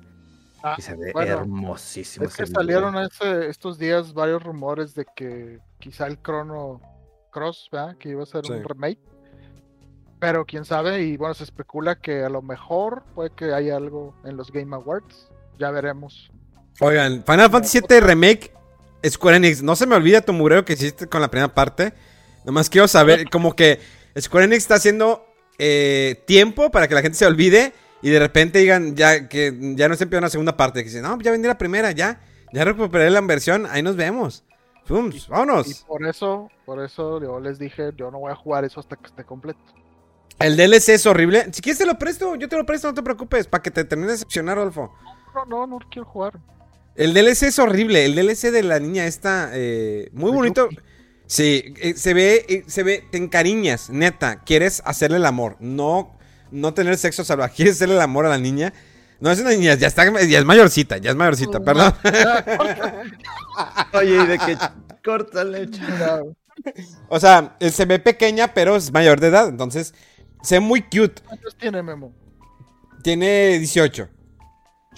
Ah, 0.63 0.75
y 0.77 0.81
se 0.81 0.95
ve 0.95 1.11
bueno, 1.13 1.39
hermosísimo. 1.39 2.25
Es 2.25 2.35
que 2.35 2.43
video. 2.43 2.55
salieron 2.55 2.97
ese- 2.97 3.47
estos 3.49 3.77
días 3.77 4.13
varios 4.13 4.41
rumores 4.43 4.95
de 4.95 5.05
que 5.15 5.59
quizá 5.79 6.07
el 6.07 6.19
Chrono 6.21 6.79
Cross, 7.31 7.67
¿verdad? 7.71 7.97
Que 7.97 8.09
iba 8.09 8.23
a 8.23 8.25
ser 8.25 8.45
Sí. 8.45 8.53
un 8.53 8.63
remake. 8.63 8.99
Pero 10.23 10.45
quién 10.45 10.63
sabe, 10.63 11.03
y 11.03 11.17
bueno, 11.17 11.33
se 11.33 11.43
especula 11.43 11.99
que 11.99 12.23
a 12.23 12.29
lo 12.29 12.41
mejor 12.41 13.03
puede 13.13 13.31
que 13.31 13.53
haya 13.53 13.75
algo 13.75 14.15
en 14.23 14.37
los 14.37 14.53
Game 14.53 14.73
Awards. 14.73 15.29
Ya 15.59 15.69
veremos. 15.69 16.31
Oigan, 16.79 17.25
Final 17.25 17.51
Fantasy 17.51 17.81
VII 17.81 17.99
Remake, 17.99 18.53
Square 19.05 19.35
Enix, 19.35 19.61
no 19.61 19.75
se 19.75 19.85
me 19.85 19.97
olvida 19.97 20.21
tu 20.21 20.31
mureo 20.31 20.63
que 20.63 20.73
hiciste 20.73 21.07
con 21.07 21.19
la 21.19 21.29
primera 21.29 21.53
parte. 21.53 21.93
Nomás 22.45 22.69
quiero 22.69 22.87
saber, 22.87 23.29
como 23.29 23.53
que 23.53 23.81
Square 24.17 24.45
Enix 24.45 24.59
está 24.59 24.75
haciendo 24.75 25.25
eh, 25.59 26.23
tiempo 26.25 26.71
para 26.71 26.87
que 26.87 26.95
la 26.95 27.01
gente 27.01 27.17
se 27.17 27.25
olvide 27.25 27.73
y 28.01 28.09
de 28.09 28.19
repente 28.19 28.59
digan 28.59 28.95
ya 28.95 29.27
que 29.27 29.53
ya 29.75 29.89
no 29.89 29.95
se 29.97 30.05
empieza 30.05 30.19
una 30.19 30.29
segunda 30.29 30.55
parte. 30.55 30.79
Que 30.79 30.85
dicen, 30.85 31.01
no, 31.01 31.19
ya 31.19 31.31
vendí 31.31 31.49
la 31.49 31.57
primera, 31.57 31.91
ya, 31.91 32.21
ya 32.53 32.63
recuperé 32.63 33.09
la 33.09 33.19
inversión, 33.19 33.67
ahí 33.69 33.83
nos 33.83 33.97
vemos. 33.97 34.45
Fum, 34.85 35.11
Y 35.11 35.21
vámonos. 35.27 35.83
por 35.85 36.07
eso, 36.07 36.49
por 36.65 36.81
eso 36.81 37.21
yo 37.21 37.41
les 37.41 37.59
dije, 37.59 37.91
yo 37.97 38.09
no 38.09 38.19
voy 38.19 38.31
a 38.31 38.35
jugar 38.35 38.63
eso 38.63 38.79
hasta 38.79 38.95
que 38.95 39.07
esté 39.07 39.25
completo. 39.25 39.59
El 40.43 40.57
DLC 40.57 40.89
es 40.89 41.05
horrible. 41.05 41.47
Si 41.53 41.61
quieres 41.61 41.77
te 41.79 41.85
lo 41.85 41.97
presto, 41.97 42.35
yo 42.35 42.49
te 42.49 42.57
lo 42.57 42.65
presto, 42.65 42.89
no 42.89 42.93
te 42.93 43.01
preocupes, 43.01 43.47
para 43.47 43.61
que 43.61 43.71
te 43.71 43.85
termine 43.85 44.07
de 44.07 44.13
decepcionar, 44.15 44.57
Rodolfo. 44.57 44.93
No, 45.33 45.45
no, 45.45 45.67
no 45.67 45.79
quiero 45.89 46.05
jugar. 46.05 46.33
El 46.95 47.13
DLC 47.13 47.43
es 47.43 47.59
horrible. 47.59 48.03
El 48.03 48.13
DLC 48.13 48.51
de 48.51 48.61
la 48.61 48.77
niña 48.79 49.05
está 49.05 49.51
eh, 49.53 50.09
muy 50.11 50.31
De 50.31 50.37
bonito. 50.37 50.69
Yuki. 50.69 50.83
Sí, 51.27 51.73
eh, 51.77 51.93
se 51.95 52.13
ve, 52.13 52.45
eh, 52.49 52.63
se 52.67 52.83
ve, 52.83 53.07
te 53.09 53.17
encariñas, 53.17 53.89
neta. 53.89 54.41
Quieres 54.43 54.81
hacerle 54.83 55.15
el 55.15 55.25
amor, 55.25 55.55
no, 55.61 56.17
no 56.51 56.73
tener 56.73 56.97
sexo 56.97 57.23
salvaje. 57.23 57.55
Quieres 57.55 57.75
hacerle 57.75 57.95
el 57.95 58.01
amor 58.01 58.25
a 58.25 58.29
la 58.29 58.37
niña. 58.37 58.73
No 59.21 59.31
es 59.31 59.39
una 59.39 59.51
niña, 59.51 59.75
ya 59.75 59.87
está, 59.87 60.03
ya 60.25 60.39
es 60.39 60.45
mayorcita, 60.45 60.97
ya 60.97 61.11
es 61.11 61.15
mayorcita, 61.15 61.61
perdón. 61.61 61.93
Oye, 63.93 64.21
y 64.21 64.27
de 64.27 64.37
que 64.37 64.57
córtale. 65.05 65.67
No, 65.67 66.35
O 67.07 67.19
sea, 67.21 67.55
él 67.61 67.71
se 67.71 67.85
ve 67.85 67.99
pequeña, 67.99 68.53
pero 68.53 68.75
es 68.75 68.91
mayor 68.91 69.21
de 69.21 69.27
edad. 69.27 69.47
Entonces, 69.47 69.93
se 70.43 70.55
ve 70.55 70.59
muy 70.59 70.81
cute. 70.81 71.21
¿Cuántos 71.25 71.55
tiene 71.55 71.81
Memo? 71.81 72.13
Tiene 73.01 73.57
18. 73.59 74.09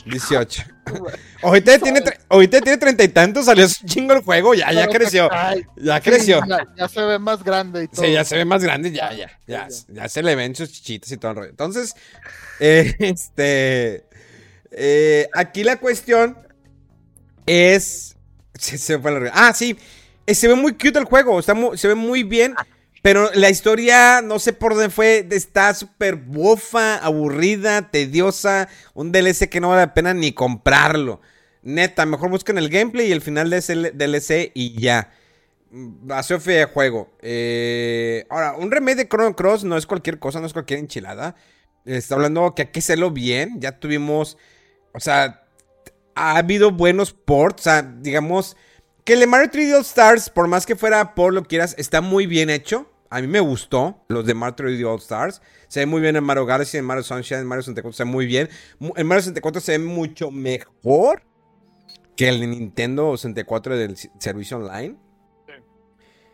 18. 0.05 0.63
ahorita, 1.41 1.79
tiene, 1.79 2.03
ahorita 2.29 2.61
tiene 2.61 2.77
treinta 2.77 3.03
y 3.03 3.07
tantos, 3.07 3.45
salió 3.45 3.67
su 3.67 3.85
chingo 3.85 4.13
el 4.13 4.21
juego, 4.21 4.53
ya, 4.53 4.71
ya 4.71 4.87
creció. 4.87 5.29
Ya 5.77 5.97
sí, 5.97 6.01
creció. 6.09 6.41
Ya, 6.47 6.67
ya 6.75 6.87
se 6.87 7.01
ve 7.01 7.19
más 7.19 7.43
grande 7.43 7.83
y 7.83 7.87
todo. 7.87 8.05
Sí, 8.05 8.11
ya 8.11 8.23
se 8.23 8.35
ve 8.35 8.45
más 8.45 8.63
grande, 8.63 8.91
ya, 8.91 9.13
ya, 9.13 9.31
ya, 9.47 9.67
ya 9.87 10.09
se 10.09 10.21
le 10.21 10.35
ven 10.35 10.55
sus 10.55 10.71
chichitas 10.71 11.11
y 11.11 11.17
todo 11.17 11.31
el 11.31 11.37
rollo. 11.37 11.49
Entonces, 11.49 11.95
eh, 12.59 12.95
este, 12.99 14.05
eh, 14.71 15.27
aquí 15.33 15.63
la 15.63 15.77
cuestión 15.77 16.37
es, 17.45 18.15
se, 18.53 18.77
se 18.77 18.99
fue 18.99 19.19
la 19.19 19.31
Ah, 19.33 19.53
sí, 19.53 19.77
eh, 20.27 20.35
se 20.35 20.47
ve 20.47 20.55
muy 20.55 20.73
cute 20.73 20.99
el 20.99 21.05
juego, 21.05 21.39
está 21.39 21.55
se 21.75 21.87
ve 21.87 21.95
muy 21.95 22.23
bien, 22.23 22.55
pero 23.05 23.29
la 23.35 23.51
historia, 23.51 24.23
no 24.23 24.39
sé 24.39 24.51
por 24.51 24.73
dónde 24.73 24.89
fue, 24.89 25.27
está 25.29 25.75
súper 25.75 26.15
bofa, 26.15 26.95
aburrida, 26.95 27.91
tediosa, 27.91 28.67
un 28.95 29.11
DLC 29.11 29.47
que 29.47 29.59
no 29.61 29.69
vale 29.69 29.81
la 29.81 29.93
pena 29.93 30.15
ni 30.15 30.31
comprarlo. 30.31 31.21
Neta, 31.61 32.07
mejor 32.07 32.31
busquen 32.31 32.57
el 32.57 32.67
gameplay 32.67 33.09
y 33.09 33.11
el 33.11 33.21
final 33.21 33.51
de 33.51 33.57
ese 33.57 33.75
DLC 33.75 34.51
y 34.55 34.81
ya. 34.81 35.11
Hace 36.09 36.39
fe 36.39 36.53
de 36.53 36.65
juego. 36.65 37.15
Eh, 37.21 38.25
ahora, 38.31 38.55
un 38.57 38.71
remake 38.71 38.95
de 38.95 39.07
Chrono 39.07 39.35
Cross 39.35 39.65
no 39.65 39.77
es 39.77 39.85
cualquier 39.85 40.17
cosa, 40.17 40.39
no 40.39 40.47
es 40.47 40.53
cualquier 40.53 40.79
enchilada. 40.79 41.35
Está 41.85 42.15
hablando 42.15 42.55
que 42.55 42.63
hay 42.63 42.67
que 42.69 42.79
hacerlo 42.79 43.11
bien. 43.11 43.61
Ya 43.61 43.79
tuvimos. 43.79 44.35
O 44.95 44.99
sea, 44.99 45.43
ha 46.15 46.37
habido 46.37 46.71
buenos 46.71 47.13
ports. 47.13 47.61
O 47.61 47.63
sea, 47.65 47.83
digamos. 47.83 48.57
Que 49.03 49.13
el 49.13 49.27
Mario 49.27 49.51
3D 49.51 49.75
All 49.75 49.81
Stars, 49.81 50.31
por 50.31 50.47
más 50.47 50.65
que 50.65 50.75
fuera 50.75 51.13
por 51.13 51.35
lo 51.35 51.43
que 51.43 51.49
quieras, 51.49 51.75
está 51.77 52.01
muy 52.01 52.25
bien 52.25 52.49
hecho. 52.49 52.89
A 53.09 53.21
mí 53.21 53.27
me 53.27 53.39
gustó 53.39 54.03
los 54.07 54.25
de 54.25 54.33
Mario 54.33 54.55
3D 54.55 54.85
All 54.85 54.99
Stars. 54.99 55.41
Se 55.67 55.81
ve 55.81 55.85
muy 55.85 56.01
bien 56.01 56.15
en 56.15 56.23
Mario 56.23 56.45
Galaxy, 56.45 56.77
en 56.77 56.85
Mario 56.85 57.03
Sunshine, 57.03 57.39
en 57.41 57.47
Mario 57.47 57.61
64. 57.63 57.93
Se 57.95 58.03
ve 58.03 58.09
muy 58.09 58.25
bien. 58.25 58.49
En 58.95 59.07
Mario 59.07 59.21
64 59.21 59.61
se 59.61 59.71
ve 59.77 59.79
mucho 59.79 60.31
mejor 60.31 61.23
que 62.15 62.29
el 62.29 62.39
de 62.39 62.47
Nintendo 62.47 63.15
64 63.15 63.77
del 63.77 63.95
servicio 64.19 64.57
online. 64.57 64.95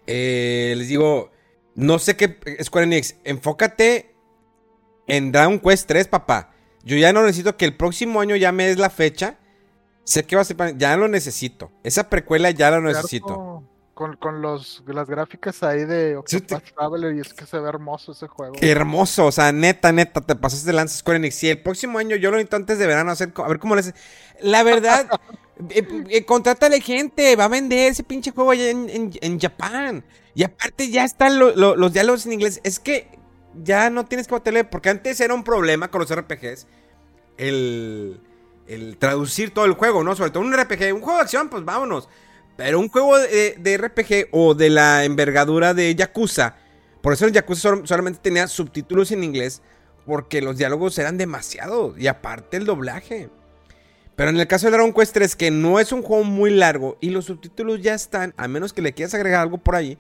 Eh, 0.08 0.74
les 0.78 0.88
digo, 0.88 1.32
no 1.76 2.00
sé 2.00 2.16
qué, 2.18 2.38
Square 2.64 2.86
Enix, 2.86 3.16
enfócate 3.24 4.16
en 5.08 5.32
Dragon 5.32 5.60
Quest 5.60 5.88
3, 5.88 6.08
papá. 6.08 6.54
Yo 6.84 6.98
ya 6.98 7.14
no 7.14 7.22
necesito 7.24 7.58
que 7.58 7.66
el 7.66 7.76
próximo 7.78 8.22
año 8.22 8.36
ya 8.36 8.52
me 8.52 8.68
des 8.68 8.78
la 8.78 8.90
fecha. 8.90 9.38
Sé 10.04 10.24
que 10.26 10.36
va 10.36 10.42
a 10.42 10.46
ser, 10.46 10.58
para- 10.58 10.72
ya 10.72 10.98
lo 10.98 11.08
necesito. 11.08 11.72
Esa 11.84 12.10
precuela 12.10 12.50
ya 12.52 12.72
la 12.72 12.80
necesito. 12.82 13.64
Con, 14.02 14.16
con 14.18 14.42
los, 14.42 14.84
las 14.88 15.08
gráficas 15.08 15.62
ahí 15.64 15.86
de 15.86 16.16
Sí, 16.26 16.38
Octopath 16.38 16.64
Traveler 16.76 17.16
y 17.16 17.20
es 17.20 17.34
que 17.34 17.46
se 17.46 17.60
ve 17.60 17.70
hermoso 17.70 18.14
ese 18.14 18.28
juego. 18.28 18.56
Hermoso, 18.62 19.28
o 19.28 19.32
sea, 19.32 19.52
neta, 19.52 19.92
neta, 19.92 20.22
te 20.22 20.36
pasaste 20.36 20.68
de 20.68 20.74
lanza 20.74 20.98
Square 20.98 21.18
Enix. 21.18 21.36
Si 21.36 21.50
el 21.50 21.62
próximo 21.62 22.00
año 22.00 22.16
yo 22.16 22.32
lo 22.32 22.38
necesito 22.38 22.56
antes 22.56 22.80
de 22.80 22.88
verano 22.88 23.12
hacer, 23.12 23.32
a 23.36 23.48
ver 23.48 23.60
cómo 23.60 23.76
les... 23.76 23.94
La 24.42 24.64
verdad, 24.64 25.08
eh, 25.70 25.88
eh, 26.10 26.26
contrátale 26.26 26.82
gente, 26.82 27.36
va 27.36 27.46
a 27.46 27.48
vender 27.48 27.92
ese 27.92 28.04
pinche 28.04 28.32
juego 28.32 28.52
allá 28.52 28.70
en, 28.70 28.90
en, 28.90 29.12
en 29.22 29.40
Japón. 29.40 30.04
Y 30.34 30.44
aparte 30.44 30.90
ya 30.90 31.04
están 31.04 31.38
lo- 31.40 31.56
lo- 31.56 31.76
los 31.76 31.94
diálogos 31.94 32.26
en 32.26 32.34
inglés. 32.34 32.60
Es 32.64 32.80
que 32.80 33.20
ya 33.54 33.90
no 33.90 34.06
tienes 34.06 34.28
que 34.28 34.34
batallar, 34.34 34.70
porque 34.70 34.90
antes 34.90 35.20
era 35.20 35.34
un 35.34 35.44
problema 35.44 35.92
con 35.92 36.02
los 36.02 36.10
RPGs 36.16 36.68
el, 37.38 38.22
el 38.68 38.98
traducir 38.98 39.54
todo 39.54 39.66
el 39.66 39.74
juego, 39.74 40.04
¿no? 40.04 40.16
Sobre 40.16 40.32
todo 40.32 40.44
un 40.44 40.54
RPG, 40.54 40.94
un 40.94 41.02
juego 41.02 41.18
de 41.18 41.24
acción, 41.24 41.50
pues 41.50 41.66
vámonos. 41.66 42.08
Pero 42.58 42.80
un 42.80 42.90
juego 42.90 43.18
de, 43.18 43.56
de 43.58 43.78
RPG 43.78 44.28
o 44.32 44.54
de 44.54 44.70
la 44.70 45.04
envergadura 45.06 45.74
de 45.74 45.96
Yakuza, 45.96 46.56
por 47.02 47.14
eso 47.14 47.26
el 47.26 47.32
Yakuza 47.32 47.62
sol- 47.62 47.88
solamente 47.88 48.20
tenía 48.22 48.48
subtítulos 48.48 49.12
en 49.12 49.24
inglés, 49.24 49.62
porque 50.06 50.42
los 50.42 50.58
diálogos 50.58 50.98
eran 51.00 51.18
demasiado. 51.18 51.96
Y 51.98 52.08
aparte 52.08 52.58
el 52.58 52.66
doblaje. 52.66 53.30
Pero 54.16 54.30
en 54.30 54.40
el 54.40 54.48
caso 54.48 54.68
de 54.68 54.74
Dragon 54.74 54.94
Quest 54.94 55.14
3, 55.14 55.36
que 55.36 55.50
no 55.52 55.80
es 55.80 55.92
un 55.92 56.04
juego 56.04 56.24
muy 56.24 56.52
largo 56.52 56.98
y 57.02 57.10
los 57.10 57.26
subtítulos 57.26 57.82
ya 57.82 57.94
están, 57.96 58.34
a 58.38 58.48
menos 58.48 58.74
que 58.74 58.82
le 58.82 58.94
quieras 58.94 59.14
agregar 59.16 59.42
algo 59.42 59.58
por 59.58 59.76
ahí, 59.76 59.98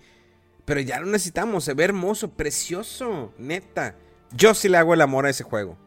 pero 0.65 0.79
ya 0.81 0.99
lo 0.99 1.07
necesitamos, 1.07 1.63
se 1.63 1.73
ve 1.73 1.85
hermoso, 1.85 2.29
precioso, 2.31 3.33
neta. 3.39 3.95
Yo 4.31 4.53
sí 4.53 4.69
le 4.69 4.77
hago 4.77 4.93
el 4.93 5.01
amor 5.01 5.25
a 5.25 5.29
ese 5.31 5.43
juego. 5.43 5.77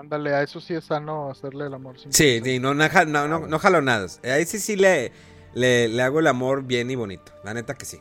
Ándale, 0.00 0.34
a 0.34 0.42
eso 0.42 0.62
sí 0.62 0.72
es 0.72 0.84
sano 0.84 1.30
hacerle 1.30 1.66
el 1.66 1.74
amor. 1.74 1.96
Sí, 1.98 2.40
sí, 2.42 2.58
no, 2.58 2.72
no, 2.72 2.88
no, 3.04 3.46
no, 3.46 3.58
jalo 3.58 3.82
nada. 3.82 4.06
Ahí 4.24 4.46
sí 4.46 4.58
sí 4.58 4.74
le, 4.74 5.12
le, 5.52 6.00
hago 6.00 6.20
el 6.20 6.26
amor 6.26 6.62
bien 6.62 6.90
y 6.90 6.94
bonito. 6.94 7.32
La 7.44 7.52
neta 7.52 7.74
que 7.74 7.84
sí. 7.84 8.00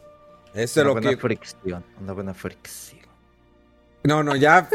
Eso 0.53 0.79
es 0.79 0.85
lo 0.85 0.93
buena 0.93 1.17
fricción, 1.17 1.83
una 1.99 2.13
buena 2.13 2.33
fricción. 2.33 3.01
No, 4.05 4.23
no, 4.23 4.37
ya. 4.37 4.69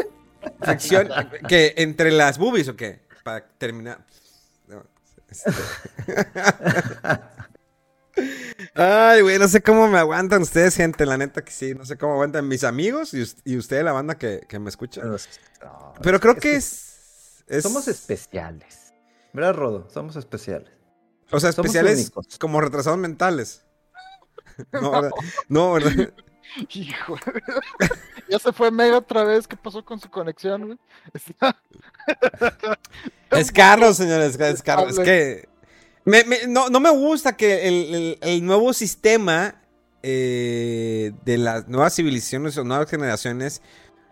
fricción. 0.61 1.09
que 1.49 1.73
¿Entre 1.79 2.11
las 2.11 2.37
boobies 2.37 2.69
o 2.69 2.77
qué? 2.77 3.01
Para 3.23 3.43
terminar. 3.43 4.05
Este. 5.31 5.51
Ay, 8.75 9.23
güey, 9.23 9.39
no 9.39 9.49
sé 9.49 9.63
cómo 9.63 9.89
me 9.89 9.99
aguantan 9.99 10.43
ustedes, 10.43 10.77
gente. 10.77 11.07
La 11.07 11.17
neta 11.17 11.43
que 11.43 11.53
sí, 11.53 11.75
no 11.75 11.87
sé 11.87 11.97
cómo 11.97 12.13
aguantan 12.13 12.47
mis 12.47 12.65
amigos 12.65 13.15
y, 13.15 13.25
y 13.45 13.57
ustedes, 13.57 13.83
la 13.83 13.93
banda 13.93 14.17
que, 14.17 14.47
me 14.61 14.69
escucha. 14.69 15.01
Pero 16.03 16.21
creo 16.21 16.37
que, 16.37 16.57
es, 16.57 16.94
Somos 17.61 17.89
especiales. 17.89 18.95
¿Verdad, 19.33 19.55
Rodo? 19.55 19.89
Somos 19.91 20.17
especiales. 20.17 20.71
O 21.31 21.41
sea, 21.41 21.51
especiales 21.51 22.13
como 22.39 22.61
retrasados 22.61 22.99
mentales. 22.99 23.65
No, 24.73 24.93
no, 25.49 25.73
¿verdad? 25.73 26.13
Hijo. 26.75 27.17
ya 28.31 28.39
se 28.39 28.53
fue 28.53 28.71
Mega 28.71 28.99
otra 28.99 29.25
vez. 29.25 29.49
¿Qué 29.49 29.57
pasó 29.57 29.85
con 29.85 29.99
su 29.99 30.09
conexión, 30.11 30.67
güey? 30.67 30.79
es 33.31 33.51
Carlos, 33.51 33.97
señores. 33.97 34.39
Es 34.39 34.63
Carlos. 34.63 34.99
Es 34.99 35.05
que. 35.05 35.49
no, 36.49 36.81
me 36.81 36.91
gusta 36.91 37.37
que 37.37 38.17
el, 38.21 38.47
nuevo 38.47 38.73
sistema 38.73 39.61
eh, 40.03 41.13
de 41.25 41.39
las 41.39 41.67
nuevas 41.67 41.95
civilizaciones 41.95 42.57
o 42.59 42.65
nuevas 42.65 42.89
generaciones 42.89 43.63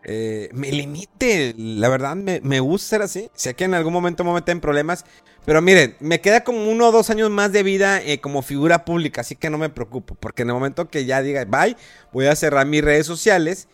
eh, 0.05 0.49
me 0.53 0.71
limite. 0.71 1.55
La 1.57 1.89
verdad, 1.89 2.17
me, 2.17 2.41
me, 2.41 2.61
gusta 2.61 2.89
ser 2.89 3.03
así. 3.03 3.31
Sé 3.35 3.55
que 3.55 3.65
en 3.65 3.75
algún 3.75 3.93
momento 3.93 4.25
me 4.25 4.33
meten 4.33 4.57
en 4.57 4.61
problemas. 4.61 5.05
Pero 5.45 5.61
miren, 5.61 5.97
me 6.01 6.21
queda 6.21 6.45
como 6.45 6.71
uno 6.71 6.89
o 6.89 6.93
dos 6.93 7.11
años 7.11 7.31
más 7.31 7.53
de 7.53 7.63
vida 7.63 8.01
eh, 8.03 8.21
como 8.21 8.43
figura 8.43 8.85
pública, 8.85 9.23
así 9.23 9.35
que 9.35 9.51
no 9.51 9.59
me 9.59 9.71
preocupo, 9.71 10.15
porque 10.15 10.43
en 10.43 10.51
el 10.51 10.55
momento 10.55 10.89
que 10.89 11.05
ya 11.05 11.21
diga 11.21 11.45
bye, 11.45 11.77
voy 12.13 12.27
a 12.27 12.37
cerrar 12.37 12.65
mis 12.67 12.85
redes 12.85 13.07
sociales 13.07 13.67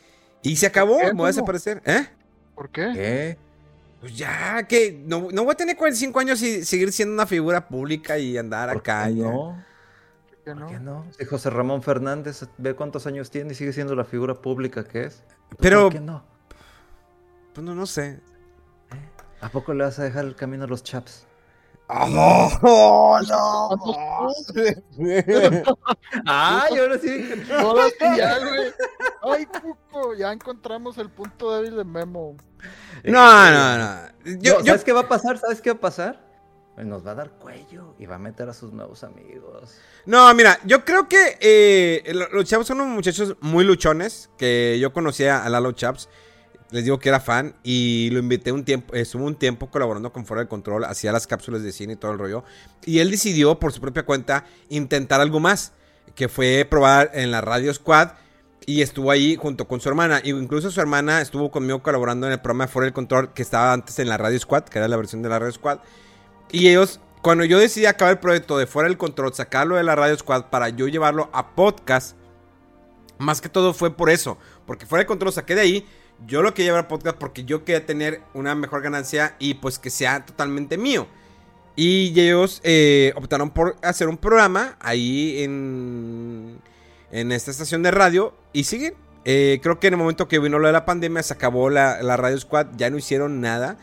y 0.42 0.56
se 0.56 0.66
acabó, 0.66 0.98
me 0.98 1.12
voy 1.12 1.24
a 1.24 1.28
desaparecer. 1.28 1.82
¿Eh? 1.84 2.06
¿Por 2.55 2.70
qué? 2.70 3.36
Pues 4.00 4.16
ya, 4.16 4.62
que 4.66 4.98
no, 5.05 5.20
voy 5.20 5.50
a 5.50 5.55
tener 5.55 5.76
45 5.76 6.20
años 6.20 6.40
y 6.40 6.64
seguir 6.64 6.90
siendo 6.92 7.12
una 7.12 7.26
figura 7.26 7.68
pública 7.68 8.18
y 8.18 8.38
andar 8.38 8.70
acá. 8.70 9.09
No. 9.10 9.62
¿Por 10.54 10.66
qué 10.66 10.80
no? 10.80 11.04
Si 11.18 11.24
José 11.24 11.50
Ramón 11.50 11.82
Fernández 11.82 12.46
ve 12.58 12.74
cuántos 12.74 13.06
años 13.06 13.30
tiene 13.30 13.52
y 13.52 13.54
sigue 13.54 13.72
siendo 13.72 13.94
la 13.94 14.04
figura 14.04 14.34
pública 14.34 14.84
que 14.84 15.04
es. 15.04 15.22
Pero. 15.58 15.84
¿Por 15.84 15.92
qué 15.92 16.00
no? 16.00 16.24
Pues 17.54 17.64
no, 17.64 17.74
no 17.74 17.86
sé. 17.86 18.20
¿A 19.40 19.48
poco 19.50 19.72
le 19.72 19.84
vas 19.84 19.98
a 19.98 20.04
dejar 20.04 20.24
el 20.24 20.34
camino 20.34 20.64
a 20.64 20.66
los 20.66 20.82
chaps? 20.82 21.26
¡Oh, 21.90 23.18
no! 23.26 24.34
¡Ay, 26.26 26.78
ahora 26.78 26.98
sí! 26.98 27.44
Ahora 27.58 27.84
sí, 27.88 28.16
ya, 28.16 28.38
güey. 28.38 28.72
¡Ay, 29.22 29.46
Cuco! 29.46 30.14
Ya 30.14 30.32
encontramos 30.32 30.98
el 30.98 31.08
punto 31.08 31.56
débil 31.56 31.76
de 31.76 31.84
Memo. 31.84 32.36
No, 33.04 33.50
no, 33.50 33.78
no. 33.78 34.38
Yo, 34.38 34.62
¿Sabes 34.64 34.84
qué 34.84 34.92
va 34.92 35.00
a 35.00 35.08
pasar? 35.08 35.38
¿Sabes 35.38 35.62
qué 35.62 35.70
va 35.70 35.76
a 35.76 35.80
pasar? 35.80 36.27
Nos 36.84 37.06
va 37.06 37.12
a 37.12 37.14
dar 37.14 37.30
cuello 37.32 37.94
y 37.98 38.06
va 38.06 38.16
a 38.16 38.18
meter 38.18 38.48
a 38.48 38.55
sus 38.55 38.72
nuevos 38.72 39.05
amigos. 39.05 39.76
No, 40.06 40.32
mira, 40.34 40.59
yo 40.64 40.84
creo 40.84 41.09
que 41.09 41.36
eh, 41.40 42.12
los 42.32 42.44
Chaps 42.44 42.66
son 42.66 42.80
unos 42.80 42.94
muchachos 42.94 43.36
muy 43.40 43.64
luchones. 43.64 44.30
Que 44.38 44.78
yo 44.80 44.92
conocía 44.92 45.44
a 45.44 45.48
Lalo 45.48 45.72
Chaps 45.72 46.09
les 46.70 46.84
digo 46.84 46.98
que 46.98 47.09
era 47.09 47.20
fan 47.20 47.55
y 47.62 48.10
lo 48.10 48.18
invité 48.18 48.52
un 48.52 48.64
tiempo, 48.64 48.94
estuvo 48.94 49.24
un 49.24 49.36
tiempo 49.36 49.70
colaborando 49.70 50.12
con 50.12 50.26
Fuera 50.26 50.42
del 50.42 50.48
Control, 50.48 50.84
hacía 50.84 51.12
las 51.12 51.26
cápsulas 51.26 51.62
de 51.62 51.72
cine 51.72 51.94
y 51.94 51.96
todo 51.96 52.12
el 52.12 52.18
rollo. 52.18 52.44
Y 52.84 52.98
él 52.98 53.10
decidió 53.10 53.59
por 53.59 53.72
su 53.72 53.80
propia 53.80 54.05
cuenta 54.05 54.44
intentar 54.68 55.20
algo 55.20 55.40
más, 55.40 55.72
que 56.14 56.28
fue 56.28 56.66
probar 56.68 57.10
en 57.14 57.30
la 57.30 57.40
Radio 57.40 57.72
Squad 57.72 58.10
y 58.66 58.82
estuvo 58.82 59.10
ahí 59.10 59.36
junto 59.36 59.66
con 59.66 59.80
su 59.80 59.88
hermana. 59.88 60.20
Y 60.22 60.30
incluso 60.30 60.70
su 60.70 60.80
hermana 60.80 61.22
estuvo 61.22 61.50
conmigo 61.50 61.82
colaborando 61.82 62.26
en 62.26 62.34
el 62.34 62.40
programa 62.40 62.68
Fuera 62.68 62.84
del 62.84 62.92
Control 62.92 63.32
que 63.32 63.42
estaba 63.42 63.72
antes 63.72 63.98
en 63.98 64.09
la 64.09 64.18
Radio 64.18 64.38
Squad, 64.38 64.64
que 64.64 64.78
era 64.78 64.88
la 64.88 64.96
versión 64.96 65.22
de 65.22 65.30
la 65.30 65.38
Radio 65.38 65.52
Squad. 65.52 65.78
Y 66.50 66.68
ellos, 66.68 67.00
cuando 67.22 67.44
yo 67.44 67.58
decidí 67.58 67.86
acabar 67.86 68.12
el 68.12 68.20
proyecto 68.20 68.58
de 68.58 68.66
Fuera 68.66 68.88
del 68.88 68.98
Control, 68.98 69.34
sacarlo 69.34 69.76
de 69.76 69.82
la 69.82 69.94
Radio 69.94 70.16
Squad 70.16 70.46
para 70.46 70.68
yo 70.68 70.88
llevarlo 70.88 71.28
a 71.32 71.54
podcast, 71.54 72.16
más 73.18 73.40
que 73.40 73.48
todo 73.48 73.74
fue 73.74 73.96
por 73.96 74.10
eso, 74.10 74.38
porque 74.66 74.86
Fuera 74.86 75.00
del 75.00 75.08
Control 75.08 75.32
saqué 75.32 75.54
de 75.54 75.60
ahí 75.60 75.86
yo 76.26 76.42
lo 76.42 76.52
quería 76.52 76.72
llevar 76.72 76.88
podcast 76.88 77.16
porque 77.16 77.44
yo 77.44 77.64
quería 77.64 77.86
tener 77.86 78.22
una 78.34 78.54
mejor 78.54 78.82
ganancia 78.82 79.36
y 79.38 79.54
pues 79.54 79.78
que 79.78 79.90
sea 79.90 80.24
totalmente 80.24 80.76
mío. 80.76 81.06
Y 81.76 82.18
ellos 82.18 82.60
eh, 82.64 83.12
optaron 83.14 83.50
por 83.50 83.76
hacer 83.82 84.08
un 84.08 84.16
programa 84.16 84.76
ahí 84.80 85.44
en, 85.44 86.58
en 87.12 87.30
esta 87.30 87.52
estación 87.52 87.84
de 87.84 87.92
radio 87.92 88.34
y 88.52 88.64
siguen. 88.64 88.94
Eh, 89.24 89.60
creo 89.62 89.78
que 89.78 89.86
en 89.86 89.94
el 89.94 89.98
momento 89.98 90.26
que 90.26 90.40
vino 90.40 90.58
lo 90.58 90.66
de 90.66 90.72
la 90.72 90.84
pandemia 90.84 91.22
se 91.22 91.34
acabó 91.34 91.70
la, 91.70 92.16
Radio 92.16 92.38
Squad, 92.40 92.68
ya 92.76 92.90
no 92.90 92.98
hicieron 92.98 93.40
nada. 93.40 93.78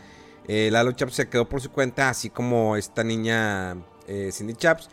Eh, 0.48 0.70
Lalo 0.70 0.92
Chaps 0.92 1.14
se 1.14 1.28
quedó 1.28 1.48
por 1.48 1.60
su 1.60 1.70
cuenta, 1.70 2.08
así 2.08 2.30
como 2.30 2.76
esta 2.76 3.02
niña 3.02 3.76
eh, 4.06 4.30
Cindy 4.32 4.54
Chaps. 4.54 4.88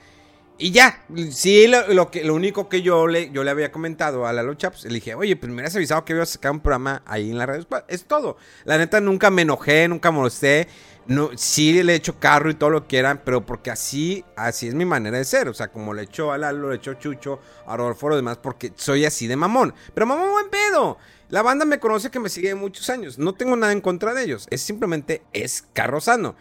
Y 0.58 0.72
ya, 0.72 1.04
sí, 1.32 1.66
lo, 1.68 2.12
que, 2.12 2.24
lo 2.24 2.36
único 2.36 2.70
que 2.70 2.84
yo 2.84 3.08
le, 3.08 3.32
yo 3.32 3.44
le 3.44 3.50
había 3.50 3.72
comentado 3.72 4.28
a 4.28 4.34
Lalo 4.34 4.54
Chaps, 4.54 4.86
le 4.86 4.94
dije, 4.94 5.16
oye, 5.16 5.36
pues 5.36 5.50
me 5.50 5.56
hubieras 5.56 5.76
avisado 5.76 6.06
que 6.06 6.14
iba 6.14 6.22
a 6.22 6.28
sacar 6.28 6.52
un 6.52 6.60
programa 6.60 7.02
ahí 7.06 7.32
en 7.32 7.40
la 7.40 7.48
red. 7.48 7.66
Es 7.88 8.06
todo. 8.06 8.38
La 8.64 8.78
neta, 8.78 9.02
nunca 9.02 9.32
me 9.32 9.42
enojé, 9.42 9.88
nunca 9.88 10.12
molesté. 10.12 10.68
No, 11.06 11.32
sí 11.36 11.84
le 11.84 11.94
he 11.94 11.96
hecho 11.98 12.18
carro 12.18 12.50
y 12.50 12.54
todo 12.54 12.70
lo 12.70 12.82
que 12.84 12.88
quieran, 12.88 13.22
pero 13.26 13.46
porque 13.46 13.72
así, 13.72 14.24
así 14.38 14.68
es 14.68 14.76
mi 14.76 14.86
manera 14.86 15.18
de 15.18 15.26
ser. 15.26 15.50
O 15.50 15.54
sea, 15.54 15.70
como 15.70 15.94
le 15.94 16.04
echo 16.04 16.32
a 16.32 16.38
Lalo, 16.38 16.70
le 16.70 16.78
echo 16.78 16.94
Chucho, 16.94 17.40
a 17.66 17.76
Rodolfo, 17.76 18.10
lo 18.10 18.16
demás, 18.16 18.38
porque 18.38 18.72
soy 18.76 19.06
así 19.06 19.28
de 19.28 19.36
mamón. 19.36 19.74
Pero 19.94 20.06
mamón, 20.06 20.32
buen 20.32 20.50
pedo. 20.50 20.98
La 21.34 21.42
banda 21.42 21.66
me 21.66 21.80
conoce 21.80 22.12
que 22.12 22.20
me 22.20 22.30
sigue 22.30 22.54
muchos 22.54 22.92
años. 22.92 23.18
No 23.18 23.34
tengo 23.34 23.56
nada 23.56 23.74
en 23.74 23.82
contra 23.82 24.14
de 24.14 24.24
ellos. 24.24 24.46
Es 24.52 24.62
simplemente, 24.62 25.24
es 25.34 25.64
carro 25.74 26.00
sano. 26.00 26.36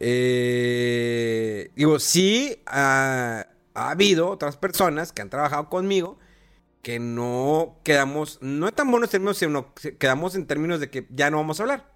Eh, 0.00 1.70
digo, 1.76 1.98
sí, 1.98 2.62
ha, 2.64 3.46
habido 3.74 4.30
otras 4.30 4.56
personas 4.56 5.12
que 5.12 5.20
han 5.20 5.28
trabajado 5.28 5.68
conmigo 5.68 6.18
que 6.80 6.98
no 6.98 7.78
quedamos, 7.84 8.38
no 8.40 8.68
en 8.68 8.74
tan 8.74 8.90
buenos 8.90 9.10
términos, 9.10 9.36
sino 9.36 9.74
quedamos 9.98 10.34
en 10.34 10.46
términos 10.46 10.80
de 10.80 10.88
que 10.88 11.06
ya 11.10 11.30
no 11.30 11.36
vamos 11.36 11.60
a 11.60 11.64
hablar. 11.64 11.92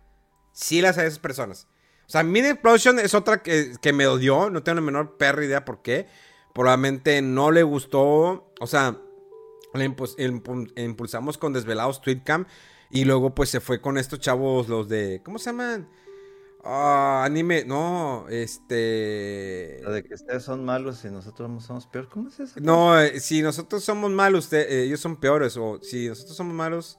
Sí 0.53 0.83
las 0.83 0.99
hay 0.99 1.07
esas 1.07 1.21
personas. 1.21 1.69
O 2.07 2.11
sea, 2.11 2.23
Mini 2.23 2.49
Explosion 2.49 2.99
es 2.99 3.15
otra 3.15 3.43
que, 3.43 3.93
me 3.95 4.07
odió, 4.07 4.51
no 4.51 4.63
tengo 4.63 4.77
la 4.77 4.83
menor 4.83 5.17
perra 5.17 5.43
idea 5.43 5.65
por 5.65 5.81
qué. 5.81 6.07
Probablemente 6.53 7.23
no 7.23 7.51
le 7.51 7.63
gustó, 7.63 8.53
o 8.61 8.67
sea, 8.67 8.99
le 9.77 9.93
impulsamos 10.85 11.39
con 11.39 11.53
Desvelados 11.53 12.01
Tweetcam 12.01 12.47
y 12.91 13.05
luego 13.05 13.35
pues 13.35 13.51
se 13.51 13.61
fue 13.61 13.81
con 13.81 13.99
estos 13.99 14.21
chavos, 14.21 14.69
los 14.69 14.89
de, 14.89 15.21
¿cómo 15.25 15.39
se 15.39 15.51
llaman? 15.51 15.89
Ah, 16.69 17.23
anime, 17.25 17.65
no, 17.65 18.27
este. 18.29 19.79
Lo 19.85 19.93
de 19.93 20.03
que 20.03 20.15
ustedes 20.15 20.43
son 20.43 20.65
malos 20.65 21.05
y 21.05 21.11
nosotros 21.11 21.65
somos 21.65 21.87
peores. 21.87 22.11
¿Cómo 22.11 22.29
es 22.29 22.41
eso? 22.41 22.59
No, 22.61 22.99
eh, 22.99 23.21
si 23.21 23.41
nosotros 23.41 23.85
somos 23.85 24.11
malos, 24.11 24.53
eh, 24.53 24.83
ellos 24.83 24.99
son 24.99 25.15
peores. 25.15 25.57
O 25.57 25.79
si 25.81 26.09
nosotros 26.09 26.37
somos 26.37 26.55
malos, 26.55 26.99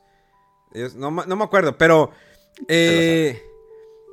ellos. 0.71 0.95
No, 0.95 1.11
me 1.11 1.43
acuerdo, 1.43 1.77
pero. 1.77 2.11
Eh, 2.69 3.43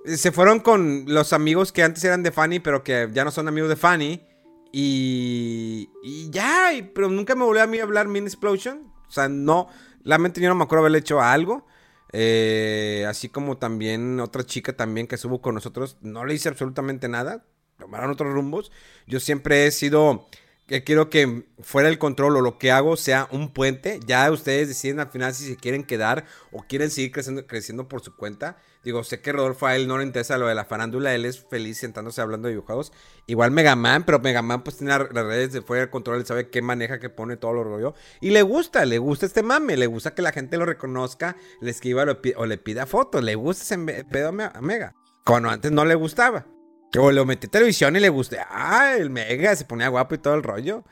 se 0.06 0.32
fueron 0.32 0.58
con 0.58 1.04
los 1.06 1.32
amigos 1.32 1.70
que 1.70 1.84
antes 1.84 2.02
eran 2.02 2.24
de 2.24 2.32
Fanny, 2.32 2.58
pero 2.58 2.82
que 2.82 3.08
ya 3.12 3.24
no 3.24 3.30
son 3.30 3.46
amigos 3.46 3.70
de 3.70 3.76
Fanny. 3.76 4.26
Y. 4.76 5.88
Y 6.02 6.30
ya, 6.30 6.70
pero 6.92 7.08
nunca 7.08 7.36
me 7.36 7.44
volvió 7.44 7.62
a 7.62 7.68
mí 7.68 7.78
a 7.78 7.84
hablar 7.84 8.08
Min 8.08 8.24
Explosion. 8.24 8.92
O 9.06 9.10
sea, 9.10 9.28
no. 9.28 9.68
La 10.02 10.18
mente 10.18 10.40
yo 10.40 10.48
no 10.48 10.56
me 10.56 10.64
acuerdo 10.64 10.80
haberle 10.80 10.98
hecho 10.98 11.20
algo. 11.20 11.64
Eh, 12.12 13.06
así 13.08 13.28
como 13.28 13.56
también 13.56 14.18
otra 14.18 14.44
chica 14.44 14.76
también 14.76 15.06
que 15.06 15.14
estuvo 15.14 15.40
con 15.40 15.54
nosotros, 15.54 15.98
no 16.00 16.24
le 16.24 16.34
hice 16.34 16.48
absolutamente 16.48 17.08
nada, 17.08 17.44
tomaron 17.78 18.10
otros 18.10 18.32
rumbos. 18.32 18.70
Yo 19.06 19.18
siempre 19.18 19.66
he 19.66 19.70
sido 19.70 20.26
que 20.66 20.82
quiero 20.82 21.10
que 21.10 21.46
fuera 21.60 21.88
el 21.88 21.98
control 21.98 22.36
o 22.36 22.40
lo 22.40 22.58
que 22.58 22.72
hago 22.72 22.96
sea 22.96 23.28
un 23.30 23.52
puente. 23.52 24.00
Ya 24.06 24.30
ustedes 24.30 24.68
deciden 24.68 25.00
al 25.00 25.10
final 25.10 25.34
si 25.34 25.46
se 25.46 25.56
quieren 25.56 25.84
quedar 25.84 26.24
o 26.52 26.64
quieren 26.66 26.90
seguir 26.90 27.12
creciendo, 27.12 27.46
creciendo 27.46 27.88
por 27.88 28.02
su 28.02 28.16
cuenta. 28.16 28.56
Digo, 28.82 29.02
sé 29.02 29.20
que 29.20 29.32
Rodolfo 29.32 29.66
a 29.66 29.76
él 29.76 29.88
no 29.88 29.98
le 29.98 30.04
interesa 30.04 30.36
lo 30.36 30.46
de 30.46 30.54
la 30.54 30.66
farándula, 30.66 31.14
él 31.14 31.24
es 31.24 31.42
feliz 31.42 31.78
sentándose 31.78 32.20
hablando 32.20 32.48
de 32.48 32.54
videojuegos. 32.54 32.92
Igual 33.26 33.50
Mega 33.50 33.76
Man, 33.76 34.04
pero 34.04 34.20
Mega 34.20 34.42
Man 34.42 34.62
pues 34.62 34.76
tiene 34.76 34.92
las 34.98 35.08
redes 35.10 35.52
de 35.52 35.62
fuera 35.62 35.82
del 35.82 35.90
control, 35.90 36.18
él 36.18 36.26
sabe 36.26 36.50
qué 36.50 36.60
maneja, 36.60 37.00
qué 37.00 37.08
pone 37.08 37.36
todo 37.36 37.54
lo 37.54 37.64
rollo. 37.64 37.94
Y 38.20 38.30
le 38.30 38.42
gusta, 38.42 38.84
le 38.84 38.98
gusta 38.98 39.26
este 39.26 39.42
mame, 39.42 39.76
le 39.76 39.86
gusta 39.86 40.14
que 40.14 40.22
la 40.22 40.32
gente 40.32 40.58
lo 40.58 40.66
reconozca, 40.66 41.36
le 41.60 41.70
escriba 41.70 42.04
o 42.36 42.46
le 42.46 42.58
pida 42.58 42.86
fotos, 42.86 43.22
le 43.22 43.34
gusta 43.34 43.62
ese 43.62 44.04
pedo 44.04 44.28
a 44.28 44.60
Mega. 44.60 44.94
Cuando 45.24 45.48
antes 45.48 45.72
no 45.72 45.86
le 45.86 45.94
gustaba. 45.94 46.46
O 46.96 47.10
lo 47.10 47.24
metí 47.24 47.48
televisión 47.48 47.96
y 47.96 48.00
le 48.00 48.08
gusté. 48.08 48.38
Ah, 48.48 48.94
el 48.96 49.10
Mega 49.10 49.54
se 49.56 49.64
ponía 49.64 49.88
guapo 49.88 50.14
y 50.14 50.18
todo 50.18 50.34
el 50.34 50.42
rollo. 50.42 50.84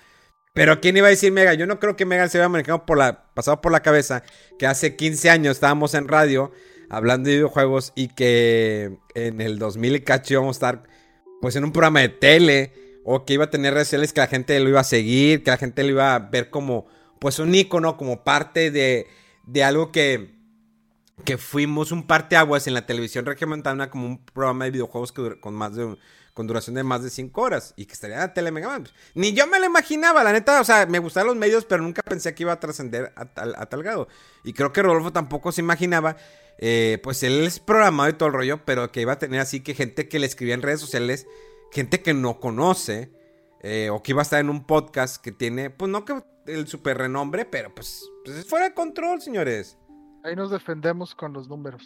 Pero 0.55 0.81
¿quién 0.81 0.97
iba 0.97 1.07
a 1.07 1.11
decir 1.11 1.33
Mega? 1.33 1.55
Yo 1.55 1.67
no 1.67 1.79
creo 1.79 1.97
que 1.97 2.05
Mega 2.05 2.29
se 2.29 2.39
haya 2.39 2.49
manejado 2.49 2.85
por 2.85 2.99
pasado 3.35 3.61
por 3.61 3.73
la 3.73 3.81
cabeza 3.81 4.23
que 4.59 4.67
hace 4.67 4.97
15 4.97 5.31
años 5.31 5.53
estábamos 5.57 5.95
en 5.95 6.09
radio 6.09 6.53
hablando 6.91 7.29
de 7.29 7.37
videojuegos 7.37 7.93
y 7.95 8.09
que 8.09 8.99
en 9.15 9.41
el 9.41 9.59
2000 9.59 9.97
y 9.97 10.01
cacho 10.01 10.35
íbamos 10.35 10.57
a 10.57 10.59
estar 10.59 10.83
pues 11.41 11.57
en 11.57 11.65
un 11.65 11.73
programa 11.73 12.01
de 12.01 12.11
tele 12.11 12.73
o 13.05 13.25
que 13.25 13.33
iba 13.33 13.45
a 13.45 13.51
tener 13.51 13.73
redes 13.73 13.89
sociales 13.89 14.13
que 14.13 14.21
la 14.21 14.27
gente 14.27 14.61
lo 14.61 14.69
iba 14.69 14.81
a 14.81 14.85
seguir, 14.85 15.43
que 15.43 15.51
la 15.51 15.57
gente 15.57 15.83
lo 15.85 15.89
iba 15.89 16.15
a 16.15 16.19
ver 16.19 16.51
como 16.51 16.87
pues 17.19 17.39
un 17.39 17.55
icono, 17.55 17.97
como 17.97 18.23
parte 18.25 18.71
de, 18.71 19.07
de 19.45 19.65
algo 19.65 19.91
que 19.91 20.42
que 21.25 21.39
fuimos 21.39 21.93
un 21.93 22.07
parteaguas 22.07 22.67
en 22.67 22.75
la 22.75 22.87
televisión 22.87 23.25
regiomontana 23.27 23.91
como 23.91 24.07
un 24.07 24.25
programa 24.25 24.65
de 24.65 24.73
videojuegos 24.73 25.13
con 25.13 25.55
más 25.55 25.75
de 25.75 25.97
con 26.35 26.47
duración 26.47 26.75
de 26.75 26.83
más 26.83 27.03
de 27.03 27.11
5 27.11 27.41
horas 27.41 27.75
y 27.77 27.87
que 27.87 27.93
estaría 27.93 28.17
en 28.17 28.23
la 28.23 28.35
tele 28.35 28.51
Ni 29.15 29.35
yo 29.35 29.47
me 29.47 29.59
lo 29.59 29.67
imaginaba, 29.67 30.25
la 30.25 30.33
neta, 30.33 30.61
o 30.61 30.65
sea, 30.65 30.87
me 30.87 30.99
gustaban 30.99 31.29
los 31.29 31.37
medios, 31.37 31.65
pero 31.65 31.83
nunca 31.83 32.03
pensé 32.03 32.35
que 32.35 32.45
iba 32.45 32.53
a 32.53 32.61
trascender 32.61 33.13
a 33.17 33.27
tal, 33.27 33.55
a 33.57 33.67
tal 33.67 33.83
grado. 33.83 34.09
Y 34.45 34.53
creo 34.53 34.73
que 34.73 34.83
Rodolfo 34.83 35.13
tampoco 35.13 35.53
se 35.53 35.61
imaginaba, 35.61 36.17
eh, 36.59 36.99
pues 37.03 37.23
él 37.23 37.45
es 37.45 37.61
programado 37.61 38.11
y 38.11 38.15
todo 38.15 38.29
el 38.29 38.35
rollo, 38.35 38.65
pero 38.65 38.91
que 38.93 39.03
iba 39.03 39.13
a 39.13 39.19
tener 39.19 39.41
así 39.41 39.61
que 39.61 39.75
gente 39.75 40.09
que 40.09 40.19
le 40.19 40.27
escribía 40.27 40.55
en 40.55 40.63
redes 40.63 40.81
sociales, 40.81 41.27
gente 41.71 42.01
que 42.01 42.15
no 42.15 42.41
conoce, 42.41 43.13
eh, 43.61 43.91
o 43.91 44.03
que 44.03 44.13
iba 44.13 44.23
a 44.23 44.25
estar 44.25 44.41
en 44.41 44.49
un 44.49 44.67
podcast 44.67 45.23
que 45.23 45.33
tiene, 45.33 45.71
pues 45.71 45.91
no 45.91 46.05
que 46.05 46.23
el 46.47 46.67
super 46.67 46.99
renombre, 46.99 47.45
pero 47.45 47.75
pues, 47.75 48.09
pues 48.25 48.39
es 48.39 48.47
fuera 48.47 48.69
de 48.69 48.75
control, 48.75 49.21
señores. 49.21 49.77
Ahí 50.25 50.37
nos 50.37 50.51
defendemos 50.51 51.15
con 51.15 51.33
los 51.33 51.49
números. 51.49 51.83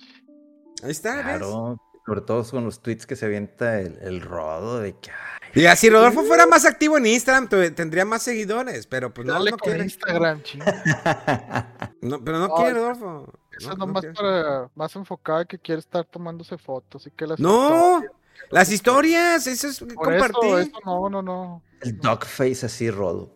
Ahí 0.82 0.90
está, 0.90 1.22
Claro, 1.22 1.80
sobre 2.04 2.20
todo 2.20 2.44
con 2.44 2.64
los 2.64 2.80
tweets 2.80 3.06
que 3.06 3.16
se 3.16 3.26
avienta 3.26 3.80
el, 3.80 4.20
rodo 4.20 4.80
de 4.80 4.94
que. 4.98 5.10
Diga, 5.54 5.74
si 5.74 5.88
Rodolfo 5.88 6.22
fuera 6.22 6.46
más 6.46 6.66
activo 6.66 6.98
en 6.98 7.06
Instagram, 7.06 7.48
tendría 7.74 8.04
más 8.04 8.22
seguidores, 8.22 8.86
pero 8.86 9.12
pues 9.12 9.26
no, 9.26 9.42
no 9.42 9.56
quiere. 9.56 9.84
Instagram, 9.84 10.42
no, 12.02 12.22
pero 12.22 12.38
no, 12.38 12.54
quiere, 12.54 12.74
Rodolfo. 12.74 13.32
Eso 13.58 13.70
no, 13.70 13.86
nomás 13.86 14.04
para 14.14 14.70
más 14.74 14.94
enfocado 14.94 15.46
que 15.46 15.58
quiere 15.58 15.80
estar 15.80 16.04
tomándose 16.04 16.58
fotos 16.58 17.06
y 17.06 17.10
que 17.10 17.26
las 17.26 17.40
No, 17.40 18.02
las 18.50 18.70
historias, 18.70 19.46
eso 19.46 19.68
es 19.68 19.82
compartir. 19.94 20.58
Eso, 20.58 20.78
no, 20.84 21.08
no, 21.08 21.22
no. 21.22 21.62
El 21.80 21.98
dogface 21.98 22.66
así, 22.66 22.90
Rodo. 22.90 23.34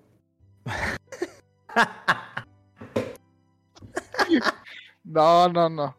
No, 5.11 5.49
no, 5.49 5.69
no. 5.69 5.97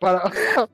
Para, 0.00 0.24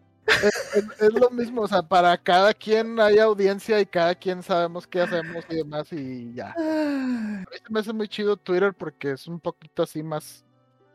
es, 1.00 1.12
lo 1.12 1.30
mismo, 1.30 1.62
o 1.62 1.68
sea, 1.68 1.82
para 1.82 2.16
cada 2.16 2.54
quien 2.54 2.98
hay 2.98 3.18
audiencia 3.18 3.78
y 3.78 3.84
cada 3.84 4.14
quien 4.14 4.42
sabemos 4.42 4.86
qué 4.86 5.02
hacemos 5.02 5.44
y 5.50 5.56
demás 5.56 5.92
y 5.92 6.32
ya. 6.32 6.54
A 6.56 7.40
mí 7.40 7.44
me 7.68 7.80
hace 7.80 7.92
muy 7.92 8.08
chido 8.08 8.38
Twitter 8.38 8.72
porque 8.72 9.12
es 9.12 9.26
un 9.26 9.38
poquito 9.38 9.82
así 9.82 10.02
más 10.02 10.46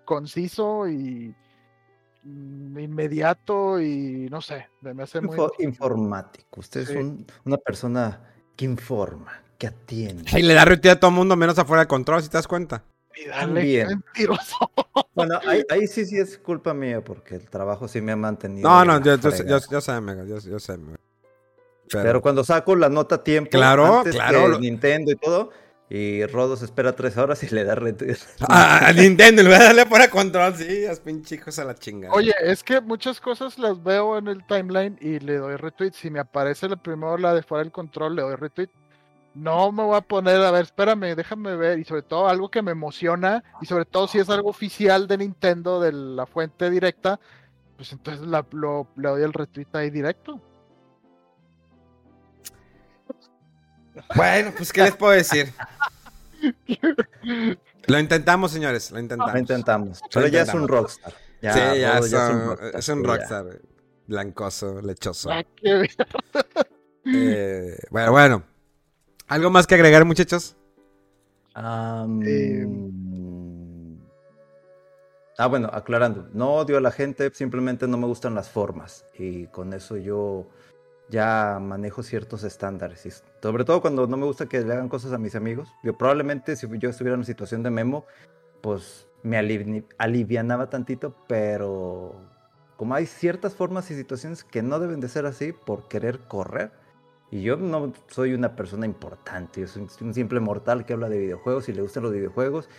conciso 0.03 0.87
y 0.87 1.35
mm, 2.23 2.79
inmediato 2.79 3.79
y 3.79 4.27
no 4.31 4.41
sé, 4.41 4.67
me 4.81 5.03
hace 5.03 5.21
muy... 5.21 5.37
informático, 5.59 6.59
usted 6.59 6.81
es 6.81 7.29
una 7.43 7.57
persona 7.57 8.19
que 8.55 8.65
informa, 8.65 9.43
que 9.59 9.67
atiende. 9.67 10.39
Y 10.39 10.41
le 10.41 10.55
da 10.55 10.65
rutina 10.65 10.93
a 10.93 10.99
todo 10.99 11.09
el 11.09 11.17
mundo 11.17 11.35
menos 11.35 11.59
afuera 11.59 11.83
de 11.83 11.87
control, 11.87 12.23
si 12.23 12.29
te 12.29 12.37
das 12.37 12.47
cuenta. 12.47 12.83
Bien. 13.13 13.87
mentiroso. 13.87 14.71
Bueno, 15.15 15.39
ahí, 15.69 15.87
sí, 15.87 16.05
sí 16.05 16.17
es 16.17 16.37
culpa 16.37 16.73
mía, 16.73 17.01
porque 17.01 17.35
el 17.35 17.49
trabajo 17.49 17.87
sí 17.87 18.01
me 18.01 18.11
ha 18.11 18.15
mantenido. 18.17 18.69
No, 18.69 18.83
no, 18.83 19.01
yo, 19.01 19.15
yo, 19.15 19.59
yo, 19.71 19.81
sé, 19.81 20.01
Mega, 20.01 20.25
yo, 20.25 20.37
yo 20.39 20.59
sé. 20.59 20.77
Pero... 21.89 22.21
cuando 22.21 22.43
saco 22.43 22.75
la 22.75 22.89
nota 22.89 23.15
a 23.15 23.23
tiempo, 23.23 23.49
claro, 23.51 24.03
claro. 24.03 24.59
Nintendo 24.59 25.11
y 25.11 25.15
todo, 25.15 25.51
y 25.89 26.25
Rodos 26.25 26.63
espera 26.63 26.93
tres 26.93 27.15
horas 27.15 27.41
y 27.43 27.49
le 27.55 27.63
da 27.63 27.75
retweet. 27.75 28.17
A, 28.49 28.91
Nintendo, 28.93 29.41
le 29.41 29.49
voy 29.49 29.57
a 29.57 29.63
darle 29.63 29.85
para 29.85 30.09
control, 30.09 30.55
sí, 30.55 30.83
es 30.83 30.99
pinchicos 30.99 31.59
a 31.59 31.63
la 31.63 31.75
chingada. 31.75 32.13
Oye, 32.13 32.33
es 32.41 32.61
que 32.61 32.81
muchas 32.81 33.21
cosas 33.21 33.57
las 33.57 33.81
veo 33.81 34.17
en 34.17 34.27
el 34.27 34.45
timeline 34.47 34.97
y 34.99 35.19
le 35.19 35.37
doy 35.37 35.55
retweet. 35.55 35.93
Si 35.93 36.09
me 36.09 36.19
aparece 36.19 36.67
la 36.67 36.75
primero 36.75 37.17
la 37.17 37.33
de 37.33 37.41
fuera 37.41 37.63
del 37.63 37.71
control, 37.71 38.17
le 38.17 38.23
doy 38.23 38.35
retweet 38.35 38.69
no 39.35 39.71
me 39.71 39.83
voy 39.83 39.97
a 39.97 40.01
poner, 40.01 40.41
a 40.41 40.49
ver, 40.49 40.63
espérame, 40.63 41.13
déjame 41.15 41.55
ver, 41.55 41.77
y 41.77 41.83
sobre 41.83 42.01
todo 42.01 42.27
algo 42.27 42.49
que 42.49 42.61
me 42.61 42.71
emociona, 42.71 43.43
y 43.61 43.65
sobre 43.65 43.85
todo 43.85 44.07
si 44.07 44.17
es 44.17 44.29
algo 44.29 44.49
oficial 44.49 45.07
de 45.07 45.17
Nintendo, 45.17 45.81
de 45.81 45.91
la 45.91 46.25
fuente 46.25 46.69
directa, 46.69 47.19
pues 47.75 47.91
entonces 47.91 48.25
la, 48.25 48.45
lo, 48.51 48.87
le 48.95 49.09
doy 49.09 49.23
el 49.23 49.33
retweet 49.33 49.67
ahí 49.73 49.89
directo. 49.89 50.39
Bueno, 54.15 54.53
pues, 54.55 54.71
¿qué 54.71 54.83
les 54.83 54.95
puedo 54.95 55.13
decir? 55.13 55.51
Lo 57.87 57.99
intentamos, 57.99 58.51
señores, 58.51 58.89
lo 58.89 58.99
intentamos. 58.99 59.33
Lo 59.33 59.39
intentamos, 59.39 60.01
pero 60.11 60.27
ya 60.27 60.41
es 60.41 60.53
un 60.53 60.67
rockstar. 60.67 61.13
Ya, 61.39 61.53
sí, 61.53 61.59
ya, 61.79 61.99
es, 61.99 62.13
un, 62.13 62.57
es 62.73 62.89
un 62.89 63.03
rockstar. 63.03 63.61
Blancoso, 64.07 64.81
lechoso. 64.81 65.29
Eh, 67.05 67.77
bueno, 67.91 68.11
bueno. 68.11 68.43
¿Algo 69.27 69.49
más 69.49 69.65
que 69.65 69.75
agregar, 69.75 70.05
muchachos? 70.05 70.55
Eh, 71.55 72.67
ah, 75.37 75.47
bueno, 75.47 75.69
aclarando. 75.73 76.29
No 76.33 76.53
odio 76.53 76.77
a 76.77 76.81
la 76.81 76.91
gente, 76.91 77.31
simplemente 77.33 77.87
no 77.87 77.97
me 77.97 78.05
gustan 78.05 78.35
las 78.35 78.49
formas. 78.49 79.05
Y 79.17 79.47
con 79.47 79.73
eso 79.73 79.97
yo 79.97 80.47
ya 81.09 81.57
manejo 81.59 82.03
ciertos 82.03 82.43
estándares. 82.43 83.05
Y 83.07 83.11
sobre 83.41 83.63
todo 83.63 83.81
cuando 83.81 84.05
no 84.05 84.15
me 84.15 84.25
gusta 84.25 84.45
que 84.45 84.61
le 84.61 84.73
hagan 84.73 84.89
cosas 84.89 85.11
a 85.11 85.17
mis 85.17 85.35
amigos. 85.35 85.69
Yo 85.83 85.97
probablemente 85.97 86.55
si 86.55 86.67
yo 86.77 86.89
estuviera 86.89 87.15
en 87.15 87.19
una 87.19 87.25
situación 87.25 87.63
de 87.63 87.71
memo, 87.71 88.05
pues 88.61 89.07
me 89.23 89.37
alivianaba 89.97 90.69
tantito, 90.69 91.15
pero 91.27 92.15
como 92.77 92.93
hay 92.93 93.07
ciertas 93.07 93.55
formas 93.55 93.89
y 93.89 93.95
situaciones 93.95 94.43
que 94.43 94.61
no 94.61 94.79
deben 94.79 94.99
de 94.99 95.09
ser 95.09 95.25
así 95.25 95.51
por 95.51 95.87
querer 95.87 96.19
correr, 96.27 96.71
y 97.31 97.41
yo 97.41 97.57
no 97.57 97.91
soy 98.07 98.33
una 98.33 98.55
persona 98.55 98.85
importante, 98.85 99.61
yo 99.61 99.67
soy 99.67 99.87
un 100.01 100.13
simple 100.13 100.39
mortal 100.39 100.85
que 100.85 100.93
habla 100.93 101.09
de 101.09 101.19
videojuegos 101.19 101.69
y 101.69 101.73
le 101.73 101.81
gustan 101.81 102.03
los 102.03 102.13
videojuegos 102.13 102.69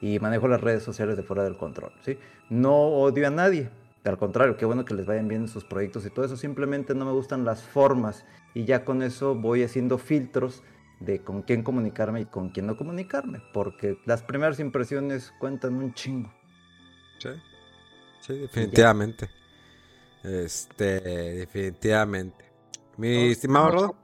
y 0.00 0.18
manejo 0.18 0.48
las 0.48 0.60
redes 0.60 0.82
sociales 0.82 1.16
de 1.16 1.22
fuera 1.22 1.44
del 1.44 1.56
control, 1.56 1.92
¿sí? 2.02 2.18
No 2.48 2.74
odio 2.74 3.26
a 3.26 3.30
nadie, 3.30 3.70
al 4.04 4.18
contrario, 4.18 4.56
qué 4.56 4.64
bueno 4.64 4.84
que 4.84 4.94
les 4.94 5.06
vayan 5.06 5.28
bien 5.28 5.48
sus 5.48 5.64
proyectos 5.64 6.06
y 6.06 6.10
todo 6.10 6.24
eso, 6.24 6.36
simplemente 6.36 6.94
no 6.94 7.04
me 7.04 7.12
gustan 7.12 7.44
las 7.44 7.62
formas 7.62 8.24
y 8.54 8.64
ya 8.64 8.84
con 8.84 9.02
eso 9.02 9.34
voy 9.34 9.62
haciendo 9.62 9.98
filtros 9.98 10.62
de 11.00 11.22
con 11.22 11.42
quién 11.42 11.62
comunicarme 11.62 12.22
y 12.22 12.26
con 12.26 12.50
quién 12.50 12.66
no 12.66 12.76
comunicarme, 12.76 13.42
porque 13.52 13.98
las 14.06 14.22
primeras 14.22 14.60
impresiones 14.60 15.32
cuentan 15.38 15.74
un 15.74 15.94
chingo. 15.94 16.32
Sí, 17.18 17.30
sí, 18.20 18.38
definitivamente. 18.38 19.30
Este, 20.22 21.00
definitivamente. 21.00 22.49
Mi 23.00 23.30
estimado 23.30 23.70
Rodo. 23.70 23.96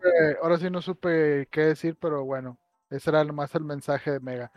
ahora 0.42 0.56
sí 0.56 0.70
no 0.70 0.80
supe 0.80 1.48
qué 1.50 1.60
decir, 1.66 1.98
pero 2.00 2.24
bueno, 2.24 2.58
ese 2.88 3.10
era 3.10 3.22
más 3.24 3.54
el 3.54 3.64
mensaje 3.64 4.12
de 4.12 4.20
Mega. 4.20 4.50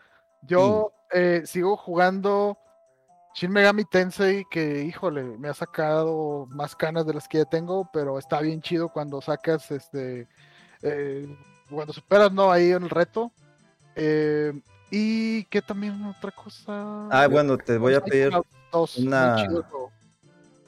Yo 0.43 0.93
eh, 1.11 1.41
sigo 1.45 1.75
jugando 1.75 2.57
Shin 3.35 3.51
Megami 3.51 3.83
Tensei, 3.83 4.45
que 4.49 4.83
híjole, 4.83 5.23
me 5.23 5.49
ha 5.49 5.53
sacado 5.53 6.47
más 6.51 6.73
canas 6.73 7.05
de 7.05 7.15
las 7.15 7.27
que 7.27 7.39
ya 7.39 7.45
tengo, 7.45 7.89
pero 7.91 8.17
está 8.17 8.39
bien 8.39 8.61
chido 8.61 8.87
cuando 8.87 9.19
sacas 9.21 9.71
este. 9.71 10.29
Eh, 10.83 11.27
cuando 11.69 11.91
superas, 11.91 12.31
¿no? 12.31 12.49
Ahí 12.49 12.71
en 12.71 12.83
el 12.83 12.89
reto. 12.89 13.33
Eh, 13.95 14.53
y 14.89 15.43
que 15.45 15.61
también 15.61 16.01
otra 16.05 16.31
cosa. 16.31 17.09
Ah, 17.11 17.27
bueno, 17.27 17.57
te 17.57 17.77
voy 17.77 17.93
a 17.93 18.01
pedir 18.01 18.31
una. 18.97 19.35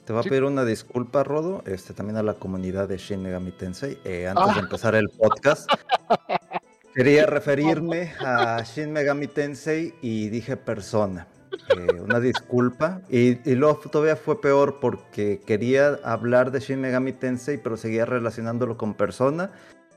Te 0.04 0.12
voy 0.12 0.20
a 0.20 0.28
pedir 0.28 0.42
una 0.42 0.64
disculpa, 0.64 1.22
Rodo, 1.22 1.62
este, 1.64 1.94
también 1.94 2.16
a 2.16 2.24
la 2.24 2.34
comunidad 2.34 2.88
de 2.88 2.96
Shin 2.96 3.22
Megami 3.22 3.52
Tensei, 3.52 3.98
eh, 4.04 4.26
antes 4.26 4.46
de 4.46 4.60
ah. 4.60 4.64
empezar 4.64 4.96
el 4.96 5.08
podcast. 5.08 5.70
Quería 6.94 7.24
referirme 7.24 8.12
a 8.18 8.62
Shin 8.64 8.92
Megami 8.92 9.28
Tensei 9.28 9.94
y 10.02 10.28
dije 10.28 10.56
persona. 10.56 11.28
Eh, 11.76 12.00
una 12.00 12.18
disculpa. 12.18 13.00
Y, 13.08 13.48
y, 13.48 13.54
luego 13.54 13.78
todavía 13.90 14.16
fue 14.16 14.40
peor 14.40 14.80
porque 14.80 15.40
quería 15.46 16.00
hablar 16.02 16.50
de 16.50 16.58
Shin 16.58 16.80
Megami 16.80 17.12
Tensei, 17.12 17.56
pero 17.58 17.76
seguía 17.76 18.04
relacionándolo 18.04 18.76
con 18.76 18.94
persona. 18.94 19.52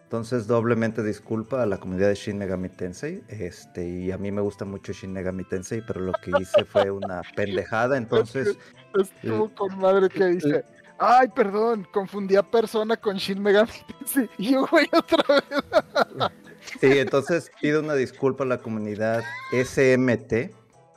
Entonces, 0.06 0.46
doblemente 0.46 1.02
disculpa 1.02 1.64
a 1.64 1.66
la 1.66 1.78
comunidad 1.78 2.10
de 2.10 2.16
Shin 2.16 2.38
Megami 2.38 2.70
Tensei. 2.70 3.24
Este, 3.28 3.86
y 3.86 4.12
a 4.12 4.20
mí 4.20 4.32
me 4.32 4.40
gusta 4.40 4.64
mucho 4.64 4.94
Shin 4.94 5.12
Megami 5.12 5.46
Tensei, 5.46 5.82
pero 5.86 6.00
lo 6.00 6.14
que 6.14 6.32
hice 6.40 6.64
fue 6.64 6.92
una 6.92 7.22
pendejada. 7.36 7.98
Entonces, 7.98 8.56
Estuvo 9.00 9.54
con 9.54 9.78
madre 9.80 10.10
que 10.10 10.26
dice. 10.26 10.66
Ay, 10.98 11.28
perdón, 11.28 11.86
confundí 11.92 12.38
a 12.38 12.44
persona 12.44 12.96
con 12.96 13.18
Shin 13.18 13.42
Megami 13.42 13.72
Tensei. 14.00 14.30
Y 14.38 14.52
yo, 14.54 14.66
güey, 14.68 14.88
otra 14.94 15.24
vez. 15.28 16.32
sí, 16.80 17.00
entonces 17.00 17.52
pido 17.60 17.82
una 17.82 17.96
disculpa 17.96 18.44
a 18.44 18.48
la 18.48 18.60
comunidad 18.60 19.24
SMT. 19.52 20.54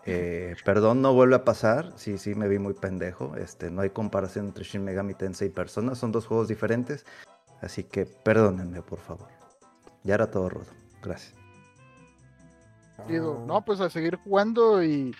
Eh, 0.06 0.56
perdón, 0.64 1.02
no 1.02 1.12
vuelve 1.14 1.36
a 1.36 1.44
pasar. 1.44 1.92
Sí, 1.96 2.16
sí, 2.16 2.34
me 2.34 2.48
vi 2.48 2.58
muy 2.58 2.74
pendejo. 2.74 3.34
Este, 3.36 3.70
no 3.70 3.82
hay 3.82 3.90
comparación 3.90 4.46
entre 4.46 4.64
Shin 4.64 4.84
Megami 4.84 5.14
Tensei 5.14 5.48
y 5.48 5.50
Persona. 5.50 5.94
Son 5.94 6.12
dos 6.12 6.26
juegos 6.26 6.48
diferentes. 6.48 7.04
Así 7.60 7.82
que 7.82 8.06
perdónenme, 8.06 8.82
por 8.82 9.00
favor. 9.00 9.28
Ya 10.04 10.14
era 10.14 10.30
todo 10.30 10.48
rodo. 10.48 10.70
Gracias. 11.02 11.34
Digo, 13.08 13.44
no, 13.46 13.64
pues 13.64 13.80
a 13.80 13.90
seguir 13.90 14.16
jugando 14.16 14.82
y, 14.82 15.14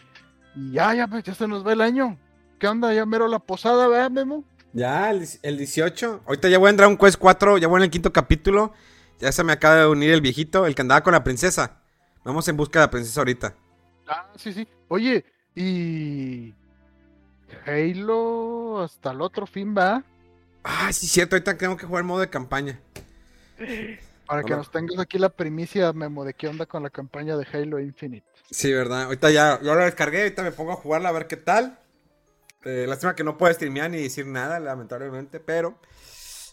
y 0.55 0.72
ya, 0.72 0.94
ya, 0.94 1.06
pues, 1.06 1.24
ya 1.24 1.34
se 1.34 1.46
nos 1.46 1.66
va 1.66 1.72
el 1.72 1.80
año. 1.80 2.16
¿Qué 2.59 2.66
onda? 2.66 2.93
Ya 2.93 3.06
mero 3.06 3.28
la 3.28 3.39
posada, 3.39 3.86
¿verdad, 3.89 4.10
Memo? 4.10 4.44
Ya, 4.72 5.10
el, 5.10 5.26
el 5.43 5.59
18. 5.59 6.22
Ahorita 6.26 6.48
ya 6.48 6.59
voy 6.59 6.68
a 6.68 6.70
entrar 6.70 6.86
a 6.86 6.89
un 6.89 6.97
Quest 6.97 7.18
4, 7.18 7.59
ya 7.59 7.68
voy 7.68 7.78
en 7.78 7.85
el 7.85 7.90
quinto 7.90 8.12
capítulo. 8.12 8.72
Ya 9.20 9.32
se 9.32 9.44
me 9.44 9.52
acaba 9.52 9.76
de 9.76 9.86
unir 9.86 10.10
el 10.10 10.20
viejito, 10.20 10.66
el 10.66 10.74
que 10.74 10.82
andaba 10.82 11.02
con 11.02 11.12
la 11.12 11.24
princesa. 11.24 11.80
Vamos 12.24 12.47
en 12.48 12.56
busca 12.56 12.80
de 12.80 12.86
la 12.86 12.90
princesa 12.90 13.20
ahorita. 13.20 13.55
Ah, 14.06 14.30
sí, 14.36 14.52
sí. 14.52 14.66
Oye, 14.89 15.24
y. 15.55 16.55
Halo 17.66 18.80
hasta 18.82 19.12
el 19.12 19.20
otro 19.20 19.47
fin, 19.47 19.74
va. 19.76 20.05
Ah, 20.64 20.93
sí, 20.93 21.06
cierto, 21.06 21.36
ahorita 21.36 21.56
tengo 21.56 21.76
que 21.76 21.86
jugar 21.86 22.05
modo 22.05 22.20
de 22.20 22.28
campaña. 22.30 22.80
Para 24.26 24.43
que 24.43 24.52
Hola. 24.52 24.59
nos 24.59 24.70
tengas 24.70 24.98
aquí 24.98 25.18
la 25.18 25.30
primicia, 25.30 25.93
Memo, 25.93 26.24
de 26.24 26.35
qué 26.35 26.48
onda 26.48 26.66
con 26.66 26.82
la 26.82 26.90
campaña 26.90 27.36
de 27.36 27.47
Halo 27.52 27.80
Infinite. 27.80 28.26
Sí, 28.51 28.72
verdad. 28.72 29.05
Ahorita 29.05 29.30
ya, 29.30 29.60
yo 29.62 29.74
la 29.74 29.85
descargué, 29.86 30.22
ahorita 30.22 30.43
me 30.43 30.52
pongo 30.52 30.72
a 30.72 30.76
jugarla 30.76 31.09
a 31.09 31.12
ver 31.12 31.26
qué 31.26 31.36
tal. 31.36 31.78
Eh, 32.64 32.86
lástima 32.89 33.14
que 33.14 33.24
no 33.24 33.39
puedo 33.39 33.52
streamear 33.55 33.90
ni 33.90 34.02
decir 34.02 34.26
nada, 34.26 34.59
lamentablemente, 34.59 35.39
pero 35.39 35.78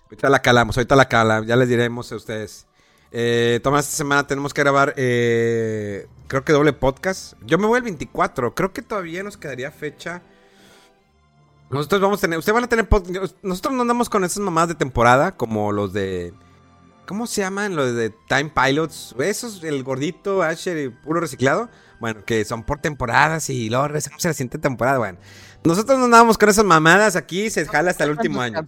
ahorita 0.03 0.29
la 0.29 0.41
calamos, 0.41 0.77
ahorita 0.77 0.95
la 0.95 1.07
calamos, 1.07 1.47
ya 1.47 1.55
les 1.55 1.67
diremos 1.67 2.11
a 2.11 2.15
ustedes. 2.15 2.67
Eh, 3.11 3.59
toma, 3.63 3.79
esta 3.79 3.95
semana 3.95 4.27
tenemos 4.27 4.53
que 4.53 4.61
grabar, 4.61 4.93
eh, 4.97 6.07
creo 6.27 6.43
que 6.43 6.53
doble 6.53 6.73
podcast. 6.73 7.33
Yo 7.45 7.57
me 7.57 7.65
voy 7.65 7.77
el 7.77 7.83
24, 7.83 8.53
creo 8.53 8.71
que 8.71 8.81
todavía 8.81 9.23
nos 9.23 9.37
quedaría 9.37 9.71
fecha. 9.71 10.21
Nosotros 11.69 12.01
vamos 12.01 12.19
a 12.19 12.21
tener, 12.21 12.37
ustedes 12.37 12.53
van 12.53 12.65
a 12.65 12.69
tener 12.69 12.87
podcast. 12.87 13.35
Nosotros 13.41 13.73
no 13.73 13.81
andamos 13.81 14.09
con 14.09 14.23
esas 14.23 14.39
mamadas 14.39 14.69
de 14.69 14.75
temporada, 14.75 15.35
como 15.35 15.71
los 15.71 15.93
de. 15.93 16.33
¿Cómo 17.07 17.27
se 17.27 17.41
llaman? 17.41 17.75
Los 17.75 17.95
de 17.95 18.11
Time 18.27 18.51
Pilots. 18.53 19.15
Esos, 19.19 19.63
el 19.63 19.83
gordito, 19.83 20.43
Asher 20.43 20.77
y 20.77 20.89
puro 20.89 21.19
reciclado. 21.19 21.69
Bueno, 21.99 22.23
que 22.25 22.45
son 22.45 22.63
por 22.63 22.79
temporadas 22.79 23.49
y 23.49 23.69
luego 23.69 23.87
regresamos 23.87 24.23
a 24.25 24.29
la 24.29 24.33
siguiente 24.33 24.57
temporada. 24.57 24.97
Bueno, 24.97 25.19
nosotros 25.65 25.97
no 25.99 26.05
andamos 26.05 26.37
con 26.37 26.49
esas 26.49 26.63
mamadas. 26.65 27.15
Aquí 27.15 27.49
se 27.49 27.65
jala 27.65 27.91
hasta 27.91 28.03
el 28.05 28.11
último 28.11 28.39
año. 28.41 28.67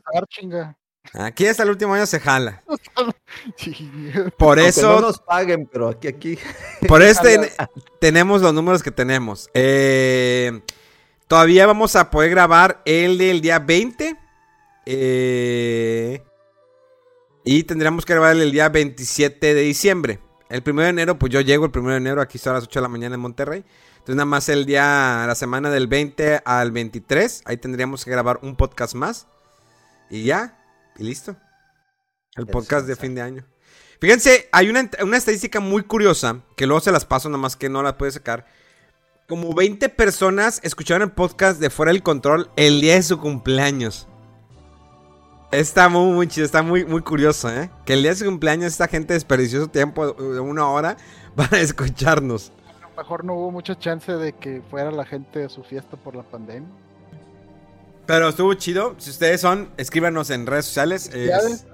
Aquí 1.14 1.48
hasta 1.48 1.64
el 1.64 1.70
último 1.70 1.94
año 1.94 2.06
se 2.06 2.20
jala. 2.20 2.64
Por 4.38 4.60
Aunque 4.60 4.70
eso. 4.70 4.94
no 4.96 5.02
nos 5.02 5.20
paguen, 5.20 5.68
pero 5.72 5.90
aquí, 5.90 6.08
aquí. 6.08 6.38
Por 6.88 7.02
eso 7.02 7.22
ten- 7.24 7.50
tenemos 8.00 8.42
los 8.42 8.54
números 8.54 8.84
que 8.84 8.92
tenemos. 8.92 9.50
Eh, 9.54 10.62
todavía 11.28 11.66
vamos 11.66 11.96
a 11.96 12.10
poder 12.10 12.30
grabar 12.32 12.82
el 12.86 13.18
del 13.18 13.42
día 13.42 13.60
20. 13.60 14.16
eh, 14.86 16.22
y 17.50 17.64
tendríamos 17.64 18.06
que 18.06 18.14
grabar 18.14 18.36
el 18.36 18.52
día 18.52 18.68
27 18.68 19.54
de 19.54 19.62
diciembre. 19.62 20.20
El 20.50 20.64
1 20.66 20.82
de 20.82 20.90
enero, 20.90 21.18
pues 21.18 21.32
yo 21.32 21.40
llego 21.42 21.66
el 21.66 21.72
1 21.78 21.92
de 21.92 21.98
enero, 21.98 22.22
aquí 22.22 22.38
son 22.38 22.52
a 22.52 22.56
las 22.56 22.66
8 22.66 22.80
de 22.80 22.84
la 22.84 22.88
mañana 22.90 23.16
en 23.16 23.22
Monterrey. 23.22 23.64
Entonces 24.08 24.20
nada 24.20 24.26
más 24.26 24.48
el 24.48 24.66
día, 24.66 25.26
la 25.28 25.36
semana 25.36 25.70
del 25.70 25.88
20 25.88 26.42
al 26.46 26.72
23, 26.72 27.42
ahí 27.44 27.58
tendríamos 27.58 28.06
que 28.06 28.12
grabar 28.12 28.40
un 28.42 28.56
podcast 28.56 28.94
más. 28.94 29.28
Y 30.10 30.24
ya, 30.24 30.58
y 30.98 31.04
listo. 31.04 31.36
El 32.38 32.48
podcast 32.48 32.88
de 32.88 32.96
fin 32.96 33.16
de 33.16 33.22
año. 33.22 33.46
Fíjense, 34.00 34.48
hay 34.54 34.70
una, 34.70 34.90
una 35.04 35.18
estadística 35.18 35.60
muy 35.60 35.84
curiosa, 35.84 36.40
que 36.56 36.68
luego 36.68 36.80
se 36.80 36.94
las 36.94 37.04
paso, 37.04 37.28
nada 37.28 37.42
más 37.42 37.58
que 37.58 37.68
no 37.68 37.84
la 37.84 37.98
puede 37.98 38.14
sacar. 38.14 38.46
Como 39.28 39.54
20 39.54 39.90
personas 39.90 40.62
escucharon 40.64 41.10
el 41.10 41.12
podcast 41.14 41.60
de 41.60 41.70
Fuera 41.70 41.92
del 41.92 42.02
Control 42.02 42.50
el 42.56 42.80
día 42.80 42.94
de 42.94 43.04
su 43.04 43.20
cumpleaños. 43.20 44.08
Está 45.52 45.90
muy, 45.90 46.14
muy 46.14 46.28
chido, 46.30 46.46
está 46.46 46.64
muy, 46.64 46.86
muy 46.86 47.02
curioso, 47.02 47.50
¿eh? 47.50 47.70
Que 47.86 47.92
el 47.92 48.04
día 48.04 48.12
de 48.12 48.18
su 48.20 48.24
cumpleaños 48.24 48.72
esta 48.72 48.88
gente 48.88 49.16
desperdició 49.16 49.60
su 49.60 49.68
tiempo 49.68 50.14
de 50.14 50.40
una 50.40 50.66
hora 50.70 50.96
para 51.36 51.60
escucharnos. 51.60 52.54
Mejor 52.98 53.24
no 53.24 53.34
hubo 53.36 53.52
mucha 53.52 53.78
chance 53.78 54.12
de 54.12 54.34
que 54.34 54.62
fuera 54.72 54.92
la 54.92 55.06
gente 55.06 55.44
a 55.44 55.50
su 55.50 55.64
fiesta 55.64 55.96
por 55.98 56.16
la 56.16 56.24
pandemia. 56.24 56.68
Pero 58.08 58.30
estuvo 58.30 58.54
chido. 58.56 58.96
Si 58.98 59.12
ustedes 59.12 59.40
son, 59.42 59.70
escríbanos 59.78 60.30
en 60.32 60.48
redes 60.48 60.66
sociales. 60.66 61.12
Es- 61.14 61.66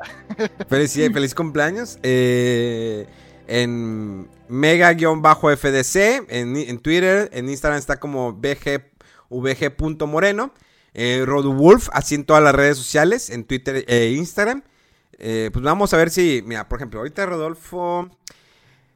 feliz, 0.68 0.94
feliz 0.94 1.34
cumpleaños. 1.34 1.98
Eh, 2.04 3.08
en 3.48 4.28
mega-fdc, 4.50 5.96
en, 6.30 6.58
en 6.58 6.80
Twitter, 6.80 7.30
en 7.32 7.50
Instagram 7.50 7.80
está 7.80 8.00
como 8.00 8.34
bg, 8.34 8.92
vg.moreno. 9.30 10.54
Eh, 10.96 11.24
Rodwolf, 11.26 11.90
así 11.94 12.16
en 12.16 12.26
todas 12.26 12.44
las 12.44 12.54
redes 12.54 12.78
sociales, 12.78 13.30
en 13.30 13.46
Twitter 13.46 13.86
e 13.88 14.12
Instagram. 14.12 14.64
Eh, 15.20 15.50
pues 15.54 15.64
vamos 15.64 15.94
a 15.94 15.98
ver 15.98 16.10
si, 16.10 16.44
mira, 16.46 16.68
por 16.68 16.80
ejemplo, 16.80 17.00
ahorita 17.00 17.26
Rodolfo... 17.26 18.10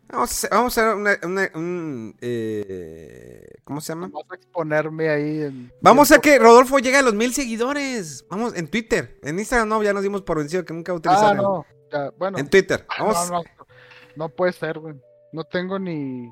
Vamos 0.10 0.30
a 0.32 0.34
hacer, 0.34 0.50
vamos 0.52 0.78
a 0.78 0.82
hacer 0.82 0.96
una- 0.96 1.18
una- 1.24 1.52
un... 1.56 2.16
eh, 2.22 3.46
¿Cómo 3.66 3.82
se 3.82 3.90
llama? 3.92 4.08
Vamos 4.08 4.26
a 4.32 4.36
exponerme 4.36 5.10
ahí 5.10 5.42
en. 5.42 5.74
Vamos 5.82 6.12
a 6.12 6.20
que 6.20 6.40
Rodolfo 6.40 6.80
llegue 6.80 6.98
a 6.98 7.02
los 7.02 7.14
mil 7.14 7.34
seguidores. 7.34 8.26
Vamos, 8.30 8.56
en 8.56 8.70
Twitter. 8.70 9.20
En 9.24 9.38
Instagram 9.40 9.68
no, 9.68 9.84
ya 9.84 9.92
nos 9.94 10.04
dimos 10.04 10.22
por 10.22 10.38
vencido 10.38 10.64
que 10.64 10.74
nunca 10.74 10.94
Ah, 10.94 10.96
utilizaron. 10.96 11.38
no. 11.38 11.66
ya, 11.92 12.10
bueno. 12.18 12.38
En 12.38 12.50
Twitter. 12.50 12.86
Ah, 12.90 13.04
Vamos. 13.04 13.30
No, 13.30 13.38
no, 13.40 13.44
no 14.16 14.30
puede 14.30 14.54
ser, 14.54 14.80
güey. 14.80 14.96
No 15.34 15.44
tengo 15.44 15.78
ni. 15.78 16.30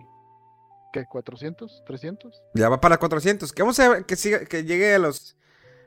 ¿Qué? 0.93 1.03
¿400? 1.03 1.83
¿300? 1.85 2.31
Ya 2.53 2.69
va 2.69 2.79
para 2.79 2.97
400. 2.97 3.51
Que 3.51 3.61
vamos 3.61 3.77
a 3.81 3.89
ver 3.89 4.05
que, 4.05 4.15
siga, 4.15 4.45
que 4.45 4.63
llegue 4.63 4.95
a 4.95 4.99
los. 4.99 5.35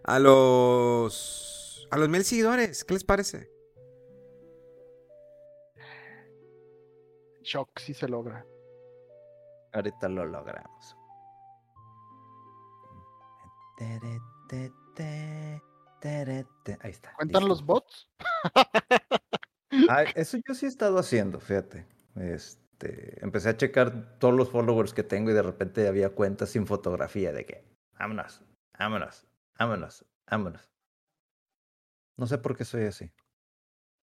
A 0.05 0.19
los. 0.19 1.89
A 1.91 1.97
los 1.97 2.09
mil 2.11 2.25
seguidores. 2.25 2.85
¿Qué 2.85 2.93
les 2.95 3.05
parece? 3.05 3.49
Shock 7.49 7.79
si 7.79 7.95
se 7.95 8.07
logra. 8.07 8.45
Ahorita 9.73 10.07
lo 10.09 10.27
logramos. 10.27 10.97
Ahí 16.81 16.91
está. 16.91 17.15
¿Cuentan 17.15 17.43
listo. 17.43 17.49
los 17.49 17.65
bots? 17.65 18.11
Ah, 19.89 20.03
eso 20.15 20.39
yo 20.47 20.55
sí 20.55 20.67
he 20.67 20.69
estado 20.69 20.99
haciendo, 20.99 21.41
fíjate. 21.41 21.87
Este, 22.17 23.23
empecé 23.23 23.51
a 23.51 23.57
checar 23.57 24.19
todos 24.19 24.35
los 24.35 24.51
followers 24.51 24.93
que 24.93 25.03
tengo 25.03 25.31
y 25.31 25.35
de 25.35 25.43
repente 25.43 25.87
había 25.87 26.11
cuentas 26.11 26.51
sin 26.51 26.67
fotografía 26.67 27.33
de 27.33 27.47
que, 27.47 27.65
vámonos, 27.99 28.43
vámonos, 28.79 29.27
vámonos, 29.59 30.05
vámonos. 30.27 30.71
No 32.17 32.27
sé 32.27 32.39
por 32.39 32.57
qué 32.57 32.65
soy 32.65 32.85
así. 32.87 33.13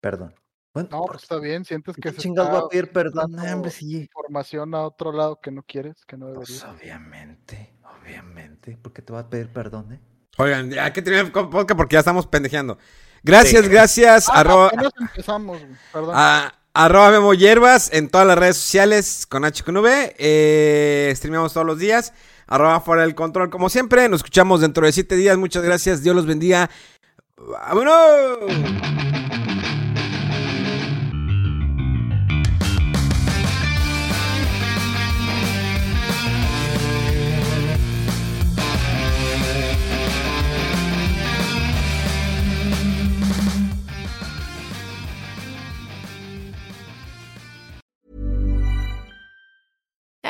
Perdón. 0.01 0.35
Bueno, 0.73 0.89
No, 0.91 1.01
¿por 1.01 1.11
pues 1.11 1.23
está 1.23 1.37
bien. 1.39 1.63
Sientes 1.65 1.95
que 1.95 2.01
¿qué 2.01 2.11
se 2.11 2.17
chingados 2.17 2.49
voy 2.49 2.57
está 2.57 2.65
a 2.65 2.69
pedir 2.69 2.91
perdón? 2.91 3.39
hombre, 3.39 3.71
sí. 3.71 3.97
información 3.97 4.73
a 4.73 4.81
otro 4.81 5.11
lado 5.11 5.39
que 5.39 5.51
no 5.51 5.61
quieres, 5.63 6.03
que 6.05 6.17
no 6.17 6.33
Pues 6.33 6.49
deberías. 6.61 6.81
obviamente, 6.81 7.73
obviamente. 8.01 8.77
¿Por 8.81 8.91
qué 8.93 9.01
te 9.01 9.13
voy 9.13 9.21
a 9.21 9.29
pedir 9.29 9.49
perdón, 9.49 9.93
eh? 9.93 9.99
Oigan, 10.37 10.71
ya 10.71 10.85
hay 10.85 10.91
que 10.93 11.01
terminar 11.03 11.27
el 11.27 11.31
podcast 11.31 11.77
porque 11.77 11.93
ya 11.93 11.99
estamos 11.99 12.25
pendejeando. 12.25 12.79
Gracias, 13.21 13.63
Sí. 13.63 13.69
gracias. 13.69 14.29
Ah, 14.29 14.39
arroba, 14.39 14.71
empezamos, 14.99 15.59
perdón. 15.91 16.11
a- 16.15 16.55
arroba 16.73 17.11
Memo 17.11 17.35
Hierbas 17.35 17.93
en 17.93 18.09
todas 18.09 18.25
las 18.25 18.35
redes 18.37 18.57
sociales 18.57 19.27
con 19.27 19.45
H 19.45 19.63
con 19.63 19.77
V. 19.77 20.15
Eh, 20.17 21.13
streameamos 21.15 21.53
todos 21.53 21.67
los 21.67 21.77
días. 21.77 22.13
Arroba 22.47 22.81
fuera 22.81 23.03
del 23.03 23.13
control, 23.13 23.51
como 23.51 23.69
siempre. 23.69 24.09
Nos 24.09 24.19
escuchamos 24.21 24.59
dentro 24.61 24.85
de 24.87 24.91
siete 24.91 25.15
días. 25.15 25.37
Muchas 25.37 25.61
gracias. 25.63 26.01
Dios 26.01 26.15
los 26.15 26.25
bendiga. 26.25 26.67
¡Vámonos! 27.37 29.22